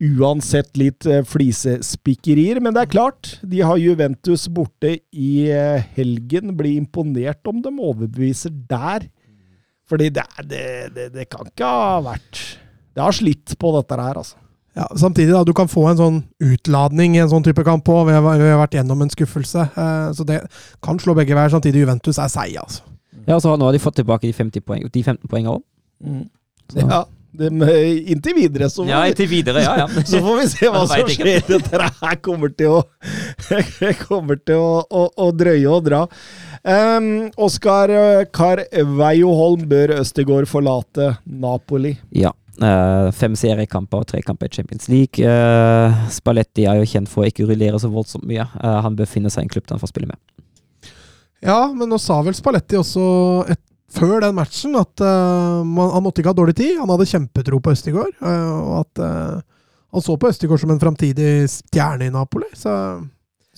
uansett 0.01 0.77
litt 0.79 1.07
eh, 1.11 1.25
flisespikkerier. 1.27 2.61
Men 2.63 2.75
det 2.77 2.85
er 2.87 2.93
klart, 2.93 3.33
de 3.43 3.63
har 3.67 3.81
Juventus 3.81 4.47
borte 4.55 4.97
i 5.13 5.31
eh, 5.51 5.85
helgen. 5.97 6.55
Blir 6.59 6.77
imponert 6.79 7.47
om 7.51 7.63
de 7.65 7.73
overbeviser 7.79 8.53
der. 8.71 9.09
Fordi 9.89 10.11
det, 10.13 10.25
det, 10.51 10.65
det, 10.95 11.07
det 11.15 11.25
kan 11.33 11.47
ikke 11.49 11.65
ha 11.65 11.95
vært 12.05 12.43
Det 12.93 13.01
har 13.01 13.15
slitt 13.17 13.55
på 13.57 13.71
dette 13.79 13.97
her, 13.97 14.19
altså. 14.21 14.37
Ja, 14.79 14.85
samtidig, 15.01 15.33
da, 15.33 15.41
du 15.49 15.55
kan 15.57 15.67
få 15.71 15.87
en 15.91 15.99
sånn 15.99 16.19
utladning 16.45 17.17
i 17.17 17.23
en 17.25 17.31
sånn 17.33 17.43
type 17.43 17.65
kamp 17.67 17.89
òg. 17.91 18.05
Vi, 18.07 18.15
har- 18.15 18.37
vi 18.39 18.51
har 18.53 18.61
vært 18.61 18.77
gjennom 18.79 19.01
en 19.03 19.11
skuffelse. 19.11 19.65
Eh, 19.75 20.11
så 20.15 20.27
det 20.29 20.43
kan 20.85 21.01
slå 21.03 21.17
begge 21.19 21.35
veier. 21.35 21.51
Samtidig, 21.51 21.83
Juventus 21.83 22.21
er 22.23 22.31
seige, 22.31 22.63
altså. 22.63 22.85
Ja, 23.27 23.41
så 23.43 23.57
nå 23.59 23.67
har 23.67 23.75
de 23.75 23.81
fått 23.83 23.99
tilbake 23.99 24.29
de, 24.29 24.35
50 24.37 24.63
poeng, 24.65 24.85
de 24.95 25.03
15 25.03 25.27
poengene 25.29 25.57
òg. 25.59 25.65
Mm. 26.05 26.23
Ja, 26.79 27.01
det 27.31 27.51
med, 27.53 28.09
inntil 28.09 28.35
videre 28.39 28.71
så, 28.73 28.87
Ja, 28.89 29.03
inntil 29.09 29.29
videre, 29.29 29.63
ja, 29.63 29.75
ja. 29.83 29.87
så 30.11 30.21
får 30.25 30.41
vi 30.41 30.47
se 30.53 30.71
hva 30.73 30.83
som 30.89 31.13
skjer. 31.13 31.43
Dette 31.53 31.91
her 32.01 32.19
kommer 32.25 32.53
til 32.57 32.79
å, 32.79 32.83
kommer 34.09 34.41
til 34.41 34.63
å, 34.63 34.83
å, 34.89 35.05
å 35.13 35.31
drøye 35.37 35.69
og 35.69 35.87
dra. 35.91 36.03
Um, 36.65 37.29
Oskar 37.39 37.93
Carveio 38.35 39.31
Holm, 39.37 39.69
bør 39.71 39.99
Østegård 40.01 40.49
forlate 40.51 41.15
Napoli? 41.25 41.97
Ja. 42.17 42.35
Uh, 42.59 43.13
fem 43.15 43.37
seriekamper 43.39 44.03
og 44.03 44.09
tre 44.11 44.19
kamper 44.27 44.49
i 44.49 44.57
Champions 44.57 44.89
League. 44.91 45.23
Uh, 45.23 45.95
Spalletti 46.11 46.67
er 46.67 46.81
jo 46.81 46.89
kjent 46.91 47.11
for 47.11 47.23
å 47.23 47.31
ikke 47.31 47.47
rullere 47.47 47.79
så 47.79 47.91
voldsomt 47.93 48.27
mye. 48.27 48.49
Uh, 48.59 48.81
han 48.83 48.99
bør 48.99 49.11
finne 49.11 49.31
seg 49.31 49.47
en 49.47 49.53
klubb 49.53 49.69
han 49.71 49.83
får 49.83 49.93
spille 49.93 50.11
med. 50.11 50.19
Ja, 51.45 51.69
men 51.71 51.87
nå 51.87 52.01
sa 52.03 52.19
vel 52.27 52.35
Spalletti 52.35 52.79
også 52.81 53.05
et, 53.53 53.61
før 53.93 54.21
den 54.25 54.35
matchen 54.37 54.77
at 54.77 55.01
uh, 55.01 55.63
man, 55.65 55.91
han 55.95 56.03
måtte 56.05 56.21
ikke 56.23 56.33
ha 56.35 56.39
dårlig 56.41 56.57
tid. 56.59 56.75
Han 56.81 56.91
hadde 56.93 57.07
kjempetro 57.09 57.57
på 57.65 57.73
Østigård, 57.77 58.13
uh, 58.21 58.59
og 58.63 58.75
at 58.83 58.93
uh, 59.05 59.39
han 59.95 60.03
så 60.05 60.13
på 60.21 60.29
Østigård 60.29 60.61
som 60.61 60.71
en 60.75 60.81
framtidig 60.83 61.31
stjerne 61.49 62.05
i 62.09 62.13
Napoli. 62.13 62.49
Så 62.57 62.73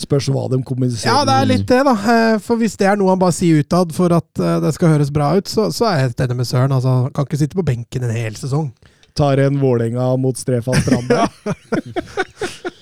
Spørs 0.01 0.31
hva 0.33 0.47
de 0.49 0.57
kommuniserer. 0.65 1.13
ja, 1.13 1.25
det 1.29 1.35
er 1.37 1.45
litt 1.51 1.67
det, 1.69 1.81
da. 1.85 1.93
Eh, 1.93 2.39
For 2.41 2.57
hvis 2.57 2.73
det 2.81 2.87
er 2.89 2.97
noe 2.97 3.11
han 3.13 3.21
bare 3.21 3.35
sier 3.37 3.59
utad 3.61 3.91
for 3.93 4.09
at 4.17 4.41
eh, 4.41 4.55
det 4.65 4.71
skal 4.73 4.95
høres 4.95 5.11
bra 5.13 5.27
ut, 5.37 5.45
så, 5.51 5.67
så 5.77 5.85
er 5.91 5.95
jeg 5.99 6.05
helt 6.07 6.23
enig 6.25 6.37
med 6.39 6.49
Søren. 6.49 6.73
Altså, 6.73 6.89
han 7.03 7.13
kan 7.13 7.27
ikke 7.29 7.37
sitte 7.43 7.59
på 7.59 7.67
benken 7.69 8.07
en 8.09 8.15
hel 8.17 8.33
sesong. 8.41 8.71
Tar 9.19 9.37
en 9.45 9.59
Vålerenga 9.61 10.07
mot 10.23 10.37
Strefan 10.41 10.81
Strande. 10.87 11.21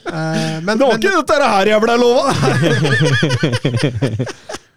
Eh, 0.09 0.63
Men, 0.65 0.79
Det 0.79 0.87
var 0.87 0.95
men, 0.95 1.03
ikke 1.03 1.19
dette 1.19 1.35
her 1.51 1.67
jeg 1.69 1.81
ble 1.83 1.95
lova! 2.01 2.31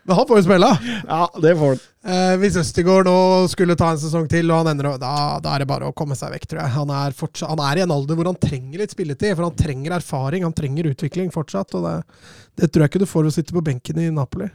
men 0.04 0.16
han 0.18 0.28
får 0.28 0.40
jo 0.40 0.44
spille! 0.48 0.70
Ja, 1.08 1.24
det 1.44 1.52
får 1.60 1.74
han. 1.74 1.82
Eh, 2.12 2.36
hvis 2.42 2.56
Østigård 2.58 3.06
nå 3.06 3.18
skulle 3.52 3.76
ta 3.78 3.92
en 3.94 4.00
sesong 4.02 4.26
til, 4.32 4.50
og 4.50 4.64
han 4.64 4.72
ender, 4.74 4.96
da, 5.02 5.12
da 5.44 5.52
er 5.56 5.62
det 5.64 5.68
bare 5.70 5.92
å 5.92 5.94
komme 5.98 6.18
seg 6.18 6.34
vekk, 6.34 6.48
tror 6.50 6.64
jeg. 6.64 6.74
Han 6.78 6.94
er, 6.98 7.14
fortsatt, 7.18 7.52
han 7.54 7.62
er 7.68 7.82
i 7.82 7.84
en 7.86 7.94
alder 7.94 8.18
hvor 8.18 8.32
han 8.32 8.40
trenger 8.42 8.82
litt 8.82 8.96
spilletid, 8.96 9.36
for 9.36 9.46
han 9.46 9.60
trenger 9.60 9.98
erfaring, 10.00 10.48
han 10.48 10.56
trenger 10.58 10.90
utvikling 10.94 11.30
fortsatt. 11.36 11.76
og 11.78 11.86
Det, 11.86 11.94
det 12.62 12.72
tror 12.72 12.86
jeg 12.88 12.94
ikke 12.94 13.04
du 13.04 13.10
får 13.12 13.28
ved 13.28 13.34
å 13.34 13.38
sitte 13.38 13.58
på 13.58 13.64
benken 13.70 14.02
i 14.02 14.10
Napoli. 14.16 14.50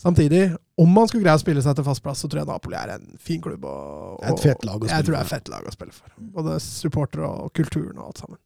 Samtidig, 0.00 0.46
om 0.80 0.94
han 0.96 1.10
skulle 1.10 1.26
greie 1.26 1.36
å 1.36 1.42
spille 1.42 1.60
seg 1.60 1.74
til 1.76 1.84
fast 1.84 2.00
plass, 2.00 2.22
så 2.22 2.28
tror 2.30 2.40
jeg 2.40 2.48
Napoli 2.48 2.78
er 2.78 2.94
en 2.94 3.10
fin 3.20 3.42
klubb. 3.44 3.66
Og, 3.68 4.22
er 4.22 4.30
et 4.32 4.40
fett 4.46 4.62
lag 4.64 4.78
å 4.78 4.86
spille 4.86 4.96
Jeg 4.96 5.08
tror 5.10 5.16
det 5.16 5.18
er 5.20 5.26
for. 5.26 5.34
et 5.34 5.34
fett 5.34 5.50
lag 5.52 5.66
å 5.66 5.74
spille 5.74 5.96
for. 5.98 6.14
Både 6.38 6.54
supportere 6.64 7.28
og 7.28 7.50
kulturen 7.58 7.98
og 7.98 8.06
alt 8.06 8.22
sammen. 8.22 8.40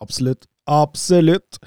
Absolutt. 0.00 0.46
Absolutt. 0.70 1.58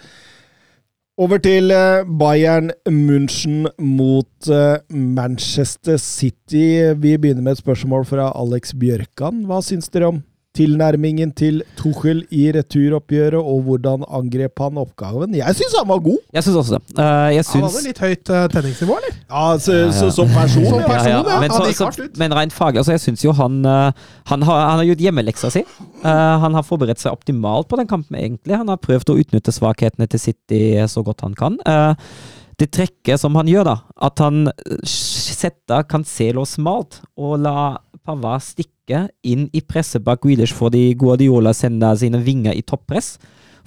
Over 1.17 1.39
til 1.41 1.71
eh, 1.73 2.05
Bayern 2.05 2.67
München 2.85 3.65
mot 3.81 4.49
eh, 4.53 4.77
Manchester 4.93 5.97
City. 5.97 6.93
Vi 6.93 7.15
begynner 7.17 7.41
med 7.41 7.55
et 7.55 7.61
spørsmål 7.63 8.05
fra 8.05 8.27
Alex 8.37 8.75
Bjørkan. 8.77 9.39
Hva 9.49 9.57
syns 9.65 9.89
dere 9.89 10.11
om 10.11 10.19
tilnærmingen 10.57 11.31
til 11.37 11.61
Tuchel 11.79 12.23
i 12.33 12.47
returoppgjøret, 12.55 13.39
og 13.39 13.61
hvordan 13.67 14.05
angrep 14.19 14.63
han 14.65 14.81
oppgaven? 14.81 15.35
Jeg 15.37 15.59
syns 15.59 15.77
han 15.77 15.89
var 15.89 16.01
god! 16.05 16.19
Jeg 16.33 16.47
syns 16.47 16.59
også 16.63 16.77
det. 16.77 16.97
Uh, 16.97 17.03
jeg 17.35 17.43
Han 17.43 17.49
syns 17.51 17.67
hadde 17.67 17.85
litt 17.87 18.03
høyt 18.03 18.33
uh, 18.33 18.43
tenningsnivå, 18.53 18.99
eller? 19.01 19.19
Ja, 19.27 19.45
så, 19.61 19.77
Ja, 19.77 19.85
ja. 19.85 19.95
så, 19.99 20.11
som 20.15 20.31
person. 20.33 20.65
Som 20.65 20.81
ja. 20.81 20.87
person, 20.89 21.31
ja. 21.31 21.39
Men, 21.43 21.53
så, 21.53 21.91
så, 21.93 22.09
men 22.19 22.35
rent 22.35 22.55
faglig, 22.55 22.81
altså 22.81 22.97
jeg 22.97 23.05
syns 23.05 23.25
jo 23.25 23.35
han, 23.37 23.59
uh, 23.65 23.91
han, 24.31 24.47
har, 24.49 24.63
han 24.71 24.81
har 24.81 24.89
gjort 24.91 25.05
hjemmeleksa 25.07 25.53
si. 25.53 25.63
Eh, 26.05 26.37
han 26.41 26.55
har 26.57 26.65
forberedt 26.65 27.01
seg 27.01 27.15
optimalt 27.15 27.69
på 27.69 27.79
den 27.79 27.89
kampen, 27.89 28.17
egentlig. 28.19 28.57
Han 28.59 28.71
har 28.71 28.81
prøvd 28.81 29.13
å 29.13 29.19
utnytte 29.21 29.53
svakhetene 29.55 30.07
til 30.11 30.21
City 30.21 30.61
så 30.89 31.03
godt 31.05 31.23
han 31.25 31.37
kan. 31.37 31.57
Eh, 31.67 32.11
det 32.57 32.71
trekket 32.73 33.21
som 33.21 33.35
han 33.37 33.49
gjør, 33.49 33.67
da, 33.69 33.75
at 34.07 34.21
han 34.23 34.47
eh, 34.49 34.79
setter 34.87 35.85
Cancelo 35.89 36.45
smalt 36.49 37.01
og 37.17 37.37
la 37.45 37.75
Pavard 38.07 38.45
stikke 38.45 39.01
inn 39.27 39.49
i 39.51 39.59
presset 39.67 40.03
bak 40.05 40.21
Grealish 40.23 40.55
fordi 40.55 40.93
Guardiola 40.95 41.51
sender 41.55 41.97
sine 41.99 42.21
vinger 42.23 42.55
i 42.55 42.63
toppress, 42.63 43.17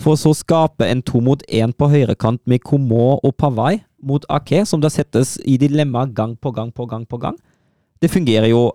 for 0.01 0.17
så 0.17 0.33
skape 0.33 0.87
en 0.89 1.03
to 1.05 1.21
mot 1.21 1.43
én 1.53 1.75
på 1.77 1.91
høyrekant 1.93 2.41
med 2.49 2.63
Coman 2.65 3.21
og 3.21 3.35
Pavard 3.37 3.83
mot 4.01 4.25
Ake, 4.33 4.63
som 4.65 4.81
da 4.81 4.89
settes 4.89 5.35
i 5.45 5.59
dilemma 5.61 6.07
gang 6.09 6.39
på 6.41 6.55
gang 6.57 6.73
på 6.73 6.89
gang 6.89 7.05
på 7.05 7.21
gang. 7.21 7.37
Det 8.01 8.09
fungerer 8.09 8.49
jo 8.49 8.71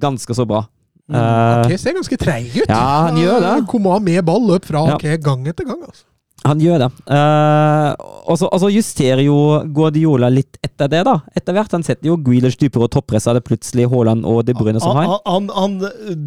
ganske 0.00 0.32
så 0.32 0.48
bra. 0.48 0.64
Ake 1.12 1.74
Ok, 1.74 1.78
ser 1.78 1.94
ganske 1.94 2.16
treig 2.18 2.48
ut. 2.56 2.64
Ja, 2.66 3.06
han 3.06 3.20
gjør 3.20 3.36
det. 3.44 3.54
Koma 3.70 3.98
med 4.02 4.24
ball, 4.26 4.48
løp 4.48 4.64
fra 4.64 4.86
Ja. 4.88 5.16
Gang 5.22 5.46
etter 5.46 5.68
gang. 5.68 5.84
altså. 5.84 6.06
Han 6.46 6.62
gjør 6.62 6.84
det. 6.84 6.90
Uh, 7.10 7.92
og 8.26 8.38
så 8.40 8.50
og 8.50 8.62
så 8.62 8.72
justerer 8.72 9.24
jo 9.26 9.36
Guardiola 9.74 10.30
litt 10.32 10.58
etter 10.64 10.90
det, 10.92 11.04
da. 11.08 11.20
Etter 11.36 11.56
hvert. 11.56 11.74
Han 11.76 11.86
setter 11.86 12.10
jo 12.10 12.18
Grealish 12.22 12.60
dypere 12.60 12.88
og 12.88 12.92
toppresser 12.94 13.36
det 13.36 13.44
plutselig 13.46 13.88
Haaland 13.92 14.26
og 14.28 14.44
De 14.46 14.54
Bruyne 14.56 14.82
som 14.82 14.96
har. 14.96 15.10
Han, 15.10 15.24
han, 15.26 15.50
han 15.56 15.78
eh, 15.90 16.20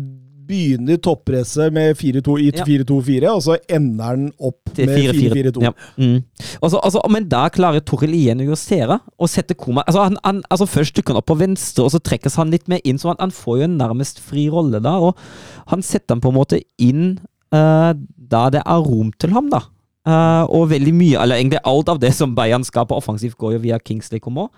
begynner 0.49 0.97
toppresset 1.03 1.73
med 1.73 1.97
4-2 1.97 2.35
i 2.41 2.49
4-2-4, 2.55 3.29
og 3.29 3.41
så 3.45 3.57
ender 3.69 4.07
han 4.07 4.27
opp 4.37 4.71
med 4.77 4.93
4-4. 4.95 5.15
4-4-2. 5.53 5.63
Ja. 5.67 5.73
Mm. 5.99 6.17
Altså, 6.65 7.03
men 7.13 7.27
da 7.29 7.43
klarer 7.53 7.83
Toril 7.85 8.15
igjen 8.17 8.41
å 8.43 8.49
justere 8.49 8.99
og 9.19 9.29
sette 9.29 9.57
Koma 9.59 9.83
altså, 9.85 10.07
han, 10.07 10.17
han, 10.25 10.41
altså 10.49 10.67
Først 10.69 10.97
dukker 10.97 11.13
han 11.13 11.21
opp 11.21 11.29
på 11.29 11.37
venstre, 11.39 11.85
og 11.85 11.93
så 11.93 12.01
trekkes 12.01 12.39
han 12.41 12.53
litt 12.53 12.69
mer 12.71 12.81
inn, 12.87 13.01
så 13.01 13.13
han, 13.13 13.21
han 13.21 13.35
får 13.35 13.61
jo 13.61 13.67
en 13.69 13.77
nærmest 13.79 14.21
fri 14.25 14.47
rolle 14.51 14.81
da. 14.83 14.95
Og 15.09 15.69
han 15.73 15.85
setter 15.85 16.15
han 16.15 16.23
på 16.23 16.33
en 16.33 16.39
måte 16.39 16.63
inn 16.81 17.11
uh, 17.53 17.91
da 18.29 18.47
det 18.53 18.63
er 18.65 18.87
rom 18.89 19.13
til 19.21 19.35
ham, 19.35 19.51
da. 19.53 19.63
Eh, 20.07 20.45
og 20.55 20.69
veldig 20.71 20.93
mye, 20.95 21.19
eller 21.19 21.39
egentlig 21.39 21.61
alt 21.67 21.91
av 21.91 21.99
det 22.01 22.11
som 22.15 22.33
Bayern 22.35 22.65
skaper 22.65 22.97
offensivt, 22.97 23.37
går 23.39 23.57
jo 23.57 23.63
via 23.67 23.79
Kingsley 23.83 24.21
Coman. 24.23 24.51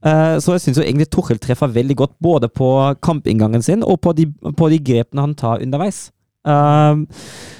Uh, 0.00 0.38
så 0.40 0.54
jeg 0.54 0.62
syns 0.64 0.78
egentlig 0.80 1.10
Tuchel 1.12 1.36
treffer 1.36 1.68
veldig 1.68 1.92
godt 2.00 2.14
både 2.24 2.48
på 2.48 2.70
kampinngangen 3.04 3.60
sin 3.60 3.82
og 3.84 3.98
på 4.00 4.14
de, 4.16 4.24
på 4.56 4.68
de 4.72 4.78
grepene 4.80 5.26
han 5.26 5.34
tar 5.36 5.60
underveis. 5.60 6.06
Uh, 6.40 7.04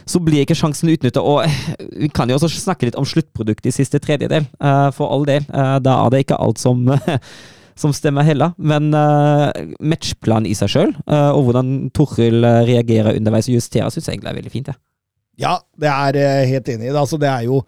så 0.08 0.22
blir 0.24 0.46
ikke 0.46 0.56
sjansen 0.56 0.88
utnytta. 0.88 1.20
Og 1.20 1.44
vi 2.00 2.08
kan 2.08 2.32
jo 2.32 2.38
også 2.38 2.48
snakke 2.54 2.88
litt 2.88 2.96
om 2.96 3.04
sluttproduktet 3.04 3.68
i 3.68 3.76
siste 3.76 4.00
tredjedel, 4.00 4.48
for 4.96 5.12
all 5.12 5.28
del. 5.28 5.44
Da 5.84 5.98
er 6.00 6.14
det 6.14 6.24
ikke 6.24 6.40
alt 6.40 6.58
som 6.62 6.88
som 7.80 7.92
stemmer 7.96 8.26
heller, 8.26 8.56
men 8.60 8.90
uh, 8.92 9.52
matchplan 9.80 10.44
i 10.44 10.56
seg 10.56 10.68
sjøl, 10.68 10.90
og 11.06 11.46
hvordan 11.46 11.88
Torhild 11.96 12.44
uh, 12.44 12.60
reagerer 12.68 13.16
underveis 13.16 13.48
og 13.48 13.56
justerer, 13.56 13.88
syns 13.92 14.08
jeg 14.08 14.18
egentlig 14.18 14.32
er 14.32 14.40
veldig 14.40 14.52
fint. 14.52 14.72
Ja. 14.72 14.76
Ja, 15.40 15.54
det 15.80 15.88
er 15.88 16.18
jeg 16.20 16.48
helt 16.54 16.68
enig 16.74 16.90
i. 16.90 16.94
Altså, 17.00 17.18
det 17.20 17.28
er 17.32 17.46
jo 17.48 17.62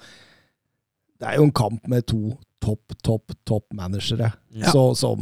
Det 1.22 1.28
er 1.30 1.36
jo 1.38 1.44
en 1.46 1.52
kamp 1.54 1.86
med 1.88 2.04
to 2.10 2.32
topp, 2.62 2.92
topp, 3.02 3.32
topp 3.46 3.64
managere 3.74 4.32
Ja. 4.54 4.70
så, 4.70 4.82
som 4.96 5.18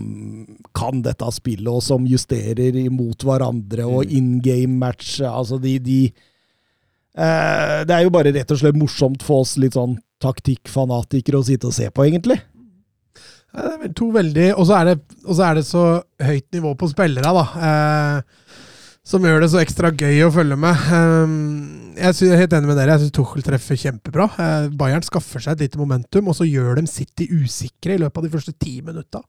kan 0.77 1.01
dette 1.03 1.25
spillet, 1.33 1.69
og 1.69 1.83
som 1.83 2.05
justerer 2.09 2.75
imot 2.83 3.23
hverandre, 3.25 3.85
og 3.89 4.05
Mm. 4.07 4.11
in 4.17 4.41
game 4.41 4.79
match. 4.79 5.21
Altså, 5.21 5.59
de, 5.61 5.79
de 5.79 6.13
eh, 7.17 7.85
Det 7.85 7.91
er 7.97 8.03
jo 8.05 8.11
bare 8.11 8.33
rett 8.33 8.51
og 8.51 8.59
slett 8.61 8.77
morsomt 8.77 9.23
for 9.23 9.41
oss 9.45 9.57
litt 9.59 9.73
sånn 9.77 9.99
taktikkfanatikere 10.21 11.41
å 11.41 11.45
sitte 11.47 11.67
og 11.71 11.73
se 11.77 11.89
på, 11.91 12.05
egentlig. 12.09 12.41
Ja, 13.55 13.63
Det 13.63 13.73
er 13.73 13.79
vel 13.79 13.95
to 13.95 14.11
veldig 14.13 14.49
Og 14.59 14.67
så 14.67 14.77
er, 14.81 14.85
det- 14.95 15.35
så 15.35 15.51
er 15.51 15.55
det 15.55 15.65
så 15.65 16.03
høyt 16.21 16.51
nivå 16.53 16.77
på 16.77 16.89
spillere, 16.93 17.23
da. 17.23 17.45
Eh, 17.57 18.23
som 19.11 19.25
gjør 19.27 19.43
det 19.43 19.51
så 19.51 19.59
ekstra 19.63 19.91
gøy 19.91 20.21
å 20.27 20.31
følge 20.35 20.57
med. 20.61 20.85
Eh, 20.95 21.33
jeg, 21.99 22.31
er 22.31 22.43
helt 22.45 22.57
enig 22.57 22.71
med 22.71 22.79
dere. 22.79 22.95
Jeg 22.95 23.05
syns 23.09 23.15
Tuchel 23.17 23.45
treffer 23.47 23.79
kjempebra. 23.81 24.29
Eh, 24.39 24.69
Bayern 24.79 25.03
skaffer 25.07 25.43
seg 25.43 25.57
et 25.57 25.67
lite 25.67 25.81
momentum, 25.81 26.31
og 26.31 26.37
så 26.39 26.47
gjør 26.47 26.79
de 26.79 26.87
City 26.91 27.27
usikre 27.35 27.97
i 27.97 28.03
løpet 28.03 28.21
av 28.23 28.29
de 28.29 28.33
første 28.37 28.55
ti 28.55 28.77
minutta. 28.87 29.25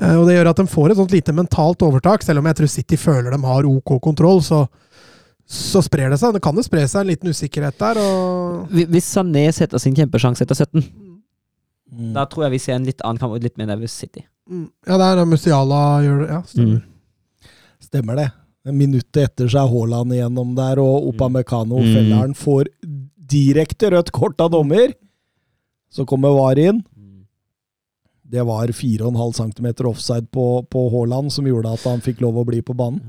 Eh, 0.00 0.16
og 0.18 0.26
det 0.28 0.36
gjør 0.36 0.50
at 0.50 0.58
de 0.60 0.66
får 0.74 0.92
et 0.92 1.00
sånt 1.00 1.14
lite 1.14 1.36
mentalt 1.36 1.86
overtak, 1.86 2.26
selv 2.26 2.42
om 2.42 2.50
jeg 2.50 2.58
tror 2.60 2.72
City 2.74 2.98
føler 3.00 3.30
de 3.32 3.40
har 3.46 3.70
OK 3.70 3.96
kontroll. 4.02 4.42
så 4.44 4.66
så 5.46 5.78
sprer 5.78 6.10
det 6.10 6.16
seg. 6.18 6.32
Det 6.34 6.40
kan 6.42 6.56
jo 6.58 6.62
spre 6.66 6.82
seg 6.90 7.04
en 7.04 7.10
liten 7.12 7.30
usikkerhet 7.30 7.76
der. 7.78 8.00
og... 8.02 8.64
Hvis 8.74 9.06
Sané 9.14 9.44
setter 9.54 9.78
sin 9.78 9.94
kjempesjanse 9.94 10.42
etter 10.42 10.58
17, 10.58 10.82
Mm. 11.86 12.12
da 12.16 12.24
tror 12.26 12.46
jeg 12.46 12.56
vi 12.56 12.58
ser 12.58 12.74
en 12.74 12.86
litt 12.86 13.02
annen 13.06 13.20
kamp 13.20 13.36
og 13.36 13.44
litt 13.44 13.54
mer 13.60 13.68
nervøs 13.70 13.94
City. 13.94 14.24
Mm. 14.50 14.66
Ja, 14.88 14.96
det 14.98 15.06
er 15.06 15.28
Musiala 15.30 15.80
gjør 16.02 16.24
det. 16.24 16.28
Ja, 16.32 16.40
stemmer. 16.50 16.80
Mm. 16.82 17.52
Stemmer 17.86 18.18
det. 18.18 18.26
Minuttet 18.72 19.22
etter 19.30 19.48
så 19.52 19.62
er 19.64 19.70
Haaland 19.70 20.12
igjennom 20.16 20.54
der, 20.56 20.80
og 20.82 21.08
Opamecano, 21.12 21.78
Mm. 21.78 21.92
felleren, 21.94 22.34
får 22.34 22.70
direkte 23.30 23.90
rødt 23.94 24.10
kort 24.12 24.40
av 24.40 24.50
dommer. 24.50 24.92
Så 25.90 26.04
kommer 26.06 26.34
VAR 26.34 26.58
inn. 26.58 26.82
Det 28.26 28.42
var 28.42 28.66
4,5 28.74 29.32
cm 29.54 29.86
offside 29.86 30.26
på, 30.34 30.66
på 30.68 30.80
Haaland 30.90 31.30
som 31.32 31.46
gjorde 31.46 31.70
at 31.72 31.84
han 31.86 32.00
fikk 32.02 32.20
lov 32.24 32.40
å 32.40 32.44
bli 32.48 32.58
på 32.60 32.74
banen. 32.74 33.00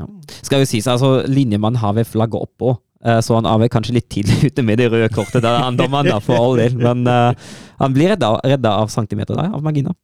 Skal 0.46 0.62
jo 0.62 0.68
sies, 0.70 0.86
altså 0.88 1.24
Linjemannen 1.26 1.80
har 1.82 1.96
vel 1.98 2.06
flagget 2.06 2.38
oppå, 2.46 2.76
eh, 3.04 3.18
så 3.26 3.34
han 3.40 3.48
er 3.50 3.58
vel 3.64 3.72
kanskje 3.74 3.96
litt 3.98 4.10
tidlig 4.14 4.38
ute 4.52 4.62
med 4.64 4.78
det 4.78 4.92
røde 4.94 5.10
kortet. 5.10 5.42
Der 5.42 5.58
han 5.64 5.76
dommeren, 5.80 6.12
da, 6.14 6.20
for 6.22 6.38
all 6.38 6.58
del. 6.62 6.78
Men 6.78 7.02
uh, 7.10 7.34
han 7.82 7.94
blir 7.98 8.14
redda, 8.14 8.36
redda 8.46 8.76
av 8.84 8.94
centimeter 8.94 9.34
der, 9.36 9.50
av 9.58 9.64
marginer. 9.66 9.98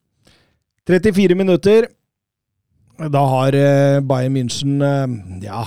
34 0.89 1.38
minutter. 1.38 1.88
Da 2.99 3.23
har 3.29 3.55
eh, 3.57 4.01
Bayern 4.05 4.35
München 4.37 4.81
eh, 4.81 5.45
Ja. 5.45 5.65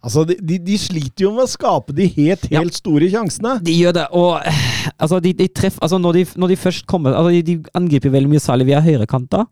Altså, 0.00 0.24
de, 0.24 0.56
de, 0.64 0.76
sliter 0.80 1.26
jo 1.26 1.34
med 1.36 1.44
å 1.44 1.50
skape 1.50 1.92
de 1.92 2.06
helt, 2.14 2.46
Ja. 2.48 2.62
helt 2.62 2.78
store 2.78 3.10
sjansene. 3.12 3.58
De 3.60 3.74
gjør 3.74 3.98
det, 3.98 4.06
og 4.16 4.40
eh, 4.48 4.62
altså, 4.96 5.18
de, 5.20 5.34
de 5.36 5.48
treffer 5.52 5.82
altså, 5.84 5.98
når, 6.00 6.16
de, 6.16 6.22
når 6.40 6.54
de 6.54 6.56
først 6.56 6.86
kommer 6.88 7.12
altså, 7.12 7.34
de, 7.34 7.42
de 7.44 7.74
angriper 7.76 8.14
veldig 8.14 8.30
mye 8.32 8.40
særlig 8.40 8.70
via 8.70 8.80
høyrekanter. 8.80 9.44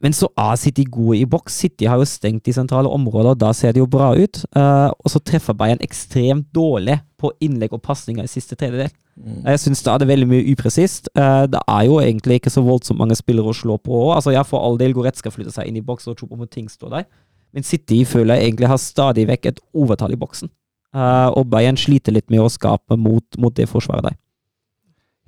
Men 0.00 0.14
så 0.16 0.30
er 0.38 0.54
City 0.56 0.86
gode 0.88 1.18
i 1.18 1.26
boks. 1.28 1.58
City 1.64 1.88
har 1.90 1.98
jo 2.00 2.06
stengt 2.08 2.46
de 2.46 2.54
sentrale 2.56 2.88
områder, 2.88 3.34
og 3.34 3.40
da 3.42 3.50
ser 3.56 3.74
det 3.76 3.82
jo 3.82 3.90
bra 3.90 4.14
ut. 4.16 4.40
Uh, 4.56 4.88
og 4.96 5.12
så 5.12 5.20
treffer 5.20 5.56
Bayern 5.56 5.82
ekstremt 5.84 6.46
dårlig 6.56 6.96
på 7.20 7.34
innlegg 7.44 7.74
og 7.76 7.82
pasninger 7.84 8.24
i 8.24 8.30
siste 8.30 8.56
tredjedel. 8.56 8.88
Jeg 9.20 9.60
syns 9.60 9.82
da 9.84 9.94
er 10.00 10.08
veldig 10.08 10.26
mye 10.30 10.44
upresist. 10.54 11.10
Eh, 11.14 11.46
det 11.52 11.60
er 11.68 11.82
jo 11.88 11.98
egentlig 12.00 12.38
ikke 12.40 12.52
så 12.52 12.62
voldsomt 12.64 13.00
mange 13.00 13.16
spillere 13.18 13.52
å 13.52 13.56
slå 13.56 13.76
på. 13.82 13.98
Altså, 14.14 14.32
ja, 14.32 14.42
for 14.46 14.64
all 14.64 14.78
del, 14.80 14.94
Goretz 14.96 15.20
skal 15.20 15.34
flytte 15.34 15.52
seg 15.52 15.68
inn 15.68 15.76
i 15.76 15.84
boks, 15.84 16.08
og 16.08 16.16
tro 16.16 16.26
på 16.26 16.34
Choupo-Moting 16.38 16.70
står 16.72 16.94
der. 16.94 17.04
Men 17.52 17.66
City 17.66 18.04
føler 18.08 18.38
jeg 18.38 18.50
egentlig 18.50 18.70
har 18.70 18.80
stadig 18.80 19.26
vekk 19.28 19.50
et 19.50 19.60
overtall 19.76 20.14
i 20.14 20.20
boksen. 20.20 20.50
Eh, 20.94 21.28
og 21.36 21.50
Bayern 21.52 21.76
sliter 21.78 22.14
litt 22.16 22.30
med 22.32 22.40
å 22.44 22.48
skape 22.50 22.96
mot, 22.98 23.26
mot 23.38 23.54
det 23.54 23.68
forsvaret 23.68 24.08
der. 24.08 24.16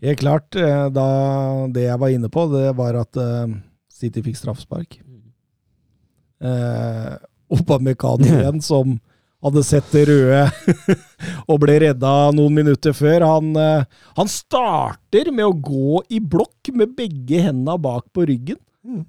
Helt 0.02 0.22
klart. 0.24 0.56
eh, 0.56 0.88
Da, 0.90 1.06
det 1.70 1.88
jeg 1.88 1.98
var 2.00 2.08
inne 2.14 2.30
på, 2.32 2.46
det 2.54 2.70
var 2.78 2.96
at 3.02 3.18
City 3.92 4.22
fikk 4.24 4.40
straffespark. 4.40 4.98
Eh, 6.42 7.16
Upamecano 7.52 8.24
igjen, 8.40 8.62
som 8.64 8.96
hadde 9.42 9.62
sett 9.66 9.88
det 9.94 10.04
røde 10.08 10.42
og 11.50 11.60
ble 11.62 11.78
redda 11.84 12.12
noen 12.36 12.60
minutter 12.60 12.94
før. 12.96 13.26
Han, 13.26 13.52
eh, 13.58 13.86
han 14.18 14.30
starter 14.30 15.32
med 15.34 15.48
å 15.48 15.56
gå 15.56 16.02
i 16.14 16.20
blokk 16.22 16.72
med 16.76 16.94
begge 16.98 17.42
hendene 17.48 17.78
bak 17.82 18.06
på 18.14 18.26
ryggen. 18.30 18.60
Mm. 18.86 19.02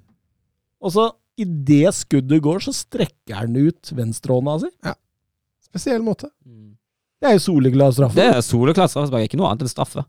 Og 0.84 0.94
så, 0.94 1.08
idet 1.40 1.94
skuddet 1.96 2.42
går, 2.44 2.62
så 2.66 2.74
strekker 2.74 3.40
han 3.40 3.54
ut 3.56 3.94
venstrehånda 3.94 4.58
si. 4.64 4.72
Spesiell 5.70 6.04
måte. 6.06 6.30
Det 7.22 7.30
er 7.30 7.38
jo 7.38 7.46
soleklar 7.46 7.94
straffe. 7.94 8.18
Det 8.18 8.26
er 8.34 8.44
soleklar 8.44 8.90
straffe, 8.90 9.22
ikke 9.24 9.38
noe 9.40 9.52
annet 9.52 9.64
enn 9.64 9.72
straffe. 9.72 10.04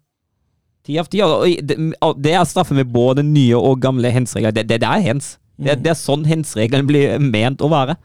Ti 0.86 0.98
av 1.02 1.08
ti. 1.10 1.22
Det, 1.66 1.78
det 2.22 2.34
er 2.36 2.44
straffe 2.50 2.76
med 2.78 2.92
både 2.94 3.24
nye 3.26 3.58
og 3.58 3.80
gamle 3.82 4.12
hens-regler. 4.14 4.54
Det, 4.54 4.66
det, 4.70 4.82
det 4.84 4.90
er 4.90 5.06
hens. 5.06 5.36
Det, 5.56 5.78
det 5.86 5.94
er 5.94 5.98
sånn 5.98 6.26
hens-reglene 6.28 6.86
blir 6.86 7.16
ment 7.24 7.64
å 7.64 7.72
være. 7.72 7.96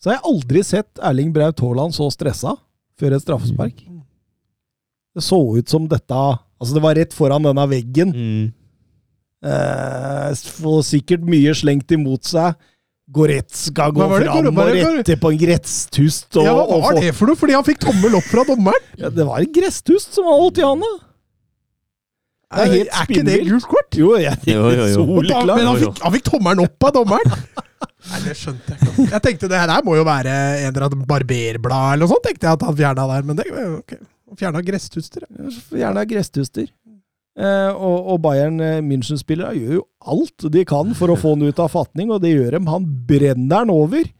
Så 0.00 0.10
har 0.10 0.16
jeg 0.18 0.26
aldri 0.30 0.62
sett 0.64 1.00
Erling 1.04 1.32
Braut 1.34 1.60
Haaland 1.60 1.92
så 1.96 2.06
stressa 2.12 2.54
før 3.00 3.16
et 3.16 3.24
straffespark. 3.24 3.82
Det 5.16 5.24
så 5.26 5.38
ut 5.58 5.68
som 5.68 5.88
dette 5.90 6.14
Altså, 6.60 6.74
det 6.76 6.82
var 6.84 6.96
rett 6.98 7.14
foran 7.16 7.44
denne 7.46 7.64
veggen. 7.70 8.10
Eh, 9.40 10.40
får 10.60 10.82
sikkert 10.84 11.22
mye 11.24 11.54
slengt 11.56 11.94
imot 11.96 12.28
seg. 12.28 12.58
Goretzka 13.10 13.86
går 13.96 14.10
fram 14.20 14.50
og 14.50 14.58
retter 14.76 15.16
på 15.18 15.30
en 15.32 15.38
gresstust. 15.40 16.28
Og, 16.36 16.44
Ja, 16.44 16.52
hva 16.54 16.80
var 16.84 17.00
det 17.00 17.14
for 17.16 17.30
noe? 17.32 17.40
Fordi 17.40 17.56
han 17.56 17.64
fikk 17.66 17.80
tommel 17.82 18.18
opp 18.20 18.28
fra 18.28 18.44
dommeren? 18.46 18.84
Ja, 19.00 19.08
det 19.08 19.24
var 19.26 19.40
en 19.40 19.50
gresstust 19.56 20.12
som 20.14 20.28
var 20.28 20.36
holdt 20.38 20.60
i 20.60 20.66
handa! 20.68 20.92
Det 22.50 22.62
er 22.64 22.72
helt 22.72 22.94
er 22.98 23.10
ikke 23.14 23.24
det 23.28 23.34
gult 23.46 23.66
kort? 23.70 23.96
Jo, 23.98 24.14
jeg, 24.18 24.38
Jo, 24.50 24.62
jo, 24.74 24.86
jo. 24.90 25.02
Soleklart. 25.04 25.52
men 25.54 25.68
han 25.68 25.76
fikk, 25.78 26.00
han 26.02 26.14
fikk 26.16 26.24
tommelen 26.26 26.62
opp 26.64 26.86
av 26.88 26.94
dommeren! 26.96 27.36
Nei, 28.10 28.18
det 28.24 28.34
skjønte 28.40 28.74
jeg 28.74 28.80
ikke. 28.88 29.04
Jeg 29.12 29.22
tenkte 29.26 29.50
det 29.52 29.60
her 29.60 29.84
må 29.86 29.94
jo 29.98 30.04
være 30.08 30.32
en 30.32 30.70
eller 30.72 30.86
annen 30.88 31.04
barberblad 31.06 31.94
eller 31.94 32.02
noe 32.02 32.10
sånt, 32.10 32.24
tenkte 32.26 32.48
jeg 32.48 32.58
at 32.58 32.64
han 32.66 32.78
fjerna 32.80 33.06
der. 33.12 33.26
Men 33.28 33.38
det 33.38 33.46
ok. 33.54 33.94
Han 34.30 34.40
fjerna 34.40 34.62
gresstuster. 34.66 35.26
Fjerna 35.70 36.04
gresstuster. 36.08 36.66
Eh, 37.40 37.70
og, 37.70 38.10
og 38.14 38.18
Bayern 38.24 38.58
eh, 38.64 38.80
München-spillere 38.84 39.54
gjør 39.54 39.76
jo 39.78 39.84
alt 40.10 40.48
de 40.52 40.64
kan 40.66 40.90
for 40.98 41.12
å 41.12 41.18
få 41.18 41.36
han 41.36 41.46
ut 41.46 41.62
av 41.62 41.70
fatning, 41.72 42.10
og 42.10 42.22
det 42.24 42.32
gjør 42.34 42.56
dem. 42.58 42.68
Han 42.72 42.88
brenner 43.06 43.62
den 43.62 43.72
over. 43.74 44.10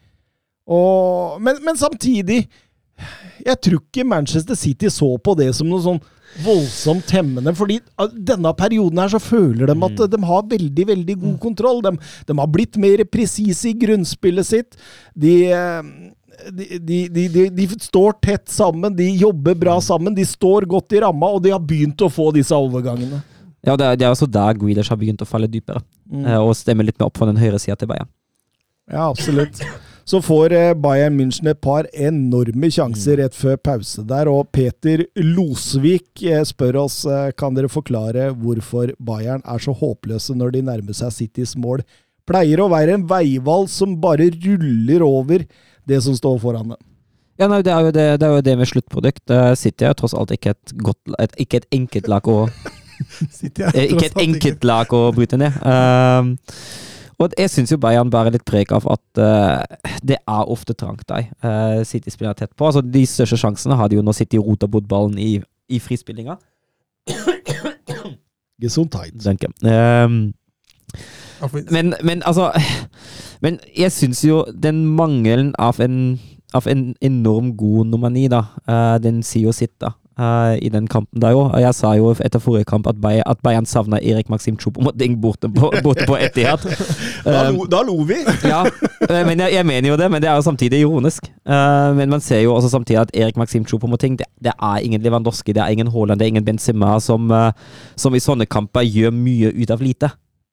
Og, 0.70 1.40
men, 1.42 1.58
men 1.66 1.74
samtidig 1.80 2.44
Jeg 3.42 3.56
tror 3.64 3.80
ikke 3.80 4.04
Manchester 4.06 4.54
City 4.54 4.90
så 4.92 5.08
på 5.18 5.32
det 5.34 5.48
som 5.56 5.66
noe 5.66 5.82
sånn 5.82 5.98
voldsomt 6.44 7.10
hemmende, 7.14 7.52
fordi 7.58 7.80
denne 8.14 8.52
perioden 8.58 9.00
her 9.02 9.10
så 9.12 9.20
føler 9.22 9.70
de 9.70 9.74
at 9.86 10.04
de 10.12 10.20
har 10.30 10.46
veldig, 10.50 10.86
veldig 10.92 11.16
god 11.24 11.36
kontroll. 11.42 11.82
De, 11.84 11.92
de 12.28 12.38
har 12.38 12.52
blitt 12.54 12.78
mer 12.80 13.02
presise 13.10 13.70
i 13.70 13.76
grunnspillet 13.78 14.46
sitt. 14.46 14.78
De, 15.14 15.34
eh, 15.50 15.82
de, 16.48 16.78
de, 16.78 17.00
de, 17.12 17.26
de, 17.34 17.48
de 17.58 17.68
står 17.82 18.16
tett 18.22 18.48
sammen, 18.52 18.94
de 18.96 19.10
jobber 19.20 19.58
bra 19.58 19.76
sammen, 19.84 20.14
de 20.14 20.24
står 20.26 20.68
godt 20.70 20.96
i 20.96 21.02
ramma, 21.04 21.34
og 21.34 21.42
de 21.44 21.52
har 21.54 21.60
begynt 21.60 22.06
å 22.06 22.12
få 22.12 22.30
disse 22.36 22.56
overgangene. 22.56 23.20
Ja, 23.66 23.76
det 23.76 23.84
er, 23.84 23.98
det 24.00 24.06
er 24.06 24.14
også 24.14 24.30
der 24.30 24.56
Greeders 24.56 24.88
har 24.88 24.96
begynt 25.00 25.20
å 25.20 25.28
falle 25.28 25.50
dypere, 25.50 25.82
mm. 26.08 26.24
og 26.40 26.54
stemme 26.56 26.86
litt 26.86 26.96
mer 26.96 27.10
opp 27.10 27.20
for 27.20 27.28
den 27.28 27.40
høyre 27.40 27.60
sida 27.60 27.76
til 27.76 27.90
Bayern. 27.90 28.08
Ja, 28.90 29.10
absolutt. 29.10 29.60
Så 30.10 30.18
får 30.22 30.52
eh, 30.52 30.72
Bayern 30.74 31.14
München 31.14 31.46
et 31.52 31.60
par 31.62 31.86
enorme 31.94 32.70
sjanser 32.72 33.20
rett 33.20 33.36
før 33.36 33.60
pause 33.62 34.02
der, 34.08 34.26
og 34.26 34.48
Peter 34.50 35.04
Losvik 35.14 36.24
eh, 36.26 36.42
spør 36.48 36.80
oss 36.82 37.04
eh, 37.06 37.28
kan 37.38 37.54
dere 37.54 37.70
forklare 37.70 38.32
hvorfor 38.34 38.90
Bayern 38.98 39.44
er 39.46 39.62
så 39.62 39.74
håpløse 39.76 40.34
når 40.34 40.56
de 40.56 40.64
nærmer 40.66 40.98
seg 40.98 41.14
Citys 41.14 41.54
mål. 41.54 41.84
Pleier 42.26 42.64
å 42.64 42.66
være 42.72 42.98
en 42.98 43.06
veivall 43.10 43.68
som 43.70 43.94
bare 44.02 44.32
ruller 44.34 45.06
over 45.06 45.46
det 45.86 46.02
som 46.02 46.18
står 46.18 46.42
foran 46.42 46.74
dem. 46.74 46.82
Ja, 47.38 47.46
nei, 47.46 47.62
det 47.62 47.70
er 47.72 47.86
jo 47.86 47.94
det, 47.94 48.10
det, 48.20 48.26
er 48.26 48.34
jo 48.34 48.44
det 48.50 48.58
med 48.58 48.68
sluttprodukt. 48.68 49.38
City 49.56 49.86
er 49.86 49.94
tross 49.96 50.12
alt 50.18 50.34
ikke 50.34 50.56
et, 50.56 50.74
godt, 50.82 51.00
et, 51.22 51.38
ikke 51.46 51.62
et 51.62 51.70
enkelt 51.78 52.10
lag 52.10 52.26
å 52.28 52.40
City 53.38 53.62
Eh, 53.70 53.92
Ikke 53.94 54.10
et 54.10 54.22
enkelt 54.26 54.66
lag 54.66 54.90
å 54.92 55.06
bryte 55.14 55.38
ned. 55.40 55.54
Um, 55.64 56.34
og 57.20 57.34
jeg 57.36 57.52
syns 57.52 57.72
jo 57.72 57.78
Bayern 57.80 58.10
bærer 58.12 58.32
litt 58.32 58.46
preg 58.48 58.70
av 58.72 58.86
at 58.88 59.20
uh, 59.20 59.60
det 60.06 60.16
er 60.18 60.52
ofte 60.54 60.72
trangt 60.72 61.04
der. 61.10 61.28
Uh, 61.44 61.84
City 61.84 62.12
spiller 62.12 62.36
tett 62.38 62.54
på. 62.56 62.66
Altså, 62.66 62.80
de 62.80 63.02
største 63.06 63.36
sjansene 63.40 63.76
hadde 63.76 63.98
jo 63.98 64.04
når 64.04 64.16
City 64.22 64.40
rota 64.40 64.68
bort 64.70 64.88
ballen 64.88 65.18
i, 65.20 65.34
i 65.68 65.80
frispillinga. 65.82 66.38
Gesundheit. 68.60 69.16
Danke. 69.24 69.52
Um, 69.64 70.32
men, 71.70 71.94
men 72.04 72.22
altså 72.26 72.50
Men 73.40 73.56
jeg 73.76 73.92
syns 73.92 74.24
jo 74.24 74.42
den 74.52 74.82
mangelen 74.96 75.54
av 75.58 75.80
en, 75.80 76.18
av 76.52 76.66
en 76.68 76.90
enorm 77.00 77.54
god 77.56 77.86
nummer 77.88 78.12
ni, 78.12 78.26
da, 78.28 78.42
uh, 78.68 78.96
den 79.00 79.22
sier 79.24 79.48
jo 79.48 79.54
sitt, 79.56 79.76
da. 79.80 79.94
Eh, 80.20 80.58
I 80.66 80.68
den 80.68 80.86
kampen 80.86 81.20
der. 81.22 81.34
Og 81.34 81.60
Jeg 81.60 81.74
sa 81.74 81.92
jo 81.96 82.12
etter 82.12 82.38
forrige 82.38 82.64
kamp 82.68 82.86
at, 82.86 82.96
at 83.26 83.38
Bayern 83.42 83.66
savna 83.66 83.98
Erik 84.02 84.28
Maxim 84.30 84.56
Choupo-Moting 84.60 85.20
borte 85.20 85.48
på, 85.48 85.72
borte 85.82 86.06
på 86.06 86.16
Etihad. 86.20 86.60
Da, 87.24 87.50
lo, 87.50 87.64
da 87.68 87.82
lo 87.84 87.96
vi! 88.08 88.16
ja, 88.52 88.64
eh, 89.10 89.26
men 89.26 89.40
jeg, 89.40 89.52
jeg 89.54 89.66
mener 89.66 89.88
jo 89.90 89.96
det, 89.96 90.10
men 90.10 90.22
det 90.22 90.30
er 90.30 90.38
jo 90.38 90.42
samtidig 90.42 90.80
ironisk. 90.80 91.26
Eh, 91.46 91.90
men 91.96 92.10
man 92.10 92.20
ser 92.20 92.40
jo 92.40 92.54
også 92.54 92.70
samtidig 92.72 93.00
at 93.00 93.12
Erik 93.14 93.36
Maxim 93.36 93.64
Choupo-Moting 93.68 94.18
det, 94.18 94.26
det 94.44 94.52
er 94.56 94.78
ingen 94.78 95.02
Lewandowski, 95.02 95.52
det 95.52 95.62
er 95.62 95.68
ingen 95.68 95.92
Haaland, 95.92 96.20
det 96.20 96.26
er 96.26 96.34
ingen 96.34 96.44
Benzema 96.44 96.98
som, 97.00 97.30
eh, 97.30 97.52
som 97.96 98.14
i 98.14 98.22
sånne 98.22 98.46
kamper 98.46 98.86
gjør 98.86 99.14
mye 99.14 99.52
ut 99.56 99.70
av 99.70 99.84
lite. 99.84 100.10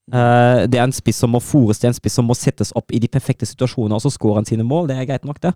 Eh, 0.07 0.61
det 0.71 0.79
er 0.79 0.85
en 0.85 0.95
spiss 0.95 1.17
som 1.19 1.33
må 1.35 1.41
fôres, 1.43 1.81
det 1.81 1.89
er 1.89 1.91
en 1.91 1.97
spiss 1.97 2.15
som 2.15 2.27
må 2.29 2.35
settes 2.37 2.69
opp 2.79 2.93
i 2.95 2.99
de 3.03 3.09
perfekte 3.11 3.47
situasjoner, 3.49 3.97
og 3.97 4.03
så 4.05 4.11
skårer 4.13 4.39
han 4.39 4.47
sine 4.47 4.63
mål. 4.63 4.87
Det 4.87 4.95
er 4.95 5.07
greit 5.09 5.27
nok, 5.27 5.41
det. 5.43 5.51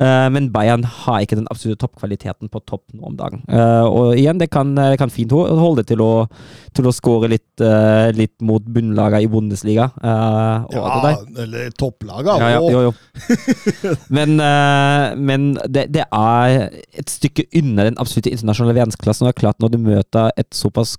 Uh, 0.00 0.26
men 0.32 0.48
Bayern 0.50 0.82
har 0.88 1.20
ikke 1.22 1.36
den 1.36 1.46
absolutte 1.52 1.84
toppkvaliteten 1.84 2.48
på 2.50 2.62
topp 2.66 2.86
nå 2.96 3.04
om 3.10 3.18
dagen. 3.18 3.42
Uh, 3.52 3.84
og 3.84 4.16
igjen, 4.16 4.40
det 4.40 4.48
kan, 4.50 4.72
det 4.78 4.96
kan 4.98 5.12
fint 5.12 5.30
holde 5.30 5.84
til 5.86 6.00
å, 6.02 6.24
til 6.74 6.88
å 6.88 6.94
skåre 6.96 7.28
litt, 7.34 7.62
litt 8.16 8.34
mot 8.42 8.64
bunnlagene 8.64 9.26
i 9.26 9.30
Bundesliga. 9.30 9.90
Ja, 10.02 11.12
eller 11.44 11.70
topplagene 11.78 12.48
Ja, 12.48 12.50
ja, 12.56 12.72
jo, 12.72 12.82
jo. 12.88 13.94
Men, 14.14 14.40
men 15.20 15.46
det, 15.68 15.86
det 15.94 16.08
er 16.08 16.72
et 16.72 17.12
stykke 17.12 17.44
unna 17.60 17.86
den 17.90 18.00
absolutte 18.00 18.32
internasjonale 18.32 18.80
verdensklassen. 18.80 19.26
Og 19.26 19.30
det 19.30 19.36
er 19.36 19.42
klart, 19.44 19.60
når 19.62 19.74
du 19.74 19.80
møter 19.84 20.32
et 20.40 20.50
såpass 20.56 20.96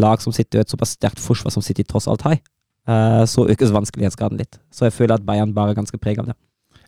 lag 0.00 0.22
som 0.22 0.34
sitter 0.34 0.60
i 0.60 0.64
et 0.64 0.72
såpass 0.72 0.96
sterkt 0.96 1.22
forsvar 1.22 1.54
som 1.54 1.64
City 1.64 1.84
tross 1.86 2.08
alt 2.10 2.24
har, 2.26 2.38
eh, 2.88 3.24
så 3.26 3.46
økes 3.50 3.74
vanskelighetsgraden 3.74 4.40
litt. 4.40 4.60
Så 4.74 4.88
jeg 4.88 4.96
føler 4.96 5.18
at 5.18 5.26
Bayern 5.26 5.54
bare 5.56 5.74
er 5.74 5.80
ganske 5.80 6.00
preget 6.00 6.24
av 6.24 6.32
det. 6.32 6.38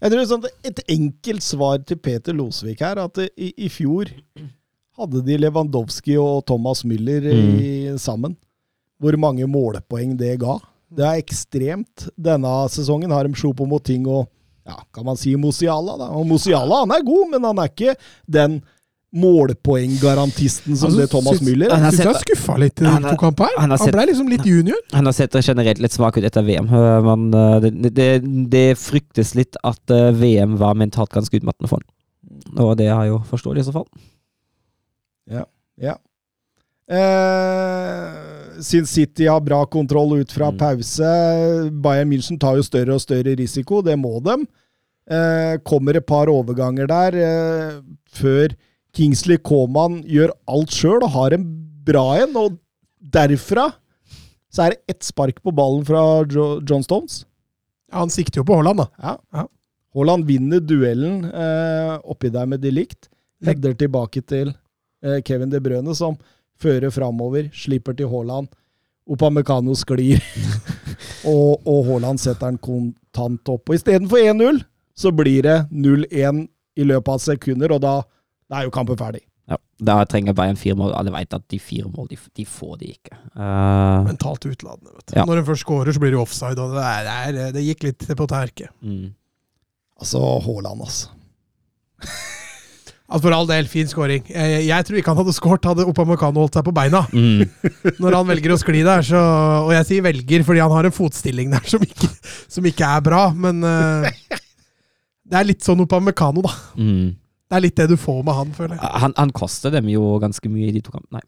Jeg 0.02 0.10
tror 0.10 0.26
sånn, 0.26 0.46
at 0.48 0.66
Et 0.66 0.82
enkelt 0.96 1.44
svar 1.46 1.78
til 1.86 1.98
Peter 2.02 2.34
Losvik 2.34 2.82
her, 2.82 2.98
at 2.98 3.18
i, 3.36 3.52
i 3.56 3.68
fjor 3.70 4.10
hadde 4.98 5.22
de 5.26 5.38
Lewandowski 5.38 6.16
og 6.20 6.44
Thomas 6.48 6.82
Müller 6.82 7.28
i, 7.30 7.94
sammen. 8.02 8.36
Hvor 9.02 9.16
mange 9.18 9.46
målepoeng 9.50 10.16
det 10.18 10.36
ga. 10.42 10.58
Det 10.92 11.06
er 11.06 11.22
ekstremt. 11.22 12.08
Denne 12.18 12.50
sesongen 12.70 13.14
har 13.14 13.26
de 13.26 13.38
Sjopo 13.38 13.66
Moting 13.66 14.06
og 14.10 14.28
ja, 14.66 14.76
kan 14.94 15.06
man 15.06 15.18
si 15.18 15.32
Mosiala, 15.34 15.96
Da. 15.98 16.10
Og 16.14 16.26
Mosiala 16.28 16.84
han 16.84 16.94
er 16.94 17.06
god, 17.06 17.30
men 17.32 17.46
han 17.48 17.58
er 17.58 17.70
ikke 17.70 17.96
den 18.30 18.60
målpoenggarantisten 19.12 20.76
som 20.76 20.88
Altså, 20.88 21.00
det 21.02 21.10
Thomas 21.12 21.36
synes, 21.38 21.48
Müller 21.50 21.70
Han 21.70 21.80
er. 21.80 21.84
har 21.84 21.90
Syns 21.92 22.04
jeg 22.04 22.14
sett- 22.14 22.24
skuffa 22.26 22.56
litt 22.58 22.80
i 22.80 22.84
Han 22.86 23.02
de 23.02 23.10
to 23.10 23.16
kampene 23.20 23.48
her. 23.48 23.60
han 23.60 23.70
Han 23.70 23.90
ble 23.92 24.06
liksom 24.06 24.28
litt 24.28 24.46
junior. 24.46 24.76
Han 24.92 25.04
har 25.04 25.12
sett 25.12 25.32
generelt 25.44 25.78
litt 25.78 25.92
svak 25.92 26.16
ut 26.16 26.24
etter 26.24 26.42
VM. 26.42 26.66
Men 27.04 27.34
eh, 27.34 27.60
det, 27.60 27.94
det, 27.94 28.08
det 28.50 28.78
fryktes 28.78 29.34
litt 29.34 29.56
at 29.62 29.90
eh, 29.90 30.10
VM 30.12 30.56
var 30.56 30.74
mentalt 30.74 31.10
ganske 31.12 31.36
utmattende 31.36 31.68
for 31.68 31.80
han. 31.82 32.58
Og 32.58 32.76
det 32.78 32.88
har 32.88 33.04
jo 33.06 33.18
forståelig 33.28 33.60
i 33.60 33.68
så 33.68 33.72
fall. 33.72 33.86
Ja. 35.30 35.44
Eh, 36.88 38.60
Sin 38.62 38.86
City 38.86 39.26
har 39.26 39.40
bra 39.40 39.64
kontroll 39.66 40.20
ut 40.20 40.32
fra 40.32 40.50
Mm. 40.50 40.58
pause. 40.58 41.70
Bayern 41.82 42.10
München 42.12 42.38
tar 42.38 42.56
jo 42.56 42.62
større 42.62 42.94
og 42.94 43.00
større 43.00 43.34
risiko, 43.36 43.82
det 43.82 43.96
må 43.98 44.20
dem. 44.22 44.46
Eh, 45.10 45.56
kommer 45.64 45.96
et 45.96 46.06
par 46.06 46.26
overganger 46.28 46.86
der 46.86 47.12
eh, 47.16 47.80
før 48.12 48.48
Kingsley 48.96 49.40
Coman 49.40 50.02
gjør 50.08 50.34
alt 50.50 50.74
sjøl 50.74 51.00
og 51.00 51.14
har 51.14 51.36
en 51.36 51.46
bra 51.86 52.04
en. 52.22 52.36
Og 52.36 52.58
derfra 53.14 53.70
så 54.52 54.66
er 54.66 54.74
det 54.74 54.94
ett 54.94 55.06
spark 55.06 55.40
på 55.42 55.52
ballen 55.56 55.84
fra 55.88 56.02
jo 56.28 56.60
John 56.68 56.84
Stones. 56.84 57.22
Ja, 57.88 58.02
han 58.02 58.12
sikter 58.12 58.42
jo 58.42 58.46
på 58.48 58.56
Haaland, 58.58 58.82
da. 58.84 58.88
Ja. 59.00 59.16
Ja. 59.32 59.46
Haaland 59.96 60.24
vinner 60.28 60.60
duellen 60.60 61.24
eh, 61.28 61.94
oppi 62.08 62.30
der 62.32 62.48
med 62.48 62.60
de 62.64 62.72
likt. 62.72 63.08
Header 63.44 63.74
tilbake 63.76 64.22
til 64.22 64.52
eh, 65.04 65.20
Kevin 65.24 65.50
De 65.52 65.60
Brøne, 65.60 65.94
som 65.96 66.16
fører 66.60 66.92
framover. 66.92 67.48
Slipper 67.56 67.96
til 67.96 68.08
Haaland. 68.12 68.48
Opamecano 69.10 69.74
sklir, 69.74 70.22
og, 71.32 71.64
og 71.66 71.80
Haaland 71.88 72.20
setter 72.22 72.52
den 72.52 72.60
kontant 72.62 73.48
opp. 73.50 73.68
Og 73.68 73.74
istedenfor 73.74 74.20
1-0, 74.20 74.60
så 74.94 75.10
blir 75.16 75.42
det 75.48 75.56
0-1 75.72 76.44
i 76.78 76.86
løpet 76.86 77.16
av 77.16 77.24
sekunder, 77.24 77.74
og 77.74 77.82
da, 77.82 77.96
da 78.52 78.60
er 78.60 78.68
jo 78.68 78.74
kampen 78.74 78.98
ferdig. 79.00 79.22
Ja, 79.50 79.56
da 79.82 79.96
trenger 80.06 80.36
Bayern 80.36 80.58
fire 80.60 80.76
mål. 80.78 80.92
Alle 80.96 81.12
vet 81.14 81.34
at 81.34 81.46
de 81.50 81.58
fire 81.60 81.88
mål, 81.90 82.10
de, 82.12 82.18
de 82.38 82.44
får 82.46 82.76
de 82.82 82.92
ikke. 82.92 83.16
Uh, 83.34 84.04
Mentalt 84.06 84.44
utladende. 84.46 84.92
vet 84.92 85.08
du. 85.08 85.16
Ja. 85.18 85.24
Når 85.28 85.40
en 85.40 85.48
først 85.48 85.64
scorer, 85.64 85.90
så 85.92 86.02
blir 86.02 86.12
det 86.12 86.20
jo 86.20 86.26
offside, 86.26 86.60
og 86.60 86.76
det, 86.76 86.84
er, 86.84 87.08
det, 87.08 87.16
er, 87.48 87.56
det 87.56 87.64
gikk 87.66 87.88
litt 87.88 88.06
på 88.18 88.28
tærke. 88.30 88.70
mm. 88.84 89.10
Altså, 90.02 90.20
Haaland, 90.42 90.86
altså. 90.86 91.12
Altså 93.12 93.26
For 93.26 93.34
all 93.36 93.48
del, 93.48 93.66
fin 93.68 93.88
scoring. 93.90 94.22
Jeg, 94.30 94.62
jeg 94.70 94.84
tror 94.88 94.96
ikke 94.96 95.12
han 95.12 95.18
hadde 95.20 95.34
skåret 95.36 95.66
hadde 95.68 95.84
Opamecano 95.84 96.40
holdt 96.40 96.56
seg 96.56 96.64
på 96.64 96.72
beina. 96.72 97.02
Mm. 97.12 97.42
Når 98.00 98.16
han 98.16 98.30
velger 98.30 98.54
å 98.54 98.60
skli 98.60 98.80
der, 98.86 99.04
så 99.04 99.20
Og 99.66 99.72
jeg 99.76 99.88
sier 99.90 100.06
velger 100.06 100.46
fordi 100.48 100.62
han 100.64 100.72
har 100.72 100.88
en 100.88 100.94
fotstilling 100.96 101.52
der 101.52 101.66
som 101.68 101.84
ikke, 101.84 102.08
som 102.48 102.68
ikke 102.70 102.88
er 102.88 103.04
bra, 103.04 103.26
men 103.36 103.60
uh, 103.66 104.08
Det 105.28 105.38
er 105.38 105.48
litt 105.48 105.64
sånn 105.64 105.84
Opamecano, 105.84 106.44
da. 106.46 106.54
Mm. 106.80 107.12
Det 107.52 107.58
er 107.58 107.64
litt 107.66 107.76
det 107.76 107.90
du 107.90 107.98
får 108.00 108.22
med 108.24 108.32
han, 108.32 108.52
føler 108.56 108.78
jeg. 108.78 108.90
Han, 109.02 109.12
han 109.18 109.32
koster 109.36 109.74
dem 109.74 109.90
jo 109.92 110.14
ganske 110.22 110.48
mye 110.48 110.70
i 110.70 110.72
de 110.72 110.80
to 110.80 110.94
kampene. 110.94 111.20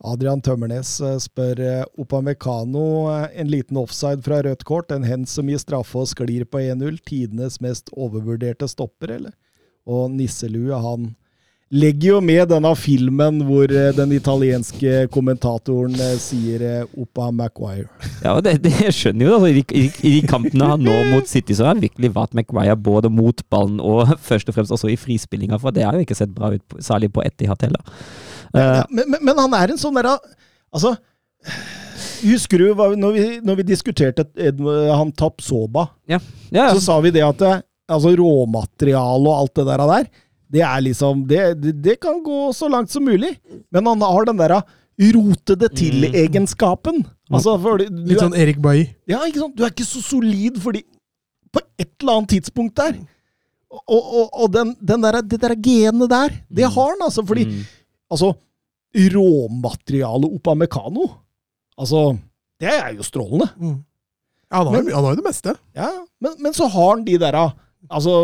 Adrian 0.00 0.40
Tømmernes 0.40 0.94
eh, 1.04 1.18
spør 1.20 1.60
eh, 1.60 1.82
Opamecano 2.00 3.10
eh, 3.12 3.26
en 3.42 3.50
liten 3.52 3.76
offside 3.76 4.24
fra 4.24 4.40
rødt 4.40 4.64
kort. 4.64 4.88
En 4.88 5.04
hens 5.04 5.36
som 5.36 5.50
gir 5.52 5.60
straffe 5.60 6.00
og 6.00 6.08
sklir 6.08 6.46
på 6.48 6.62
1-0. 6.62 6.96
Tidenes 7.04 7.60
mest 7.60 7.92
overvurderte 7.92 8.70
stopper, 8.72 9.18
eller? 9.18 9.36
Og 9.84 10.08
Nisselue, 10.16 10.80
han 10.80 11.12
legger 11.72 12.08
jo 12.08 12.18
med 12.24 12.48
denne 12.50 12.70
filmen 12.76 13.40
hvor 13.48 13.70
eh, 13.72 13.90
den 13.96 14.12
italienske 14.14 15.06
kommentatoren 15.14 15.94
eh, 15.96 16.16
sier 16.22 16.64
eh, 16.64 16.98
Opa 17.00 17.30
Maguire. 17.34 17.88
Ja, 18.24 18.36
det, 18.44 18.58
det 18.66 18.92
skjønner 18.94 19.28
jo. 19.28 19.38
Altså, 19.38 19.50
i, 19.50 19.84
i, 19.84 20.12
I 20.18 20.22
kampene 20.28 20.68
han 20.74 20.84
nå 20.84 20.96
mot 21.12 21.28
City, 21.30 21.56
så 21.56 21.66
har 21.66 21.74
han 21.74 21.84
virkelig 21.84 22.12
vært 22.14 22.36
Maguire 22.36 22.76
både 22.76 23.10
mot 23.12 23.44
ballen 23.52 23.80
og 23.82 24.14
først 24.28 24.50
og 24.50 24.58
fremst 24.58 24.74
også 24.74 24.92
i 24.92 24.98
frispillinga, 25.00 25.58
for 25.62 25.74
det 25.74 25.86
har 25.86 25.96
jo 25.96 26.04
ikke 26.04 26.18
sett 26.18 26.34
bra 26.36 26.52
ut, 26.54 26.78
særlig 26.84 27.12
på 27.14 27.24
Etihad 27.24 27.64
heller. 27.64 27.94
Ja, 28.54 28.84
men, 28.86 29.08
men, 29.10 29.22
men 29.24 29.38
han 29.40 29.54
er 29.58 29.72
en 29.72 29.80
sånn 29.80 29.96
derre 29.98 30.12
Altså, 30.74 30.92
husker 32.22 32.58
du 32.58 32.80
når, 32.98 33.12
vi, 33.14 33.24
når 33.46 33.60
vi 33.60 33.64
diskuterte 33.68 34.24
han 34.34 35.12
Tapsoba, 35.14 35.84
ja, 36.10 36.18
ja. 36.54 36.64
så 36.74 36.82
sa 36.82 36.96
vi 37.02 37.12
det 37.14 37.22
at 37.22 37.42
altså 37.86 38.10
råmaterialet 38.18 39.30
og 39.30 39.36
alt 39.38 39.60
det 39.60 39.66
der, 39.68 39.84
der 39.90 40.08
det 40.54 40.62
er 40.62 40.80
liksom 40.86 41.24
det, 41.30 41.42
det, 41.60 41.72
det 41.82 41.96
kan 42.02 42.20
gå 42.24 42.38
så 42.54 42.68
langt 42.70 42.92
som 42.94 43.04
mulig. 43.06 43.34
Men 43.74 43.86
han 43.90 44.02
har 44.06 44.28
den 44.30 44.38
derre 44.40 44.62
rote 45.14 45.56
det 45.58 45.72
til-egenskapen. 45.74 47.00
Altså, 47.34 47.56
du, 47.58 47.88
du 47.90 48.04
Litt 48.12 48.20
sånn 48.22 48.36
Erik 48.38 48.60
Bailly. 48.62 48.86
Ja, 49.10 49.24
ikke 49.26 49.42
sant? 49.42 49.56
Du 49.58 49.64
er 49.66 49.72
ikke 49.74 49.86
så 49.88 50.02
solid 50.04 50.60
fordi 50.62 50.84
På 51.54 51.62
et 51.78 51.90
eller 52.02 52.20
annet 52.20 52.30
tidspunkt 52.36 52.76
der. 52.78 52.96
Og, 53.74 53.98
og, 53.98 54.28
og 54.44 54.52
den, 54.54 54.72
den 54.78 55.02
der, 55.02 55.18
det 55.26 55.40
der 55.42 55.54
genet 55.58 56.10
der, 56.10 56.32
det 56.50 56.66
har 56.70 56.92
han, 56.94 57.02
altså. 57.08 57.24
Fordi 57.26 57.44
Mm. 57.50 57.62
altså 58.14 58.32
Råmaterialet 58.94 60.30
Opamecano 60.36 61.08
Altså, 61.74 62.14
det 62.62 62.68
er 62.70 62.92
jo 62.94 63.02
strålende. 63.02 63.48
Mm. 63.58 63.80
Ja, 64.52 64.60
han 64.62 64.68
har, 64.70 65.08
jo- 65.10 65.16
det 65.18 65.24
meste. 65.26 65.56
Ja, 65.74 65.88
men, 66.22 66.36
men 66.38 66.52
så 66.54 66.68
har 66.70 66.92
han 66.92 67.02
de 67.04 67.16
derra 67.18 67.48
Altså, 67.92 68.14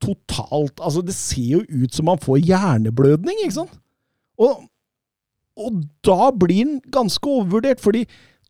totalt 0.00 0.80
Altså, 0.80 1.02
det 1.04 1.14
ser 1.16 1.58
jo 1.58 1.84
ut 1.84 1.94
som 1.94 2.08
han 2.08 2.20
får 2.22 2.40
hjerneblødning, 2.48 3.42
ikke 3.44 3.58
sant? 3.60 3.78
Og, 4.38 4.64
og 5.58 5.80
da 6.06 6.30
blir 6.30 6.62
han 6.62 6.78
ganske 6.94 7.28
overvurdert, 7.28 7.82
fordi 7.82 8.04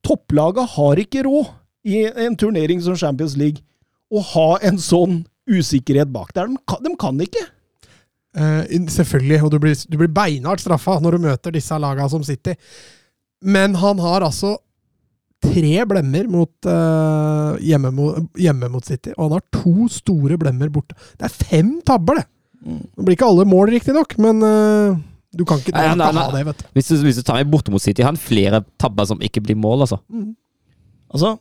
topplaget 0.04 0.76
har 0.76 1.00
ikke 1.00 1.24
råd 1.26 1.48
i 1.88 2.04
en 2.26 2.36
turnering 2.36 2.82
som 2.84 2.98
Champions 2.98 3.36
League 3.40 3.64
å 4.12 4.22
ha 4.34 4.48
en 4.64 4.78
sånn 4.80 5.22
usikkerhet 5.48 6.12
bak 6.12 6.34
der. 6.36 6.50
De 6.50 6.60
kan, 6.68 6.84
de 6.84 6.92
kan 7.00 7.24
ikke. 7.24 7.44
Uh, 8.38 8.62
selvfølgelig, 8.92 9.40
og 9.42 9.52
du 9.54 9.58
blir, 9.62 9.76
du 9.88 9.96
blir 9.96 10.12
beinhardt 10.12 10.62
straffa 10.62 10.98
når 11.02 11.16
du 11.16 11.24
møter 11.24 11.54
disse 11.54 11.76
laga 11.80 12.06
som 12.12 12.24
City. 12.26 12.54
Men 13.40 13.76
han 13.80 14.00
har 14.02 14.26
altså 14.26 14.58
tre 15.44 15.84
blemmer 15.86 16.26
mot, 16.30 16.50
uh, 16.66 17.54
hjemme, 17.62 17.92
mot, 17.94 18.16
hjemme 18.38 18.68
mot 18.72 18.84
City, 18.84 19.12
og 19.16 19.28
han 19.28 19.36
har 19.38 19.44
to 19.54 19.86
store 19.92 20.38
blemmer 20.40 20.70
borte. 20.74 20.96
Det 21.18 21.28
er 21.28 21.36
fem 21.50 21.76
tabber, 21.86 22.20
det! 22.22 22.26
Det 22.68 23.04
blir 23.06 23.14
ikke 23.14 23.28
alle 23.30 23.44
mål, 23.48 23.70
riktignok, 23.76 24.16
men 24.18 24.42
uh, 24.42 24.96
du 25.36 25.44
kan 25.46 25.60
ikke, 25.62 25.70
du 25.72 25.78
Nei, 25.78 25.86
kan 25.92 26.00
nei, 26.00 26.08
nei. 26.16 26.24
ha 26.26 26.34
det, 26.34 26.44
vet 26.48 26.62
du. 26.64 26.66
Hvis, 26.74 26.88
du, 26.90 26.96
hvis 27.06 27.20
du 27.20 27.24
tar 27.28 27.38
en 27.42 27.50
borte 27.52 27.70
mot 27.70 27.82
City, 27.84 28.02
har 28.02 28.10
han 28.10 28.18
flere 28.20 28.62
tabber 28.82 29.06
som 29.08 29.22
ikke 29.22 29.44
blir 29.46 29.56
mål, 29.60 29.84
altså. 29.86 30.00
Mm. 30.10 30.32
Altså, 31.14 31.36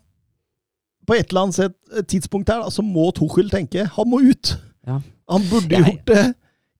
på 1.07 1.15
et 1.17 1.29
eller 1.31 1.47
annet 1.47 1.59
eh, 1.65 2.03
tidspunkt 2.11 2.49
her, 2.51 2.65
så 2.67 2.77
så 2.77 2.85
må 2.85 3.09
Tuchel 3.15 3.49
tenke 3.51 3.87
han 3.95 4.09
må 4.11 4.19
ut. 4.27 4.53
Ja. 4.87 4.99
Han 5.31 5.45
burde 5.49 5.71
Jeg- 5.73 5.83
gjort 5.87 6.05
det 6.11 6.25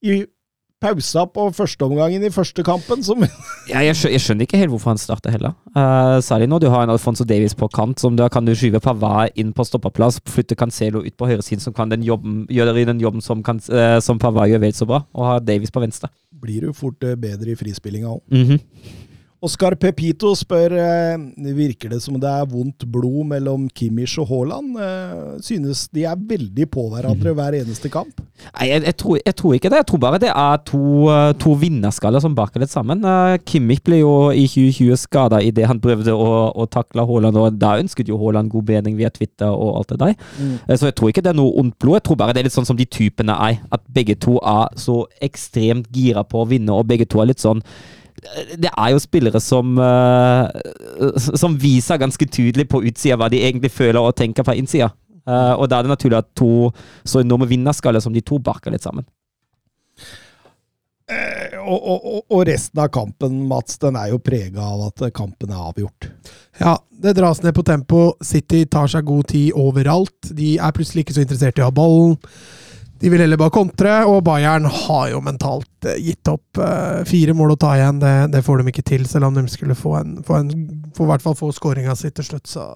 i 0.04 0.18
pausa 0.82 1.24
på 1.34 1.48
førsteomgangen 1.58 2.26
i 2.28 2.32
første 2.34 2.64
kampen. 2.66 3.04
Som, 3.06 3.24
Ja, 3.72 3.82
jeg, 3.84 3.96
skjønner, 3.98 4.14
jeg 4.14 4.24
skjønner 4.24 4.48
ikke 4.48 4.60
helt 4.62 4.74
hvorfor 4.74 4.94
han 4.94 5.02
starter 5.02 5.34
heller. 5.34 5.56
Uh, 5.74 6.18
særlig 6.24 6.50
når 6.52 6.64
du 6.64 6.68
har 6.74 6.86
en 6.86 6.94
Alfonso 6.94 7.26
Davies 7.28 7.58
på 7.58 7.70
kant, 7.74 8.00
som 8.02 8.18
da 8.20 8.30
kan 8.34 8.46
du 8.48 8.54
skyve 8.56 8.82
Pavard 8.84 9.34
inn 9.40 9.54
på 9.58 9.66
stoppeplass, 9.68 10.22
flytte 10.30 10.58
Cancelo 10.60 11.04
ut 11.06 11.18
på 11.18 11.30
høyresiden, 11.30 11.64
som 11.64 11.76
kan 11.78 11.92
den 11.94 12.06
jobben, 12.06 12.46
gjøre 12.54 12.78
den 12.88 13.02
jobben 13.04 13.26
som, 13.26 13.44
kan, 13.46 13.62
uh, 13.74 13.98
som 14.04 14.22
Pavard 14.22 14.52
gjør 14.54 14.64
vel 14.68 14.78
så 14.78 14.88
bra, 14.90 15.04
og 15.18 15.30
ha 15.32 15.40
Davies 15.44 15.74
på 15.74 15.84
venstre. 15.84 16.12
blir 16.38 16.68
jo 16.70 16.74
fort 16.78 17.02
eh, 17.02 17.16
bedre 17.18 17.50
i 17.50 17.58
frispillinga 17.58 18.12
òg. 18.14 18.22
Oskar 19.46 19.76
Pepito 19.78 20.32
spør 20.34 20.74
eh, 20.82 21.52
virker 21.54 21.92
det 21.94 22.00
som 22.02 22.16
det 22.18 22.30
er 22.30 22.48
vondt 22.50 22.88
blod 22.90 23.28
mellom 23.30 23.68
Kimmich 23.70 24.16
og 24.18 24.32
Haaland. 24.32 24.72
Eh, 24.82 25.36
synes 25.46 25.84
de 25.94 26.08
er 26.10 26.18
veldig 26.18 26.66
på 26.74 26.88
hverandre 26.90 27.36
hver 27.38 27.60
eneste 27.60 27.92
kamp. 27.94 28.18
Nei, 28.48 28.72
jeg, 28.72 28.82
jeg, 28.88 28.96
tror, 28.98 29.20
jeg 29.22 29.36
tror 29.38 29.54
ikke 29.54 29.70
det. 29.70 29.82
Jeg 29.84 29.88
tror 29.92 30.02
bare 30.02 30.22
det 30.24 30.32
er 30.32 30.64
to, 30.66 30.82
eh, 31.14 31.36
to 31.38 31.54
vinnerskaller 31.62 32.24
som 32.24 32.34
baker 32.38 32.64
litt 32.66 32.74
sammen. 32.74 33.06
Kimmich 33.46 33.84
ble 33.86 34.00
jo 34.02 34.16
i 34.34 34.48
2020 34.50 34.98
skada 35.04 35.44
idet 35.46 35.70
han 35.70 35.84
prøvde 35.86 36.18
å, 36.18 36.32
å 36.58 36.66
takle 36.74 37.06
Haaland, 37.06 37.38
og 37.38 37.62
da 37.62 37.76
ønsket 37.84 38.10
jo 38.10 38.18
Haaland 38.24 38.50
god 38.56 38.66
bedring 38.72 38.98
via 38.98 39.14
Twitter 39.14 39.54
og 39.54 39.84
alt 39.84 39.94
det 39.94 40.00
der. 40.02 40.18
Mm. 40.42 40.58
Så 40.74 40.90
jeg 40.90 40.98
tror 40.98 41.14
ikke 41.14 41.26
det 41.28 41.36
er 41.36 41.38
noe 41.38 41.54
ondt 41.62 41.78
blod. 41.78 42.00
Jeg 42.00 42.08
tror 42.10 42.20
bare 42.24 42.34
det 42.34 42.42
er 42.42 42.50
litt 42.50 42.58
sånn 42.58 42.72
som 42.72 42.80
de 42.80 42.90
typene 42.90 43.38
er. 43.52 43.62
At 43.70 43.86
begge 43.86 44.18
to 44.18 44.40
er 44.42 44.74
så 44.82 45.04
ekstremt 45.22 45.94
gira 45.94 46.26
på 46.26 46.42
å 46.42 46.50
vinne, 46.50 46.74
og 46.74 46.90
begge 46.90 47.06
to 47.06 47.22
er 47.22 47.30
litt 47.36 47.46
sånn 47.46 47.62
det 48.58 48.70
er 48.72 48.92
jo 48.94 49.00
spillere 49.00 49.40
som 49.44 49.78
eh, 49.78 50.48
Som 51.38 51.58
viser 51.62 52.00
ganske 52.02 52.26
tydelig 52.26 52.68
på 52.72 52.82
utsida 52.90 53.18
hva 53.20 53.30
de 53.30 53.44
egentlig 53.46 53.70
føler 53.72 54.00
og 54.02 54.16
tenker 54.18 54.44
fra 54.48 54.56
innsida. 54.58 54.90
Eh, 55.28 55.54
og 55.60 55.68
da 55.70 55.78
er 55.80 55.88
det 55.88 55.94
naturlig 55.94 56.18
at 56.22 56.30
to 56.40 56.72
så 57.06 57.22
enorme 57.22 57.48
vinnerskaller 57.50 58.00
som 58.04 58.14
de 58.16 58.22
to 58.26 58.40
barker 58.40 58.72
litt 58.74 58.84
sammen. 58.88 59.06
Eh, 61.08 61.56
og, 61.62 61.78
og, 61.88 62.06
og- 62.06 62.24
og 62.36 62.42
resten 62.50 62.80
av 62.84 62.90
kampen, 62.92 63.38
Mats, 63.48 63.78
den 63.80 63.96
er 63.96 64.10
jo 64.12 64.18
prega 64.20 64.60
av 64.60 64.88
at 64.90 65.06
kampen 65.16 65.52
er 65.56 65.62
avgjort. 65.70 66.10
Ja, 66.60 66.74
det 66.92 67.14
dras 67.16 67.40
ned 67.44 67.56
på 67.56 67.64
tempo. 67.64 68.02
City 68.22 68.66
tar 68.66 68.88
seg 68.92 69.06
god 69.08 69.28
tid 69.32 69.54
overalt. 69.56 70.34
De 70.36 70.58
er 70.60 70.76
plutselig 70.76 71.06
ikke 71.06 71.16
så 71.16 71.24
interessert 71.24 71.60
i 71.60 71.64
å 71.64 71.70
ha 71.70 71.76
ballen. 71.76 72.18
De 73.00 73.10
vil 73.10 73.22
heller 73.22 73.38
bare 73.38 73.54
kontre, 73.54 73.94
og 74.10 74.24
Bayern 74.26 74.66
har 74.66 75.10
jo 75.12 75.22
mentalt 75.22 75.86
eh, 75.86 76.00
gitt 76.02 76.30
opp. 76.32 76.58
Eh, 76.58 77.04
fire 77.10 77.36
mål 77.38 77.54
å 77.54 77.60
ta 77.62 77.76
igjen, 77.78 78.02
det, 78.02 78.14
det 78.34 78.44
får 78.46 78.62
de 78.62 78.74
ikke 78.74 78.86
til, 78.90 79.06
selv 79.10 79.30
om 79.30 79.38
de 79.38 79.46
skulle 79.52 79.78
få 79.78 79.94
en, 80.00 80.16
få 80.26 80.40
en 80.40 80.50
få 80.98 81.06
i 81.06 81.12
hvert 81.12 81.26
fall 81.26 81.38
få 81.38 81.52
skåringa 81.54 81.94
si 81.98 82.10
til 82.10 82.26
slutt, 82.26 82.50
så 82.50 82.72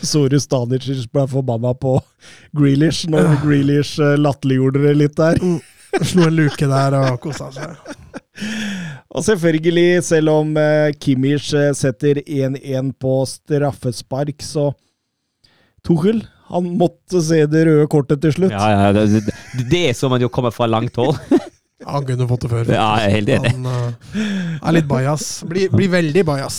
Soru 0.00 0.38
Stanicic 0.40 1.04
ble 1.12 1.26
forbanna 1.28 1.74
på 1.76 1.98
Grealish 2.56 3.10
når 3.12 3.42
Grealish 3.44 4.00
eh, 4.00 4.16
latterliggjorde 4.20 4.86
det 4.86 4.96
litt 4.96 5.18
der. 5.20 5.42
Slo 6.06 6.28
en 6.30 6.38
luke 6.38 6.70
der 6.70 6.96
og 6.96 7.20
kosa 7.20 7.50
seg. 7.52 7.76
Og 9.10 9.24
selvfølgelig, 9.26 10.04
selv 10.06 10.30
om 10.30 10.52
Kimmich 11.02 11.48
setter 11.76 12.22
1-1 12.22 12.92
på 13.02 13.16
straffespark, 13.26 14.38
så 14.46 14.68
Tuchel, 15.84 16.22
han 16.50 16.68
måtte 16.80 17.22
se 17.24 17.44
det 17.50 17.64
røde 17.68 17.86
kortet 17.90 18.22
til 18.24 18.34
slutt. 18.34 18.54
Ja, 18.54 18.68
ja, 18.74 18.92
det, 18.96 19.22
det, 19.28 19.66
det 19.70 19.84
er 19.90 19.96
som 19.96 20.12
man 20.12 20.22
jo 20.22 20.30
kommer 20.32 20.54
fra 20.54 20.68
langt 20.70 20.98
hold. 21.00 21.16
Han 21.86 22.04
kunne 22.04 22.26
fått 22.28 22.42
det 22.44 22.50
før. 22.52 22.68
Ja, 22.74 22.90
jeg 23.00 23.06
er 23.06 23.14
helt 23.14 23.30
enig. 23.38 23.54
Han 23.56 23.64
uh, 23.64 24.68
er 24.68 24.74
litt 24.76 24.88
bajas. 24.90 25.30
Blir, 25.48 25.70
blir 25.72 25.88
veldig 25.88 26.26
bajas. 26.28 26.58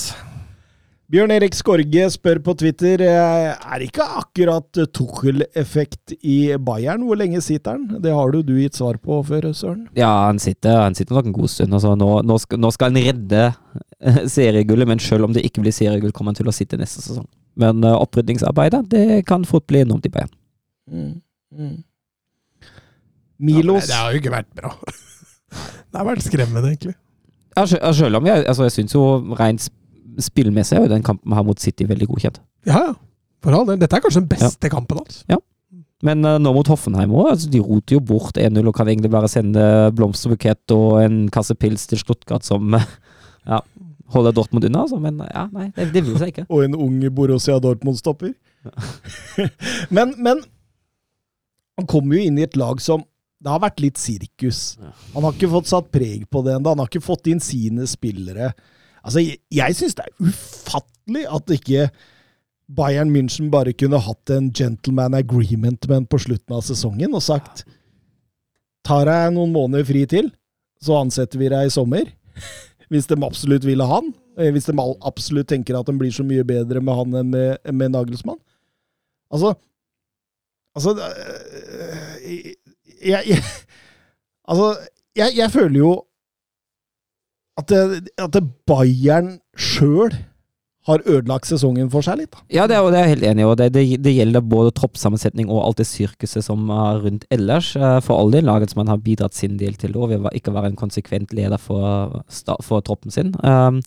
Bjørn 1.11 1.33
Erik 1.35 1.55
Skorge 1.57 2.05
spør 2.13 2.39
på 2.39 2.53
Twitter 2.55 3.01
eh, 3.03 3.49
er 3.51 3.81
det 3.81 3.89
ikke 3.89 4.05
akkurat 4.21 4.79
Tuchel-effekt 4.95 6.13
i 6.23 6.55
Bayern. 6.55 7.03
Hvor 7.03 7.19
lenge 7.19 7.41
sitter 7.43 7.75
han? 7.75 7.99
Det 7.99 8.13
har 8.15 8.31
du 8.31 8.39
du 8.47 8.53
gitt 8.61 8.79
svar 8.79 8.95
på 8.95 9.17
før, 9.27 9.49
Søren. 9.51 9.89
Ja, 9.97 10.09
han 10.29 10.39
sitter, 10.39 10.79
han 10.85 10.95
sitter 10.95 11.19
nok 11.19 11.27
en 11.27 11.35
god 11.35 11.51
stund. 11.51 11.75
Altså, 11.75 11.91
nå, 11.99 12.09
nå, 12.23 12.37
skal, 12.39 12.61
nå 12.63 12.71
skal 12.71 12.93
han 12.93 13.11
redde 13.11 13.43
eh, 13.43 14.21
seriegullet, 14.31 14.87
men 14.87 15.03
selv 15.03 15.27
om 15.27 15.35
det 15.35 15.43
ikke 15.49 15.65
blir 15.65 15.75
seriegull, 15.75 16.15
kommer 16.15 16.31
han 16.31 16.39
til 16.39 16.47
å 16.47 16.55
sitte 16.55 16.79
neste 16.79 17.03
sesong. 17.03 17.27
Men 17.59 17.83
uh, 17.83 17.97
opprydningsarbeidet 17.99 18.85
det 18.91 19.23
kan 19.27 19.45
fort 19.47 19.67
bli 19.67 19.83
enormt 19.83 20.05
i 20.07 20.13
Bayern. 20.13 20.31
Mm. 20.91 21.21
Mm. 21.51 21.77
Ja, 23.41 23.63
men 23.63 23.81
det 23.81 23.97
har 23.97 24.13
jo 24.13 24.21
ikke 24.21 24.33
vært 24.33 24.51
bra. 24.55 24.75
Det 25.91 25.99
har 25.99 26.05
vært 26.07 26.23
skremmende, 26.23 26.69
egentlig. 26.69 26.93
Ja, 27.57 27.65
selv 27.67 28.21
om 28.21 28.27
jeg, 28.29 28.45
altså, 28.47 28.67
jeg 28.69 28.75
syns 28.77 28.93
jo 28.95 29.03
rent 29.35 29.65
spillmessig 30.21 30.77
er 30.77 30.85
jo 30.85 30.91
den 30.91 31.03
kampen 31.03 31.33
her 31.33 31.41
har 31.41 31.47
mot 31.47 31.59
City 31.59 31.87
veldig 31.87 32.07
godkjent. 32.07 32.39
Ja, 32.69 32.91
ja. 32.91 32.93
For 33.41 33.57
all 33.57 33.65
del. 33.67 33.79
Dette 33.81 33.97
er 33.97 34.03
kanskje 34.03 34.21
den 34.21 34.29
beste 34.29 34.69
kampen 34.71 35.01
hans. 35.01 35.23
Men 36.05 36.25
uh, 36.25 36.37
nå 36.41 36.53
mot 36.55 36.69
Hoffenheim 36.71 37.13
òg, 37.13 37.33
altså, 37.35 37.49
de 37.51 37.61
roter 37.61 37.97
jo 37.97 38.03
bort 38.11 38.37
1-0 38.39 38.61
og 38.65 38.75
kan 38.77 38.89
egentlig 38.89 39.11
bare 39.13 39.29
sende 39.29 39.63
blomsterbukett 39.97 40.73
og 40.73 41.01
en 41.01 41.17
kasse 41.33 41.55
pils 41.57 41.85
til 41.89 42.01
Stuttgart 42.01 42.45
som 42.45 42.73
uh, 42.77 42.87
ja, 43.51 43.61
holder 44.13 44.35
Dortmund 44.35 44.65
unna. 44.67 44.85
Altså. 44.85 44.99
Men 45.01 45.21
ja, 45.25 45.45
nei, 45.53 45.69
det, 45.75 45.89
det 45.95 46.03
vil 46.05 46.17
seg 46.19 46.33
ikke. 46.33 46.47
og 46.53 46.65
en 46.65 46.77
ung 46.77 46.97
Borussia 47.15 47.59
Dortmund-stopper. 47.63 48.33
men, 49.95 50.13
men 50.21 50.43
han 51.79 51.89
kommer 51.89 52.17
jo 52.17 52.27
inn 52.27 52.37
i 52.37 52.45
et 52.45 52.59
lag 52.59 52.81
som 52.83 53.01
Det 53.41 53.49
har 53.49 53.61
vært 53.63 53.79
litt 53.81 53.97
sirkus. 53.97 54.75
Han 55.15 55.25
har 55.25 55.33
ikke 55.33 55.49
fått 55.49 55.71
satt 55.71 55.87
preg 55.89 56.27
på 56.29 56.43
det 56.45 56.53
ennå. 56.53 56.75
Han 56.75 56.83
har 56.83 56.91
ikke 56.91 57.01
fått 57.01 57.25
inn 57.31 57.39
sine 57.41 57.87
spillere. 57.89 58.51
Altså, 59.01 59.23
jeg, 59.23 59.39
jeg 59.49 59.77
syns 59.79 59.97
det 59.97 60.05
er 60.05 60.27
ufattelig 60.29 61.23
at 61.25 61.53
ikke 61.55 61.87
Bayern 62.71 63.09
München 63.11 63.49
bare 63.51 63.73
kunne 63.73 63.99
hatt 63.99 64.31
en 64.31 64.51
gentleman 64.53 65.17
agreement 65.17 65.87
med 65.89 66.05
på 66.11 66.19
slutten 66.21 66.55
av 66.55 66.61
sesongen 66.63 67.17
og 67.17 67.25
sagt 67.25 67.65
Tar 68.85 69.05
deg 69.05 69.33
noen 69.35 69.51
måneder 69.53 69.85
fri 69.85 70.07
til, 70.09 70.31
så 70.81 70.95
ansetter 71.03 71.37
vi 71.37 71.51
deg 71.53 71.67
i 71.67 71.73
sommer. 71.73 72.07
Hvis 72.91 73.07
de 73.07 73.15
absolutt 73.23 73.65
vil 73.65 73.81
ha 73.83 73.87
han. 73.99 74.11
Eh, 74.37 74.51
Hvis 74.51 74.67
de 74.67 74.75
absolutt 75.07 75.47
tenker 75.51 75.77
at 75.79 75.87
de 75.87 75.95
blir 75.97 76.11
så 76.11 76.25
mye 76.27 76.43
bedre 76.47 76.81
med 76.83 76.97
han 76.97 77.19
enn 77.21 77.29
med, 77.31 77.71
med 77.71 77.93
Nagelsmann. 77.93 78.39
Altså 79.31 79.55
Altså 80.75 80.91
øh, 80.95 82.25
jeg, 83.03 83.23
jeg, 83.27 83.43
Altså, 84.51 84.77
jeg, 85.15 85.31
jeg 85.35 85.51
føler 85.51 85.77
jo 85.79 85.91
at, 87.59 87.71
at 88.17 88.37
Bayern 88.67 89.39
sjøl 89.57 90.15
har 90.91 91.03
ødelagt 91.07 91.47
sesongen 91.49 91.89
for 91.91 92.05
seg 92.05 92.19
litt. 92.21 92.31
da. 92.35 92.43
Ja, 92.53 92.67
det 92.69 92.77
er, 92.77 92.85
det 92.93 92.99
er 92.99 93.07
jeg 93.07 93.13
helt 93.15 93.27
enig 93.31 93.45
i. 93.47 93.55
det, 93.61 93.67
det, 93.75 93.83
det 94.05 94.13
gjelder 94.15 94.45
både 94.45 94.73
troppssammensetning 94.77 95.49
og 95.49 95.63
alt 95.65 95.81
det 95.81 95.87
sirkuset 95.89 96.45
som 96.45 96.69
er 96.75 97.01
rundt 97.05 97.25
ellers. 97.33 97.71
Eh, 97.75 97.97
For 98.05 98.19
all 98.21 98.31
del 98.35 98.45
Nagelsmann 98.47 98.91
har 98.91 99.01
bidratt 99.01 99.33
sin 99.37 99.57
del 99.57 99.73
til 99.79 99.93
det, 99.95 99.99
og 100.01 100.09
vil 100.13 100.27
ikke 100.37 100.53
være 100.55 100.71
en 100.73 100.79
konsekvent 100.79 101.33
leder 101.37 101.57
for, 101.61 102.21
for 102.61 102.81
troppen 102.85 103.11
sin. 103.11 103.33
Um, 103.43 103.81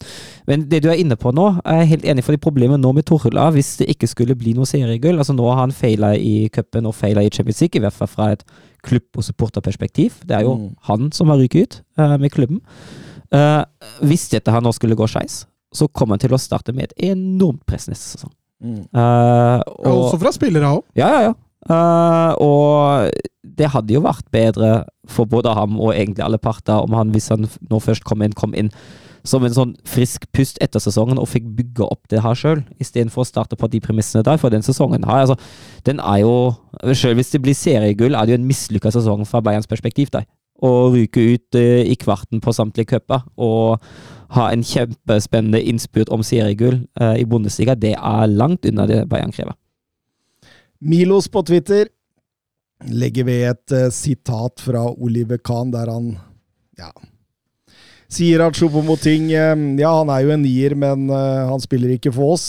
men 0.51 0.67
det 0.71 0.83
du 0.85 0.91
er 0.91 0.99
inne 1.01 1.17
på 1.21 1.33
nå, 1.35 1.47
er 1.65 1.83
jeg 1.85 1.93
helt 1.95 2.05
enig 2.15 2.25
for 2.27 2.33
de 2.37 2.43
problemene 2.43 2.81
nå 2.83 2.93
med 2.97 3.07
Torhull 3.09 3.39
er 3.41 3.55
hvis 3.55 3.77
det 3.81 3.89
ikke 3.95 4.09
skulle 4.11 4.35
bli 4.39 4.53
noe 4.57 4.67
seriegull 4.69 5.19
altså 5.21 5.35
Nå 5.37 5.47
har 5.51 5.61
han 5.65 5.73
feila 5.75 6.13
i 6.17 6.49
cupen 6.55 6.87
og 6.91 6.95
feila 6.99 7.23
i 7.25 7.31
Champions 7.33 7.61
League, 7.63 7.79
i 7.79 7.83
hvert 7.85 7.97
fall 7.97 8.11
fra 8.11 8.31
et 8.35 8.45
klubb- 8.85 9.17
og 9.17 9.25
supporterperspektiv. 9.25 10.21
Det 10.29 10.37
er 10.37 10.43
jo 10.45 10.55
Mm. 10.55 10.69
han 10.89 11.11
som 11.13 11.29
har 11.33 11.39
ryket 11.41 11.63
ut 11.63 11.83
eh, 11.99 12.17
med 12.19 12.31
klubben. 12.33 12.61
Eh, 13.33 13.65
hvis 14.05 14.29
dette 14.31 14.53
her 14.53 14.61
nå 14.63 14.73
skulle 14.77 14.95
gå 14.97 15.07
skeis, 15.11 15.45
så 15.75 15.89
kommer 15.91 16.17
han 16.17 16.25
til 16.25 16.35
å 16.37 16.41
starte 16.41 16.75
med 16.75 16.91
et 16.91 17.11
enormt 17.11 17.65
press 17.69 17.89
neste 17.91 18.15
sesong. 18.17 18.33
Eh, 18.65 19.61
Og 19.85 20.05
også 20.07 20.21
fra 20.23 20.33
spillere 20.33 20.71
òg. 20.77 20.85
ja, 20.97 21.11
ja, 21.17 21.23
ja. 21.31 21.35
Uh, 21.65 22.35
og 22.45 23.15
det 23.57 23.71
hadde 23.73 23.95
jo 23.95 24.03
vært 24.05 24.27
bedre 24.35 24.83
for 25.09 25.25
både 25.25 25.55
ham 25.57 25.79
og 25.81 25.95
egentlig 25.95 26.21
alle 26.21 26.37
parter 26.37 26.85
om 26.85 26.93
han, 26.93 27.09
hvis 27.15 27.31
han 27.33 27.47
nå 27.71 27.79
først 27.81 28.05
kom 28.05 28.21
inn, 28.21 28.37
kom 28.37 28.53
inn 28.53 28.69
som 29.25 29.45
en 29.47 29.55
sånn 29.57 29.73
frisk 29.89 30.27
pust 30.37 30.59
etter 30.61 30.83
sesongen 30.85 31.17
og 31.17 31.31
fikk 31.33 31.47
bygge 31.57 31.87
opp 31.87 32.03
det 32.13 32.21
her 32.21 32.37
sjøl, 32.37 32.61
istedenfor 32.83 33.25
å 33.25 33.29
starte 33.29 33.57
på 33.57 33.71
de 33.73 33.81
premissene 33.81 34.21
der. 34.27 34.37
For 34.41 34.53
den 34.53 34.65
sesongen 34.67 35.07
her, 35.09 35.25
altså, 35.25 35.39
den 35.89 36.03
er 36.05 36.21
jo 36.21 36.35
Sjøl 36.93 37.17
hvis 37.17 37.31
det 37.33 37.41
blir 37.41 37.57
seriegull, 37.57 38.13
er 38.13 38.27
det 38.27 38.35
jo 38.35 38.41
en 38.43 38.49
mislykka 38.51 38.91
sesong 38.93 39.25
fra 39.25 39.41
Bayerns 39.41 39.71
perspektiv. 39.71 40.11
Der. 40.13 40.27
Å 40.65 40.73
ryke 40.95 41.23
ut 41.35 41.59
eh, 41.59 41.85
i 41.91 41.97
kvarten 42.01 42.41
på 42.41 42.55
samtlige 42.57 42.95
cuper 42.95 43.25
og 43.37 43.85
ha 44.35 44.49
en 44.51 44.65
kjempespennende 44.67 45.61
innspurt 45.63 46.11
om 46.15 46.25
seriegull 46.27 46.81
eh, 47.01 47.21
i 47.23 47.27
Bundesliga, 47.29 47.77
det 47.79 47.95
er 47.95 48.31
langt 48.33 48.67
unna 48.67 48.87
det 48.91 49.05
Bayern 49.11 49.35
krever. 49.35 49.57
Milos 50.85 51.29
på 51.33 51.45
Twitter 51.47 51.89
legger 52.91 53.25
ved 53.25 53.45
et 53.49 53.75
uh, 53.77 53.91
sitat 53.95 54.61
fra 54.61 54.83
Oliver 54.93 55.39
Kahn, 55.41 55.71
der 55.73 55.89
han 55.89 56.11
ja, 56.77 56.91
sier 58.13 58.43
at 58.45 58.59
Choupo-Moting 58.59 59.31
eh, 59.33 59.55
Ja, 59.81 59.95
han 60.01 60.11
er 60.13 60.27
jo 60.27 60.35
en 60.35 60.43
nier, 60.45 60.75
men 60.77 61.07
uh, 61.13 61.47
han 61.49 61.63
spiller 61.63 61.95
ikke 61.95 62.13
for 62.13 62.35
oss. 62.35 62.49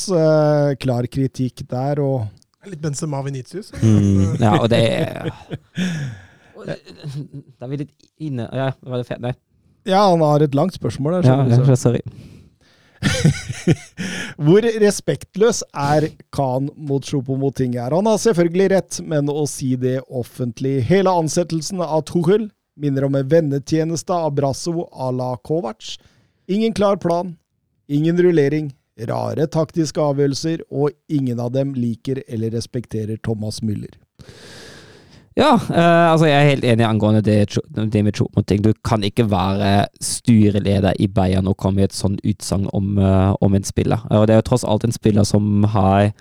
Klar 0.81 1.07
kritikk 1.11 1.63
der, 1.69 2.01
og 2.03 2.25
Litt 2.65 2.81
Benzema 2.81 3.19
Venitius. 3.21 3.69
Mm, 3.77 4.39
ja, 4.41 4.55
og 4.57 4.71
det 4.73 4.81
er 4.89 5.29
Da 6.65 7.67
er 7.67 7.71
vi 7.71 7.81
litt 7.83 7.93
inne 8.21 8.47
Ja, 8.53 8.71
var 8.81 9.03
det? 9.03 9.19
Nei. 9.21 9.33
Ja, 9.85 10.07
han 10.09 10.23
har 10.25 10.41
et 10.41 10.55
langt 10.57 10.73
spørsmål 10.73 11.19
der. 11.19 11.27
Ja, 11.29 11.61
ja, 11.69 11.75
sorry. 11.77 12.01
Hvor 14.45 14.65
respektløs 14.81 15.61
er 15.77 16.07
Khan 16.33 16.71
mot 16.75 17.05
Choupo-Moting 17.05 17.77
her? 17.77 17.93
Han 17.93 18.09
har 18.09 18.17
selvfølgelig 18.21 18.69
rett, 18.73 18.99
men 19.05 19.29
å 19.29 19.45
si 19.49 19.75
det 19.79 19.99
offentlig 20.09 20.79
Hele 20.89 21.13
ansettelsen 21.13 21.83
av 21.85 22.05
Tuchel 22.09 22.49
minner 22.75 23.05
om 23.07 23.15
en 23.15 23.29
vennetjeneste 23.29 24.13
av 24.13 24.33
Brasso 24.35 24.87
à 24.91 25.11
la 25.15 25.35
Kovac. 25.37 25.95
Ingen 26.51 26.73
klar 26.73 26.97
plan, 27.01 27.35
ingen 27.87 28.17
rullering, 28.19 28.73
rare 29.07 29.47
taktiske 29.51 30.01
avgjørelser, 30.01 30.65
og 30.71 30.91
ingen 31.07 31.39
av 31.39 31.53
dem 31.55 31.73
liker 31.77 32.21
eller 32.27 32.53
respekterer 32.55 33.17
Thomas 33.23 33.61
Müller. 33.63 33.95
Ja, 35.35 35.57
eh, 35.59 36.11
altså 36.11 36.29
jeg 36.29 36.35
er 36.39 36.47
helt 36.53 36.63
enig 36.63 36.85
angående 36.87 37.19
det, 37.21 37.57
det 37.75 38.03
med 38.05 38.15
Choupo-Moting. 38.15 38.61
Du 38.63 38.71
kan 38.87 39.03
ikke 39.03 39.25
være 39.27 39.89
styreleder 39.99 40.95
i 40.99 41.09
Bayern 41.11 41.49
og 41.51 41.57
komme 41.59 41.81
med 41.81 41.89
et 41.89 41.97
sånt 41.97 42.21
utsagn 42.23 42.69
om, 42.71 42.95
uh, 42.95 43.35
om 43.43 43.55
en 43.55 43.67
spiller. 43.67 44.05
Og 44.15 44.27
det 44.27 44.35
er 44.35 44.39
jo 44.39 44.45
tross 44.47 44.63
alt 44.63 44.87
en 44.87 44.95
spiller 44.95 45.27
som 45.27 45.67
har 45.73 46.13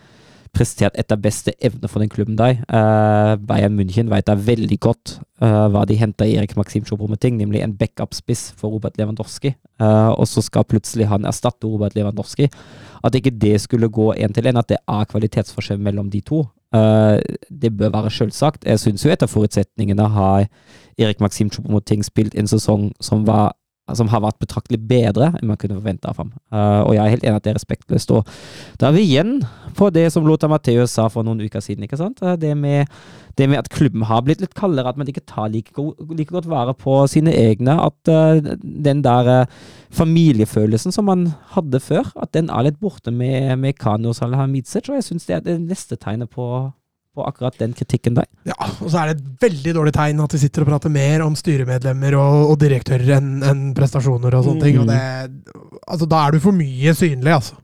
prestert 0.54 0.98
etter 0.98 1.18
beste 1.18 1.54
evne 1.62 1.86
for 1.90 2.02
den 2.02 2.10
klubben 2.10 2.34
der. 2.38 2.58
Uh, 2.66 3.38
Bayern 3.38 3.78
München 3.78 4.10
vet 4.10 4.26
da 4.26 4.34
veldig 4.34 4.80
godt 4.82 5.20
uh, 5.42 5.70
hva 5.70 5.84
de 5.86 5.98
henter 5.98 6.26
Erik 6.26 6.56
Maxim 6.58 6.82
Choupo-Moting, 6.82 7.38
nemlig 7.38 7.62
en 7.62 7.76
backup-spiss 7.78 8.48
for 8.58 8.74
Robert 8.74 8.98
Lewandowski. 8.98 9.54
Og 9.78 10.26
så 10.30 10.42
skal 10.42 10.66
plutselig 10.66 11.06
han 11.10 11.26
erstatte 11.26 11.66
Robert 11.66 11.94
Lewandowski. 11.94 12.50
At 13.04 13.14
ikke 13.14 13.30
det 13.30 13.60
skulle 13.62 13.90
gå 13.90 14.10
én 14.14 14.34
til 14.34 14.46
én, 14.50 14.58
at 14.58 14.70
det 14.70 14.78
er 14.82 15.10
kvalitetsforskjell 15.10 15.82
mellom 15.82 16.10
de 16.10 16.22
to, 16.22 16.44
det 17.62 17.70
bør 17.78 17.92
være 17.94 18.10
selvsagt. 18.10 18.64
Jeg 18.66 18.80
syns 18.80 19.04
jo 19.06 19.12
etter 19.12 19.30
forutsetningene 19.30 20.08
har 20.10 20.46
Erik 20.98 21.20
Maxim 21.20 21.50
Choupo-Moting 21.54 22.02
spilt 22.06 22.34
en 22.34 22.50
sesong 22.50 22.92
som 23.00 23.26
var 23.26 23.54
som 23.92 24.08
har 24.08 24.22
vært 24.24 24.40
betraktelig 24.40 24.78
bedre 24.88 25.28
enn 25.36 25.50
man 25.50 25.58
kunne 25.60 25.76
forvente 25.76 26.08
av 26.08 26.16
ham. 26.16 26.30
Uh, 26.48 26.80
og 26.86 26.94
jeg 26.96 27.02
er 27.04 27.12
helt 27.12 27.26
enig 27.26 27.36
at 27.36 27.44
det 27.44 27.52
er 27.52 27.58
respektløst. 27.58 28.14
Og 28.16 28.30
da 28.80 28.88
er 28.88 28.96
vi 28.96 29.04
igjen 29.04 29.34
på 29.76 29.90
det 29.92 30.06
som 30.14 30.24
Lothar 30.24 30.48
Matheus 30.48 30.94
sa 30.96 31.10
for 31.12 31.26
noen 31.26 31.42
uker 31.44 31.60
siden. 31.60 31.84
ikke 31.84 32.00
sant? 32.00 32.22
Eh, 32.24 32.36
Det 32.40 32.54
med, 32.56 32.88
det 33.36 33.48
med 33.50 33.58
at 33.58 33.68
klubben 33.68 34.06
har 34.08 34.22
blitt 34.24 34.40
litt 34.40 34.54
kaldere, 34.56 34.88
at 34.88 34.96
man 34.96 35.08
ikke 35.08 35.26
tar 35.28 35.50
like, 35.52 35.72
go 35.76 35.92
like 36.08 36.32
godt 36.32 36.48
vare 36.48 36.72
på 36.72 37.06
sine 37.12 37.34
egne. 37.34 37.76
At 37.76 38.08
uh, 38.08 38.56
den 38.62 39.04
der 39.04 39.42
uh, 39.42 39.46
familiefølelsen 39.92 40.92
som 40.92 41.04
man 41.04 41.34
hadde 41.52 41.80
før, 41.80 42.08
at 42.16 42.32
den 42.32 42.48
er 42.48 42.64
litt 42.64 42.80
borte 42.80 43.12
med, 43.12 43.56
med 43.60 43.76
Kani 43.76 44.08
og 44.08 44.16
Salahamidzic. 44.16 44.88
Og 44.88 44.96
jeg 44.96 45.04
syns 45.10 45.28
det 45.28 45.36
er 45.36 45.44
det 45.44 45.60
neste 45.60 46.00
tegnet 46.00 46.32
på, 46.32 46.72
på 47.14 47.24
akkurat 47.28 47.58
den 47.60 47.74
kritikken 47.76 48.18
der. 48.18 48.28
Ja, 48.48 48.56
og 48.58 48.88
så 48.90 49.00
er 49.00 49.12
det 49.12 49.20
et 49.20 49.44
veldig 49.46 49.74
dårlig 49.78 49.94
tegn 49.96 50.22
at 50.24 50.34
de 50.34 50.40
sitter 50.42 50.64
og 50.64 50.72
prater 50.72 50.92
mer 50.92 51.24
om 51.24 51.36
styremedlemmer 51.38 52.16
og, 52.20 52.52
og 52.52 52.56
direktører 52.62 53.16
enn 53.18 53.34
en 53.46 53.66
prestasjoner 53.76 54.34
og 54.38 54.48
sånne 54.48 54.66
ting. 54.66 54.80
Og 54.82 54.88
det, 54.90 55.02
altså, 55.86 56.08
da 56.10 56.24
er 56.26 56.34
du 56.34 56.42
for 56.44 56.56
mye 56.56 56.96
synlig, 56.98 57.36
altså. 57.36 57.60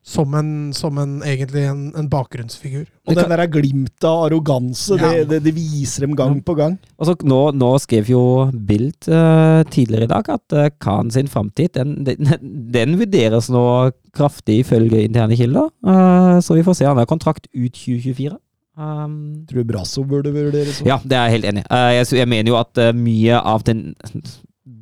Som 0.00 0.32
en, 0.38 0.72
som 0.72 0.96
en 0.96 1.18
egentlig 1.28 1.66
en, 1.68 1.80
en 2.00 2.06
bakgrunnsfigur. 2.08 2.86
Og 3.04 3.18
den 3.18 3.32
der 3.34 3.42
glimtet 3.52 4.06
av 4.08 4.22
arroganse, 4.30 4.96
det, 4.96 5.10
Ja. 5.12 5.24
det, 5.28 5.42
det 5.44 5.52
viser 5.52 6.06
dem 6.06 6.14
gang 6.16 6.38
på 6.40 6.54
gang. 6.56 6.78
Og 6.96 7.10
så 7.10 7.16
nå, 7.28 7.40
nå 7.60 7.72
skrev 7.82 8.08
jo 8.08 8.22
Bild 8.52 9.10
uh, 9.12 9.60
tidligere 9.68 10.08
i 10.08 10.12
dag 10.14 10.30
at 10.38 10.56
uh, 10.56 10.70
Khan 10.80 11.12
sin 11.12 11.28
framtid, 11.28 11.74
den, 11.76 11.98
den, 12.06 12.32
den 12.72 12.96
vurderes 13.00 13.50
nå 13.52 13.64
kraftig 14.16 14.62
ifølge 14.62 15.04
interne 15.04 15.36
kilder. 15.36 15.68
Uh, 15.84 16.40
så 16.40 16.56
vi 16.56 16.64
får 16.64 16.78
se. 16.80 16.88
Han 16.88 17.02
har 17.02 17.10
kontrakt 17.10 17.50
ut 17.52 17.76
2024. 17.76 18.38
Um, 18.76 19.44
Tror 19.50 19.60
du 19.60 19.68
Brasso 19.68 20.00
burde 20.08 20.30
vurderes 20.32 20.78
sånn? 20.80 20.86
ja, 20.88 20.96
det 21.04 21.12
er 21.18 21.26
jeg 21.28 21.34
helt 21.36 21.48
enig 21.50 21.62
i. 21.62 21.66
Eh, 21.76 21.90
jeg, 21.98 22.06
jeg 22.22 22.28
mener 22.32 22.48
jo 22.54 22.56
at 22.56 22.78
uh, 22.80 22.92
mye 22.96 23.36
av 23.36 23.64
den 23.68 23.82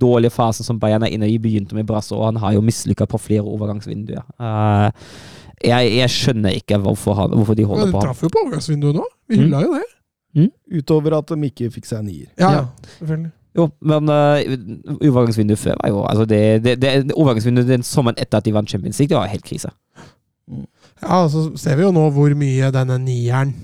dårlige 0.01 0.31
fasen 0.31 0.65
som 0.65 0.79
Bayern 0.81 1.03
er 1.03 1.11
inne 1.17 1.27
i, 1.29 1.39
begynte 1.43 1.75
med 1.75 1.89
Brasso, 1.89 2.15
og 2.21 2.29
han 2.31 2.39
har 2.43 2.55
jo 2.55 2.63
mislykka 2.65 3.09
på 3.11 3.19
flere 3.21 3.43
overgangsvinduer. 3.51 4.23
Uh, 4.39 4.91
jeg, 5.61 5.91
jeg 5.99 6.13
skjønner 6.15 6.55
ikke 6.61 6.79
hvorfor, 6.81 7.19
han, 7.19 7.35
hvorfor 7.35 7.59
de 7.59 7.67
Men 7.67 7.73
holder 7.73 7.91
de 7.91 7.97
på. 7.97 8.05
traff 8.07 8.23
jo 8.25 8.31
på 8.33 8.45
overgangsvinduet 8.45 8.95
nå. 9.01 9.09
Vi 9.29 9.41
Mm. 9.41 9.59
jo 9.67 9.75
det. 9.75 9.89
Utover 10.79 11.19
at 11.19 11.27
de 11.35 11.49
ikke 11.51 11.71
fikk 11.75 11.87
seg 11.91 12.05
nier. 12.07 12.29
Ja, 12.39 12.51
Ja. 12.61 12.65
selvfølgelig. 12.99 13.33
Jo, 13.59 13.65
men 13.83 14.07
uh, 14.07 14.39
overgangsvinduet 15.03 15.59
før 15.59 15.75
var 15.83 15.91
jo 15.91 16.05
altså 16.07 16.25
det, 16.31 16.63
det, 16.63 16.77
det, 16.81 16.93
Overgangsvinduet 17.19 17.67
den 17.67 17.83
sommeren 17.83 18.15
etter 18.23 18.39
at 18.39 18.45
de 18.47 18.53
vant 18.55 18.71
Champions 18.71 19.01
League, 19.03 19.11
det 19.11 19.19
var 19.19 19.27
helt 19.27 19.43
krise. 19.45 19.73
Ja, 21.03 21.25
så 21.33 21.49
ser 21.59 21.75
vi 21.77 21.83
jo 21.83 21.91
nå 21.95 22.05
hvor 22.15 22.31
mye 22.39 22.71
denne 22.75 22.99
nieren 23.03 23.55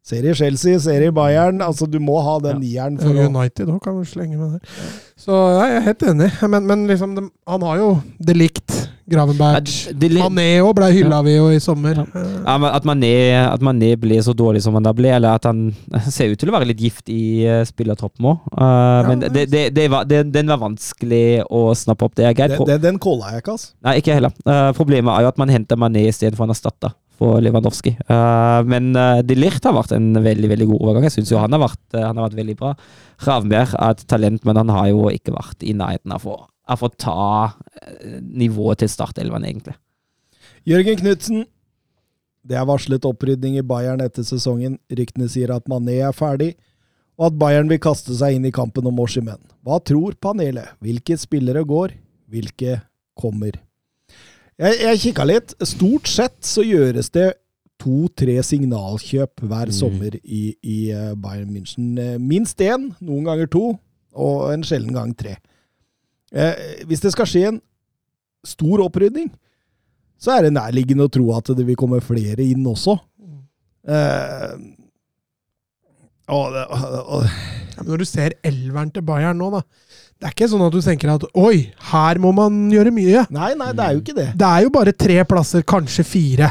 Serie 0.00 0.34
Chelsea, 0.34 0.78
serie 0.80 1.12
Bayern. 1.12 1.60
Altså, 1.62 1.86
du 1.86 1.98
må 2.00 2.20
ha 2.24 2.38
den 2.42 2.62
nieren 2.64 2.96
for 3.00 3.12
United 3.12 3.68
òg 3.68 3.82
kan 3.84 3.98
du 3.98 4.06
slenge 4.08 4.38
med 4.38 4.56
der. 4.56 4.86
Så 5.20 5.36
ja, 5.36 5.66
jeg 5.68 5.76
er 5.76 5.88
helt 5.90 6.06
enig. 6.14 6.30
Men, 6.48 6.64
men 6.66 6.86
liksom, 6.88 7.12
de, 7.18 7.26
han 7.48 7.66
har 7.68 7.82
jo 7.82 7.90
det 8.18 8.36
likt. 8.38 8.78
Gravenberg. 9.10 9.66
Mané 10.22 10.46
òg 10.62 10.70
ble 10.78 10.88
hylla 10.94 11.18
vi 11.26 11.34
jo 11.34 11.48
i 11.50 11.58
sommer. 11.62 11.98
Ja. 11.98 12.06
Eh, 12.14 12.28
Ja, 12.46 12.56
at 12.70 12.86
Mané, 12.86 13.10
at 13.42 13.62
Mané 13.64 13.92
ble 14.00 14.20
så 14.24 14.32
dårlig 14.36 14.62
som 14.64 14.76
han 14.78 14.86
da 14.86 14.92
ble, 14.96 15.10
eller 15.16 15.36
at 15.36 15.48
han 15.50 15.74
ser 16.14 16.32
ut 16.32 16.40
til 16.40 16.50
å 16.50 16.54
være 16.54 16.70
litt 16.70 16.80
gift 16.80 17.10
i 17.12 17.44
uh, 17.44 17.60
spillertroppen 17.66 18.30
òg. 18.32 18.48
men 19.10 19.26
det, 19.26 19.48
det, 19.52 19.64
det 19.76 19.88
var, 19.92 20.06
det, 20.08 20.22
den 20.32 20.50
var 20.50 20.62
vanskelig 20.62 21.42
å 21.50 21.66
snappe 21.76 22.06
opp. 22.06 22.16
Det 22.16 22.28
er 22.28 22.38
greit. 22.38 22.56
Den, 22.56 22.70
den, 22.70 22.82
den 22.86 23.02
calla 23.02 23.34
jeg 23.34 23.44
ikke, 23.44 23.58
altså. 23.58 23.72
Nei, 23.86 23.98
ikke 24.00 24.16
heller. 24.16 24.34
Uh, 24.46 24.70
problemet 24.78 25.12
er 25.16 25.26
jo 25.26 25.32
at 25.34 25.42
man 25.42 25.52
henter 25.52 25.80
Mané 25.80 26.06
istedenfor 26.08 26.46
en 26.46 26.54
erstatter 26.54 26.94
for 27.20 27.42
Lewandowski. 27.44 27.92
Eh, 28.00 28.60
men 28.70 28.94
uh, 28.96 29.20
De 29.26 29.36
Ligt 29.36 29.66
har 29.68 29.76
vært 29.76 29.92
en 29.96 30.14
veldig 30.24 30.48
veldig 30.54 30.70
god 30.72 30.80
overgang. 30.80 31.06
Jeg 31.08 31.18
syns 31.18 31.34
jo 31.34 31.42
han 31.42 31.52
har, 31.52 31.62
vært, 31.66 31.82
eh, 31.92 32.06
han 32.06 32.16
har 32.16 32.30
vært 32.30 32.40
veldig 32.40 32.56
bra. 32.60 32.72
Ravnberg 33.26 33.76
er 33.76 33.94
et 33.94 34.06
talent, 34.08 34.46
men 34.48 34.60
han 34.60 34.72
har 34.72 34.88
jo 34.88 35.04
ikke 35.12 35.36
vært 35.36 35.66
i 35.66 35.76
nærheten 35.76 36.16
av 36.16 36.24
å, 36.24 36.38
av 36.70 36.86
ta 36.96 37.20
eh, 37.84 38.18
nivået 38.24 38.80
til 38.80 38.92
startelveren, 38.92 39.44
egentlig. 39.50 39.76
Jørgen 40.68 41.00
Knutsen. 41.02 41.46
Det 42.40 42.56
er 42.56 42.64
varslet 42.64 43.04
opprydning 43.04 43.58
i 43.60 43.66
Bayern 43.68 44.00
etter 44.00 44.24
sesongen. 44.24 44.78
Ryktene 44.88 45.28
sier 45.28 45.52
at 45.52 45.66
Mané 45.68 45.98
er 46.06 46.16
ferdig, 46.16 46.54
og 47.20 47.28
at 47.28 47.40
Bayern 47.42 47.68
vil 47.68 47.82
kaste 47.84 48.16
seg 48.16 48.38
inn 48.38 48.48
i 48.48 48.54
kampen 48.54 48.88
om 48.88 49.02
Oshimen. 49.04 49.42
Hva 49.60 49.76
tror 49.84 50.16
panelet? 50.24 50.72
Hvilke 50.80 51.20
spillere 51.20 51.66
går? 51.68 51.98
Hvilke 52.32 52.80
kommer? 53.20 53.60
Jeg, 54.60 54.76
jeg 54.84 54.98
kikka 55.06 55.24
litt. 55.24 55.54
Stort 55.64 56.08
sett 56.10 56.36
så 56.44 56.64
gjøres 56.66 57.08
det 57.14 57.30
to-tre 57.80 58.34
signalkjøp 58.44 59.40
hver 59.48 59.70
Mm. 59.70 59.72
sommer 59.72 60.16
i, 60.20 60.54
i 60.62 60.78
eh, 60.92 61.14
Bayern 61.16 61.48
München. 61.54 61.94
Eh, 61.98 62.18
Minst 62.20 62.60
én, 62.60 62.90
noen 63.00 63.24
ganger 63.24 63.48
to, 63.48 63.78
og 64.12 64.50
en 64.52 64.62
sjelden 64.66 64.92
gang 64.92 65.14
tre. 65.16 65.38
Eh, 66.32 66.84
hvis 66.86 67.00
det 67.00 67.12
skal 67.14 67.26
skje 67.30 67.46
en 67.48 67.60
stor 68.44 68.84
opprydning, 68.84 69.30
så 70.20 70.36
er 70.36 70.42
det 70.44 70.52
nærliggende 70.58 71.06
å 71.08 71.12
tro 71.12 71.30
at 71.38 71.48
det 71.56 71.64
vil 71.64 71.78
komme 71.80 72.02
flere 72.04 72.44
inn 72.44 72.66
også. 72.68 72.98
Eh, 73.88 74.52
og, 76.28 76.52
og, 76.52 77.00
og, 77.16 77.24
Ja, 77.78 77.84
når 77.88 78.02
du 78.02 78.04
ser 78.04 78.34
elveren 78.44 78.90
til 78.92 79.02
Bayern 79.08 79.38
nå, 79.40 79.48
da 79.54 79.62
Det 80.20 80.28
er 80.28 80.34
ikke 80.34 80.50
sånn 80.52 80.62
at 80.66 80.74
du 80.74 80.82
tenker 80.84 81.10
at 81.14 81.22
oi, 81.40 81.70
her 81.90 82.18
må 82.20 82.30
man 82.36 82.56
gjøre 82.72 82.90
mye. 82.92 83.22
Nei, 83.32 83.54
nei, 83.56 83.70
det 83.76 83.84
er 83.86 83.94
jo 83.96 84.02
ikke 84.02 84.16
det. 84.18 84.26
Det 84.36 84.48
er 84.48 84.66
jo 84.66 84.72
bare 84.74 84.92
tre 84.92 85.22
plasser, 85.28 85.62
kanskje 85.64 86.04
fire, 86.04 86.50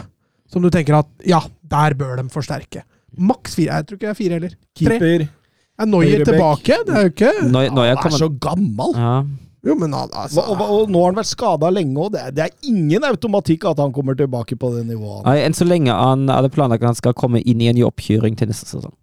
som 0.50 0.64
du 0.66 0.72
tenker 0.74 0.98
at 0.98 1.10
ja, 1.30 1.44
der 1.70 1.94
bør 2.00 2.16
de 2.18 2.26
forsterke. 2.34 2.82
Maks 3.30 3.54
fire. 3.60 3.78
Jeg 3.78 3.86
tror 3.86 4.00
ikke 4.00 4.08
det 4.08 4.14
er 4.16 4.18
fire 4.18 4.40
heller. 4.40 4.56
Tre. 4.56 4.98
Keeper 4.98 5.28
Er 5.80 5.88
Noyer 5.90 6.26
tilbake? 6.26 6.80
Det 6.88 6.96
er 6.96 7.06
jo 7.06 7.12
ikke 7.14 7.30
når 7.46 7.62
jeg 7.70 7.72
Han 7.78 7.86
er 7.92 8.02
kommer, 8.02 8.18
så 8.18 8.32
gammel! 8.48 8.98
ja. 8.98 9.14
Jo, 9.68 9.74
men 9.76 9.92
altså 9.92 10.40
Og, 10.40 10.54
og, 10.56 10.70
og 10.72 10.92
nå 10.92 11.02
har 11.04 11.10
han 11.12 11.18
vært 11.20 11.30
skada 11.34 11.70
lenge, 11.74 11.98
og 12.00 12.14
det 12.14 12.22
er, 12.24 12.32
det 12.32 12.44
er 12.46 12.70
ingen 12.72 13.04
automatikk 13.04 13.66
at 13.68 13.82
han 13.84 13.92
kommer 13.92 14.16
tilbake 14.16 14.56
på 14.56 14.70
det 14.72 14.86
nivået. 14.88 15.26
Nei, 15.28 15.34
Enn 15.44 15.58
så 15.58 15.68
lenge 15.68 15.92
han 15.92 16.30
hadde 16.32 16.52
planlagt 16.56 16.86
at 16.86 16.94
han 16.94 17.00
skal 17.00 17.16
komme 17.18 17.42
inn 17.44 17.60
i 17.60 17.68
en 17.68 17.82
oppkjøring 17.90 18.40
til 18.40 18.48
neste 18.52 18.70
sesong. 18.72 18.96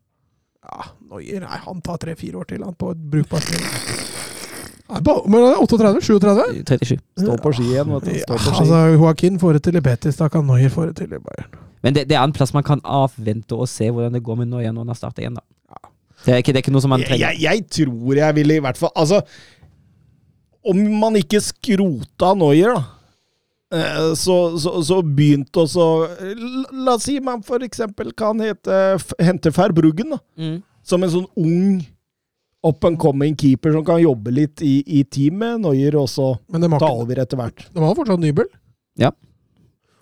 Ja, 0.65 0.89
Noyer 1.13 1.45
Nei, 1.45 1.61
han 1.67 1.85
tar 1.85 2.01
tre-fire 2.03 2.41
år 2.41 2.49
til, 2.55 2.65
han, 2.65 2.73
på 2.75 2.95
et 2.97 3.05
brukbart 3.13 3.53
nivå. 3.53 4.26
Men 4.89 5.43
er 5.43 5.59
38? 5.59 6.01
37? 6.07 6.65
37. 6.65 6.99
Står 7.19 7.41
på 7.43 7.53
ski 7.57 7.65
igjen, 7.73 7.89
vet 7.91 8.05
du. 8.07 8.11
Ja, 8.15 8.23
Står 8.27 8.39
på 8.39 8.53
ski. 8.53 8.61
altså, 8.63 8.81
Joaquin 8.95 9.39
får 9.43 9.53
det 9.59 9.63
til 9.67 9.77
i 9.77 9.81
Betis, 9.83 10.17
da 10.21 10.29
kan 10.31 10.47
Neuer 10.47 10.71
få 10.71 10.87
det 10.87 10.97
til 11.01 11.11
i 11.13 11.19
Bayern. 11.19 11.51
Men 11.83 11.95
det, 11.97 12.07
det 12.11 12.17
er 12.17 12.23
en 12.25 12.33
plass 12.37 12.55
man 12.55 12.63
kan 12.67 12.81
avvente 12.85 13.55
og 13.59 13.67
se 13.71 13.91
hvordan 13.91 14.15
det 14.15 14.23
går 14.27 14.39
med 14.41 14.49
Noia 14.53 14.71
når 14.73 14.87
han 14.87 14.95
har 14.95 14.99
startet 15.01 15.25
igjen. 15.25 15.35
da. 15.41 15.43
Det 16.25 16.33
er, 16.35 16.39
ikke, 16.43 16.53
det 16.55 16.59
er 16.61 16.65
ikke 16.65 16.73
noe 16.75 16.83
som 16.83 16.91
man 16.95 17.03
trenger. 17.05 17.35
jeg, 17.35 17.43
jeg 17.45 17.67
tror 17.71 18.15
jeg 18.19 18.35
ville 18.35 18.55
i 18.57 18.63
hvert 18.65 18.79
fall 18.81 18.91
Altså, 18.99 19.21
om 20.67 20.79
man 21.01 21.19
ikke 21.21 21.39
skrota 21.45 22.33
Neuer, 22.39 22.75
da. 22.75 22.85
eh, 23.77 24.15
Så, 24.19 24.37
så, 24.63 24.73
så 24.87 25.03
begynte 25.03 25.63
også 25.67 25.85
la- 26.35 26.73
La 26.87 26.95
oss 26.97 27.05
si 27.07 27.19
man 27.21 27.43
for 27.47 27.63
eksempel 27.63 28.11
kan 28.19 28.41
hete, 28.43 28.81
hente 29.23 29.53
Verbruggen, 29.55 30.17
da. 30.17 30.19
Mm. 30.39 30.57
Som 30.87 31.03
en 31.07 31.11
sånn 31.11 31.29
ung 31.37 31.85
up 32.65 32.85
and 32.89 32.99
coming 33.01 33.37
keeper 33.39 33.75
som 33.75 33.85
kan 33.87 34.01
jobbe 34.03 34.33
litt 34.35 34.63
i, 34.65 34.81
i 34.87 35.05
teamet. 35.05 35.61
Neuer 35.65 35.99
også 36.01 36.33
Men 36.53 36.65
det 36.65 36.73
ta 36.81 36.91
over 36.91 37.21
etter 37.23 37.41
hvert. 37.41 37.67
De 37.73 37.83
har 37.85 37.97
fortsatt 37.99 38.23
Nybel. 38.23 38.49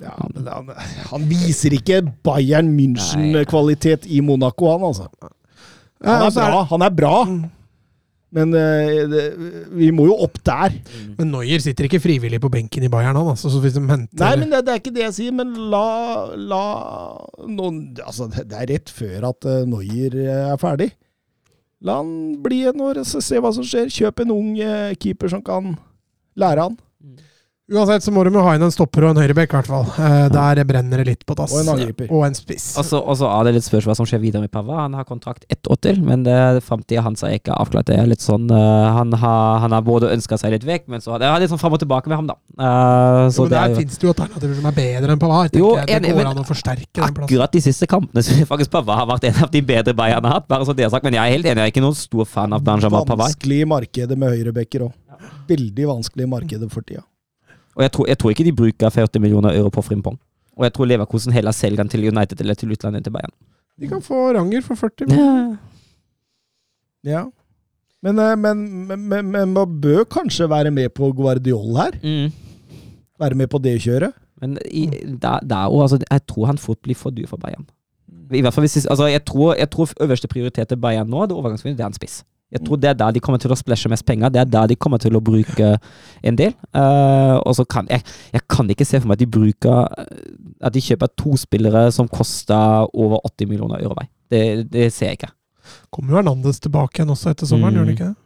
Ja, 0.03 0.15
men 0.35 0.47
han, 0.51 0.71
han 1.11 1.27
viser 1.31 1.77
ikke 1.77 2.01
Bayern 2.27 2.73
München-kvalitet 2.75 4.09
i 4.11 4.21
Monaco, 4.25 4.73
han 4.73 4.89
altså. 4.89 5.07
Han 6.03 6.17
er 6.19 6.25
altså, 6.27 6.49
bra, 6.49 6.65
han 6.73 6.85
er 6.85 6.97
bra. 6.99 7.13
Mm. 7.31 7.45
Men 8.35 8.51
eh, 8.59 9.05
det, 9.07 9.25
vi 9.79 9.93
må 9.95 10.09
jo 10.09 10.17
opp 10.27 10.41
der. 10.43 10.75
Men 11.21 11.31
Noyer 11.31 11.63
sitter 11.63 11.87
ikke 11.87 12.03
frivillig 12.03 12.41
på 12.43 12.51
benken 12.51 12.83
i 12.83 12.91
Bayern, 12.91 13.15
han. 13.15 13.31
Altså, 13.31 13.53
så 13.53 13.63
hvis 13.63 13.77
de 13.77 13.85
henter 13.87 14.25
Nei, 14.25 14.33
men 14.43 14.51
det, 14.51 14.65
det 14.67 14.75
er 14.75 14.83
ikke 14.83 14.95
det 14.97 15.05
jeg 15.05 15.17
sier. 15.21 15.37
Men 15.39 15.55
la, 15.71 15.87
la 16.35 16.65
noen 17.47 17.79
Altså, 18.03 18.27
det 18.35 18.59
er 18.59 18.73
rett 18.75 18.91
før 18.91 19.31
at 19.31 19.49
Noyer 19.71 20.19
eh, 20.19 20.49
er 20.51 20.59
ferdig. 20.61 20.91
La 21.85 21.99
han 22.01 22.41
bli 22.43 22.63
en 22.65 22.81
år, 22.81 23.03
så 23.05 23.21
se 23.21 23.41
hva 23.41 23.53
som 23.53 23.65
skjer. 23.67 23.93
Kjøp 23.93 24.25
en 24.25 24.33
ung 24.33 24.55
eh, 24.57 24.95
keeper 24.97 25.29
som 25.33 25.43
kan 25.45 25.75
lære 26.41 26.69
han. 26.69 26.79
Uansett 27.73 28.05
så 28.05 28.13
må 28.13 28.21
de 28.27 28.29
jo 28.29 28.43
ha 28.45 28.51
inn 28.59 28.63
en 28.67 28.73
stopper 28.73 29.07
og 29.07 29.15
en 29.15 29.23
høyrebekk, 29.23 29.55
i 29.55 29.57
hvert 29.57 29.69
fall. 29.71 29.87
Eh, 29.97 30.27
der 30.29 30.59
brenner 30.69 31.01
det 31.01 31.07
litt 31.09 31.23
på 31.25 31.33
dass. 31.39 31.55
Og 31.57 31.63
en 31.63 31.71
angriper. 31.73 32.11
Og 32.13 32.27
en 32.27 32.35
spiss. 32.37 32.67
Og 32.77 32.85
så 32.85 32.99
og 33.01 33.17
så 33.17 33.31
er 33.31 33.47
det 33.49 33.55
litt 33.57 33.65
spørsmål 33.65 33.95
hva 33.95 33.97
som 33.97 34.09
skjer 34.11 34.21
videre 34.21 34.43
med 34.45 34.53
Pava. 34.53 34.83
Han 34.83 34.93
har 34.99 35.07
kontrakt 35.09 35.47
ett 35.49 35.65
år 35.73 35.79
til, 35.81 36.03
men 36.05 36.27
det- 36.27 36.61
framtida 36.67 37.01
hans 37.07 37.25
er 37.25 37.39
ikke 37.39 37.57
avklart. 37.57 37.87
Det 37.89 37.97
er 37.97 38.11
litt 38.11 38.21
sånn 38.21 38.51
uh, 38.53 38.93
Han 38.99 39.13
har, 39.17 39.61
han 39.65 39.73
har 39.73 39.81
både 39.81 40.13
ønska 40.13 40.37
seg 40.37 40.53
litt 40.53 40.67
vekk, 40.69 40.85
men 40.93 41.01
så 41.01 41.17
det 41.19 41.25
er 41.25 41.41
litt 41.41 41.49
sånn 41.55 41.63
fram 41.63 41.73
og 41.73 41.81
tilbake 41.81 42.13
med 42.13 42.21
ham, 42.21 42.27
da. 42.29 42.37
Uh, 42.53 43.31
så 43.33 43.47
jo, 43.47 43.49
men 43.49 43.55
der 43.55 43.63
er 43.63 43.73
jo 43.73 43.81
finnes 43.81 43.97
det 43.97 44.05
jo 44.05 44.13
alternativer 44.13 44.61
som 44.61 44.69
er 44.69 44.77
bedre 44.83 45.17
enn 45.17 45.23
Pavard. 45.25 45.57
Jo, 45.57 45.71
jeg. 45.81 46.03
Det 46.05 46.13
går 46.13 46.21
men 46.21 46.31
an 46.35 46.43
å 46.45 46.47
forsterke 46.51 47.01
den 47.01 47.17
plassen. 47.17 47.25
Akkurat 47.25 47.57
de 47.57 47.65
siste 47.65 47.89
kampene 47.89 48.27
syns 48.29 48.45
jeg 48.45 48.51
faktisk 48.53 48.75
Pava 48.77 49.01
har 49.01 49.09
vært 49.09 49.25
en 49.31 49.41
av 49.49 49.51
de 49.57 49.65
bedre 49.65 49.97
Bayern 49.97 50.29
har 50.29 50.37
hatt. 50.43 50.49
Bare 50.53 50.69
så 50.69 50.77
det 50.77 50.85
er 50.85 50.93
sagt, 50.93 51.09
Men 51.09 51.17
jeg 51.17 51.25
er 51.25 51.33
helt 51.39 51.49
enig, 51.49 51.65
jeg 51.65 51.73
er 51.73 51.73
ikke 51.73 51.87
noen 51.89 51.97
stor 51.97 52.29
fan 52.29 52.53
av 52.53 52.61
Benjamin 52.61 53.09
Pava. 53.09 53.25
Vanskelig 53.25 53.65
markedet 53.73 54.21
med 54.21 54.37
høyrebekker 54.37 54.85
òg. 54.85 54.93
Veldig 55.49 55.89
vanskelig 55.89 56.29
markedet 56.29 56.69
for 56.69 56.85
tida. 56.85 57.01
Og 57.75 57.83
jeg 57.83 57.93
tror, 57.93 58.09
jeg 58.11 58.19
tror 58.19 58.35
ikke 58.35 58.47
de 58.47 58.57
bruker 58.57 58.91
40 58.91 59.21
millioner 59.23 59.57
euro 59.59 59.73
på 59.75 59.83
Frimpong. 59.83 60.19
Og 60.55 60.67
jeg 60.67 60.75
tror 60.75 60.87
Leverkosen 60.87 61.35
heller 61.35 61.55
selger 61.55 61.83
den 61.83 61.91
til 61.91 62.07
United 62.09 62.41
eller 62.41 62.59
til 62.59 62.71
utlandet 62.75 63.01
enn 63.01 63.07
til 63.09 63.15
Bayern. 63.15 63.35
De 63.81 63.89
kan 63.91 64.03
få 64.05 64.29
Ranger 64.37 64.63
for 64.63 64.79
40 64.79 65.09
millioner. 65.09 65.57
Ja. 67.05 67.25
Men, 68.05 68.19
eh, 68.19 68.37
men, 68.37 68.87
men, 68.87 69.07
men, 69.09 69.31
men 69.33 69.55
man 69.57 69.81
bør 69.81 70.05
kanskje 70.05 70.49
være 70.51 70.71
med 70.71 70.93
på 70.95 71.11
Guardiol 71.17 71.77
her? 71.77 71.97
Mm. 72.03 72.31
Være 73.21 73.35
med 73.41 73.51
på 73.51 73.59
det 73.59 73.81
kjøret? 73.83 74.15
Men 74.41 74.59
i, 74.69 74.87
da, 75.23 75.39
da, 75.43 75.65
altså, 75.69 75.99
jeg 76.11 76.27
tror 76.29 76.51
han 76.51 76.59
fort 76.59 76.81
blir 76.85 76.99
for 76.99 77.15
dyr 77.15 77.27
for 77.31 77.41
Bayern. 77.41 77.67
I 78.35 78.41
hvert 78.41 78.55
fall 78.55 78.65
hvis 78.67 78.87
altså, 78.87 79.07
jeg, 79.07 79.25
tror, 79.25 79.55
jeg 79.55 79.71
tror 79.71 79.91
øverste 80.01 80.29
prioritet 80.29 80.69
til 80.69 80.81
Bayern 80.81 81.11
nå, 81.11 81.27
det 81.27 81.35
er 81.35 81.43
overgangsvinduet, 81.43 81.79
det 81.79 81.85
er 81.85 81.93
en 81.93 81.99
spiss. 81.99 82.23
Jeg 82.55 82.63
tror 82.65 82.79
det 82.81 82.89
er 82.93 82.97
der 83.01 83.13
de 83.17 83.21
kommer 83.21 83.41
til 83.43 83.51
å 83.53 83.59
splæsje 83.59 83.91
mest 83.91 84.07
penger. 84.07 84.31
Det 84.31 84.41
er 84.45 84.51
der 84.55 84.69
de 84.71 84.77
kommer 84.79 85.01
til 85.03 85.17
å 85.19 85.23
bruke 85.25 85.73
en 86.23 86.37
del. 86.39 86.53
Uh, 86.71 87.37
og 87.43 87.53
så 87.59 87.65
kan 87.67 87.89
jeg, 87.91 88.05
jeg 88.33 88.45
kan 88.49 88.71
ikke 88.71 88.87
se 88.87 89.01
for 89.03 89.11
meg 89.11 89.19
at 89.19 89.25
de 89.25 89.31
bruker 89.35 89.89
At 90.65 90.73
de 90.77 90.81
kjøper 90.87 91.11
to 91.19 91.35
spillere 91.41 91.89
som 91.93 92.07
koster 92.09 92.87
over 92.95 93.19
80 93.27 93.51
millioner 93.51 93.83
euro 93.83 93.97
hver. 93.99 94.07
Det, 94.31 94.43
det 94.73 94.87
ser 94.95 95.11
jeg 95.13 95.19
ikke. 95.19 95.33
Kommer 95.93 96.15
jo 96.15 96.21
Hernandez 96.23 96.61
tilbake 96.63 97.01
igjen 97.03 97.11
også 97.13 97.33
etter 97.35 97.49
sommeren, 97.51 97.75
Mm. 97.75 97.77
gjør 97.81 97.85
han 97.89 97.95
ikke 97.97 98.09
det? 98.13 98.17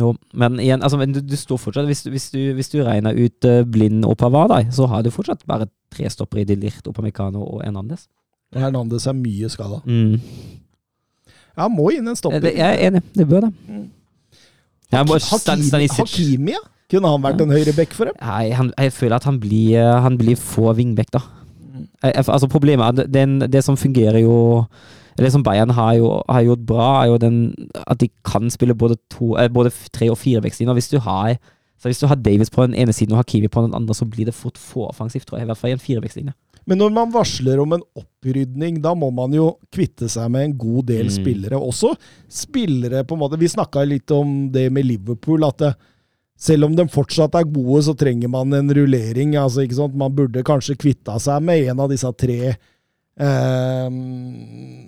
Jo, 0.00 0.12
men 0.38 0.60
igjen, 0.62 0.82
altså, 0.86 0.96
men 1.00 1.12
du, 1.12 1.18
du 1.20 1.34
står 1.36 1.58
fortsatt 1.58 1.88
Hvis, 1.90 2.04
du- 2.04 2.10
hvis, 2.14 2.28
du, 2.30 2.38
hvis 2.54 2.68
du 2.70 2.78
regner 2.86 3.16
ut 3.18 3.44
uh, 3.48 3.64
Blind 3.66 4.04
og 4.06 4.16
Pavard, 4.20 4.54
så 4.72 4.86
har 4.88 5.02
du 5.02 5.10
fortsatt 5.10 5.42
bare 5.50 5.66
tre 5.90 6.06
stoppere 6.10 6.44
i 6.44 6.48
De 6.48 6.54
Lirt, 6.56 6.86
Opamecano 6.86 7.42
og 7.42 7.64
Hernandez. 7.64 8.06
Hernandez 8.54 9.06
er 9.10 9.14
mye 9.18 9.48
skada. 9.50 9.80
Mm. 9.86 10.20
Ja, 11.56 11.68
må 11.68 11.90
inn 11.94 12.08
en 12.08 12.16
stopper. 12.18 12.42
Det, 12.44 12.54
jeg 12.58 12.76
er 12.76 12.90
enig, 12.90 13.02
det 13.16 13.26
bør 13.28 13.46
det. 13.48 13.52
Mm. 13.68 13.88
Hakimi, 14.90 15.86
Hakimi, 15.94 16.54
ja? 16.56 16.62
Kunne 16.90 17.10
han 17.12 17.22
vært 17.22 17.42
en 17.44 17.52
høyreback 17.54 17.92
for 17.94 18.10
dem? 18.10 18.16
Nei, 18.18 18.50
han, 18.56 18.72
jeg 18.74 18.92
føler 18.96 19.20
at 19.20 19.26
han 19.28 19.36
blir, 19.42 19.76
eh, 19.78 19.98
han 20.02 20.16
blir 20.18 20.38
få 20.40 20.72
vingbekk, 20.74 21.12
da. 21.14 21.20
Jeg, 22.02 22.12
jeg, 22.16 22.24
altså 22.26 22.48
Problemet 22.50 22.98
er 22.98 23.06
den, 23.06 23.38
det 23.48 23.62
som 23.64 23.76
fungerer 23.78 24.18
jo 24.20 24.64
Det 25.16 25.30
som 25.32 25.42
Bayern 25.46 25.70
har, 25.70 25.94
jo, 25.96 26.10
har 26.28 26.42
gjort 26.44 26.66
bra, 26.66 26.88
er 27.02 27.12
jo 27.12 27.16
den, 27.22 27.38
at 27.86 28.00
de 28.00 28.08
kan 28.26 28.50
spille 28.50 28.74
både, 28.74 28.96
to, 29.12 29.36
eh, 29.38 29.48
både 29.52 29.70
tre- 29.92 30.10
og 30.10 30.18
firebackslinjer. 30.18 30.74
Hvis 30.74 30.88
du 30.88 30.98
har 30.98 31.36
så 31.80 31.88
hvis 31.88 31.98
du 32.02 32.06
har 32.06 32.14
Davies 32.20 32.50
på 32.52 32.62
den 32.66 32.74
ene 32.74 32.92
siden 32.92 33.14
og 33.14 33.22
Hakimi 33.22 33.48
på 33.48 33.62
den 33.64 33.74
andre, 33.74 33.94
så 33.94 34.04
blir 34.04 34.26
det 34.28 34.34
fort 34.34 34.58
for 34.60 34.90
offensivt, 34.90 35.26
tror 35.26 35.38
jeg. 35.38 35.46
I 35.46 35.48
hvert 35.48 35.56
fall 35.56 35.70
i 35.70 35.72
en 35.72 35.80
firebackslinje. 35.80 36.32
Men 36.70 36.78
når 36.78 36.92
man 36.94 37.10
varsler 37.10 37.58
om 37.58 37.72
en 37.74 37.82
opprydning, 37.98 38.76
da 38.84 38.92
må 38.94 39.08
man 39.10 39.32
jo 39.34 39.48
kvitte 39.74 40.06
seg 40.12 40.30
med 40.30 40.44
en 40.44 40.56
god 40.60 40.86
del 40.92 41.08
Mm. 41.10 41.14
spillere. 41.16 41.58
Også 41.58 41.96
spillere 42.30 43.02
på 43.04 43.16
en 43.16 43.22
måte 43.24 43.38
Vi 43.40 43.48
snakka 43.50 43.82
litt 43.84 44.10
om 44.14 44.52
det 44.52 44.68
med 44.70 44.86
Liverpool, 44.86 45.42
at 45.48 45.58
det, 45.58 45.74
selv 46.38 46.64
om 46.68 46.76
de 46.76 46.86
fortsatt 46.86 47.34
er 47.34 47.44
gode, 47.50 47.82
så 47.82 47.96
trenger 47.98 48.28
man 48.30 48.54
en 48.54 48.70
rullering. 48.70 49.34
altså? 49.34 49.66
Man 49.92 50.14
burde 50.14 50.44
kanskje 50.46 50.78
kvitta 50.78 51.18
seg 51.18 51.42
med 51.42 51.68
en 51.68 51.80
av 51.80 51.90
disse 51.90 52.06
tre 52.16 52.54
eh, 53.20 53.90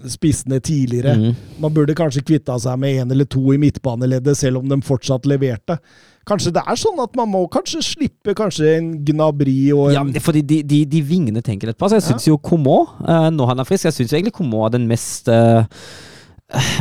spissene 0.08 0.60
tidligere. 0.60 1.16
Mm. 1.18 1.34
Man 1.60 1.74
burde 1.74 1.94
kanskje 1.98 2.24
kvitta 2.24 2.58
seg 2.62 2.78
med 2.78 3.02
en 3.02 3.10
eller 3.10 3.28
to 3.28 3.42
i 3.52 3.58
midtbaneleddet, 3.58 4.36
selv 4.38 4.62
om 4.62 4.68
de 4.68 4.80
fortsatt 4.86 5.26
leverte. 5.28 5.78
Kanskje 6.28 6.52
det 6.54 6.62
er 6.62 6.78
sånn 6.78 7.00
at 7.02 7.16
man 7.18 7.30
må 7.32 7.42
kanskje 7.50 7.82
slippe 7.82 8.34
kanskje 8.38 8.76
en 8.76 8.92
Gnabri 9.06 9.72
og 9.74 9.88
en 9.88 9.96
Ja, 9.96 10.04
men 10.06 10.14
det 10.14 10.22
er 10.22 10.26
fordi 10.28 10.44
de, 10.46 10.60
de, 10.62 10.84
de 10.86 11.02
vingene 11.06 11.42
tenker 11.42 11.70
litt 11.70 11.80
på. 11.80 11.90
Så 11.90 11.98
jeg 11.98 12.06
syns 12.06 12.28
jo 12.28 12.38
Comot, 12.38 12.94
eh, 13.02 13.28
når 13.34 13.52
han 13.52 13.62
er 13.62 13.68
frisk, 13.68 13.88
jeg 13.88 13.98
syns 13.98 14.14
egentlig 14.14 14.36
Comot 14.36 14.68
er 14.68 14.76
den 14.76 14.86
mest 14.90 15.30
eh, 15.32 15.64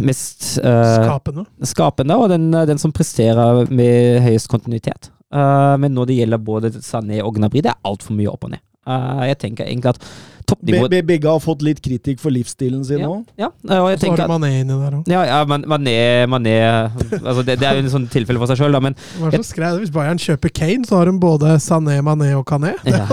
mest 0.03 0.43
uh, 0.59 0.97
Skapende. 0.99 1.45
skapende, 1.63 2.18
og 2.19 2.30
den, 2.30 2.51
den 2.51 2.81
som 2.81 2.91
presterer 2.91 3.65
med 3.72 4.19
høyest 4.26 4.49
kontinuitet. 4.51 5.11
Uh, 5.31 5.77
men 5.80 5.95
når 5.95 6.09
det 6.09 6.18
gjelder 6.19 6.43
både 6.43 6.73
Sané 6.84 7.22
og 7.23 7.38
Gnabry, 7.38 7.63
det 7.63 7.72
er 7.72 7.88
altfor 7.88 8.18
mye 8.18 8.31
opp 8.31 8.49
og 8.49 8.53
ned. 8.55 8.63
Eh, 8.88 9.24
jeg 9.30 9.38
tenker 9.38 9.68
egentlig 9.68 9.91
at 9.94 10.06
toppnivået 10.49 10.90
be 10.90 10.99
begge 11.06 11.30
har 11.30 11.40
fått 11.40 11.62
litt 11.62 11.80
kritikk 11.86 12.18
for 12.20 12.34
livsstilen 12.34 12.82
sin 12.84 13.03
ja, 13.03 13.08
nå. 13.08 13.20
ja, 13.38 13.49
eh, 13.70 13.78
og 13.78 13.91
jeg 13.91 13.99
Så 14.02 14.10
har 14.10 14.18
du 14.18 14.32
Mané 14.34 14.49
inni 14.64 14.74
der 14.74 14.95
òg. 14.98 15.12
ja, 15.12 15.22
ja, 15.30 15.38
Mané, 15.45 15.68
man 15.70 15.86
man 16.34 16.48
er 16.49 16.90
altså 17.22 17.44
det, 17.45 17.60
det 17.62 17.68
er 17.70 17.78
jo 17.78 17.84
en 17.86 17.91
sånn 17.94 18.08
tilfelle 18.10 18.41
for 18.41 18.49
seg 18.49 18.58
sjøl, 18.58 18.74
da, 18.74 18.82
men 18.82 18.98
Hva 19.20 19.30
er 19.30 19.36
det 19.36 19.41
som 19.44 19.48
skrev? 19.52 19.78
Hvis 19.84 19.94
Bayern 19.94 20.18
kjøper 20.18 20.49
Kane, 20.49 20.88
så 20.90 20.98
har 20.98 21.12
de 21.12 21.14
både 21.22 21.53
Sané, 21.62 21.99
Mané 22.02 22.34
og 22.40 22.45
Kané. 22.49 22.74
Ja. 22.91 23.06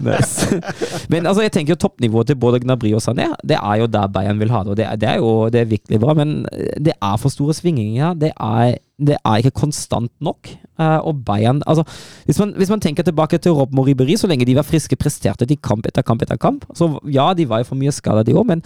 nice. 0.00 0.46
Men 1.08 1.26
altså, 1.26 1.42
jeg 1.44 1.52
tenker 1.56 1.74
jo 1.74 1.80
toppnivået 1.86 2.28
til 2.30 2.38
både 2.40 2.60
Gnabry 2.62 2.92
og 2.96 3.02
Sané, 3.04 3.30
det 3.44 3.58
er 3.58 3.80
jo 3.80 3.88
der 3.90 4.12
Bayern 4.12 4.38
vil 4.40 4.52
ha 4.52 4.62
det. 4.62 4.70
Og 4.74 4.76
det 4.78 4.86
er, 4.86 4.96
det 5.00 5.08
er 5.08 5.16
jo 5.24 5.32
det 5.52 5.60
er 5.60 5.70
virkelig 5.72 6.00
bra, 6.00 6.14
men 6.16 6.46
det 6.80 6.94
er 6.94 7.16
for 7.20 7.32
store 7.32 7.56
svinginger. 7.56 8.14
Det 8.20 8.30
er, 8.36 8.76
det 8.98 9.16
er 9.18 9.42
ikke 9.42 9.58
konstant 9.60 10.12
nok. 10.24 10.48
Eh, 10.80 10.98
og 11.04 11.18
Bayern 11.26 11.58
altså, 11.68 11.84
hvis 12.24 12.38
man, 12.40 12.54
hvis 12.56 12.70
man 12.72 12.80
tenker 12.80 13.04
tilbake 13.04 13.38
til 13.42 13.52
Rob 13.52 13.74
Moriberi, 13.76 14.16
så 14.16 14.28
lenge 14.30 14.46
de 14.48 14.54
var 14.56 14.64
friske, 14.64 14.96
presterte 14.96 15.44
de 15.48 15.56
kamp 15.56 15.86
etter 15.88 16.04
kamp 16.06 16.22
etter 16.24 16.38
kamp. 16.40 16.64
Så 16.76 16.88
ja, 17.12 17.28
de 17.36 17.44
var 17.48 17.60
jo 17.60 17.68
for 17.70 17.80
mye 17.80 17.92
skada, 17.92 18.24
de 18.24 18.32
òg, 18.36 18.46
men 18.48 18.62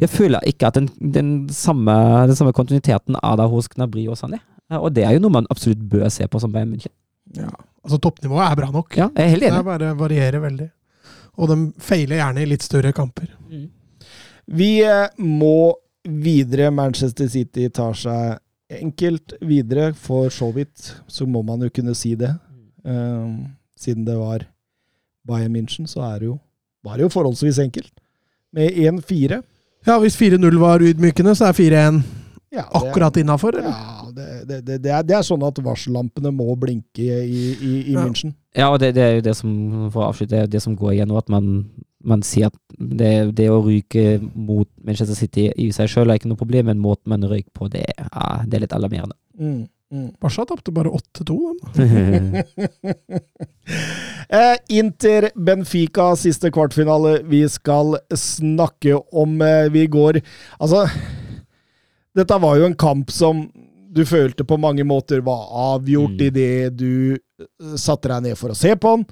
jeg 0.00 0.08
føler 0.12 0.44
ikke 0.48 0.70
at 0.70 0.78
den, 0.80 0.88
den, 0.98 1.34
samme, 1.52 1.92
den 2.30 2.36
samme 2.38 2.54
kontinuiteten 2.56 3.18
er 3.20 3.36
der 3.40 3.52
hos 3.52 3.68
Gnabry 3.68 4.06
og 4.08 4.16
Sané. 4.20 4.40
Eh, 4.72 4.78
og 4.80 4.94
det 4.96 5.04
er 5.04 5.18
jo 5.18 5.24
noe 5.26 5.36
man 5.40 5.50
absolutt 5.52 5.84
bør 5.92 6.08
se 6.12 6.28
på 6.32 6.40
som 6.40 6.52
Bayern 6.54 6.72
München. 6.72 6.92
Ja. 7.36 7.50
Altså, 7.84 8.00
toppnivået 8.00 8.46
er 8.46 8.56
bra 8.62 8.70
nok. 8.72 8.96
Ja, 8.96 9.10
jeg 9.12 9.24
er 9.26 9.34
helt 9.34 9.44
Det 9.44 9.52
enig. 9.52 9.60
er 9.60 9.68
bare 9.68 9.92
varierer 10.00 10.40
veldig. 10.40 10.70
Og 11.34 11.50
de 11.50 11.56
feiler 11.82 12.20
gjerne 12.22 12.44
i 12.44 12.48
litt 12.48 12.64
større 12.64 12.92
kamper. 12.96 13.28
Vi 14.48 14.70
eh, 14.86 15.08
må 15.20 15.74
videre. 16.04 16.70
Manchester 16.72 17.28
City 17.28 17.68
tar 17.72 17.92
seg 17.98 18.38
enkelt 18.80 19.36
videre. 19.40 19.92
For 19.94 20.32
så 20.32 20.50
vidt 20.54 20.90
så 21.08 21.26
må 21.26 21.42
man 21.42 21.62
jo 21.62 21.70
kunne 21.74 21.94
si 21.98 22.14
det. 22.18 22.32
Um, 22.84 23.54
siden 23.78 24.04
det 24.06 24.16
var 24.18 24.44
Bayern 25.26 25.56
München, 25.56 25.86
så 25.86 26.04
er 26.04 26.18
det 26.18 26.26
jo, 26.26 26.38
var 26.84 26.96
det 26.96 27.06
jo 27.06 27.14
forholdsvis 27.14 27.58
enkelt. 27.58 27.92
Med 28.52 28.76
1-4. 28.76 29.40
Ja, 29.86 29.98
hvis 30.00 30.16
4-0 30.20 30.58
var 30.60 30.82
ydmykende, 30.82 31.34
så 31.34 31.50
er 31.50 31.52
4-1 31.52 32.02
Ja, 32.54 32.62
akkurat 32.70 33.16
innafor, 33.16 33.56
eller? 33.58 33.70
Ja, 33.70 34.10
det, 34.14 34.60
det, 34.66 34.82
det, 34.84 34.90
er, 34.90 35.02
det 35.02 35.16
er 35.16 35.24
sånn 35.26 35.42
at 35.42 35.56
varsellampene 35.64 36.30
må 36.30 36.54
blinke 36.54 37.02
i, 37.02 37.40
i, 37.50 37.72
i. 37.90 37.96
München. 37.96 38.36
Ja, 38.54 38.68
og 38.70 38.78
det, 38.78 38.92
det 38.94 39.02
er 39.02 39.16
jo 39.16 39.24
det 39.26 39.34
som 39.34 39.50
for 39.88 40.04
å 40.04 40.12
avslutte, 40.12 40.36
det, 40.36 40.42
er 40.44 40.52
det 40.52 40.62
som 40.62 40.76
går 40.78 40.92
igjen 40.92 41.10
nå, 41.10 41.18
at 41.18 41.32
man, 41.34 41.64
man 42.04 42.22
sier 42.26 42.50
at 42.50 42.56
det, 42.78 43.12
det 43.38 43.46
å 43.52 43.62
ryke 43.64 44.18
mot 44.34 44.68
Manchester 44.84 45.16
City 45.16 45.48
i 45.56 45.70
seg 45.72 45.88
sjøl 45.88 46.10
er 46.12 46.18
ikke 46.20 46.28
noe 46.30 46.40
problem, 46.40 46.68
men 46.70 46.82
måten 46.82 47.08
man 47.14 47.24
røyker 47.24 47.50
på, 47.56 47.68
det 47.72 47.86
er, 47.94 48.08
det 48.44 48.58
er 48.58 48.64
litt 48.66 48.76
alarmerende. 48.76 49.16
Mm, 49.40 49.62
mm. 49.94 50.08
Barca 50.22 50.44
tapte 50.50 50.74
bare 50.74 50.92
8-2. 50.92 51.38
Eh, 54.28 54.56
Inter 54.78 55.26
Benfica, 55.36 56.06
siste 56.16 56.48
kvartfinale 56.52 57.18
vi 57.28 57.42
skal 57.52 57.98
snakke 58.16 58.96
om. 59.12 59.34
Eh, 59.44 59.68
vi 59.72 59.82
går 59.92 60.18
Altså, 60.58 60.86
dette 62.16 62.38
var 62.40 62.56
jo 62.56 62.64
en 62.70 62.76
kamp 62.76 63.12
som 63.12 63.44
du 63.94 64.00
følte 64.08 64.46
på 64.48 64.56
mange 64.58 64.84
måter 64.84 65.20
var 65.22 65.44
avgjort 65.76 66.16
Mm. 66.16 66.26
idet 66.26 66.76
du 66.76 67.12
eh, 67.14 67.76
satte 67.76 68.08
deg 68.08 68.22
ned 68.30 68.38
for 68.40 68.50
å 68.50 68.58
se 68.58 68.72
på 68.76 68.96
den, 68.96 69.04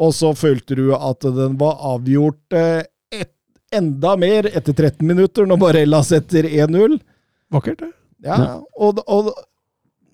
og 0.00 0.14
så 0.16 0.32
følte 0.36 0.78
du 0.78 0.88
at 0.96 1.26
den 1.36 1.58
var 1.60 1.80
avgjort 1.92 2.56
eh, 2.56 2.82
et, 3.12 3.32
enda 3.76 4.16
mer 4.18 4.48
etter 4.50 4.74
13 4.74 5.04
minutter, 5.06 5.46
når 5.46 5.60
Barella 5.60 6.00
setter 6.06 6.48
1-0. 6.48 6.96
Vakkert, 7.52 7.84
det. 7.84 7.92
Ja, 8.26 8.58
og, 8.76 9.00
og 9.06 9.30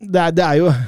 det, 0.01 0.21
er, 0.21 0.35
det 0.37 0.45
er 0.47 0.61
jo 0.61 0.71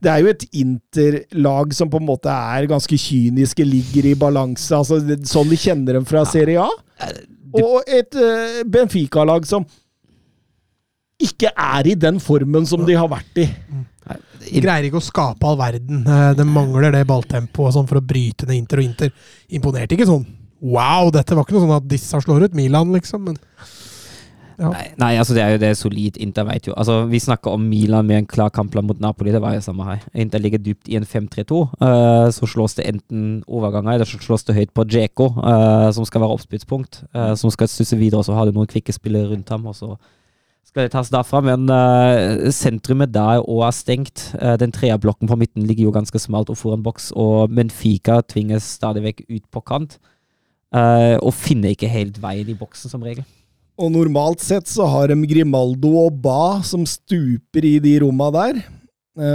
Det 0.00 0.08
er 0.08 0.22
jo 0.22 0.30
et 0.30 0.44
interlag 0.56 1.74
som 1.76 1.90
på 1.92 1.98
en 2.00 2.06
måte 2.08 2.32
er 2.32 2.64
ganske 2.70 2.96
kyniske, 2.96 3.66
ligger 3.68 4.06
i 4.08 4.14
balanse. 4.16 4.72
altså 4.72 4.96
Sånn 5.28 5.50
de 5.50 5.58
kjenner 5.60 5.98
dem 5.98 6.06
fra 6.08 6.22
Serie 6.24 6.62
A. 6.64 7.10
Og 7.60 7.82
et 7.84 8.16
eh, 8.16 8.62
Benfica-lag 8.64 9.44
som 9.48 9.66
ikke 11.20 11.52
er 11.52 11.90
i 11.90 11.98
den 12.00 12.16
formen 12.22 12.64
som 12.68 12.86
de 12.88 12.96
har 12.96 13.10
vært 13.12 13.42
i. 13.42 13.46
De 14.06 14.62
greier 14.64 14.88
ikke 14.88 15.00
å 15.00 15.04
skape 15.04 15.46
all 15.46 15.58
verden. 15.60 16.04
Det 16.36 16.46
mangler 16.48 16.94
det 16.94 17.04
balltempoet 17.08 17.76
sånn 17.76 17.88
for 17.90 18.00
å 18.00 18.04
bryte 18.04 18.48
ned 18.48 18.62
Inter, 18.62 18.80
og 18.80 18.88
Inter 18.88 19.12
imponerte 19.52 19.96
ikke 19.96 20.08
sånn. 20.08 20.24
Wow, 20.60 21.12
dette 21.14 21.36
var 21.36 21.46
ikke 21.46 21.56
noe 21.56 21.66
sånn 21.66 21.76
at 21.78 21.86
disse 21.88 22.18
slår 22.24 22.48
ut 22.48 22.56
Milan, 22.56 22.90
liksom. 22.96 23.28
Men 23.28 23.38
ja. 24.60 24.68
Nei, 24.74 24.88
nei, 25.00 25.14
altså 25.16 25.32
det 25.32 25.40
er 25.40 25.54
jo 25.54 25.60
det 25.62 25.70
solid. 25.78 26.18
Inter 26.20 26.44
vet 26.44 26.66
jo. 26.68 26.74
Altså, 26.76 26.98
vi 27.08 27.20
snakker 27.22 27.54
om 27.56 27.62
Milan 27.70 28.04
med 28.04 28.18
en 28.20 28.28
klar 28.28 28.50
kampplan 28.52 28.84
mot 28.84 29.00
Napoli, 29.00 29.32
det 29.32 29.40
var 29.40 29.54
jo 29.56 29.62
samme 29.64 29.86
her. 29.86 30.02
Inter 30.12 30.42
ligger 30.42 30.60
dypt 30.60 30.90
i 30.92 30.98
en 30.98 31.08
5-3-2. 31.08 31.60
Uh, 31.80 32.28
så 32.36 32.48
slås 32.50 32.76
det 32.76 32.90
enten 32.90 33.40
overganger, 33.48 33.94
eller 33.94 34.08
så 34.08 34.20
slås 34.20 34.44
det 34.44 34.58
høyt 34.58 34.74
på 34.76 34.84
Djeko, 34.84 35.30
uh, 35.38 35.88
som 35.96 36.04
skal 36.04 36.26
være 36.26 36.36
oppspillspunkt. 36.36 37.02
Uh, 37.16 37.32
som 37.40 37.52
skal 37.54 37.72
stusse 37.72 37.96
videre, 37.96 38.20
og 38.20 38.28
så 38.28 38.36
har 38.36 38.48
du 38.50 38.58
noen 38.58 38.68
kvikke 38.68 38.92
spillere 38.92 39.32
rundt 39.32 39.48
ham, 39.48 39.64
og 39.70 39.78
så 39.78 39.94
skal 40.66 40.86
det 40.86 40.92
tas 40.94 41.10
derfra. 41.12 41.42
Men 41.44 41.66
uh, 41.70 42.48
sentrumet 42.54 43.12
der 43.14 43.42
òg 43.42 43.66
er 43.66 43.74
stengt. 43.76 44.28
Uh, 44.36 44.54
den 44.60 44.74
treerblokken 44.74 45.30
på 45.30 45.38
midten 45.40 45.66
ligger 45.68 45.88
jo 45.88 45.96
ganske 45.96 46.22
smalt 46.22 46.52
og 46.52 46.60
foran 46.60 46.84
boks, 46.86 47.10
og 47.18 47.52
Benfica 47.54 48.20
tvinges 48.26 48.68
stadig 48.78 49.04
vekk 49.08 49.24
ut 49.28 49.44
på 49.50 49.64
kant. 49.66 49.98
Uh, 50.70 51.18
og 51.18 51.34
finner 51.34 51.74
ikke 51.74 51.90
helt 51.90 52.20
veien 52.22 52.50
i 52.50 52.58
boksen, 52.58 52.92
som 52.92 53.02
regel. 53.02 53.26
Og 53.80 53.90
normalt 53.94 54.42
sett 54.44 54.68
så 54.68 54.86
har 54.92 55.08
de 55.10 55.16
Grimaldo 55.26 55.94
og 56.02 56.20
Ba 56.22 56.60
som 56.66 56.84
stuper 56.86 57.64
i 57.64 57.78
de 57.82 57.96
romma 58.02 58.28
der. 58.34 58.60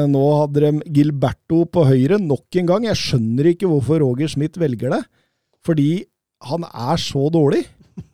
Nå 0.10 0.22
hadde 0.39 0.61
de 0.64 0.91
Gilberto 0.95 1.64
på 1.69 1.81
høyre 1.85 2.19
nok 2.22 2.57
en 2.61 2.69
gang. 2.69 2.85
Jeg 2.88 2.99
skjønner 3.02 3.49
ikke 3.52 3.68
hvorfor 3.69 3.99
Roger 4.02 4.30
Schmidt 4.31 4.56
velger 4.61 4.93
det. 4.93 5.02
Fordi 5.65 6.06
han 6.45 6.65
er 6.69 7.02
så 7.02 7.26
dårlig, 7.34 7.64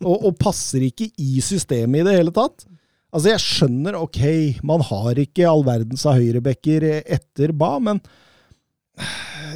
og, 0.02 0.18
og 0.32 0.38
passer 0.40 0.88
ikke 0.88 1.10
i 1.20 1.44
systemet 1.44 2.02
i 2.02 2.08
det 2.08 2.16
hele 2.16 2.34
tatt. 2.36 2.66
Altså, 3.12 3.34
jeg 3.34 3.44
skjønner, 3.44 3.98
ok, 4.00 4.22
man 4.64 4.84
har 4.88 5.20
ikke 5.20 5.48
all 5.50 5.66
verdens 5.68 6.06
av 6.08 6.16
høyrebekker 6.16 6.86
etter 7.04 7.52
Ba, 7.52 7.74
men 7.84 8.00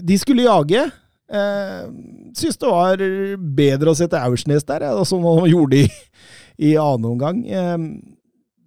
de 0.04 0.18
skulle 0.20 0.44
jage. 0.48 0.82
Eh, 1.32 1.86
Syns 2.36 2.60
det 2.62 2.68
var 2.70 3.00
bedre 3.58 3.94
å 3.94 3.98
sette 3.98 4.20
Aursnes 4.20 4.68
der, 4.68 4.84
ja, 4.90 5.06
som 5.08 5.24
han 5.26 5.48
gjorde 5.54 5.86
i, 5.86 5.88
i 6.72 6.76
annen 6.76 7.08
omgang. 7.14 7.40
Eh, 7.48 7.78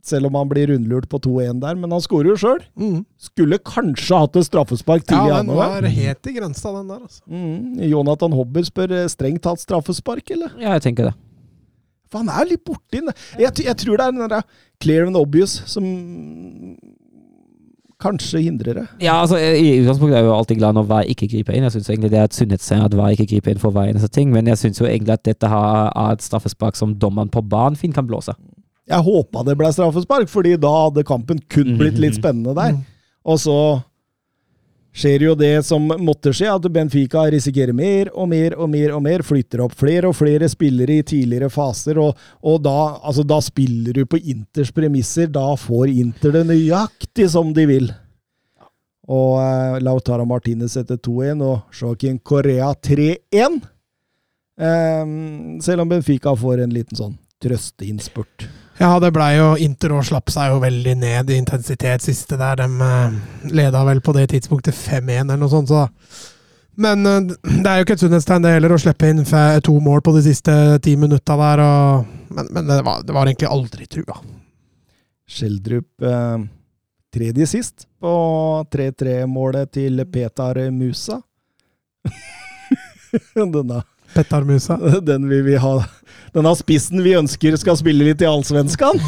selv 0.09 0.31
om 0.31 0.39
han 0.41 0.49
blir 0.49 0.71
rundlurt 0.73 1.05
på 1.13 1.21
2-1 1.21 1.59
der, 1.61 1.77
men 1.77 1.93
han 1.93 2.01
skårer 2.01 2.31
jo 2.33 2.39
sjøl. 2.41 2.63
Mm. 2.81 3.03
Skulle 3.21 3.59
kanskje 3.61 4.23
hatt 4.23 4.39
et 4.41 4.47
straffespark 4.49 5.05
ja, 5.05 5.09
tidlig 5.11 5.27
i 5.27 5.33
den 5.35 5.39
annen 5.43 5.53
omgang. 5.53 5.75
var 5.77 5.97
helt 6.01 6.31
i 6.33 6.37
grensa, 6.39 6.73
den 6.79 6.89
der. 6.95 7.03
altså. 7.05 7.23
Mm. 7.29 7.83
Jonathan 7.93 8.37
Hobber 8.41 8.65
spør 8.65 8.95
eh, 9.03 9.09
strengt 9.13 9.45
tatt 9.45 9.61
straffespark, 9.61 10.33
eller? 10.33 10.55
Ja, 10.57 10.79
jeg 10.79 10.87
tenker 10.89 11.11
det. 11.11 11.17
For 12.09 12.23
han 12.23 12.31
er 12.33 12.45
jo 12.45 12.53
litt 12.55 12.65
borti 12.67 13.03
den. 13.03 13.13
Jeg, 13.39 13.53
jeg 13.65 13.77
tror 13.83 13.99
det 13.99 14.07
er 14.07 14.17
den 14.17 14.33
der 14.33 14.47
clear 14.83 15.07
and 15.07 15.19
obvious 15.19 15.59
som 15.67 15.85
kanskje 17.99 18.41
hindrer 18.45 18.77
det. 18.79 18.85
Ja, 19.03 19.21
altså, 19.21 19.37
I 19.39 19.81
utgangspunktet 19.81 20.17
er 20.17 20.23
jeg 20.23 20.29
jo 20.29 20.37
alltid 20.37 20.61
glad 20.61 20.77
når 20.77 20.87
VAR 20.91 21.09
ikke 21.11 21.29
griper 21.33 21.57
inn. 21.57 21.67
Jeg 21.67 21.75
syns 21.75 21.89
egentlig 21.91 22.13
det 22.13 22.21
er 22.21 22.29
et 22.29 22.37
sunnhetstegn 22.37 22.85
at 22.87 22.95
VAR 22.99 23.15
ikke 23.15 23.27
griper 23.33 23.55
inn 23.55 23.63
for 23.63 23.75
hver 23.75 23.91
eneste 23.91 24.11
ting, 24.15 24.31
men 24.35 24.47
jeg 24.47 24.61
syns 24.61 24.79
jo 24.81 24.87
egentlig 24.87 25.17
at 25.17 25.25
dette 25.27 25.51
har, 25.51 25.91
er 25.91 26.15
et 26.15 26.23
straffespark 26.23 26.79
som 26.79 26.95
dommeren 26.95 27.33
på 27.33 27.43
banen 27.43 27.79
fint 27.79 27.97
kan 27.97 28.07
blåse. 28.07 28.35
Jeg 28.89 29.05
håpa 29.05 29.43
det 29.45 29.59
ble 29.59 29.73
straffespark, 29.75 30.31
fordi 30.31 30.55
da 30.61 30.71
hadde 30.87 31.05
kampen 31.09 31.43
kun 31.51 31.75
blitt 31.81 31.99
litt 32.01 32.17
spennende 32.17 32.55
der. 32.57 32.79
Mm. 32.79 32.87
Og 33.29 33.43
så 33.43 33.59
skjer 34.95 35.25
jo 35.29 35.35
det 35.39 35.63
som 35.67 35.85
måtte 36.03 36.33
skje, 36.35 36.49
at 36.51 36.67
Benfica 36.73 37.25
risikerer 37.31 37.77
mer 37.77 38.11
og 38.15 38.29
mer 38.31 38.57
og 38.59 38.71
mer 38.73 38.95
og 38.97 39.03
mer. 39.05 39.25
Flytter 39.27 39.63
opp 39.65 39.77
flere 39.79 40.11
og 40.11 40.17
flere 40.19 40.49
spillere 40.51 40.99
i 40.99 41.07
tidligere 41.07 41.51
faser, 41.53 42.01
og, 42.03 42.19
og 42.43 42.61
da, 42.65 42.77
altså, 43.03 43.25
da 43.27 43.41
spiller 43.45 44.01
du 44.01 44.05
på 44.07 44.21
Inters 44.21 44.73
premisser. 44.75 45.31
Da 45.33 45.53
får 45.59 45.95
Inter 45.95 46.35
det 46.39 46.45
nøyaktig 46.51 47.31
som 47.35 47.55
de 47.57 47.67
vil. 47.71 47.91
Og 49.09 49.39
eh, 49.41 49.79
Lautaro 49.81 50.27
Martinez 50.29 50.75
setter 50.77 51.01
2-1 51.01 51.45
og 51.47 51.81
Joaquin 51.81 52.19
Correa 52.21 52.75
3-1. 52.77 53.61
Eh, 54.61 55.05
selv 55.65 55.85
om 55.85 55.93
Benfica 55.95 56.35
får 56.37 56.67
en 56.67 56.75
liten 56.77 56.99
sånn 56.99 57.17
trøsteinnspurt. 57.43 58.49
Ja, 58.79 58.93
det 59.03 59.11
blei 59.11 59.33
jo 59.35 59.53
Inter 59.59 59.97
og 59.97 60.05
slapp 60.07 60.31
seg 60.31 60.53
jo 60.53 60.61
veldig 60.63 60.95
ned 61.01 61.31
i 61.33 61.39
intensitet 61.41 62.05
siste 62.05 62.39
der. 62.39 62.61
De 62.61 62.67
eh, 62.87 63.17
leda 63.51 63.83
vel 63.89 64.01
på 64.05 64.15
det 64.15 64.29
tidspunktet 64.31 64.77
5-1 64.77 65.25
eller 65.25 65.41
noe 65.41 65.51
sånt, 65.51 65.73
så 65.73 65.89
Men 66.79 67.07
eh, 67.07 67.33
det 67.43 67.67
er 67.67 67.81
jo 67.81 67.89
ikke 67.89 67.97
et 67.99 68.05
sunnhetstegn 68.05 68.47
det 68.47 68.55
heller, 68.55 68.77
å 68.77 68.79
slippe 68.79 69.11
inn 69.11 69.25
to 69.67 69.75
mål 69.83 70.05
på 70.07 70.15
de 70.15 70.23
siste 70.29 70.55
ti 70.85 70.95
minutta 70.97 71.35
der. 71.41 71.65
Og, 71.65 72.07
men 72.31 72.53
men 72.55 72.71
det, 72.71 72.79
var, 72.87 73.03
det 73.03 73.17
var 73.17 73.27
egentlig 73.27 73.51
aldri 73.51 73.91
trua. 73.91 74.21
Skjeldrup 75.29 76.07
eh, 76.07 76.39
tredje 77.15 77.51
sist 77.51 77.89
på 77.99 78.15
3-3-målet 78.71 79.75
til 79.75 80.07
Petar 80.07 80.69
Musa. 80.71 81.19
Denne, 83.35 83.83
Petar 84.15 84.47
Musa. 84.47 84.79
den 85.03 85.27
vil 85.29 85.43
vi 85.51 85.59
ha 85.59 85.81
Denne 86.35 86.53
spissen 86.59 87.03
vi 87.05 87.17
ønsker 87.19 87.57
skal 87.61 87.77
spille 87.81 88.03
litt 88.11 88.23
i 88.23 88.29
Allsvenskan. 88.29 88.97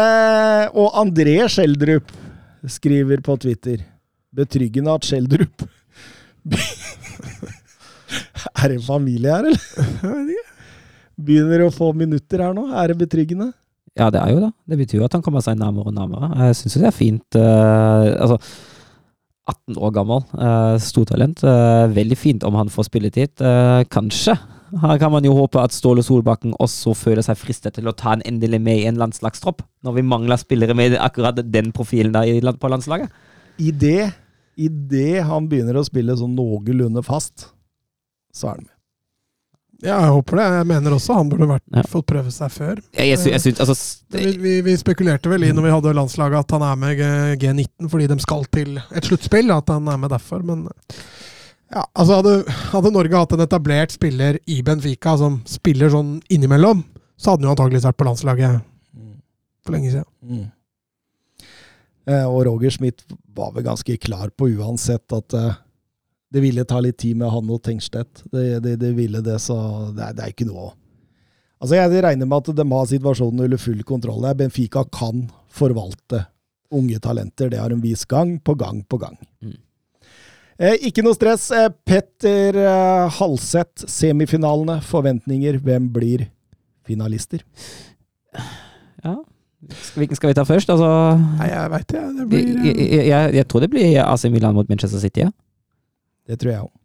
eh, 0.00 0.64
og 0.74 0.88
André 0.98 1.36
Skjeldrup 1.50 2.06
skriver 2.68 3.18
på 3.24 3.36
Twitter 3.40 3.78
Betryggende 4.36 4.92
at 4.92 5.06
Skjeldrup 5.08 5.56
Er 8.60 8.68
det 8.72 8.80
familie 8.84 9.32
her, 9.32 9.44
eller? 9.48 10.44
Begynner 11.20 11.60
å 11.66 11.74
få 11.74 11.92
minutter 11.96 12.38
her 12.42 12.52
nå. 12.56 12.64
Er 12.72 12.86
det 12.90 12.96
betryggende? 13.02 13.48
Ja, 13.98 14.06
det 14.12 14.20
er 14.22 14.30
jo 14.32 14.40
det. 14.44 14.50
Det 14.70 14.76
betyr 14.80 14.98
jo 15.00 15.06
at 15.06 15.14
han 15.16 15.24
kommer 15.24 15.40
seg 15.44 15.58
nærmere 15.60 15.88
og 15.90 15.96
nærmere. 15.96 16.26
Jeg 16.46 16.54
syns 16.60 16.76
det 16.80 16.88
er 16.88 16.96
fint. 16.96 17.28
Uh, 17.36 18.06
altså, 18.16 18.36
18 19.50 19.76
år 19.76 19.90
gammel, 19.98 20.20
uh, 20.38 20.76
stortalent. 20.80 21.38
Uh, 21.44 21.84
veldig 21.92 22.18
fint 22.18 22.42
om 22.46 22.54
han 22.56 22.72
får 22.72 22.84
spilletid. 22.88 23.32
Uh, 23.42 23.82
kanskje 23.92 24.34
her 24.82 24.98
kan 25.02 25.10
man 25.12 25.24
jo 25.26 25.32
håpe 25.34 25.58
at 25.62 25.72
Ståle 25.74 26.02
Solbakken 26.06 26.52
også 26.62 26.94
føler 26.94 27.24
seg 27.26 27.38
fristet 27.40 27.74
til 27.78 27.88
å 27.90 27.94
ta 27.96 28.12
en 28.14 28.22
endelig 28.28 28.60
med 28.62 28.78
i 28.82 28.88
en 28.90 28.98
landslagstropp, 29.00 29.62
når 29.86 29.96
vi 29.98 30.02
mangler 30.06 30.38
spillere 30.40 30.76
med 30.78 30.94
akkurat 31.00 31.40
den 31.50 31.72
profilen 31.76 32.12
der 32.14 32.52
på 32.60 32.70
landslaget. 32.70 33.10
I 33.58 33.70
det, 33.72 34.12
i 34.56 34.68
det 34.68 35.22
han 35.26 35.48
begynner 35.50 35.80
å 35.80 35.86
spille 35.86 36.14
sånn 36.16 36.36
noenlunde 36.38 37.02
fast, 37.06 37.48
så 38.32 38.52
er 38.52 38.60
han 38.60 38.66
med. 38.68 38.76
Ja, 39.80 39.94
jeg 40.04 40.10
håper 40.12 40.36
det. 40.36 40.44
Jeg 40.58 40.66
mener 40.68 40.92
også 40.92 41.14
han 41.16 41.28
burde 41.32 41.46
vært, 41.48 41.62
Ja. 41.72 41.82
fått 41.88 42.04
prøve 42.10 42.28
seg 42.30 42.50
før. 42.52 42.82
Jeg, 42.92 43.06
jeg, 43.14 43.18
synes, 43.18 43.32
jeg 43.32 43.40
synes, 43.40 43.60
altså 43.64 44.18
Vi, 44.18 44.36
vi, 44.36 44.50
vi 44.66 44.74
spekulerte 44.76 45.30
vel 45.32 45.46
i 45.48 45.52
når 45.56 45.64
vi 45.64 45.70
hadde 45.72 45.94
landslaget 45.96 46.36
at 46.42 46.50
han 46.52 46.64
er 46.68 46.76
med 46.76 46.98
G- 47.00 47.38
G19 47.40 47.88
fordi 47.88 48.06
de 48.12 48.18
skal 48.20 48.44
til 48.52 48.76
et 48.76 49.08
sluttspill, 49.08 49.48
at 49.56 49.72
han 49.72 49.88
er 49.88 49.96
med 50.02 50.12
derfor, 50.12 50.44
men 50.44 50.66
ja, 51.70 51.84
altså 51.94 52.20
hadde, 52.20 52.34
hadde 52.72 52.92
Norge 52.94 53.20
hatt 53.22 53.34
en 53.36 53.44
etablert 53.44 53.94
spiller 53.94 54.38
i 54.50 54.60
Benfica 54.66 55.16
som 55.20 55.40
spiller 55.48 55.92
sånn 55.92 56.16
innimellom, 56.32 56.82
så 57.16 57.32
hadde 57.32 57.44
han 57.44 57.50
jo 57.50 57.54
antakeligvis 57.56 57.88
vært 57.88 58.00
på 58.00 58.08
landslaget 58.08 58.66
for 59.64 59.76
lenge 59.76 59.92
siden. 59.92 60.08
Mm. 60.24 60.48
Eh, 62.10 62.26
og 62.26 62.44
Roger 62.48 62.72
Schmidt 62.74 63.04
var 63.36 63.52
vel 63.54 63.66
ganske 63.66 63.96
klar 64.02 64.32
på 64.34 64.50
uansett 64.56 65.12
at 65.14 65.36
eh, 65.36 65.58
det 66.30 66.42
ville 66.44 66.64
ta 66.64 66.80
litt 66.82 66.98
tid 67.02 67.18
med 67.20 67.32
han 67.32 67.50
og 67.50 67.62
Tengstedt. 67.66 68.24
Det, 68.32 68.60
det, 68.64 68.76
det 68.80 68.92
ville 68.96 69.22
det, 69.24 69.38
så 69.42 69.56
det 69.94 70.04
er, 70.06 70.14
det 70.16 70.26
er 70.26 70.36
ikke 70.36 70.50
noe 70.50 70.72
Altså, 71.60 71.74
Jeg 71.76 72.00
regner 72.00 72.24
med 72.24 72.38
at 72.38 72.56
de 72.56 72.64
har 72.72 72.86
situasjonen 72.88 73.42
under 73.44 73.60
full 73.60 73.82
kontroll. 73.84 74.22
der. 74.24 74.36
Benfica 74.38 74.80
kan 74.96 75.26
forvalte 75.52 76.22
unge 76.72 76.96
talenter. 77.04 77.50
Det 77.52 77.58
har 77.60 77.68
de 77.68 77.76
vist 77.82 78.06
gang 78.08 78.38
på 78.40 78.54
gang 78.56 78.80
på 78.88 78.96
gang. 78.96 79.18
Mm. 79.44 79.58
Eh, 80.60 80.76
ikke 80.90 81.04
noe 81.04 81.16
stress. 81.16 81.48
Eh, 81.56 81.70
Petter 81.88 82.56
eh, 82.60 83.06
Halseth, 83.16 83.86
semifinalene. 83.88 84.80
Forventninger. 84.84 85.56
Hvem 85.64 85.88
blir 85.94 86.26
finalister? 86.88 87.44
Ja. 89.00 89.16
Hvilken 89.96 90.18
skal 90.18 90.32
vi 90.32 90.36
ta 90.36 90.44
først? 90.48 90.70
Altså 90.72 90.88
Nei, 91.38 91.48
jeg 91.48 91.72
veit 91.72 91.86
det. 91.92 92.00
Det 92.00 92.24
jeg, 92.24 92.28
blir 92.28 92.66
jeg, 92.68 93.06
jeg, 93.08 93.34
jeg 93.38 93.48
tror 93.48 93.64
det 93.64 93.70
blir 93.72 94.00
AC 94.04 94.26
Milan 94.32 94.56
mot 94.56 94.68
Manchester 94.68 95.00
City. 95.00 95.24
Ja. 95.24 95.32
Det 96.28 96.40
tror 96.40 96.52
jeg 96.52 96.66
òg. 96.66 96.76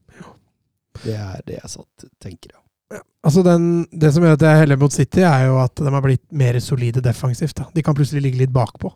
Det 1.04 1.16
er 1.20 1.42
det 1.44 1.58
jeg 1.58 1.72
satt, 1.74 2.06
tenker. 2.24 2.54
Ja. 2.94 3.02
Altså 3.26 3.42
den, 3.44 3.86
Det 3.92 4.14
som 4.16 4.24
gjør 4.24 4.38
at 4.38 4.46
jeg 4.48 4.62
heller 4.62 4.80
mot 4.80 4.94
City, 4.94 5.26
er 5.28 5.50
jo 5.50 5.58
at 5.60 5.76
de 5.76 5.92
har 5.92 6.04
blitt 6.06 6.24
mer 6.32 6.60
solide 6.64 7.04
defensivt. 7.04 7.58
Da. 7.58 7.68
De 7.76 7.84
kan 7.84 7.98
plutselig 7.98 8.24
ligge 8.24 8.40
litt 8.46 8.54
bakpå. 8.56 8.94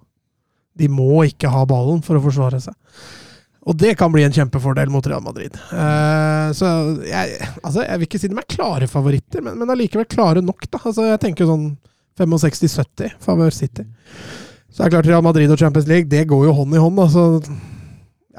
De 0.80 0.88
må 0.88 1.26
ikke 1.27 1.51
ha 1.51 1.65
ballen 1.68 1.99
for 2.06 2.15
å 2.15 2.23
forsvare 2.23 2.61
seg. 2.64 2.76
Og 3.69 3.77
det 3.77 3.91
kan 3.99 4.09
bli 4.09 4.23
en 4.25 4.33
kjempefordel 4.33 4.89
mot 4.89 5.05
Real 5.05 5.21
Madrid. 5.21 5.53
Uh, 5.69 6.49
så 6.57 6.65
jeg, 7.05 7.37
altså 7.61 7.83
jeg 7.85 7.99
vil 8.01 8.07
ikke 8.09 8.17
si 8.23 8.31
de 8.31 8.37
er 8.41 8.47
klare 8.49 8.87
favoritter, 8.89 9.43
men, 9.45 9.53
men 9.61 9.69
allikevel 9.75 10.07
klare 10.09 10.41
nok. 10.41 10.65
da. 10.73 10.81
Altså 10.89 11.05
Jeg 11.11 11.21
tenker 11.27 11.45
sånn 11.49 11.67
65-70 12.19 13.13
favør 13.23 13.51
City. 13.53 13.83
Så 14.69 14.77
det 14.81 14.85
er 14.89 14.93
klart 14.97 15.07
Real 15.09 15.23
Madrid 15.25 15.49
og 15.53 15.59
Champions 15.61 15.87
League, 15.89 16.09
det 16.11 16.25
går 16.29 16.41
jo 16.49 16.53
hånd 16.57 16.73
i 16.75 16.81
hånd. 16.81 16.97
Altså, 17.05 17.23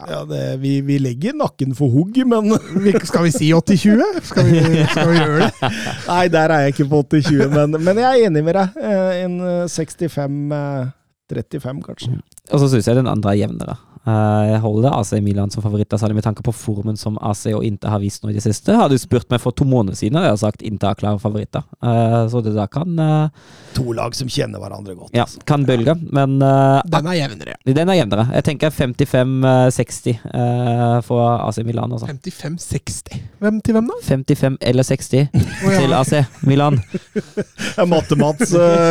Ja, 0.00 0.22
det, 0.24 0.42
vi, 0.62 0.80
vi 0.86 0.96
legger 1.02 1.34
nakken 1.36 1.74
for 1.76 1.88
hugg, 1.92 2.16
men 2.26 2.50
vi, 2.84 2.92
skal 3.04 3.22
vi 3.26 3.30
si 3.34 3.50
80-20? 3.52 4.20
Skal, 4.30 4.44
vi- 4.50 4.86
skal 4.90 5.08
vi 5.10 5.16
gjøre 5.18 5.38
det? 5.46 5.52
Nei, 6.10 6.24
der 6.32 6.48
er 6.54 6.58
jeg 6.66 6.70
ikke 6.74 6.88
på 6.92 6.98
80-20, 7.04 7.48
men, 7.54 7.68
men 7.84 7.96
jeg 8.00 8.08
er 8.08 8.24
enig 8.30 8.42
med 8.46 8.54
deg. 8.58 8.68
Eh, 8.80 9.12
En 9.26 9.34
eh, 9.44 9.68
65-35, 9.68 11.84
kanskje. 11.86 12.10
Og 12.50 12.58
så 12.62 12.66
syns 12.72 12.86
jeg 12.90 12.96
den 12.98 13.10
andre 13.10 13.28
er 13.36 13.40
jevnere. 13.44 13.74
Eh, 14.06 14.46
Jeg 14.50 14.60
holder 14.64 14.94
AC 14.96 15.12
Milan 15.20 15.50
som 15.52 15.62
favoritter, 15.62 15.98
særlig 16.00 16.14
med 16.20 16.24
tanke 16.24 16.42
på 16.46 16.52
formen 16.56 16.96
som 16.96 17.18
AC 17.20 17.46
og 17.52 17.64
Inter 17.64 17.90
har 17.92 18.00
vist 18.00 18.22
nå 18.24 18.30
i 18.30 18.36
det 18.38 18.42
siste. 18.44 18.72
Hadde 18.76 18.96
du 18.96 18.98
spurt 19.02 19.28
meg 19.30 19.40
for 19.42 19.52
to 19.52 19.64
måneder 19.68 19.96
siden, 19.98 20.16
hadde 20.16 20.30
jeg 20.32 20.40
sagt 20.44 20.62
Inter 20.62 20.90
er 20.94 21.00
klare 21.02 21.20
favoritter. 21.20 21.62
Eh, 21.82 22.28
Så 22.32 22.40
det 22.44 22.54
der 22.56 22.66
kan 22.72 22.98
eh, 22.98 23.28
To 23.76 23.92
lag 23.92 24.14
som 24.16 24.28
kjenner 24.28 24.58
hverandre 24.62 24.94
godt. 24.96 25.10
Ja, 25.14 25.22
altså. 25.26 25.40
kan 25.46 25.64
bølge, 25.68 25.94
men 26.10 26.38
Den 26.40 27.06
er 27.06 27.14
jevnere. 27.18 27.54
den 27.64 27.88
er 27.88 27.94
jevnere. 28.00 28.24
Jeg 28.34 28.44
tenker 28.44 28.70
55-60 28.70 30.08
eh, 30.34 31.00
for 31.06 31.20
AC 31.48 31.58
Milan. 31.64 31.92
Altså. 31.92 32.06
55-60. 32.06 33.20
Hvem 33.40 33.60
til 33.60 33.72
hvem, 33.76 33.86
da? 33.92 33.98
55 34.08 34.56
eller 34.60 34.82
60 34.82 35.28
Å, 35.64 35.70
ja. 35.70 35.78
til 35.80 35.94
AC 35.94 36.12
Milan. 36.48 36.80
Ja, 37.80 37.84
Matte-Mats 37.88 38.50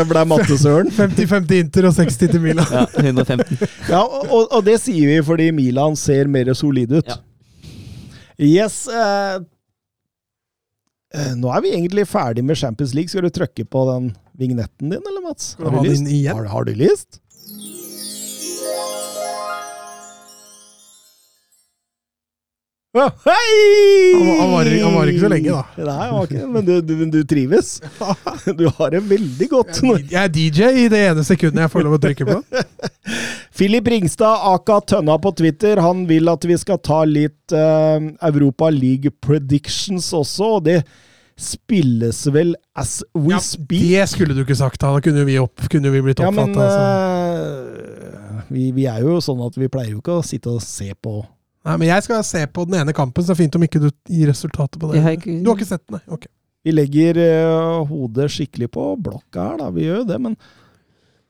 ble 0.09 0.21
mattesøren. 0.29 0.87
50-50 0.95 1.59
Inter 1.59 1.87
og 1.89 1.93
60 1.97 2.17
til 2.31 2.41
Milan. 2.41 2.65
Ja, 2.71 2.85
115. 3.01 3.57
Ja, 3.89 3.99
og, 4.01 4.47
og 4.55 4.63
det 4.65 4.77
sier 4.81 4.98
vi 5.07 5.19
fordi 5.23 5.51
Milan 5.55 5.95
ser 5.99 6.27
mer 6.31 6.53
solid 6.57 6.91
ut. 6.91 7.07
Ja. 7.07 7.19
Yes. 8.39 8.87
Eh, 8.87 9.35
eh, 11.15 11.33
nå 11.35 11.51
er 11.53 11.63
vi 11.65 11.73
egentlig 11.75 12.07
ferdig 12.07 12.43
med 12.47 12.57
Champions 12.57 12.93
League. 12.95 13.11
Skal 13.11 13.27
du 13.27 13.33
trykke 13.35 13.65
på 13.65 13.85
den 13.91 14.13
vignetten 14.39 14.93
din, 14.93 15.03
eller 15.03 15.25
Mats? 15.25 15.53
Har 15.59 15.83
du 15.83 15.89
igjen? 15.91 16.35
Har, 16.35 16.45
har 16.53 16.67
du 16.69 16.73
lyst? 16.79 17.19
Hei! 22.89 24.13
Han 24.17 24.39
han 24.39 24.51
var- 24.51 24.65
han 24.83 24.93
var 24.95 25.05
ikke 25.11 25.21
så 25.21 25.29
lenge, 25.29 25.51
da. 25.53 25.83
Nei, 25.85 25.97
han 26.07 26.13
var 26.15 26.23
ikke, 26.25 26.47
men 26.49 26.65
du, 26.65 26.71
du, 26.81 26.93
du 27.13 27.19
trives. 27.23 27.75
Du 28.57 28.63
har 28.79 28.89
det 28.95 29.03
veldig 29.05 29.47
godt. 29.51 29.81
Jeg 30.09 30.17
er 30.23 30.31
DJ 30.33 30.69
i 30.85 30.87
det 30.89 31.01
ene 31.11 31.23
sekundet 31.27 31.61
jeg 31.67 31.69
får 31.75 31.85
lov 31.85 31.97
å 31.99 32.01
trykke 32.01 32.25
på. 32.25 32.39
Filip 33.59 33.87
Ringstad, 33.93 34.41
aka 34.55 34.79
Tønna 34.89 35.19
på 35.21 35.31
Twitter, 35.37 35.77
han 35.85 36.07
vil 36.09 36.31
at 36.33 36.45
vi 36.49 36.57
skal 36.57 36.79
ta 36.81 37.03
litt 37.05 37.53
uh, 37.53 37.99
Europa 38.25 38.71
League 38.73 39.13
predictions 39.21 40.09
også, 40.17 40.49
og 40.57 40.65
det 40.71 40.79
spilles 41.39 42.25
vel 42.35 42.55
as 42.75 43.03
we 43.13 43.35
Ja, 43.35 43.39
speak. 43.43 43.85
det 43.93 44.09
skulle 44.11 44.33
du 44.35 44.41
ikke 44.43 44.57
sagt, 44.59 44.81
da. 44.81 44.95
Kunne 45.03 45.27
vi, 45.29 45.37
opp, 45.39 45.61
kunne 45.71 45.93
vi 45.93 46.01
blitt 46.09 46.19
Ja, 46.25 46.31
men 46.33 46.55
altså. 46.57 46.79
eh, 46.89 48.45
vi, 48.49 48.71
vi 48.75 48.89
er 48.91 49.05
jo 49.05 49.19
sånn 49.23 49.45
at 49.45 49.55
vi 49.61 49.69
pleier 49.71 49.93
jo 49.93 50.01
ikke 50.01 50.17
å 50.19 50.25
sitte 50.25 50.57
og 50.57 50.63
se 50.65 50.89
på 50.97 51.21
Nei, 51.67 51.75
men 51.77 51.89
jeg 51.89 52.03
skal 52.05 52.23
se 52.23 52.45
på 52.47 52.63
den 52.69 52.79
ene 52.79 52.93
kampen, 52.95 53.23
så 53.23 53.33
det 53.33 53.35
er 53.37 53.43
fint 53.43 53.55
om 53.59 53.65
ikke 53.65 53.81
du 53.83 53.89
gir 54.07 54.29
resultatet 54.31 54.79
på 54.79 54.91
det. 54.93 55.01
Har 55.03 55.17
ikke- 55.17 55.41
Du 55.43 55.49
har 55.51 55.57
ikke 55.59 55.67
sett 55.67 55.85
den, 55.87 55.99
nei? 55.99 56.13
Ok. 56.15 56.27
Vi 56.65 56.71
legger 56.75 57.17
uh, 57.19 57.85
hodet 57.87 58.29
skikkelig 58.31 58.67
på 58.71 58.85
blokka 58.99 59.43
her, 59.51 59.57
da. 59.61 59.69
Vi 59.71 59.81
gjør 59.87 60.01
jo 60.01 60.07
det, 60.09 60.17
men 60.21 60.35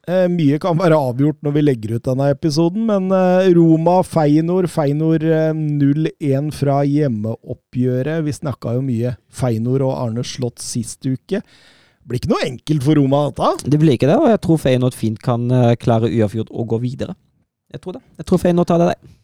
uh, 0.10 0.28
mye 0.34 0.58
kan 0.62 0.78
være 0.78 0.98
avgjort 0.98 1.38
når 1.46 1.54
vi 1.54 1.62
legger 1.62 1.96
ut 1.98 2.04
denne 2.08 2.30
episoden. 2.34 2.86
Men 2.90 3.12
uh, 3.14 3.46
Roma-Feinor, 3.54 4.68
Feinor 4.68 5.22
eh, 5.22 5.54
0-1 5.54 6.50
fra 6.58 6.80
hjemmeoppgjøret. 6.86 8.24
Vi 8.26 8.32
snakka 8.40 8.74
jo 8.78 8.82
mye 8.86 9.16
Feinor 9.30 9.86
og 9.86 9.94
Arne 10.02 10.24
Slott 10.26 10.60
sist 10.66 11.06
uke. 11.06 11.42
Blir 12.10 12.22
ikke 12.22 12.32
noe 12.34 12.46
enkelt 12.48 12.86
for 12.86 12.98
Roma, 12.98 13.28
dette. 13.30 13.70
Det 13.70 13.80
blir 13.82 13.98
ikke 14.00 14.10
det, 14.10 14.18
og 14.18 14.30
jeg 14.34 14.42
tror 14.46 14.58
Feinor 14.62 14.94
fint 14.98 15.20
kan 15.22 15.46
klare 15.78 16.10
uavgjort 16.10 16.50
og 16.50 16.68
gå 16.74 16.80
videre. 16.82 17.14
Jeg 17.70 17.82
tror 17.84 18.00
det. 18.00 18.02
Jeg 18.18 18.26
tror 18.26 18.42
Feinor 18.42 18.66
tar 18.66 18.82
det 18.82 18.88
der. 18.96 19.19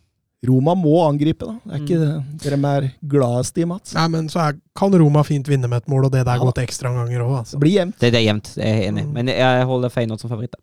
Roma 0.47 0.73
må 0.75 0.93
angripe, 1.07 1.45
da. 1.45 1.55
Det 1.65 1.73
er 1.73 1.81
ikke 1.83 1.97
Mm. 2.05 2.37
det 2.41 2.51
de 2.53 2.69
er 2.71 2.87
gladest 3.15 3.57
i, 3.57 3.65
Mats. 3.65 3.93
Nei, 3.95 4.07
men 4.13 4.27
så 4.29 4.39
er, 4.47 4.57
kan 4.75 4.91
Roma 4.99 5.23
fint 5.23 5.47
vinne 5.47 5.67
med 5.69 5.83
et 5.83 5.87
mål, 5.91 6.05
og 6.05 6.11
det 6.11 6.25
der 6.25 6.35
Ja, 6.37 6.43
går 6.43 6.53
til 6.55 6.63
ekstraomganger 6.67 7.21
òg. 7.25 7.33
Altså. 7.39 7.57
Det 7.57 7.63
blir 7.65 7.75
jevnt. 7.79 7.97
Det, 7.99 8.11
det 8.13 8.19
er 8.21 8.25
jevnt, 8.33 8.51
det 8.55 8.63
er 8.65 8.75
jeg 8.79 8.87
enig 8.91 9.03
i. 9.03 9.07
Mm. 9.07 9.13
Men 9.13 9.27
jeg 9.33 9.65
holder 9.65 9.89
Feyenoord 9.89 10.19
som 10.19 10.29
favoritt. 10.29 10.51
da. 10.51 10.61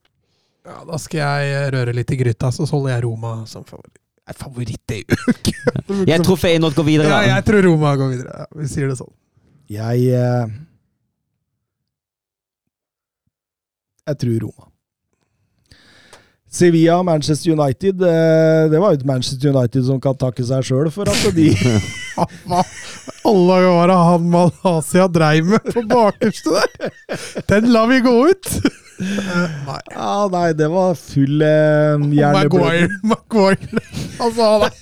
Ja, 0.72 0.84
da 0.86 0.96
skal 1.02 1.18
jeg 1.20 1.72
røre 1.74 1.92
litt 1.94 2.10
i 2.12 2.16
gryta, 2.16 2.50
så 2.54 2.66
holder 2.70 2.94
jeg 2.94 3.04
Roma 3.04 3.44
som 3.46 3.64
favoritt. 3.64 3.98
Favoritt 4.38 4.90
er 4.94 5.00
jo 5.02 5.16
ikke 5.32 6.06
Jeg 6.06 6.22
tror 6.22 6.36
Feyenoord 6.38 6.74
går 6.78 6.84
videre. 6.86 7.08
Da. 7.10 7.22
ja, 7.26 7.34
jeg 7.36 7.44
tror 7.44 7.62
Roma 7.66 7.96
går 7.98 8.08
videre. 8.14 8.36
Ja, 8.38 8.46
vi 8.60 8.68
sier 8.70 8.88
det 8.88 8.96
sånn. 9.00 9.10
Jeg 9.68 10.06
eh, 10.14 10.46
Jeg 14.08 14.18
tror 14.18 14.38
Roma. 14.46 14.68
Sevilla 16.52 16.98
og 17.00 17.06
Manchester 17.08 17.54
United 17.54 18.02
eh, 18.04 18.68
Det 18.72 18.80
var 18.80 18.92
jo 18.92 18.96
et 19.00 19.06
Manchester 19.08 19.54
United 19.54 19.86
som 19.88 20.00
kan 20.02 20.16
takke 20.20 20.44
seg 20.44 20.64
sjøl 20.68 20.90
for 20.92 21.08
at 21.08 21.22
de 21.36 21.48
alle 23.28 23.56
det 23.88 23.96
han 23.96 24.22
Malaysia 24.34 25.06
dreiv 25.08 25.44
med 25.54 25.62
på 25.72 25.80
bakerste 25.88 26.50
der? 26.58 26.68
Den 27.48 27.64
lar 27.72 27.86
vi 27.88 28.00
gå 28.04 28.12
ut! 28.28 28.46
Nei. 29.02 29.80
Ja, 29.90 30.28
nei, 30.30 30.52
det 30.54 30.68
var 30.70 30.94
full 30.98 31.42
eh. 31.42 31.98
Maguire. 31.98 32.88
Maguire. 33.02 33.80
Altså, 34.22 34.42
han 34.42 34.62
er 34.62 34.70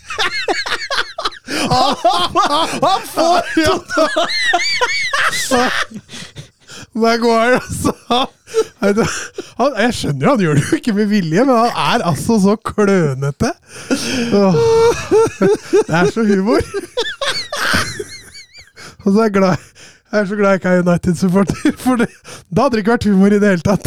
Han 2.80 3.00
får 3.06 3.40
Maguire, 6.94 7.60
altså. 7.60 7.92
Han, 8.80 9.76
jeg 9.78 9.94
skjønner 9.94 10.26
jo, 10.26 10.30
han 10.32 10.44
gjør 10.44 10.58
det 10.58 10.64
jo 10.64 10.78
ikke 10.80 10.94
med 10.96 11.06
vilje, 11.10 11.44
men 11.46 11.56
han 11.56 11.70
er 11.94 12.06
altså 12.10 12.38
så 12.42 12.56
klønete. 12.56 13.52
Det 14.30 15.96
er 16.00 16.10
så 16.10 16.24
humor. 16.26 16.64
Og 19.04 19.12
så 19.12 19.18
er 19.18 19.28
jeg 19.28 19.36
glad 19.38 19.68
jeg 20.10 20.20
er 20.20 20.26
så 20.26 20.34
glad 20.34 20.50
jeg 20.50 20.58
ikke 20.58 20.68
er 20.68 20.80
United-supporter, 20.82 21.72
for 21.78 22.00
det, 22.00 22.08
da 22.50 22.64
hadde 22.64 22.74
det 22.74 22.80
ikke 22.82 22.96
vært 22.96 23.04
humor 23.06 23.30
i 23.30 23.38
det 23.38 23.52
hele 23.52 23.62
tatt. 23.62 23.86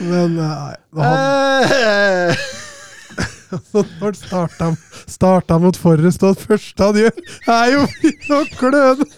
Men 0.00 0.38
nei, 0.38 0.72
han, 0.96 2.32
så 3.70 3.82
når 4.00 4.16
starta, 4.16 4.70
starta 5.04 5.58
mot 5.60 5.76
Forrest, 5.76 6.24
og 6.24 6.38
det 6.38 6.48
første 6.48 6.88
han 6.88 6.96
gjør, 7.02 7.14
er 7.58 7.66
jo 7.74 7.84
å 8.38 8.42
kløne. 8.56 9.10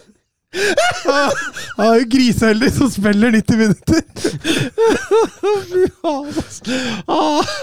Han 0.59 1.85
er 1.85 1.99
jo 2.01 2.07
griseheldig 2.09 2.71
som 2.73 2.89
spiller 2.91 3.31
90 3.37 3.59
minutter. 3.59 4.01
Fy 5.69 5.83
faen, 6.01 6.31
ass. 6.41 6.61
Ah, 7.05 7.55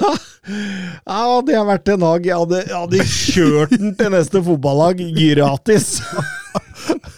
Ja, 0.47 1.17
hadde 1.27 1.51
jeg 1.57 1.67
vært 1.67 1.91
en 1.91 2.05
hag, 2.07 2.27
jeg 2.29 2.37
hadde, 2.39 2.61
jeg 3.01 3.07
kjørt 3.11 3.73
den 3.75 3.97
til 3.99 4.13
neste 4.15 4.43
fotballag 4.47 5.01
gratis. 5.19 5.89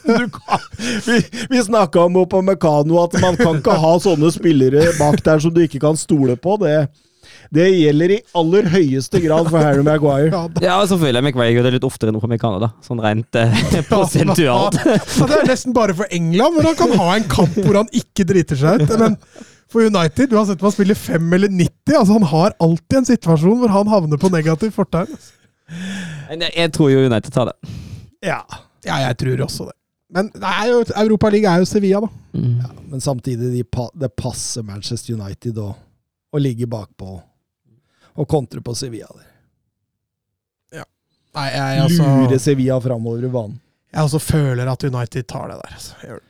Kan, 0.09 0.63
vi 1.05 1.19
vi 1.53 1.61
snakka 1.67 2.07
om 2.07 2.17
på 2.31 2.41
Mekano 2.47 3.03
at 3.03 3.19
man 3.21 3.37
kan 3.37 3.59
ikke 3.61 3.75
ha 3.83 3.91
sånne 4.01 4.31
spillere 4.33 4.87
bak 4.97 5.21
der 5.27 5.43
som 5.45 5.53
du 5.53 5.61
ikke 5.67 5.83
kan 5.83 5.99
stole 6.01 6.39
på. 6.41 6.57
Det, 6.63 6.87
det 7.55 7.67
gjelder 7.73 8.13
i 8.13 8.19
aller 8.37 8.69
høyeste 8.73 9.21
grad 9.25 9.49
for 9.49 9.63
Harry 9.63 9.85
Maguire. 9.87 10.45
Ja, 10.65 10.79
så 10.89 10.99
føler 11.01 11.21
jeg 11.21 11.29
McVay 11.29 11.55
gjør 11.55 11.69
det 11.69 11.75
litt 11.79 11.87
oftere 11.87 12.13
enn 12.13 12.21
på 12.21 12.31
Mekano, 12.31 12.59
Canada, 12.59 12.73
Sånn 12.85 13.01
rent 13.03 13.39
eh, 13.39 13.55
prosentualt. 13.91 14.79
Ja, 14.85 15.29
det 15.31 15.39
er 15.39 15.49
nesten 15.49 15.77
bare 15.77 15.97
for 15.97 16.11
England, 16.15 16.59
hvor 16.59 16.69
han 16.69 16.79
kan 16.79 16.95
ha 17.01 17.09
en 17.17 17.29
kamp 17.31 17.57
hvor 17.63 17.81
han 17.81 17.91
ikke 17.97 18.27
driter 18.29 18.59
seg 18.59 18.85
ut. 18.85 18.95
Men 19.01 19.17
for 19.69 19.85
United, 19.85 20.33
uansett 20.33 20.61
om 20.63 20.69
han 20.69 20.77
spiller 20.77 20.99
5 20.99 21.33
eller 21.39 21.53
90, 21.53 21.97
altså 21.99 22.17
han 22.17 22.29
har 22.31 22.57
alltid 22.65 23.01
en 23.03 23.11
situasjon 23.11 23.59
hvor 23.63 23.75
han 23.75 23.91
havner 23.93 24.21
på 24.21 24.31
negativ 24.33 24.73
fortegn. 24.77 25.13
Jeg, 26.33 26.71
tror 26.73 26.93
jo 26.93 27.05
United 27.05 27.33
tar 27.35 27.53
det. 27.53 27.75
Ja, 28.25 28.43
Ja, 28.87 29.01
jeg 29.03 29.19
tror 29.21 29.43
også 29.45 29.67
det. 29.69 29.75
Men 30.15 30.31
er 30.41 30.71
Europaligaen 31.03 31.59
er 31.59 31.65
jo 31.65 31.69
Sevilla, 31.69 32.01
da. 32.01 32.09
Mm. 32.33 32.85
Men 32.89 33.03
samtidig, 33.05 33.51
de 33.53 33.89
det 34.01 34.09
passer 34.17 34.65
Manchester 34.65 35.19
United 35.19 35.59
å, 35.61 35.75
å 36.33 36.41
ligge 36.41 36.69
bakpå 36.71 37.19
og 38.19 38.29
kontre 38.29 38.63
på 38.65 38.75
Sevilla. 38.77 39.09
der. 39.15 39.29
Nei, 41.39 41.49
jeg, 41.53 41.83
altså, 41.85 42.07
Lure 42.19 42.39
Sevilla 42.43 42.79
framover 42.83 43.27
i 43.27 43.31
banen. 43.31 43.59
jeg 43.93 44.07
også 44.09 44.21
føler 44.23 44.71
at 44.71 44.85
United 44.85 45.29
tar 45.31 45.53
det 45.53 45.61
der. 45.61 45.77
Altså. 45.77 45.99
Gjør 46.03 46.23
det. 46.23 46.27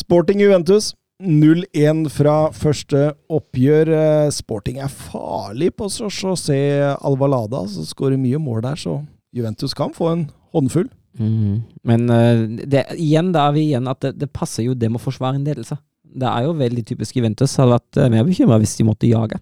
Sporting 0.00 0.40
Juventus 0.40 0.94
0-1 1.20 2.06
fra 2.14 2.36
første 2.56 3.10
oppgjør. 3.28 3.90
Eh, 3.92 4.30
Sporting 4.32 4.80
er 4.80 4.88
farlig 4.88 5.72
på 5.76 5.90
så 5.92 6.08
José 6.08 6.60
Alvalada, 6.96 7.66
som 7.68 7.86
skårer 7.86 8.20
mye 8.20 8.40
mål 8.40 8.62
der, 8.64 8.80
så 8.80 9.00
Juventus 9.36 9.76
kan 9.76 9.92
få 9.94 10.14
en 10.14 10.24
håndfull. 10.54 10.88
Mm. 11.18 11.60
Men 11.84 12.10
eh, 12.14 12.44
det, 12.64 12.86
igjen, 12.96 13.34
da 13.34 13.48
er 13.48 13.56
vi 13.58 13.68
igjen 13.68 13.90
at 13.90 14.00
det, 14.06 14.14
det 14.22 14.30
passer 14.32 14.64
jo 14.64 14.74
det 14.78 14.88
med 14.88 15.02
å 15.02 15.04
forsvare 15.04 15.38
en 15.38 15.46
ledelse. 15.46 15.76
Det 16.10 16.26
er 16.26 16.46
jo 16.46 16.56
veldig 16.58 16.86
typisk 16.88 17.18
Juventus. 17.20 17.58
Hadde 17.60 17.76
vært 17.76 18.00
eh, 18.00 18.10
mer 18.14 18.26
bekymra 18.26 18.58
hvis 18.62 18.78
de 18.78 18.88
måtte 18.88 19.10
jage. 19.10 19.38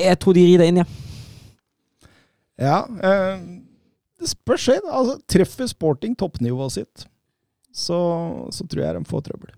Jeg 0.00 0.18
tror 0.22 0.36
de 0.36 0.44
rir 0.46 0.62
det 0.62 0.68
inn, 0.70 0.80
ja. 0.82 0.88
Ja, 2.60 2.78
eh, 3.08 3.40
det 4.20 4.28
spørs. 4.28 4.68
Altså, 4.80 5.16
treffer 5.30 5.68
Sporting 5.70 6.16
toppnivået 6.18 6.76
sitt, 6.76 7.06
så, 7.72 8.00
så 8.52 8.66
tror 8.68 8.84
jeg 8.84 8.98
de 8.98 9.08
får 9.08 9.26
trøbbel. 9.28 9.54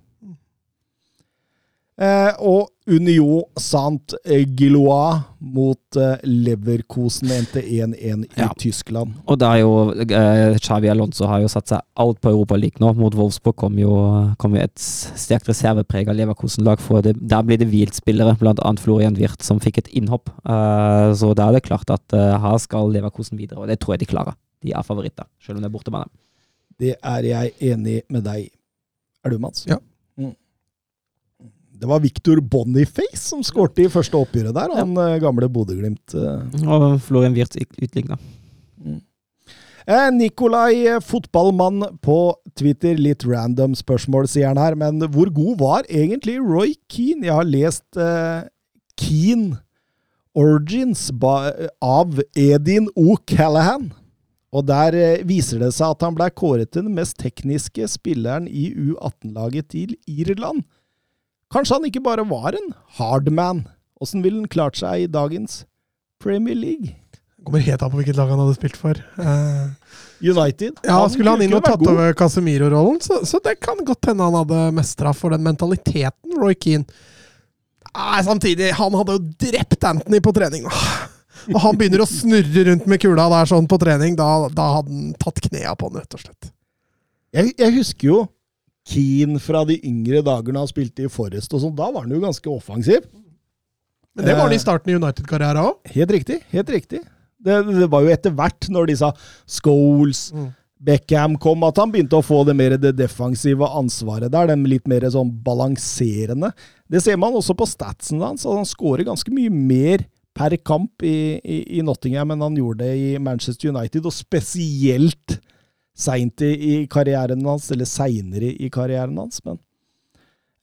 Eh, 2.01 2.31
og 2.40 2.70
Union 2.89 3.43
Sant 3.60 4.14
Gilois 4.56 5.20
mot 5.44 5.98
eh, 6.01 6.23
Leverkosen 6.24 7.28
endte 7.36 7.60
1-1 7.60 8.24
i 8.24 8.40
Ja. 8.40 8.48
Tyskland. 8.59 9.12
Og 9.28 9.36
det 9.39 9.47
er 9.47 9.59
jo 9.60 9.74
eh, 10.01 10.56
Xavi 10.56 10.89
Alonso 10.90 11.28
har 11.28 11.43
jo 11.44 11.51
satt 11.52 11.69
seg 11.69 11.85
alt 12.01 12.19
på 12.24 12.32
Europaligaen 12.32 12.81
nå. 12.82 12.94
Mot 12.98 13.14
Wolfsburg 13.14 13.59
kom 13.60 13.77
jo, 13.78 13.93
kom 14.40 14.56
jo 14.56 14.62
et 14.64 14.81
sterkt 14.81 15.51
reservepreg 15.52 16.09
av 16.09 16.16
Leverkosen-lag. 16.16 16.81
for 16.81 17.05
det, 17.05 17.14
Der 17.20 17.44
blir 17.47 17.60
det 17.60 17.69
hvilt 17.70 17.94
spillere, 18.01 18.35
bl.a. 18.40 18.73
Florian 18.81 19.14
Wirth, 19.20 19.44
som 19.44 19.60
fikk 19.60 19.78
et 19.85 19.93
innhopp. 19.93 20.32
Eh, 20.48 21.12
så 21.20 21.35
da 21.36 21.51
er 21.51 21.60
det 21.60 21.64
klart 21.69 21.93
at 21.93 22.16
eh, 22.16 22.39
her 22.40 22.59
skal 22.59 22.90
Leverkosen 22.90 23.39
videre, 23.39 23.60
og 23.60 23.69
det 23.69 23.78
tror 23.85 23.94
jeg 23.98 24.06
de 24.06 24.10
klarer. 24.16 24.35
De 24.64 24.73
er 24.73 24.82
favoritter, 24.82 25.28
selv 25.44 25.59
om 25.60 25.62
det 25.62 25.69
er 25.69 25.77
bortebane. 25.77 26.09
Det 26.81 26.97
er 26.98 27.23
jeg 27.28 27.52
enig 27.60 28.01
med 28.09 28.24
deg. 28.24 28.48
Er 29.23 29.31
du, 29.31 29.39
Mats? 29.39 29.66
Ja. 29.69 29.77
Mm. 31.83 31.87
Det 31.87 31.91
var 31.91 32.01
Victor 32.05 32.41
Boniface 32.41 33.25
som 33.25 33.43
skårte 33.43 33.83
i 33.83 33.91
første 33.91 34.17
oppgjøret 34.19 34.55
der, 34.55 34.77
han 34.79 34.95
ja. 34.95 35.19
gamle 35.23 35.49
Bodø-Glimt. 35.51 36.15
eh. 36.15 36.69
Og 36.71 37.01
Florian 37.03 37.35
Wirtz 37.35 37.59
utligna. 37.59 38.19
Eh, 39.87 40.11
Nikolai 40.15 40.87
eh, 40.87 41.01
Fotballmann 41.03 41.83
på 42.01 42.35
Twitter. 42.59 42.95
Litt 42.97 43.27
random 43.27 43.75
spørsmål, 43.75 44.29
sier 44.31 44.53
han 44.53 44.61
her. 44.63 44.77
Men 44.79 45.03
hvor 45.11 45.31
god 45.35 45.59
var 45.59 45.89
egentlig 45.91 46.39
Roy 46.39 46.77
Keane? 46.93 47.27
Jeg 47.27 47.35
har 47.35 47.49
lest 47.49 47.99
eh, 47.99 48.45
Keane 49.01 49.59
Origins 50.39 51.11
av 51.83 52.23
Edin 52.39 52.87
O'Callaghan. 52.95 53.91
Og 54.53 54.67
der 54.69 54.95
eh, 54.95 55.25
viser 55.27 55.65
det 55.65 55.73
seg 55.75 55.97
at 55.97 56.07
han 56.07 56.15
ble 56.17 56.29
kåret 56.31 56.73
til 56.73 56.87
den 56.87 56.95
mest 56.97 57.19
tekniske 57.21 57.89
spilleren 57.91 58.47
i 58.47 58.71
U18-laget 58.77 59.73
til 59.75 59.97
Irland. 60.07 60.63
Kanskje 61.53 61.77
han 61.77 61.87
ikke 61.89 62.03
bare 62.05 62.24
var 62.29 62.57
en 62.57 62.73
hardman? 62.99 63.66
Åssen 64.03 64.24
ville 64.24 64.41
han 64.41 64.51
klart 64.51 64.79
seg 64.81 65.05
i 65.05 65.11
dagens 65.11 65.62
Premier 66.23 66.57
League? 66.59 66.97
Kommer 67.43 67.62
helt 67.65 67.83
an 67.83 67.91
på 67.91 67.99
hvilket 67.99 68.19
lag 68.19 68.31
han 68.31 68.41
hadde 68.41 68.55
spilt 68.55 68.77
for. 68.79 68.99
Uh, 69.19 69.73
United? 70.23 70.79
ja, 70.87 70.99
Skulle 71.11 71.35
han 71.35 71.43
inn 71.43 71.55
og 71.57 71.65
tatt 71.66 71.83
over 71.83 72.15
Casemiro-rollen, 72.19 73.01
så, 73.03 73.20
så 73.27 73.41
det 73.43 73.57
kan 73.62 73.81
godt 73.87 74.07
hende 74.11 74.29
han 74.29 74.39
hadde 74.39 74.61
mestra 74.77 75.11
for 75.16 75.35
den 75.35 75.43
mentaliteten, 75.43 76.37
Roy 76.39 76.55
Keane. 76.55 76.87
Nei, 77.93 78.20
samtidig, 78.24 78.70
han 78.79 78.95
hadde 78.97 79.19
jo 79.19 79.24
drept 79.43 79.85
Anthony 79.85 80.23
på 80.24 80.33
trening. 80.37 80.69
Og 81.51 81.59
han 81.65 81.77
begynner 81.77 82.05
å 82.05 82.09
snurre 82.09 82.62
rundt 82.69 82.87
med 82.89 83.03
kula 83.03 83.27
der 83.33 83.51
sånn 83.51 83.66
på 83.69 83.79
trening, 83.83 84.15
da, 84.16 84.29
da 84.55 84.69
hadde 84.79 84.95
han 84.95 85.11
tatt 85.20 85.43
knea 85.49 85.74
på 85.77 85.91
han, 85.91 85.99
rett 86.01 86.16
og 86.16 86.23
slett. 86.23 86.53
Jeg, 87.35 87.53
jeg 87.59 87.74
husker 87.81 88.09
jo 88.09 88.20
Keane 88.89 89.39
fra 89.43 89.65
de 89.69 89.77
yngre 89.87 90.23
dagene 90.27 90.59
han 90.63 90.71
spilte 90.71 91.05
i 91.07 91.11
Forest 91.13 91.53
og 91.55 91.61
sånn. 91.63 91.77
Da 91.79 91.91
var 91.95 92.03
han 92.07 92.11
jo 92.17 92.23
ganske 92.23 92.51
offensiv. 92.51 93.05
Men 94.17 94.27
det 94.27 94.35
var 94.37 94.49
han 94.49 94.53
i 94.53 94.59
Eh. 94.59 94.65
starten 94.65 94.91
i 94.93 94.97
United-karrieren 94.99 95.63
òg. 95.63 95.79
Helt 95.95 96.11
riktig. 96.11 96.41
Helt 96.53 96.69
riktig. 96.69 97.01
Det, 97.43 97.55
det 97.75 97.89
var 97.91 98.03
jo 98.05 98.11
etter 98.13 98.31
hvert, 98.39 98.69
når 98.71 98.87
disse 98.93 99.13
Scholes, 99.47 100.33
Mm. 100.35 100.51
Beckham 100.83 101.37
kom, 101.39 101.63
at 101.63 101.77
han 101.79 101.93
begynte 101.93 102.19
å 102.19 102.25
få 102.27 102.41
det 102.45 102.57
mer 102.59 102.73
det 102.77 102.97
defensive 102.99 103.63
ansvaret 103.71 104.33
der. 104.35 104.49
Den 104.51 104.65
litt 104.67 104.89
mer 104.91 105.01
sånn 105.15 105.31
balanserende. 105.45 106.51
Det 106.91 107.01
ser 107.05 107.17
man 107.23 107.33
også 107.39 107.55
på 107.55 107.69
statsen 107.71 108.19
hans. 108.21 108.43
Han 108.43 108.67
skårer 108.67 109.05
ganske 109.07 109.31
mye 109.31 109.49
mer 109.49 110.03
per 110.35 110.57
kamp 110.59 111.05
i, 111.07 111.39
i, 111.45 111.79
i 111.79 111.83
Nottingham 111.87 112.33
enn 112.35 112.43
han 112.43 112.57
gjorde 112.59 112.83
det 112.83 112.97
i 112.99 113.19
Manchester 113.23 113.71
United, 113.71 114.05
og 114.05 114.13
spesielt 114.17 115.39
seint 115.94 116.43
i, 116.43 116.52
i 116.52 116.74
karrieren 116.90 117.44
hans, 117.47 117.70
eller 117.74 117.89
seinere 117.89 118.52
i 118.52 118.70
karrieren 118.73 119.19
hans. 119.20 119.43
Men 119.44 119.59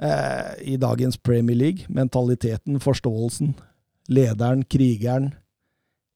eh, 0.02 0.54
i 0.74 0.78
dagens 0.82 1.18
Premier 1.18 1.58
League, 1.58 1.86
mentaliteten, 1.90 2.80
forståelsen, 2.84 3.54
lederen, 4.10 4.66
krigeren, 4.66 5.34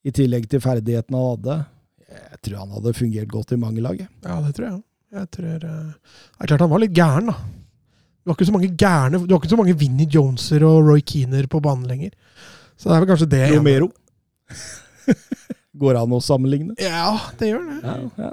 I 0.04 0.12
tillegg 0.12 0.50
til 0.52 0.60
ferdighetene 0.60 1.16
han 1.16 1.30
hadde. 1.30 1.54
Jeg 2.14 2.40
tror 2.44 2.58
han 2.60 2.74
hadde 2.76 2.92
fungert 2.98 3.30
godt 3.32 3.54
i 3.56 3.58
mange 3.62 3.84
lag. 3.86 4.02
Ja, 4.04 4.40
det 4.44 4.52
tror 4.58 4.66
jeg. 4.68 4.82
Jeg 5.14 5.30
tror 5.32 5.68
eh, 5.70 5.92
Det 5.94 6.44
er 6.44 6.50
klart 6.50 6.64
han 6.66 6.74
var 6.74 6.82
litt 6.84 6.96
gæren, 6.98 7.30
da. 7.30 7.38
Du 8.24 8.32
har 8.32 8.38
ikke 8.38 8.48
så 8.48 8.56
mange 8.56 8.70
gærne 8.80 9.20
Du 9.28 9.34
har 9.34 9.42
ikke 9.42 9.52
så 9.52 9.58
mange 9.60 9.76
Vinnie 9.76 10.08
Joneser 10.08 10.64
og 10.64 10.88
Roy 10.88 11.02
Keener 11.04 11.48
på 11.52 11.60
banen 11.64 11.90
lenger. 11.90 12.14
Så 12.80 12.88
det 12.90 12.96
er 12.96 13.04
vel 13.04 13.10
kanskje 13.12 13.30
det 13.32 13.42
Romero. 13.52 13.90
Går 15.84 16.00
an 16.00 16.16
å 16.16 16.22
sammenligne? 16.24 16.76
Ja, 16.82 17.14
det 17.40 17.50
gjør 17.52 17.66
det. 17.68 17.78
Ja, 17.84 17.96
ja. 18.28 18.32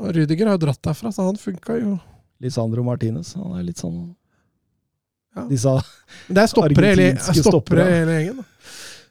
Og 0.00 0.14
Rüdiger 0.16 0.48
har 0.48 0.56
jo 0.56 0.64
dratt 0.64 0.80
derfra, 0.82 1.12
så 1.12 1.26
han 1.26 1.38
funka 1.40 1.76
jo. 1.76 1.98
Lisandro 2.40 2.84
Martinez. 2.86 3.34
Han 3.36 3.58
er 3.58 3.66
litt 3.68 3.80
sånn 3.82 4.14
Ja. 5.36 5.44
Disse 5.46 5.76
det 6.26 6.42
er 6.42 6.48
stoppere 6.50 6.88
i 6.88 6.92
Argentinske 6.96 7.42
stoppere 7.44 7.84
stoppere. 7.84 7.84
hele 7.86 8.14
gjengen. 8.16 8.46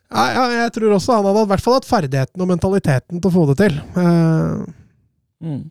Ja, 0.09 0.23
ja, 0.33 0.45
jeg 0.65 0.71
tror 0.75 0.95
også 0.97 1.15
han 1.15 1.27
hadde 1.29 1.43
i 1.45 1.49
hvert 1.51 1.63
fall 1.63 1.75
hatt 1.77 1.87
ferdigheten 1.87 2.43
og 2.43 2.49
mentaliteten 2.49 3.21
til 3.21 3.29
å 3.29 3.35
få 3.35 3.43
det 3.51 3.55
til. 3.61 3.77
Uh. 3.95 4.65
Mm. 5.39 5.61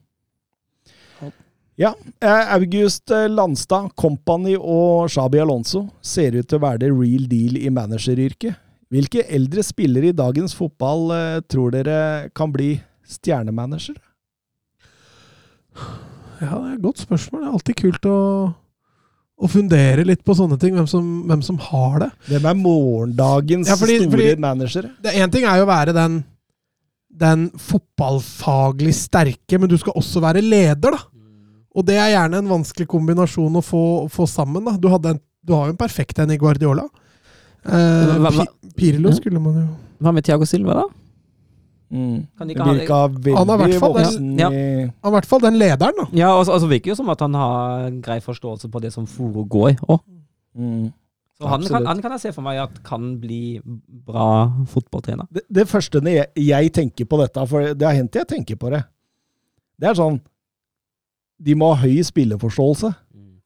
Ja. 1.79 1.93
eh, 2.23 2.55
August 2.55 3.11
eh, 3.15 3.29
Landstad, 3.29 3.91
Company 3.99 4.57
og 4.57 5.11
Shabi 5.13 5.43
Alonso 5.43 5.85
ser 6.01 6.39
ut 6.39 6.49
til 6.49 6.59
å 6.59 6.65
være 6.65 6.87
det 6.87 6.91
real 6.95 7.29
deal 7.31 7.59
i 7.61 7.69
manageryrket. 7.71 8.57
Hvilke 8.89 9.27
eldre 9.29 9.63
spillere 9.67 10.09
i 10.09 10.17
dagens 10.17 10.57
fotball 10.57 11.11
tror 11.45 11.75
dere 11.75 12.31
kan 12.33 12.49
bli 12.55 12.79
stjernemanager? 13.05 13.99
Ja, 16.41 16.53
det 16.55 16.71
er 16.71 16.75
et 16.77 16.83
godt 16.83 16.99
spørsmål. 17.03 17.41
Det 17.43 17.49
er 17.49 17.53
alltid 17.59 17.77
kult 17.83 18.09
å, 18.11 18.17
å 19.39 19.51
fundere 19.51 20.05
litt 20.07 20.25
på 20.27 20.35
sånne 20.39 20.59
ting. 20.63 20.75
Hvem 20.79 20.87
som, 20.91 21.07
hvem 21.29 21.43
som 21.47 21.59
har 21.69 21.99
det. 22.05 22.11
Hvem 22.31 22.47
er 22.51 22.59
morgendagens 22.63 23.69
Ja, 23.71 23.77
fordi- 23.81 24.01
store 24.05 24.11
fordi- 24.17 24.41
managere? 24.41 24.91
Én 25.15 25.31
ting 25.33 25.45
er 25.45 25.59
jo 25.59 25.67
å 25.67 25.71
være 25.73 25.95
den, 25.97 26.25
den 27.11 27.51
fotballfaglig 27.59 28.95
sterke, 28.95 29.59
men 29.59 29.69
du 29.69 29.77
skal 29.79 29.93
også 29.99 30.21
være 30.23 30.43
leder, 30.45 30.91
da. 30.95 30.99
Og 31.79 31.85
det 31.87 31.97
er 32.01 32.11
gjerne 32.15 32.39
en 32.39 32.49
vanskelig 32.51 32.87
kombinasjon 32.91 33.55
å 33.59 33.63
få, 33.63 33.83
få 34.11 34.27
sammen. 34.27 34.65
da. 34.65 34.77
Du, 34.81 34.89
hadde 34.89 35.11
en, 35.15 35.21
du 35.45 35.53
har 35.55 35.67
jo 35.69 35.75
en 35.75 35.77
perfekt 35.79 36.19
en 36.19 36.31
i 36.31 36.39
Guardiola. 36.41 36.89
Eh, 37.65 38.17
Hva- 38.19 38.31
hva- 38.33 38.47
Pirlo 38.79 39.11
skulle 39.13 39.41
man 39.43 39.55
jo 39.55 39.69
Hva 40.01 40.13
med 40.15 40.25
Thiago 40.25 40.47
Silva, 40.47 40.75
da? 40.75 40.85
Mm. 41.91 42.27
Kan 42.37 42.49
de 42.49 42.55
Det 42.55 42.59
ikke 42.59 42.65
ha 42.67 42.73
det? 42.75 42.81
virka 42.83 42.97
veldig 43.09 43.37
Han 43.39 43.49
har 43.49 43.57
i 43.57 43.63
hvert 43.71 43.81
fall 43.81 43.95
den- 43.95 44.05
voksen 44.05 44.39
Ja. 44.39 44.49
i 44.51 44.81
Han 44.83 44.91
er 45.05 45.09
I 45.09 45.13
hvert 45.17 45.27
fall 45.27 45.41
den 45.41 45.55
lederen, 45.59 45.95
da. 45.97 46.07
Ja, 46.13 46.31
altså, 46.39 46.53
altså 46.53 46.69
virker 46.69 46.91
jo 46.91 46.95
som 46.95 47.09
at 47.09 47.21
han 47.21 47.35
har 47.35 47.91
grei 48.05 48.19
forståelse 48.21 48.69
på 48.71 48.81
det 48.81 48.93
som 48.93 49.07
foregår 49.07 49.77
òg. 49.89 50.01
mm. 50.59 50.93
Så 51.41 51.47
han 51.47 51.63
kan, 51.63 51.87
han 51.87 52.03
kan 52.03 52.11
jeg 52.11 52.21
se 52.21 52.33
for 52.35 52.43
meg 52.43 52.59
at 52.59 52.83
kan 52.83 53.21
bli 53.21 53.61
bra 54.05 54.51
fotballtrener. 54.67 55.27
det, 55.33 55.43
det 55.49 55.69
første 55.69 56.03
jeg, 56.03 56.27
jeg 56.37 56.73
tenker 56.73 57.05
på 57.07 57.17
dette, 57.23 57.47
for 57.47 57.61
det 57.75 57.87
har 57.87 57.95
hendt 57.95 58.13
jeg 58.15 58.27
tenker 58.27 58.57
på 58.57 58.71
det, 58.71 58.83
det 59.81 59.89
er 59.89 59.95
sånn 59.95 60.21
De 61.41 61.55
må 61.55 61.73
ha 61.73 61.87
høy 61.87 62.03
spilleforståelse, 62.03 62.91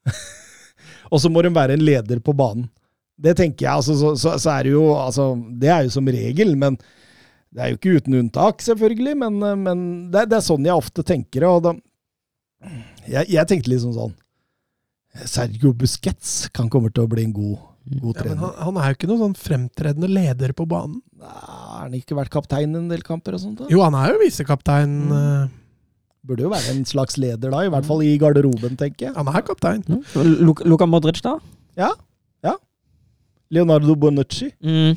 og 1.12 1.20
så 1.20 1.28
må 1.31 1.43
de 1.44 1.51
være 1.52 1.74
en 1.77 1.85
leder 1.85 2.19
på 2.24 2.32
banen. 2.35 2.70
Det 3.23 3.36
tenker 3.36 3.66
jeg, 3.66 3.74
altså, 3.77 3.94
så, 3.94 4.14
så, 4.16 4.39
så 4.40 4.51
er 4.59 4.62
det 4.64 4.73
jo 4.73 4.86
altså, 4.97 5.27
Det 5.60 5.69
er 5.69 5.82
jo 5.85 5.90
som 5.90 6.09
regel, 6.09 6.56
men 6.56 6.78
det 7.53 7.61
er 7.65 7.73
jo 7.73 7.77
ikke 7.79 7.97
uten 8.01 8.15
unntak, 8.23 8.62
selvfølgelig. 8.65 9.15
Men, 9.20 9.39
men 9.62 9.83
det, 10.12 10.23
er- 10.23 10.31
det 10.31 10.39
er 10.39 10.45
sånn 10.47 10.65
jeg 10.69 10.73
ofte 10.79 11.05
tenker. 11.05 11.45
Og 11.51 11.62
da, 11.66 11.74
jeg, 13.11 13.29
jeg 13.35 13.49
tenkte 13.51 13.73
liksom 13.74 13.93
sånn 13.97 14.15
Sergio 15.29 15.74
Busquets 15.77 16.47
kan 16.57 16.70
komme 16.73 16.89
til 16.95 17.05
å 17.05 17.11
bli 17.12 17.27
en 17.27 17.35
god, 17.37 17.59
god 18.01 18.16
Ja, 18.16 18.23
men 18.23 18.23
trener. 18.23 18.39
han, 18.47 18.55
han 18.65 18.79
er 18.81 18.87
jo 18.93 18.97
ikke 18.97 19.09
noen 19.11 19.20
sånn 19.27 19.35
fremtredende 19.37 20.09
leder 20.09 20.55
på 20.57 20.65
banen. 20.70 21.03
Nei, 21.20 21.33
Har 21.33 21.83
han 21.83 21.97
ikke 21.99 22.16
vært 22.16 22.33
kaptein 22.33 22.73
i 22.73 22.79
en 22.81 22.87
del 22.89 23.03
kamper 23.05 23.37
og 23.37 23.43
sånt? 23.43 23.59
da? 23.61 23.69
Jo, 23.73 23.83
han 23.85 23.97
er 23.99 24.15
jo 24.15 24.23
visekaptein. 24.23 24.95
Mm. 25.11 25.51
Burde 26.24 26.45
jo 26.47 26.53
være 26.55 26.73
en 26.73 26.85
slags 26.89 27.19
leder 27.20 27.51
da, 27.53 27.61
i 27.66 27.70
hvert 27.74 27.85
fall 27.89 28.01
i 28.07 28.15
garderoben, 28.23 28.77
tenker 28.81 29.09
jeg. 29.11 29.15
Han 29.19 29.29
er 29.29 29.45
kaptein. 29.45 29.83
Mm. 29.91 30.03
Luka 30.47 30.65
Luka 30.70 30.87
Modric, 30.89 31.20
da? 31.27 31.35
Ja. 31.77 31.91
ja. 32.47 32.55
Leonardo 33.53 33.97
Bonucci. 33.99 34.49
Mm. 34.65 34.95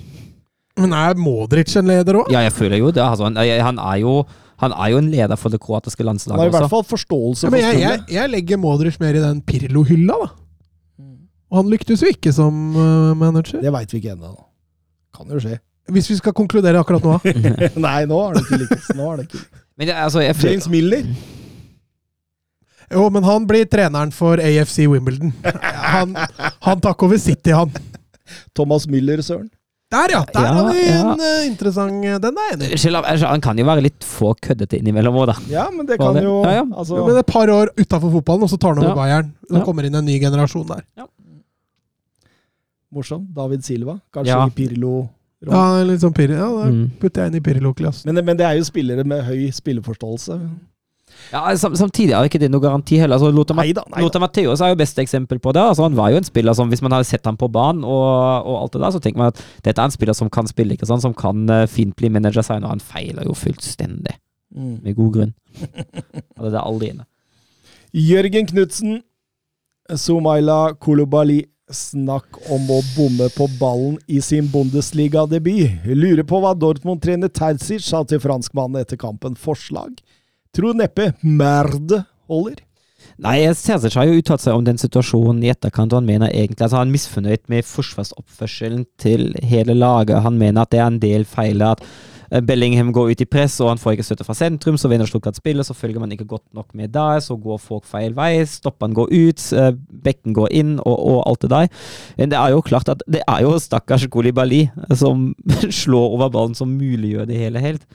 Men 0.79 0.95
er 0.97 1.19
Modric 1.19 1.75
en 1.79 1.87
leder 1.87 2.19
òg? 2.19 2.31
Ja, 2.33 2.41
jeg 2.43 2.53
føler 2.55 2.81
jo 2.81 2.89
det. 2.91 3.03
Altså, 3.03 3.29
han, 3.29 3.37
han, 3.39 3.77
er 3.79 3.99
jo, 4.01 4.15
han 4.63 4.73
er 4.75 4.89
jo 4.91 4.97
en 4.99 5.11
leder 5.13 5.39
for 5.39 5.53
det 5.53 5.61
kroatiske 5.63 6.01
Han 6.03 6.07
har 6.07 6.13
landslaget 6.13 6.49
i 6.49 6.55
hvert 6.57 6.73
fall 6.73 6.83
forståelse 6.89 7.45
Ja, 7.45 7.51
for 7.51 7.55
men 7.55 7.63
jeg, 7.63 7.83
jeg, 7.83 8.01
jeg 8.17 8.33
legger 8.33 8.59
Modric 8.59 8.99
mer 8.99 9.15
i 9.15 9.23
den 9.23 9.39
Pirlo-hylla, 9.47 10.17
da. 10.25 10.33
Og 11.53 11.61
han 11.61 11.71
lyktes 11.71 12.01
jo 12.03 12.09
ikke 12.11 12.33
som 12.35 12.55
eh, 12.75 13.13
manager. 13.15 13.61
Det 13.63 13.71
veit 13.71 13.93
vi 13.93 14.01
ikke 14.01 14.15
ennå. 14.17 14.33
da. 14.33 14.45
Kan 15.15 15.31
jo 15.31 15.39
skje. 15.39 15.59
Hvis 15.95 16.09
vi 16.09 16.17
skal 16.17 16.33
konkludere 16.35 16.81
akkurat 16.81 17.05
nå. 17.05 17.19
Nei, 17.85 18.01
nå 18.09 18.17
har 18.19 18.35
det 18.35 18.43
ikke 18.43 18.61
lykkes. 18.65 18.91
Nå 18.97 19.07
har 19.07 19.21
det 19.21 19.27
ikke. 19.29 19.43
Men 19.77 19.89
det, 19.89 19.97
altså, 20.01 20.23
jeg 20.25 20.35
James 20.41 20.67
Miller. 20.71 21.07
Jo, 22.91 23.07
men 23.09 23.25
han 23.25 23.45
blir 23.49 23.65
treneren 23.69 24.11
for 24.13 24.41
AFC 24.41 24.85
Wimbledon. 24.89 25.31
Han, 25.95 26.15
han 26.65 26.81
tar 26.81 26.93
ikke 26.95 27.07
over 27.07 27.19
City, 27.21 27.53
han. 27.55 27.71
Thomas 28.57 28.83
Müller, 28.89 29.21
søren. 29.23 29.47
Der, 29.95 30.11
ja! 30.11 30.21
Der 30.35 30.45
Ja, 30.45 30.53
har 30.57 30.69
vi 30.73 30.81
ja. 30.83 30.99
en 31.13 31.21
eh, 31.23 31.45
interessant 31.47 32.05
eh, 32.05 32.17
Den 32.19 32.35
er 32.41 32.49
jeg 32.51 32.59
enig 32.59 33.19
i. 33.21 33.25
Han 33.31 33.41
kan 33.45 33.57
jo 33.61 33.65
være 33.69 33.83
litt 33.85 34.03
få 34.03 34.33
køddete 34.43 34.77
innimellom 34.81 35.15
òg, 35.21 35.27
da. 35.31 35.35
Ja, 35.49 35.65
men 35.71 35.87
det 35.87 35.97
kan 36.01 36.13
det? 36.17 36.23
jo 36.27 36.41
Ja, 36.43 36.51
ja. 36.59 36.65
Altså, 36.75 36.99
Men 37.07 37.17
et 37.21 37.29
par 37.31 37.47
år 37.53 37.71
utafor 37.79 38.11
fotballen, 38.17 38.43
og 38.43 38.51
så 38.51 38.59
tar 38.59 38.75
han 38.75 38.83
over 38.83 38.91
Ja. 38.91 38.95
Bayern. 39.01 39.31
Det 39.49 39.59
Ja. 39.61 39.63
kommer 39.65 39.85
inn 39.87 39.95
en 39.95 40.05
ny 40.05 40.19
generasjon 40.19 40.67
der. 40.67 40.83
Morsom. 42.93 43.25
David 43.33 43.63
Silva. 43.63 43.99
Kanskje 44.13 44.27
Ja. 44.35 44.45
i 44.47 44.49
Pirlo. 44.51 45.09
Ja, 45.45 45.83
litt 45.83 45.99
sånn 46.01 46.13
Pirlo. 46.15 46.35
Ja, 46.35 46.47
da 46.63 46.69
Mm. 46.71 46.91
putter 46.99 47.23
jeg 47.23 47.31
inn 47.33 47.35
i 47.35 47.39
Pirlo-klassen. 47.41 48.05
Men, 48.13 48.23
men 48.25 48.37
det 48.37 48.45
er 48.45 48.55
jo 48.57 48.63
spillere 48.63 49.03
med 49.05 49.23
høy 49.25 49.51
spilleforståelse. 49.51 50.39
Ja, 51.31 51.41
sam, 51.57 51.73
samtidig 51.79 52.13
er 52.13 52.27
ikke 52.29 52.39
det 52.39 52.49
noe 52.53 52.61
garanti 52.63 52.99
heller. 53.01 53.17
Altså, 53.17 53.31
Lothar, 53.33 53.57
neida, 53.57 53.83
neida. 53.89 54.03
Lothar 54.03 54.21
Matthäus 54.23 54.61
er 54.61 54.73
jo 54.73 54.79
beste 54.79 55.01
eksempel 55.03 55.39
på 55.41 55.53
det. 55.55 55.63
Altså, 55.63 55.83
han 55.87 55.95
var 55.97 56.11
jo 56.13 56.19
en 56.21 56.27
spiller 56.27 56.53
som, 56.53 56.69
Hvis 56.69 56.81
man 56.85 56.91
hadde 56.95 57.07
sett 57.09 57.25
ham 57.25 57.37
på 57.37 57.49
banen, 57.51 57.83
og, 57.83 58.45
og 58.45 58.59
alt 58.61 58.73
det 58.77 58.81
der, 58.83 58.91
så 58.95 59.01
tenker 59.03 59.17
man 59.23 59.33
at 59.33 59.41
dette 59.65 59.81
er 59.81 59.89
en 59.89 59.95
spiller 59.95 60.13
som 60.17 60.29
kan 60.29 60.47
spille, 60.47 60.73
ikke 60.77 60.85
sant? 60.89 61.01
som 61.05 61.13
kan 61.17 61.49
eh, 61.49 61.65
fint 61.71 61.95
bli 61.97 62.09
manager 62.13 62.45
senere. 62.45 62.69
Han 62.75 62.83
feiler 62.83 63.25
jo 63.27 63.33
fullstendig, 63.37 64.19
Mm. 64.55 64.77
med 64.85 64.95
god 64.95 65.11
grunn. 65.11 65.33
Og 66.39 66.45
det 66.51 66.53
er 66.55 66.61
aldri 66.63 66.91
inne. 66.93 67.03
Jørgen 67.91 68.45
Knutsen. 68.47 69.01
Sumaila 69.93 70.73
Kolobali. 70.79 71.43
Snakk 71.65 72.37
om 72.53 72.67
å 72.69 72.77
bomme 72.93 73.25
på 73.33 73.47
ballen 73.57 73.95
i 74.05 74.19
sin 74.21 74.45
Bundesliga-debut. 74.53 75.81
Lurer 75.97 76.21
på 76.29 76.37
hva 76.43 76.51
Dortmund-trener 76.53 77.31
Terzic 77.33 77.81
sa 77.87 78.03
til 78.05 78.21
franskmannen 78.21 78.83
etter 78.83 78.99
kampen. 79.01 79.33
Forslag? 79.33 79.95
Tror 80.55 80.77
neppe 80.77 81.11
Merde 81.19 82.05
holder. 82.31 82.61
Nei, 83.21 83.37
Cæsar 83.55 83.93
har 83.95 84.07
jo 84.09 84.17
uttalt 84.19 84.43
seg 84.43 84.57
om 84.57 84.63
den 84.65 84.79
situasjonen 84.79 85.43
i 85.43 85.51
etterkant, 85.51 85.93
og 85.93 86.01
han 86.01 86.07
mener 86.07 86.31
egentlig 86.31 86.65
at 86.65 86.73
han 86.75 86.89
er 86.89 86.95
misfornøyd 86.95 87.45
med 87.51 87.67
forsvarsoppførselen 87.67 88.83
til 88.99 89.29
hele 89.43 89.75
laget. 89.75 90.23
Han 90.25 90.39
mener 90.39 90.65
at 90.65 90.73
det 90.73 90.81
er 90.81 90.89
en 90.89 90.99
del 90.99 91.23
feil 91.27 91.63
at 91.63 91.83
eh, 92.31 92.43
Bellingham 92.43 92.91
går 92.95 93.11
ut 93.13 93.23
i 93.23 93.27
press, 93.29 93.57
og 93.63 93.71
han 93.71 93.79
får 93.79 93.95
ikke 93.95 94.07
støtte 94.09 94.27
fra 94.27 94.35
sentrum, 94.35 94.79
så 94.79 94.91
vinner 94.91 95.07
Stuttgart 95.07 95.39
spillet, 95.39 95.67
så 95.67 95.75
følger 95.77 96.03
man 96.03 96.11
ikke 96.15 96.27
godt 96.27 96.45
nok 96.55 96.71
med 96.75 96.91
der, 96.95 97.23
så 97.23 97.35
går 97.39 97.59
folk 97.63 97.87
feil 97.87 98.15
vei, 98.15 98.33
Stoppene 98.47 98.95
går 98.95 99.11
ut, 99.11 99.45
eh, 99.55 99.71
bekken 100.07 100.35
går 100.35 100.55
inn, 100.55 100.77
og, 100.83 100.95
og 100.95 101.21
alt 101.29 101.45
det 101.45 101.53
der. 101.55 101.69
Men 102.19 102.31
det 102.31 102.39
er 102.39 102.55
jo 102.55 102.63
klart 102.67 102.91
at 102.95 103.03
det 103.07 103.23
er 103.27 103.43
jo 103.47 103.55
stakkars 103.59 104.07
Kolibali 104.11 104.65
som 104.91 105.29
slår 105.83 106.17
over 106.17 106.31
ballen, 106.35 106.55
som 106.55 106.75
muliggjør 106.79 107.31
det 107.31 107.43
hele 107.43 107.63
helt. 107.63 107.87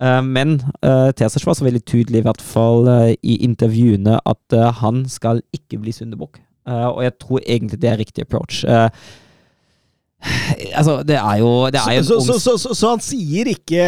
Eh, 0.00 0.22
Men 0.22 0.60
uh, 0.84 1.10
Terzic 1.16 1.44
var 1.46 1.54
så 1.58 1.66
veldig 1.66 1.84
tydelig, 1.84 2.22
i 2.22 2.26
hvert 2.28 2.42
fall 2.42 2.88
eh, 2.88 3.14
i 3.22 3.40
intervjuene, 3.44 4.18
at 4.26 4.56
eh, 4.56 4.70
han 4.80 5.04
skal 5.08 5.42
ikke 5.56 5.80
bli 5.82 5.92
syndebukk. 5.92 6.40
Eh, 6.68 6.86
og 6.88 7.02
jeg 7.04 7.16
tror 7.20 7.40
egentlig 7.46 7.80
det 7.82 7.90
er 7.90 8.00
riktig 8.00 8.24
approach. 8.24 8.64
Eh, 8.64 8.88
altså, 10.78 11.02
det 11.06 11.16
er 11.20 11.38
jo 11.40 11.52
det 11.72 11.80
er 11.80 11.98
jo 11.98 12.04
Så, 12.04 12.20
så, 12.26 12.38
så, 12.38 12.56
så, 12.58 12.74
så 12.76 12.92
han 12.94 13.04
sier 13.04 13.52
ikke 13.52 13.86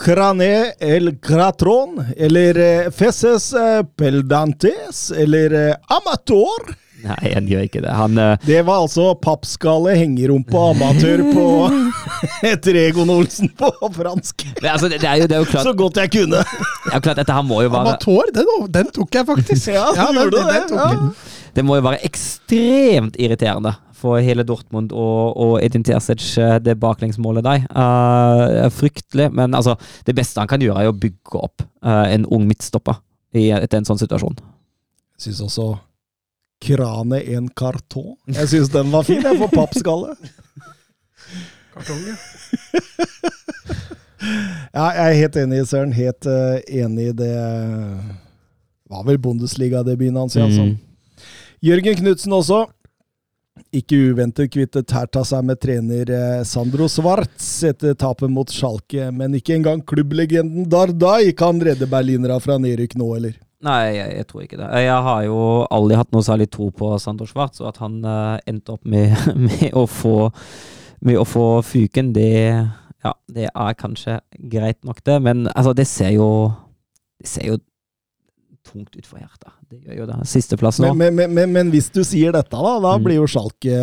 Crane 0.00 0.72
el 0.80 1.12
Gratron, 1.18 1.98
eller 2.16 2.90
Fesses 2.94 3.52
eh, 3.58 3.82
Peldantes, 3.98 5.10
eller 5.10 5.56
eh, 5.58 5.74
Amator. 5.90 6.70
Nei, 7.08 7.32
han 7.32 7.48
gjør 7.48 7.66
ikke 7.66 7.82
det. 7.84 7.92
Han 7.96 8.20
uh... 8.20 8.34
Det 8.44 8.60
var 8.68 8.84
altså 8.84 9.10
pappskalle 9.22 9.96
hengerumpe 9.98 10.64
amatør 10.70 11.24
på 11.32 11.46
etter 12.52 12.78
Egon 12.84 13.12
Olsen 13.12 13.52
på 13.56 13.72
fransk. 13.96 14.46
men 14.60 14.70
altså, 14.72 14.90
det, 14.92 15.00
det, 15.02 15.08
er 15.08 15.22
jo, 15.22 15.28
det 15.30 15.38
er 15.38 15.44
jo 15.44 15.50
klart, 15.50 15.68
Så 15.68 15.74
godt 15.78 16.00
jeg 16.02 16.12
kunne. 16.18 16.44
det 16.44 16.92
er 16.92 16.98
jo 16.98 17.04
klart 17.08 17.20
Dette 17.22 17.36
her 17.36 17.46
må 17.46 17.62
jo 17.64 17.72
være 17.72 17.94
Amatør, 17.94 18.32
den, 18.36 18.50
den 18.78 18.90
tok 18.96 19.20
jeg 19.20 19.28
faktisk. 19.34 19.68
Ja, 19.80 19.86
ja 19.96 20.08
den, 20.08 20.18
gjorde 20.24 20.40
den, 20.40 20.48
det, 20.48 20.62
den 20.62 20.74
tok 20.74 20.96
ja. 20.96 21.36
Det 21.54 21.64
må 21.66 21.76
jo 21.78 21.82
være 21.82 22.04
ekstremt 22.06 23.16
irriterende 23.18 23.74
for 24.00 24.22
hele 24.24 24.44
Dortmund 24.46 24.94
og, 24.96 25.36
og 25.36 25.56
Edin 25.64 25.84
Terzic, 25.84 26.32
det 26.64 26.78
baklengsmålet 26.80 27.44
der. 27.44 27.66
Uh, 27.74 28.70
fryktelig, 28.72 29.28
men 29.36 29.54
altså, 29.58 29.74
det 30.06 30.14
beste 30.16 30.40
han 30.40 30.48
kan 30.50 30.62
gjøre, 30.62 30.86
er 30.86 30.92
å 30.92 30.96
bygge 30.96 31.42
opp 31.42 31.64
uh, 31.84 32.06
en 32.06 32.24
ung 32.30 32.46
midtstopper 32.48 33.02
i 33.36 33.50
etter 33.54 33.80
en 33.80 33.88
sånn 33.88 34.00
situasjon. 34.00 34.38
Syns 35.20 35.42
også 35.44 35.72
Krane 36.60 37.22
en 37.34 37.48
karton. 37.56 38.16
Jeg 38.28 38.50
syns 38.52 38.72
den 38.72 38.90
var 38.92 39.06
fin, 39.08 39.22
jeg, 39.24 39.38
for 39.40 39.52
pappskalle. 39.54 40.16
Kartong, 41.74 42.04
ja. 42.08 42.16
Ja, 44.70 44.90
jeg 44.92 45.04
er 45.04 45.16
helt 45.16 45.36
enig, 45.40 45.62
Søren. 45.70 45.94
Helt 45.96 46.26
uh, 46.28 46.58
enig 46.68 47.10
i 47.10 47.14
det. 47.16 47.30
Var 48.90 49.06
vel 49.06 49.16
Bundesliga-debuten 49.22 50.18
hans, 50.20 50.36
ja. 50.36 50.44
altså. 50.44 50.66
Mm. 50.68 51.24
Jørgen 51.64 51.96
Knutsen 52.02 52.34
også. 52.36 52.66
Ikke 53.76 53.98
uventet 54.10 54.50
kvittet 54.54 54.88
Terta 54.88 55.22
seg 55.26 55.44
med 55.46 55.58
trener 55.60 56.08
eh, 56.14 56.44
Sandro 56.48 56.86
Svarts 56.90 57.48
etter 57.68 57.92
tapet 57.98 58.30
mot 58.32 58.48
Schalke, 58.50 59.10
men 59.14 59.34
ikke 59.36 59.52
engang 59.58 59.82
klubblegenden 59.86 60.64
Dardai 60.70 61.34
kan 61.36 61.60
redde 61.60 61.86
berlinere 61.90 62.38
fra 62.42 62.56
nedrykk 62.62 62.96
nå, 62.98 63.10
eller? 63.18 63.36
Nei, 63.60 63.80
jeg, 63.92 64.12
jeg 64.16 64.26
tror 64.30 64.42
ikke 64.46 64.56
det. 64.56 64.68
Jeg 64.86 65.00
har 65.04 65.22
jo 65.26 65.38
aldri 65.68 65.96
hatt 66.00 66.12
noe 66.16 66.24
særlig 66.24 66.46
tro 66.52 66.70
på 66.72 66.94
Sandor 67.02 67.28
Schwartz, 67.28 67.60
og 67.60 67.68
at 67.74 67.80
han 67.82 67.98
uh, 68.06 68.38
endte 68.48 68.72
opp 68.72 68.86
med, 68.88 69.12
med, 69.46 69.66
å 69.76 69.82
få, 69.90 70.30
med 71.04 71.18
å 71.20 71.26
få 71.28 71.44
fyken, 71.68 72.14
det, 72.16 72.30
ja, 73.04 73.12
det 73.28 73.50
er 73.52 73.76
kanskje 73.76 74.18
greit 74.52 74.80
nok, 74.88 75.02
det. 75.04 75.18
Men 75.26 75.44
altså, 75.52 75.74
det 75.76 75.86
ser 75.90 76.14
jo 76.16 76.30
Det 77.20 77.28
ser 77.28 77.50
jo 77.50 77.58
tungt 78.64 78.96
ut 78.96 79.04
for 79.08 79.18
hjertet. 79.20 79.52
Det 79.68 79.78
gjør 79.84 80.02
jo 80.02 80.06
det. 80.08 80.16
Sisteplass 80.28 80.78
nå. 80.80 80.94
Men, 80.96 81.14
men, 81.16 81.32
men, 81.36 81.52
men 81.52 81.70
hvis 81.72 81.90
du 81.92 82.00
sier 82.04 82.32
dette, 82.36 82.56
da, 82.56 82.72
da 82.80 82.96
Mm. 82.96 83.04
blir 83.04 83.16
jo 83.20 83.26
Schalke 83.28 83.76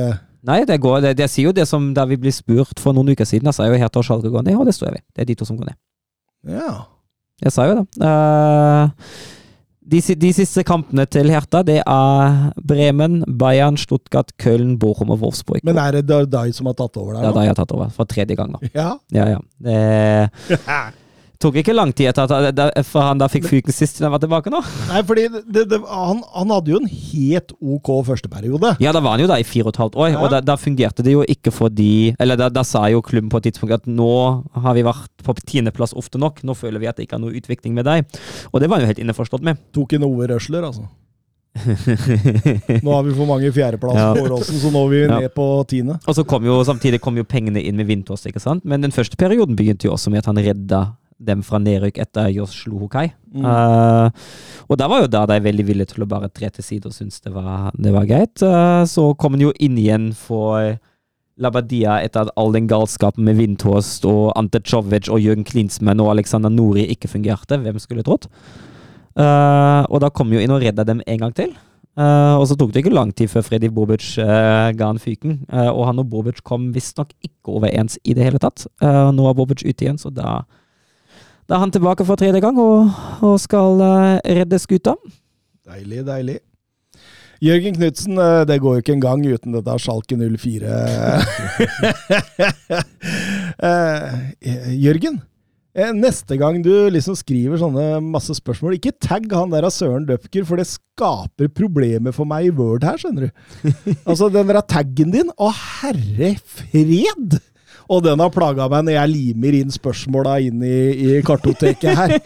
Nei, 0.48 0.62
det 0.70 0.78
går, 0.80 1.02
det, 1.04 1.16
jeg 1.20 1.30
sier 1.34 1.48
jo 1.50 1.54
det 1.58 1.66
som 1.68 1.90
da 1.98 2.06
vi 2.08 2.16
ble 2.22 2.32
spurt 2.32 2.80
for 2.80 2.94
noen 2.96 3.10
uker 3.12 3.26
siden, 3.28 3.50
da 3.50 3.52
sa 3.54 3.66
jeg 3.66 3.74
jo 3.74 3.80
Hertha 3.82 4.00
og 4.00 4.06
Schalke 4.08 4.30
går 4.32 4.46
ned, 4.48 4.56
og 4.56 4.66
det 4.70 4.76
står 4.78 4.88
jeg 4.92 4.96
ved. 5.00 5.04
Det 5.18 5.22
er 5.24 5.28
de 5.32 5.36
to 5.42 5.48
som 5.50 5.58
går 5.60 5.70
ned. 5.72 5.78
Ja. 6.54 6.70
Jeg 7.44 7.52
sa 7.52 7.66
jo 7.68 7.74
det. 7.82 7.86
Eh, 8.08 9.10
de, 9.88 10.02
de 10.20 10.32
siste 10.36 10.64
kampene 10.68 11.06
til 11.10 11.32
Hertha, 11.32 11.64
det 11.68 11.80
er 11.82 12.38
Bremen, 12.68 13.22
Bayern, 13.40 13.80
Stuttgart, 13.80 14.34
Köln, 14.42 14.76
Bochum 14.82 15.14
og 15.16 15.22
Wolfsburg. 15.24 15.64
Men 15.68 15.80
er 15.82 15.98
det 15.98 16.06
Dardai 16.10 16.52
som 16.56 16.70
har 16.70 16.78
tatt 16.80 17.00
over 17.00 17.16
der 17.16 17.24
er 17.24 17.32
nå? 17.32 17.36
da 17.38 17.48
jeg 17.48 17.54
har 17.56 17.60
tatt 17.62 17.76
over, 17.76 17.92
for 17.96 18.10
tredje 18.10 18.38
gang 18.40 18.52
nå. 18.54 18.62
Ja. 18.74 18.94
Ja, 19.16 19.30
ja. 19.38 19.44
Det 19.64 19.78
tok 21.40 21.56
ikke 21.62 21.74
lang 21.76 21.92
tid 21.94 22.10
etter 22.10 22.26
at 22.26 22.92
han 22.94 23.20
da 23.22 23.28
fikk 23.30 23.46
fyken 23.50 23.74
sist 23.76 24.00
da 24.00 24.08
han 24.08 24.14
var 24.16 24.22
tilbake 24.24 24.50
nå. 24.54 24.62
Nei, 24.90 25.02
fordi 25.06 25.28
det, 25.46 25.66
det, 25.70 25.80
han, 25.86 26.22
han 26.34 26.54
hadde 26.56 26.72
jo 26.74 26.80
en 26.82 26.90
helt 26.90 27.54
ok 27.62 27.92
første 28.08 28.30
periode. 28.32 28.76
Ja, 28.82 28.92
da 28.96 29.02
var 29.06 29.16
han 29.18 29.22
jo 29.26 29.30
der 29.30 29.44
i 29.44 29.48
fire 29.48 29.70
og 29.70 29.76
et 29.76 29.82
halvt 29.84 29.96
år, 30.02 30.10
Ja. 30.16 30.22
og 30.24 30.32
da, 30.34 30.42
da 30.42 30.56
fungerte 30.58 31.04
det 31.06 31.14
jo 31.14 31.24
ikke 31.28 31.52
fordi 31.54 32.16
Eller 32.20 32.36
da, 32.40 32.50
da 32.50 32.64
sa 32.68 32.86
jo 32.90 33.02
klubben 33.06 33.30
på 33.30 33.38
et 33.42 33.50
tidspunkt 33.52 33.74
at 33.78 33.86
nå 33.88 34.10
har 34.64 34.74
vi 34.78 34.84
vært 34.88 35.12
på 35.24 35.36
tiendeplass 35.46 35.94
ofte 35.98 36.18
nok, 36.22 36.44
nå 36.44 36.56
føler 36.58 36.80
vi 36.82 36.88
at 36.90 36.98
det 36.98 37.08
ikke 37.08 37.18
er 37.20 37.26
noe 37.26 37.36
utvikling 37.38 37.74
med 37.78 37.86
deg. 37.86 38.06
Og 38.54 38.62
det 38.62 38.70
var 38.70 38.78
han 38.80 38.88
jo 38.88 38.94
helt 38.94 39.04
innforstått 39.04 39.44
med. 39.46 39.58
Tok 39.76 39.94
inn 39.98 40.06
Ove 40.08 40.28
Røsler, 40.34 40.66
altså. 40.68 40.88
Nå 42.86 42.92
har 42.94 43.04
vi 43.08 43.14
for 43.18 43.26
mange 43.30 43.50
fjerdeplass 43.54 43.98
Ja. 43.98 44.12
på 44.14 44.26
Åråsen, 44.28 44.60
så 44.62 44.70
nå 44.74 44.84
er 44.86 44.90
vi 44.92 45.00
Ja. 45.08 45.20
ned 45.20 45.34
på 45.34 45.46
tiende. 45.68 46.00
Og 46.08 46.16
så 46.16 46.24
kom 46.26 46.46
jo 46.46 46.60
samtidig 46.64 47.00
kom 47.02 47.18
jo 47.18 47.24
pengene 47.24 47.62
inn 47.64 47.76
med 47.76 47.88
Vintås, 47.88 48.26
ikke 48.30 48.40
sant? 48.42 48.64
Men 48.66 48.82
den 48.82 48.92
første 48.92 49.18
perioden 49.18 49.56
begynte 49.56 49.86
jo 49.88 49.94
også 49.94 50.12
med 50.12 50.20
at 50.20 50.26
han 50.30 50.38
redda 50.38 50.82
dem 51.18 51.42
fra 51.46 51.60
nedrykk 51.62 52.00
etter 52.04 52.30
Josh 52.34 52.64
slo 52.64 52.82
Hokai. 52.84 53.08
Mm. 53.34 53.46
Uh, 53.46 54.28
og 54.70 54.78
da 54.80 54.90
var 54.90 55.04
jo 55.04 55.10
da 55.12 55.24
de 55.30 55.40
veldig 55.44 55.66
villige 55.68 55.94
til 55.94 56.06
å 56.06 56.10
bare 56.10 56.30
tre 56.30 56.50
til 56.54 56.66
side 56.66 56.90
og 56.90 56.96
syntes 56.96 57.24
det 57.26 57.34
var, 57.36 57.72
det 57.78 57.94
var 57.96 58.08
greit. 58.10 58.36
Uh, 58.44 58.84
så 58.90 59.10
kom 59.20 59.38
han 59.38 59.48
jo 59.48 59.54
inn 59.60 59.80
igjen 59.82 60.12
for 60.18 60.78
Labadia 61.38 62.00
etter 62.06 62.26
at 62.26 62.34
all 62.40 62.54
den 62.56 62.70
galskapen 62.70 63.26
med 63.28 63.38
Vindtost 63.38 64.06
og 64.10 64.32
Ante 64.40 64.62
Covic 64.66 65.10
og 65.14 65.22
Jørgen 65.22 65.46
Klinsmann 65.46 66.02
og 66.02 66.16
Alexander 66.16 66.54
Nori 66.54 66.88
ikke 66.94 67.12
fungerte. 67.12 67.60
Hvem 67.62 67.82
skulle 67.82 68.06
trodd? 68.06 68.30
Uh, 69.18 69.86
og 69.90 70.02
da 70.04 70.14
kom 70.14 70.34
jo 70.34 70.42
inn 70.42 70.54
og 70.54 70.62
redda 70.62 70.86
dem 70.86 71.02
en 71.06 71.26
gang 71.26 71.34
til. 71.38 71.58
Eh, 71.98 72.36
og 72.38 72.46
så 72.46 72.54
tok 72.58 72.74
det 72.74 72.84
ikke 72.84 72.94
lang 72.94 73.10
tid 73.18 73.32
før 73.32 73.46
Freddy 73.48 73.72
Bobic 73.74 74.06
eh, 74.22 74.70
ga 74.78 74.92
han 74.92 75.02
fyken. 75.02 75.40
Eh, 75.50 75.70
og 75.72 75.88
han 75.90 76.02
og 76.04 76.10
Bobic 76.12 76.44
kom 76.46 76.70
visstnok 76.76 77.16
ikke 77.26 77.58
overens 77.58 77.98
i 78.06 78.14
det 78.18 78.28
hele 78.28 78.42
tatt. 78.42 78.68
Eh, 78.84 79.08
nå 79.18 79.26
er 79.26 79.38
Bobic 79.38 79.66
ute 79.66 79.86
igjen, 79.86 79.98
så 80.02 80.12
da, 80.14 80.44
da 81.48 81.56
er 81.56 81.64
han 81.64 81.72
tilbake 81.72 82.06
for 82.08 82.20
tredje 82.20 82.42
gang 82.44 82.60
og, 82.60 82.92
og 83.24 83.38
skal 83.40 83.80
eh, 83.86 84.36
redde 84.42 84.60
skuta. 84.60 84.98
Deilig, 85.68 86.04
deilig. 86.08 86.38
Jørgen 87.44 87.78
Knutsen, 87.78 88.18
eh, 88.20 88.44
det 88.50 88.60
går 88.64 88.78
jo 88.78 88.84
ikke 88.84 88.96
en 88.98 89.06
gang 89.06 89.24
uten 89.24 89.56
dette 89.56 89.80
Schalke 89.84 90.20
04. 90.20 90.76
Eh, 93.58 94.74
Jørgen, 94.78 95.16
neste 95.98 96.36
gang 96.38 96.60
du 96.62 96.70
liksom 96.94 97.16
skriver 97.18 97.58
sånne 97.58 97.86
masse 98.06 98.36
spørsmål, 98.38 98.76
ikke 98.78 98.94
tagg 99.02 99.26
han 99.34 99.50
der 99.50 99.66
av 99.66 99.74
Søren 99.74 100.06
Døpker, 100.06 100.46
for 100.46 100.62
det 100.62 100.68
skaper 100.70 101.50
problemer 101.50 102.14
for 102.14 102.30
meg 102.30 102.52
i 102.52 102.54
Word 102.54 102.86
her, 102.86 103.00
skjønner 103.02 103.26
du. 103.26 103.72
Altså, 104.10 104.30
den 104.30 104.52
der 104.52 104.62
taggen 104.62 105.16
din, 105.16 105.34
å 105.42 105.50
herre 105.50 106.36
fred! 106.38 107.40
Og 107.88 108.04
den 108.04 108.20
har 108.20 108.34
plaga 108.34 108.68
meg 108.72 108.88
når 108.88 108.98
jeg 108.98 109.14
limer 109.14 109.60
inn 109.62 109.72
spørsmåla 109.72 110.40
inn 110.44 110.64
i, 110.66 110.80
i 110.92 111.22
kartoteket 111.26 111.96
her. 111.96 112.18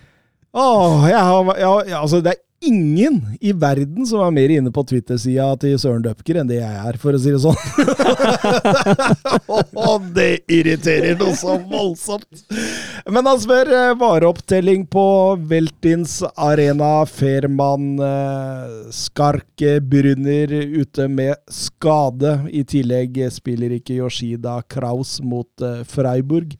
Åh, 0.58 1.08
jeg 1.10 1.22
har, 1.30 1.50
jeg, 1.58 1.96
altså 1.98 2.20
det 2.24 2.34
er 2.34 2.42
ingen 2.60 3.20
i 3.40 3.52
verden 3.52 4.06
som 4.06 4.22
er 4.24 4.32
mer 4.34 4.52
inne 4.52 4.72
på 4.74 4.82
Twitter-sida 4.88 5.48
til 5.62 5.76
Søren 5.80 6.02
Døpker 6.04 6.40
enn 6.40 6.50
det 6.50 6.58
jeg 6.58 6.80
er, 6.90 6.98
for 7.00 7.14
å 7.14 7.20
si 7.22 7.32
det 7.34 7.40
sånn. 7.42 7.58
oh, 9.78 9.98
det 10.14 10.42
irriterer 10.50 11.18
noe 11.20 11.36
så 11.38 11.58
voldsomt! 11.70 12.26
Men 13.08 13.28
han 13.30 13.40
spør 13.40 13.70
eh, 13.72 13.92
vareopptelling 14.00 14.84
på 14.90 15.06
Veltins 15.48 16.18
Arena. 16.34 17.06
Ferman 17.08 17.94
eh, 18.04 18.74
Skarke 18.94 19.78
Brunner 19.80 20.52
ute 20.52 21.08
med 21.08 21.38
skade. 21.52 22.34
I 22.50 22.64
tillegg 22.68 23.22
spiller 23.32 23.78
ikke 23.78 24.00
Yoshida 24.02 24.58
Kraus 24.68 25.18
mot 25.24 25.64
eh, 25.64 25.84
Freiburg. 25.88 26.58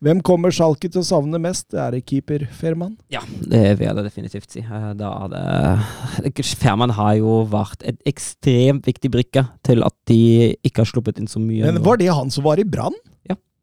Hvem 0.00 0.22
kommer 0.24 0.48
Schalke 0.54 0.88
til 0.88 1.02
å 1.02 1.04
savne 1.04 1.36
mest? 1.42 1.66
Det 1.74 1.80
er 1.82 1.92
det 1.92 2.06
keeper 2.08 2.46
Ferman? 2.56 2.94
Ja, 3.12 3.20
det 3.44 3.76
vil 3.76 3.84
jeg 3.90 4.04
definitivt 4.06 4.54
si. 4.54 4.62
Eh, 4.64 4.86
Da 4.96 5.10
er 5.26 6.24
det 6.24 6.44
Ferman 6.56 6.94
har 6.96 7.18
jo 7.18 7.42
vært 7.52 7.84
et 7.84 8.00
ekstremt 8.08 8.88
viktig 8.88 9.10
brikke 9.12 9.44
til 9.66 9.84
at 9.84 9.92
de 10.08 10.56
ikke 10.64 10.80
har 10.86 10.88
sluppet 10.88 11.20
inn 11.20 11.28
så 11.28 11.42
mye. 11.42 11.68
Men 11.68 11.82
var 11.84 12.00
det 12.00 12.08
han 12.08 12.32
som 12.32 12.44
var 12.48 12.58
i 12.62 12.64
Brann? 12.64 12.96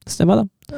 Stemmer 0.08 0.40
det. 0.40 0.78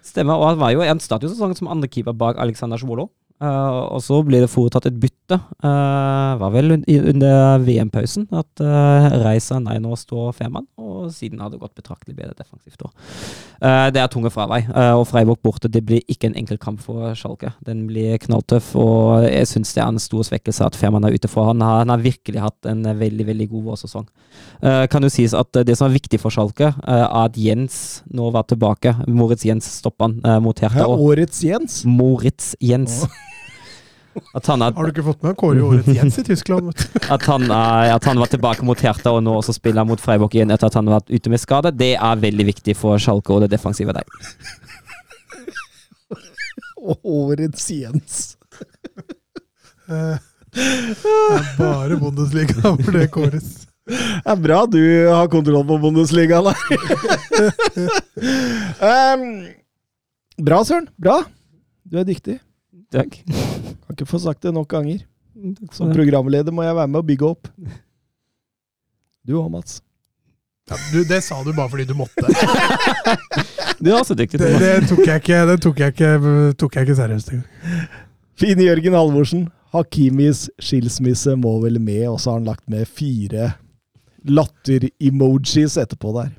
Stemmer, 0.00 0.38
og 0.40 0.46
han 0.48 0.60
var 0.62 0.70
jo 0.72 0.80
en 0.80 0.98
sesongen 1.02 1.58
som 1.58 1.68
andrekeeper 1.68 2.14
bak 2.16 2.38
Alexander 2.40 2.80
Svolo. 2.80 3.10
Eh, 3.40 3.78
og 3.96 4.02
så 4.04 4.18
blir 4.24 4.44
det 4.44 4.52
foretatt 4.52 4.90
et 4.90 4.98
bytte. 5.00 5.38
Uh, 5.62 6.34
var 6.40 6.50
vel 6.52 6.74
un 6.74 6.82
under 6.90 7.60
VM-pausen 7.62 8.26
at 8.34 8.62
uh, 8.64 9.06
Reisa 9.22 9.60
nei, 9.62 9.76
nå 9.80 9.94
står 9.96 10.32
Femann, 10.36 10.66
og 10.80 11.12
siden 11.14 11.40
har 11.40 11.52
det 11.52 11.60
gått 11.62 11.76
betraktelig 11.78 12.16
bedre 12.18 12.34
defensivt. 12.36 12.82
òg. 12.84 12.90
Uh, 13.62 13.86
det 13.94 14.02
er 14.02 14.10
tunge 14.12 14.32
fravei, 14.34 14.60
uh, 14.66 14.98
og 14.98 15.06
Freiburg 15.08 15.40
borte 15.46 15.70
det 15.72 15.84
blir 15.86 16.02
ikke 16.10 16.28
en 16.28 16.36
enkel 16.40 16.58
kamp 16.60 16.82
for 16.84 17.14
Schalke. 17.16 17.54
Den 17.64 17.86
blir 17.88 18.18
knalltøff, 18.20 18.74
og 18.76 19.24
jeg 19.28 19.48
syns 19.48 19.72
det 19.76 19.84
er 19.84 19.94
en 19.94 20.02
stor 20.02 20.26
svekkelse 20.28 20.66
at 20.66 20.76
Femann 20.76 21.06
er 21.08 21.16
ute 21.16 21.30
for. 21.30 21.48
Han 21.52 21.64
har, 21.64 21.80
han 21.84 21.94
har 21.94 22.04
virkelig 22.04 22.44
hatt 22.44 22.68
en 22.68 22.84
veldig 22.84 23.28
veldig 23.30 23.48
god 23.54 23.70
vårsesong. 23.70 24.10
Kan 24.90 25.04
jo 25.04 25.08
sies 25.10 25.32
at 25.36 25.56
Det 25.66 25.74
som 25.78 25.88
er 25.88 25.96
viktig 25.96 26.20
for 26.20 26.32
Schalke, 26.34 26.74
er 26.74 27.06
at 27.06 27.38
Jens 27.40 28.02
nå 28.12 28.28
var 28.34 28.44
tilbake. 28.50 28.92
Moritz 29.08 29.46
Jens 29.48 29.70
stoppa 29.80 30.10
han 30.10 30.42
mot 30.44 30.58
Hertha. 30.60 30.84
Ja, 30.84 30.92
årets 30.92 31.44
Jens. 31.46 31.82
Moritz 31.88 32.54
Jens. 32.60 33.04
At 34.36 34.46
han, 34.50 34.62
er, 34.62 34.72
Har 34.76 34.86
du 34.88 34.92
ikke 34.94 35.04
fått 35.06 35.22
med 35.26 35.36
Kåre 35.40 35.62
Årets 35.66 35.88
Jens 35.96 36.18
i 36.20 36.24
Tyskland? 36.26 36.70
at, 37.14 37.22
han 37.28 37.46
er, 37.50 37.94
at 37.96 38.04
han 38.08 38.20
var 38.20 38.30
tilbake 38.32 38.64
mot 38.66 38.80
Hertha, 38.84 39.12
og 39.16 39.22
nå 39.26 39.34
også 39.40 39.54
spiller 39.56 39.86
mot 39.88 40.00
Freiburg 40.02 40.34
igjen 40.36 40.50
etter 40.54 40.70
at 40.70 40.76
han 40.78 40.88
har 40.90 41.00
vært 41.00 41.10
ute 41.14 41.32
med 41.32 41.42
skade, 41.42 41.72
det 41.76 41.92
er 41.96 42.22
veldig 42.24 42.46
viktig 42.52 42.76
for 42.78 43.00
Schalke 43.02 43.34
og 43.34 43.44
det 43.44 43.50
defensive 43.54 43.94
der. 43.96 44.04
Årets 47.04 47.70
Jens. 47.70 48.20
Eh, 49.90 50.18
Det 50.54 51.06
er 51.34 51.48
bare 51.58 51.96
Bundesliga 51.98 52.54
for 52.84 52.94
det 52.94 53.08
kåres. 53.10 53.48
Det 53.90 53.98
er 54.30 54.38
bra 54.38 54.60
du 54.70 54.78
har 55.10 55.26
kontroll 55.32 55.64
på 55.66 55.78
Bundesliga 55.82 56.38
der. 56.46 56.60
um, 58.78 59.24
bra, 60.46 60.60
Søren. 60.62 60.86
Bra. 60.94 61.16
Du 61.90 61.98
er 61.98 62.06
dyktig. 62.06 62.38
Takk. 62.94 63.18
Kan 63.90 63.96
ikke 63.98 64.06
få 64.06 64.20
sagt 64.22 64.44
det 64.46 64.52
nok 64.54 64.68
ganger. 64.70 65.00
Som 65.74 65.90
programleder 65.90 66.54
må 66.54 66.62
jeg 66.62 66.76
være 66.78 66.90
med 66.90 67.00
og 67.00 67.06
bygge 67.08 67.26
opp. 67.26 67.48
Du 69.26 69.34
òg, 69.40 69.48
Mats. 69.50 69.80
Ja, 70.70 70.76
du, 70.92 71.00
det 71.08 71.18
sa 71.26 71.40
du 71.42 71.50
bare 71.56 71.70
fordi 71.72 71.88
du 71.88 71.96
måtte. 71.98 72.22
Du 73.80 73.88
er 73.88 73.96
også 73.96 74.12
dyktig, 74.12 74.36
Det, 74.38 74.48
det 74.60 74.88
tok 74.90 75.00
jeg 75.06 75.22
ikke, 75.22 75.36
det 75.48 75.54
tok 75.64 75.78
jeg 75.80 75.94
ikke, 75.94 76.08
tok 76.60 76.74
jeg 76.76 76.84
ikke 76.84 76.96
seriøst 76.98 77.30
engang. 77.32 77.86
Fine 78.36 78.66
Jørgen 78.66 78.96
Halvorsen. 78.98 79.46
Hakimis 79.72 80.42
skilsmisse 80.60 81.32
må 81.40 81.54
vel 81.62 81.78
med, 81.80 82.02
og 82.10 82.18
så 82.20 82.34
har 82.34 82.42
han 82.42 82.50
lagt 82.50 82.66
med 82.68 82.84
fire 82.84 83.54
latter-emojis 84.28 85.78
etterpå 85.80 86.12
der. 86.18 86.34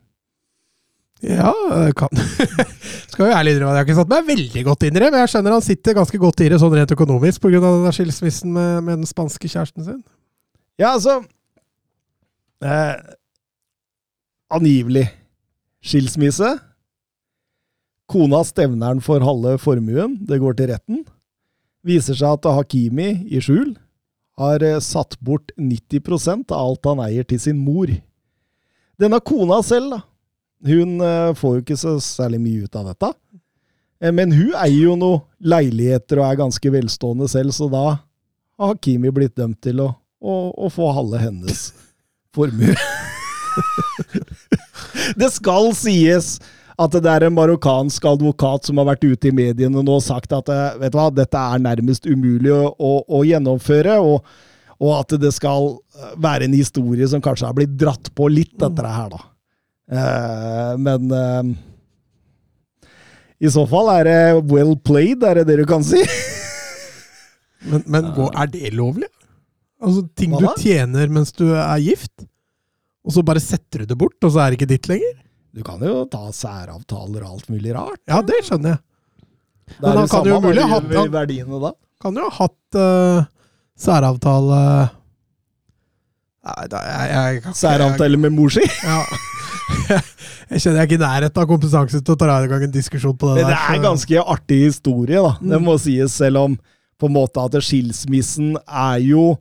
Ja, 1.21 1.51
kan 1.97 2.09
Skal 3.11 3.27
jo 3.27 3.33
ærlig 3.35 3.53
innrømme 3.53 3.75
at 3.75 3.75
jeg 3.75 3.83
har 3.83 3.87
ikke 3.87 3.97
satt 3.99 4.09
meg 4.09 4.29
veldig 4.31 4.63
godt 4.65 4.85
inn 4.87 4.95
i 4.97 5.03
det, 5.03 5.09
men 5.13 5.21
jeg 5.21 5.31
skjønner 5.33 5.53
han 5.53 5.65
sitter 5.65 5.97
ganske 5.97 6.21
godt 6.21 6.41
i 6.41 6.49
det 6.49 6.57
sånn 6.61 6.73
rent 6.73 6.93
økonomisk 6.95 7.43
pga. 7.43 7.91
skilsmissen 7.93 8.53
med, 8.55 8.81
med 8.87 9.01
den 9.03 9.09
spanske 9.09 9.51
kjæresten 9.51 9.85
sin. 9.85 10.01
Ja, 10.81 10.95
altså 10.95 11.19
eh, 12.65 12.95
Angivelig 14.51 15.05
skilsmisse. 15.85 16.55
Kona 18.11 18.41
stevner 18.43 18.91
han 18.91 19.05
for 19.05 19.23
halve 19.23 19.55
formuen. 19.61 20.17
Det 20.27 20.41
går 20.41 20.57
til 20.57 20.71
retten. 20.73 21.03
Viser 21.87 22.17
seg 22.17 22.37
at 22.37 22.49
Hakimi, 22.57 23.13
i 23.29 23.39
skjul, 23.41 23.75
har 24.41 24.63
eh, 24.65 24.81
satt 24.83 25.17
bort 25.23 25.53
90% 25.57 26.51
av 26.51 26.71
alt 26.73 26.89
han 26.89 27.03
eier 27.05 27.27
til 27.27 27.39
sin 27.41 27.61
mor. 27.61 27.89
Denne 29.01 29.21
kona 29.25 29.61
selv, 29.65 29.95
da. 29.95 30.01
Hun 30.67 31.01
eh, 31.01 31.31
får 31.37 31.55
jo 31.55 31.63
ikke 31.63 31.79
så 31.79 31.95
særlig 32.03 32.41
mye 32.41 32.67
ut 32.67 32.77
av 32.77 32.91
dette. 32.91 33.11
Eh, 34.01 34.13
Men 34.13 34.33
hun 34.35 34.53
eier 34.53 34.91
jo 34.91 34.97
noen 34.99 35.23
leiligheter 35.41 36.21
og 36.21 36.29
er 36.29 36.41
ganske 36.43 36.73
velstående 36.73 37.29
selv, 37.31 37.55
så 37.55 37.69
da 37.71 37.85
har 38.61 38.77
Kimi 38.83 39.09
blitt 39.13 39.37
dømt 39.39 39.61
til 39.63 39.81
å, 39.81 39.89
å, 40.21 40.35
å 40.53 40.69
få 40.69 40.91
halve 40.93 41.21
hennes 41.21 41.71
formue. 42.35 42.75
det 45.19 45.29
skal 45.33 45.71
sies 45.75 46.35
at 46.81 46.93
det 46.95 47.09
er 47.09 47.27
en 47.27 47.35
marokkansk 47.35 48.05
advokat 48.09 48.69
som 48.69 48.79
har 48.79 48.87
vært 48.93 49.03
ute 49.05 49.29
i 49.29 49.35
mediene 49.35 49.83
nå 49.83 49.97
og 49.97 50.05
sagt 50.05 50.31
at 50.33 50.49
eh, 50.49 50.77
vet 50.81 50.93
du 50.93 50.99
hva, 50.99 51.09
dette 51.13 51.41
er 51.41 51.65
nærmest 51.65 52.07
umulig 52.09 52.53
å, 52.53 52.71
å, 52.77 52.93
å 53.05 53.23
gjennomføre, 53.27 53.97
og, 54.01 54.23
og, 54.77 54.93
at 54.99 55.17
det 55.21 55.33
skal 55.35 55.75
være 56.21 56.47
en 56.47 56.57
historie 56.57 57.09
som 57.09 57.21
kanskje 57.21 57.49
har 57.49 57.57
blitt 57.57 57.75
dratt 57.77 58.13
på 58.17 58.29
litt, 58.31 58.55
dette 58.61 58.87
her, 58.87 59.11
da. 59.13 59.21
Eh, 59.89 60.73
men 60.77 61.07
uh, 61.11 61.47
i 63.41 63.49
så 63.49 63.63
fall 63.69 63.89
er 63.95 64.05
det 64.05 64.19
well 64.51 64.75
played, 64.77 65.23
er 65.25 65.41
det 65.41 65.47
det 65.49 65.57
du 65.63 65.65
kan 65.69 65.83
si? 65.85 66.01
Men, 67.61 67.83
men 67.85 68.07
er 68.33 68.47
det 68.49 68.71
lovlig? 68.73 69.05
Altså, 69.85 70.01
ting 70.17 70.31
du 70.33 70.47
tjener 70.57 71.11
mens 71.13 71.29
du 71.37 71.43
er 71.53 71.77
gift, 71.77 72.23
og 73.05 73.13
så 73.13 73.21
bare 73.25 73.37
setter 73.43 73.83
du 73.83 73.91
det 73.91 73.97
bort, 74.01 74.17
og 74.25 74.31
så 74.33 74.41
er 74.41 74.49
det 74.49 74.57
ikke 74.57 74.69
ditt 74.71 74.89
lenger? 74.89 75.11
Du 75.53 75.61
kan 75.67 75.77
jo 75.85 75.99
ta 76.09 76.23
særavtaler 76.33 77.21
og 77.21 77.35
alt 77.35 77.51
mulig 77.53 77.75
rart. 77.77 78.01
Ja, 78.09 78.23
det 78.25 78.39
skjønner 78.47 78.73
jeg. 78.73 78.81
Det 79.75 79.77
Men 79.83 79.91
er 79.91 79.99
han 79.99 80.07
det 80.07 80.11
kan 80.15 80.29
jo 80.31 80.39
mulig 80.47 80.63
ha- 80.65 80.79
hatt 80.81 81.13
verdiene 81.13 81.59
da? 81.61 81.71
Kan 82.01 82.17
jo 82.17 82.25
ha 82.25 82.33
hatt 82.39 82.79
uh, 82.81 83.29
særavtale 83.77 84.61
Nei, 86.41 86.65
da, 86.73 86.79
jeg, 86.81 86.97
jeg, 86.97 87.11
jeg, 87.13 87.43
jeg 87.45 87.55
Særavtale 87.61 88.17
med 88.25 88.33
mor 88.33 88.49
si? 88.57 88.65
Ja. 88.81 89.03
jeg 89.91 90.61
kjenner 90.61 90.77
jeg 90.77 90.83
er 90.83 90.87
ikke 90.89 90.97
i 90.99 91.03
nærheten 91.05 91.41
av 91.43 91.47
kompetanse 91.49 92.01
til 92.01 92.15
å 92.15 92.19
ta 92.19 92.37
i 92.43 92.47
gang 92.51 92.63
en 92.67 92.71
diskusjon 92.73 93.17
på 93.17 93.31
det 93.31 93.41
Men 93.41 93.49
der. 93.49 93.55
det 93.55 93.61
er 93.63 93.77
en 93.79 93.85
ganske 93.89 94.23
artig 94.35 94.59
historie, 94.67 95.21
da. 95.21 95.33
Det 95.41 95.59
Mm. 95.59 95.65
må 95.67 95.77
sies, 95.79 96.11
selv 96.21 96.37
om 96.45 96.57
på 97.01 97.07
en 97.09 97.13
måte 97.15 97.41
at 97.43 97.51
skilsmissen 97.65 98.55
er 98.67 98.99
jo 99.01 99.37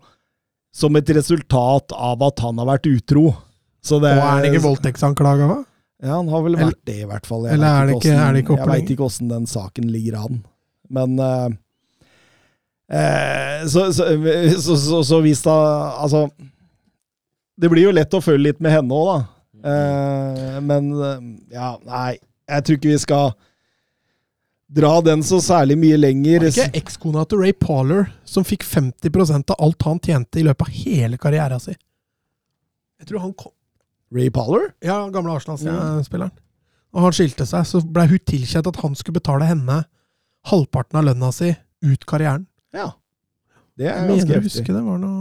som 0.73 0.95
et 0.97 1.09
resultat 1.17 1.93
av 1.93 2.23
at 2.23 2.39
han 2.41 2.59
har 2.63 2.67
vært 2.67 2.87
utro. 2.89 3.35
Så 3.83 3.99
det, 4.01 4.13
Og 4.17 4.23
er 4.23 4.31
han 4.31 4.45
ikke 4.49 4.63
voldtektsanklaga? 4.65 5.49
da? 5.49 5.59
Ja, 6.03 6.17
han 6.17 6.29
har 6.29 6.43
vel 6.43 6.55
Eller- 6.55 6.71
vært 6.71 6.85
det, 6.87 6.99
i 7.03 7.05
hvert 7.09 7.27
fall. 7.27 7.47
eller 7.47 7.67
er 7.67 7.87
det 7.87 7.97
ikke- 7.97 8.17
er 8.17 8.33
det 8.33 8.45
ikke 8.45 8.57
Jeg 8.57 8.67
veit 8.69 8.91
ikke 8.91 9.05
åssen 9.05 9.29
den 9.29 9.47
saken 9.47 9.91
ligger 9.93 10.17
an. 10.25 10.45
Men 10.89 11.19
uh, 11.21 11.49
eh, 12.91 13.67
så, 13.67 13.93
så, 13.93 14.07
så, 14.61 14.77
så, 14.77 15.03
så 15.05 15.21
hvis 15.23 15.43
da 15.43 15.55
Altså 16.03 16.31
Det 17.61 17.71
blir 17.71 17.85
jo 17.85 17.93
lett 17.93 18.11
å 18.17 18.23
følge 18.25 18.43
litt 18.49 18.61
med 18.61 18.73
henne 18.73 18.91
òg, 18.97 19.07
da. 19.13 19.27
Eh, 19.65 20.59
men 20.65 20.91
eh, 21.03 21.23
ja, 21.57 21.75
nei. 21.87 22.19
Jeg 22.51 22.65
tror 22.67 22.79
ikke 22.81 22.91
vi 22.93 22.99
skal 23.03 23.33
dra 24.71 24.93
den 25.03 25.23
så 25.27 25.41
særlig 25.43 25.77
mye 25.79 25.99
lenger. 25.99 26.41
Var 26.45 26.49
det 26.49 26.57
ikke 26.57 26.81
ekskona 26.83 27.25
til 27.31 27.41
Ray 27.43 27.53
Parler 27.59 28.09
som 28.29 28.45
fikk 28.47 28.65
50% 28.67 29.51
av 29.55 29.63
alt 29.67 29.87
han 29.87 29.99
tjente 30.03 30.41
i 30.41 30.45
løpet 30.47 30.67
av 30.69 30.75
hele 30.85 31.19
karrieren 31.21 31.63
sin? 31.63 31.79
Jeg 33.01 33.09
tror 33.11 33.25
han 33.25 33.33
kom 33.39 33.53
Ray 34.15 34.31
Parler? 34.35 34.71
Ja, 34.85 35.01
gamle 35.15 35.35
Arsenal-spilleren. 35.39 36.33
Og 36.91 37.05
han 37.07 37.15
skilte 37.15 37.47
seg, 37.47 37.63
så 37.71 37.79
blei 37.87 38.09
hun 38.11 38.19
tilkjent 38.27 38.67
at 38.67 38.79
han 38.83 38.97
skulle 38.99 39.21
betale 39.21 39.47
henne 39.47 39.77
halvparten 40.51 40.99
av 40.99 41.05
lønna 41.07 41.29
si 41.35 41.53
ut 41.87 42.07
karrieren. 42.11 42.49
Ja. 42.75 42.89
Det 43.79 43.87
Jeg 43.87 43.95
er 43.95 44.09
mener 44.09 44.17
ganske 44.19 44.33
å 44.33 44.41
heftig. 44.41 44.51
huske 44.61 44.75
det 44.75 44.83
var 44.85 44.99
noe 45.01 45.21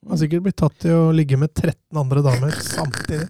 Han 0.00 0.14
har 0.14 0.20
sikkert 0.22 0.44
blitt 0.46 0.56
tatt 0.56 0.76
til 0.80 0.94
å 0.96 1.10
ligge 1.12 1.36
med 1.36 1.50
13 1.52 1.98
andre 2.00 2.22
damer 2.24 2.54
samtidig. 2.64 3.26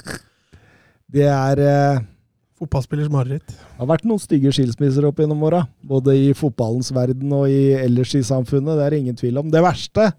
Det 1.11 1.27
er 1.27 1.63
eh, 1.65 2.03
Fotballspillers 2.61 3.09
mareritt. 3.09 3.47
Det 3.49 3.79
har 3.79 3.89
vært 3.89 4.05
noen 4.05 4.21
stygge 4.21 4.51
skilsmisser 4.53 5.07
opp 5.09 5.23
gjennom 5.23 5.41
åra. 5.49 5.63
Både 5.81 6.13
i 6.13 6.27
fotballens 6.37 6.91
verden 6.93 7.33
og 7.33 7.49
i 7.49 7.73
ellers 7.79 8.13
i 8.19 8.21
samfunnet. 8.27 8.77
Det 8.77 8.85
er 8.85 8.97
ingen 8.99 9.17
tvil 9.17 9.41
om. 9.41 9.49
Det 9.49 9.63
verste, 9.65 10.11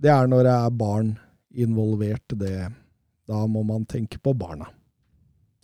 det 0.00 0.08
er 0.14 0.30
når 0.30 0.46
det 0.46 0.54
er 0.54 0.78
barn 0.80 1.10
involvert. 1.52 2.24
Det, 2.40 2.54
da 3.28 3.42
må 3.44 3.66
man 3.68 3.84
tenke 3.84 4.16
på 4.16 4.32
barna. 4.32 4.70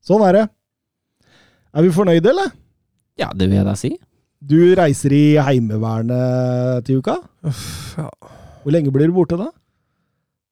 Sånn 0.05 0.26
er 0.28 0.36
det. 0.36 0.44
Er 1.72 1.88
vi 1.88 1.97
fornøyde, 1.97 2.34
eller? 2.34 2.52
Ja, 3.20 3.32
det 3.32 3.48
vil 3.48 3.56
jeg 3.62 3.68
da 3.70 3.76
si. 3.80 3.94
Du 4.40 4.59
reiser 4.76 5.16
i 5.16 5.24
Heimevernet 5.40 6.84
til 6.84 7.01
uka. 7.01 7.16
Uff, 7.48 7.97
ja. 7.97 8.10
Hvor 8.60 8.76
lenge 8.76 8.92
blir 8.92 9.09
du 9.09 9.16
borte 9.16 9.40
da? 9.40 9.48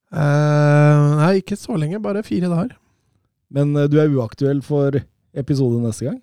Uh, 0.09 1.17
nei, 1.21 1.33
ikke 1.43 1.61
så 1.61 1.77
lenge. 1.77 2.01
Bare 2.01 2.25
fire 2.25 2.49
dager. 2.49 2.73
Men 3.55 3.75
eh, 3.77 3.89
du 3.91 3.99
er 4.03 4.11
uaktuell 4.13 4.63
for 4.65 4.97
episode 5.39 5.81
neste 5.83 6.09
gang? 6.09 6.19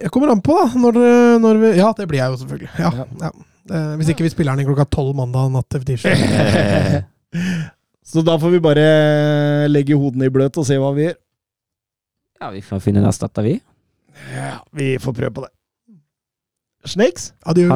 Jeg 0.00 0.10
kommer 0.10 0.32
an 0.32 0.42
på, 0.42 0.54
da. 0.58 0.66
Når, 0.82 0.98
når 1.42 1.60
vi, 1.62 1.70
ja, 1.78 1.92
det 1.98 2.08
blir 2.10 2.18
jeg 2.22 2.32
jo 2.34 2.40
selvfølgelig. 2.42 2.70
Ja, 2.78 2.90
Ja. 3.00 3.06
ja. 3.28 3.32
Eh, 3.70 3.90
hvis 4.00 4.08
ikke 4.10 4.24
vi 4.24 4.30
spiller 4.32 4.56
den 4.58 4.66
klokka 4.66 4.86
tolv 4.90 5.12
mandag 5.14 5.50
natt 5.54 5.68
til 5.70 5.84
tirsdag. 5.86 7.04
Så 8.10 8.24
da 8.26 8.34
får 8.40 8.50
vi 8.56 8.62
bare 8.64 8.86
legge 9.70 9.94
hodene 10.00 10.26
i 10.26 10.32
bløt 10.34 10.56
og 10.58 10.66
se 10.66 10.78
hva 10.80 10.88
vi 10.96 11.04
gjør. 11.04 11.18
Ja, 12.40 12.48
vi 12.56 12.62
får 12.64 12.80
finne 12.82 13.02
en 13.04 13.06
erstatter, 13.10 13.44
vi. 13.46 13.52
Ja, 14.34 14.56
vi 14.74 14.94
får 14.98 15.14
prøve 15.20 15.30
på 15.36 15.44
det. 15.44 15.52
Snakes? 16.88 17.28
Adjø. 17.46 17.68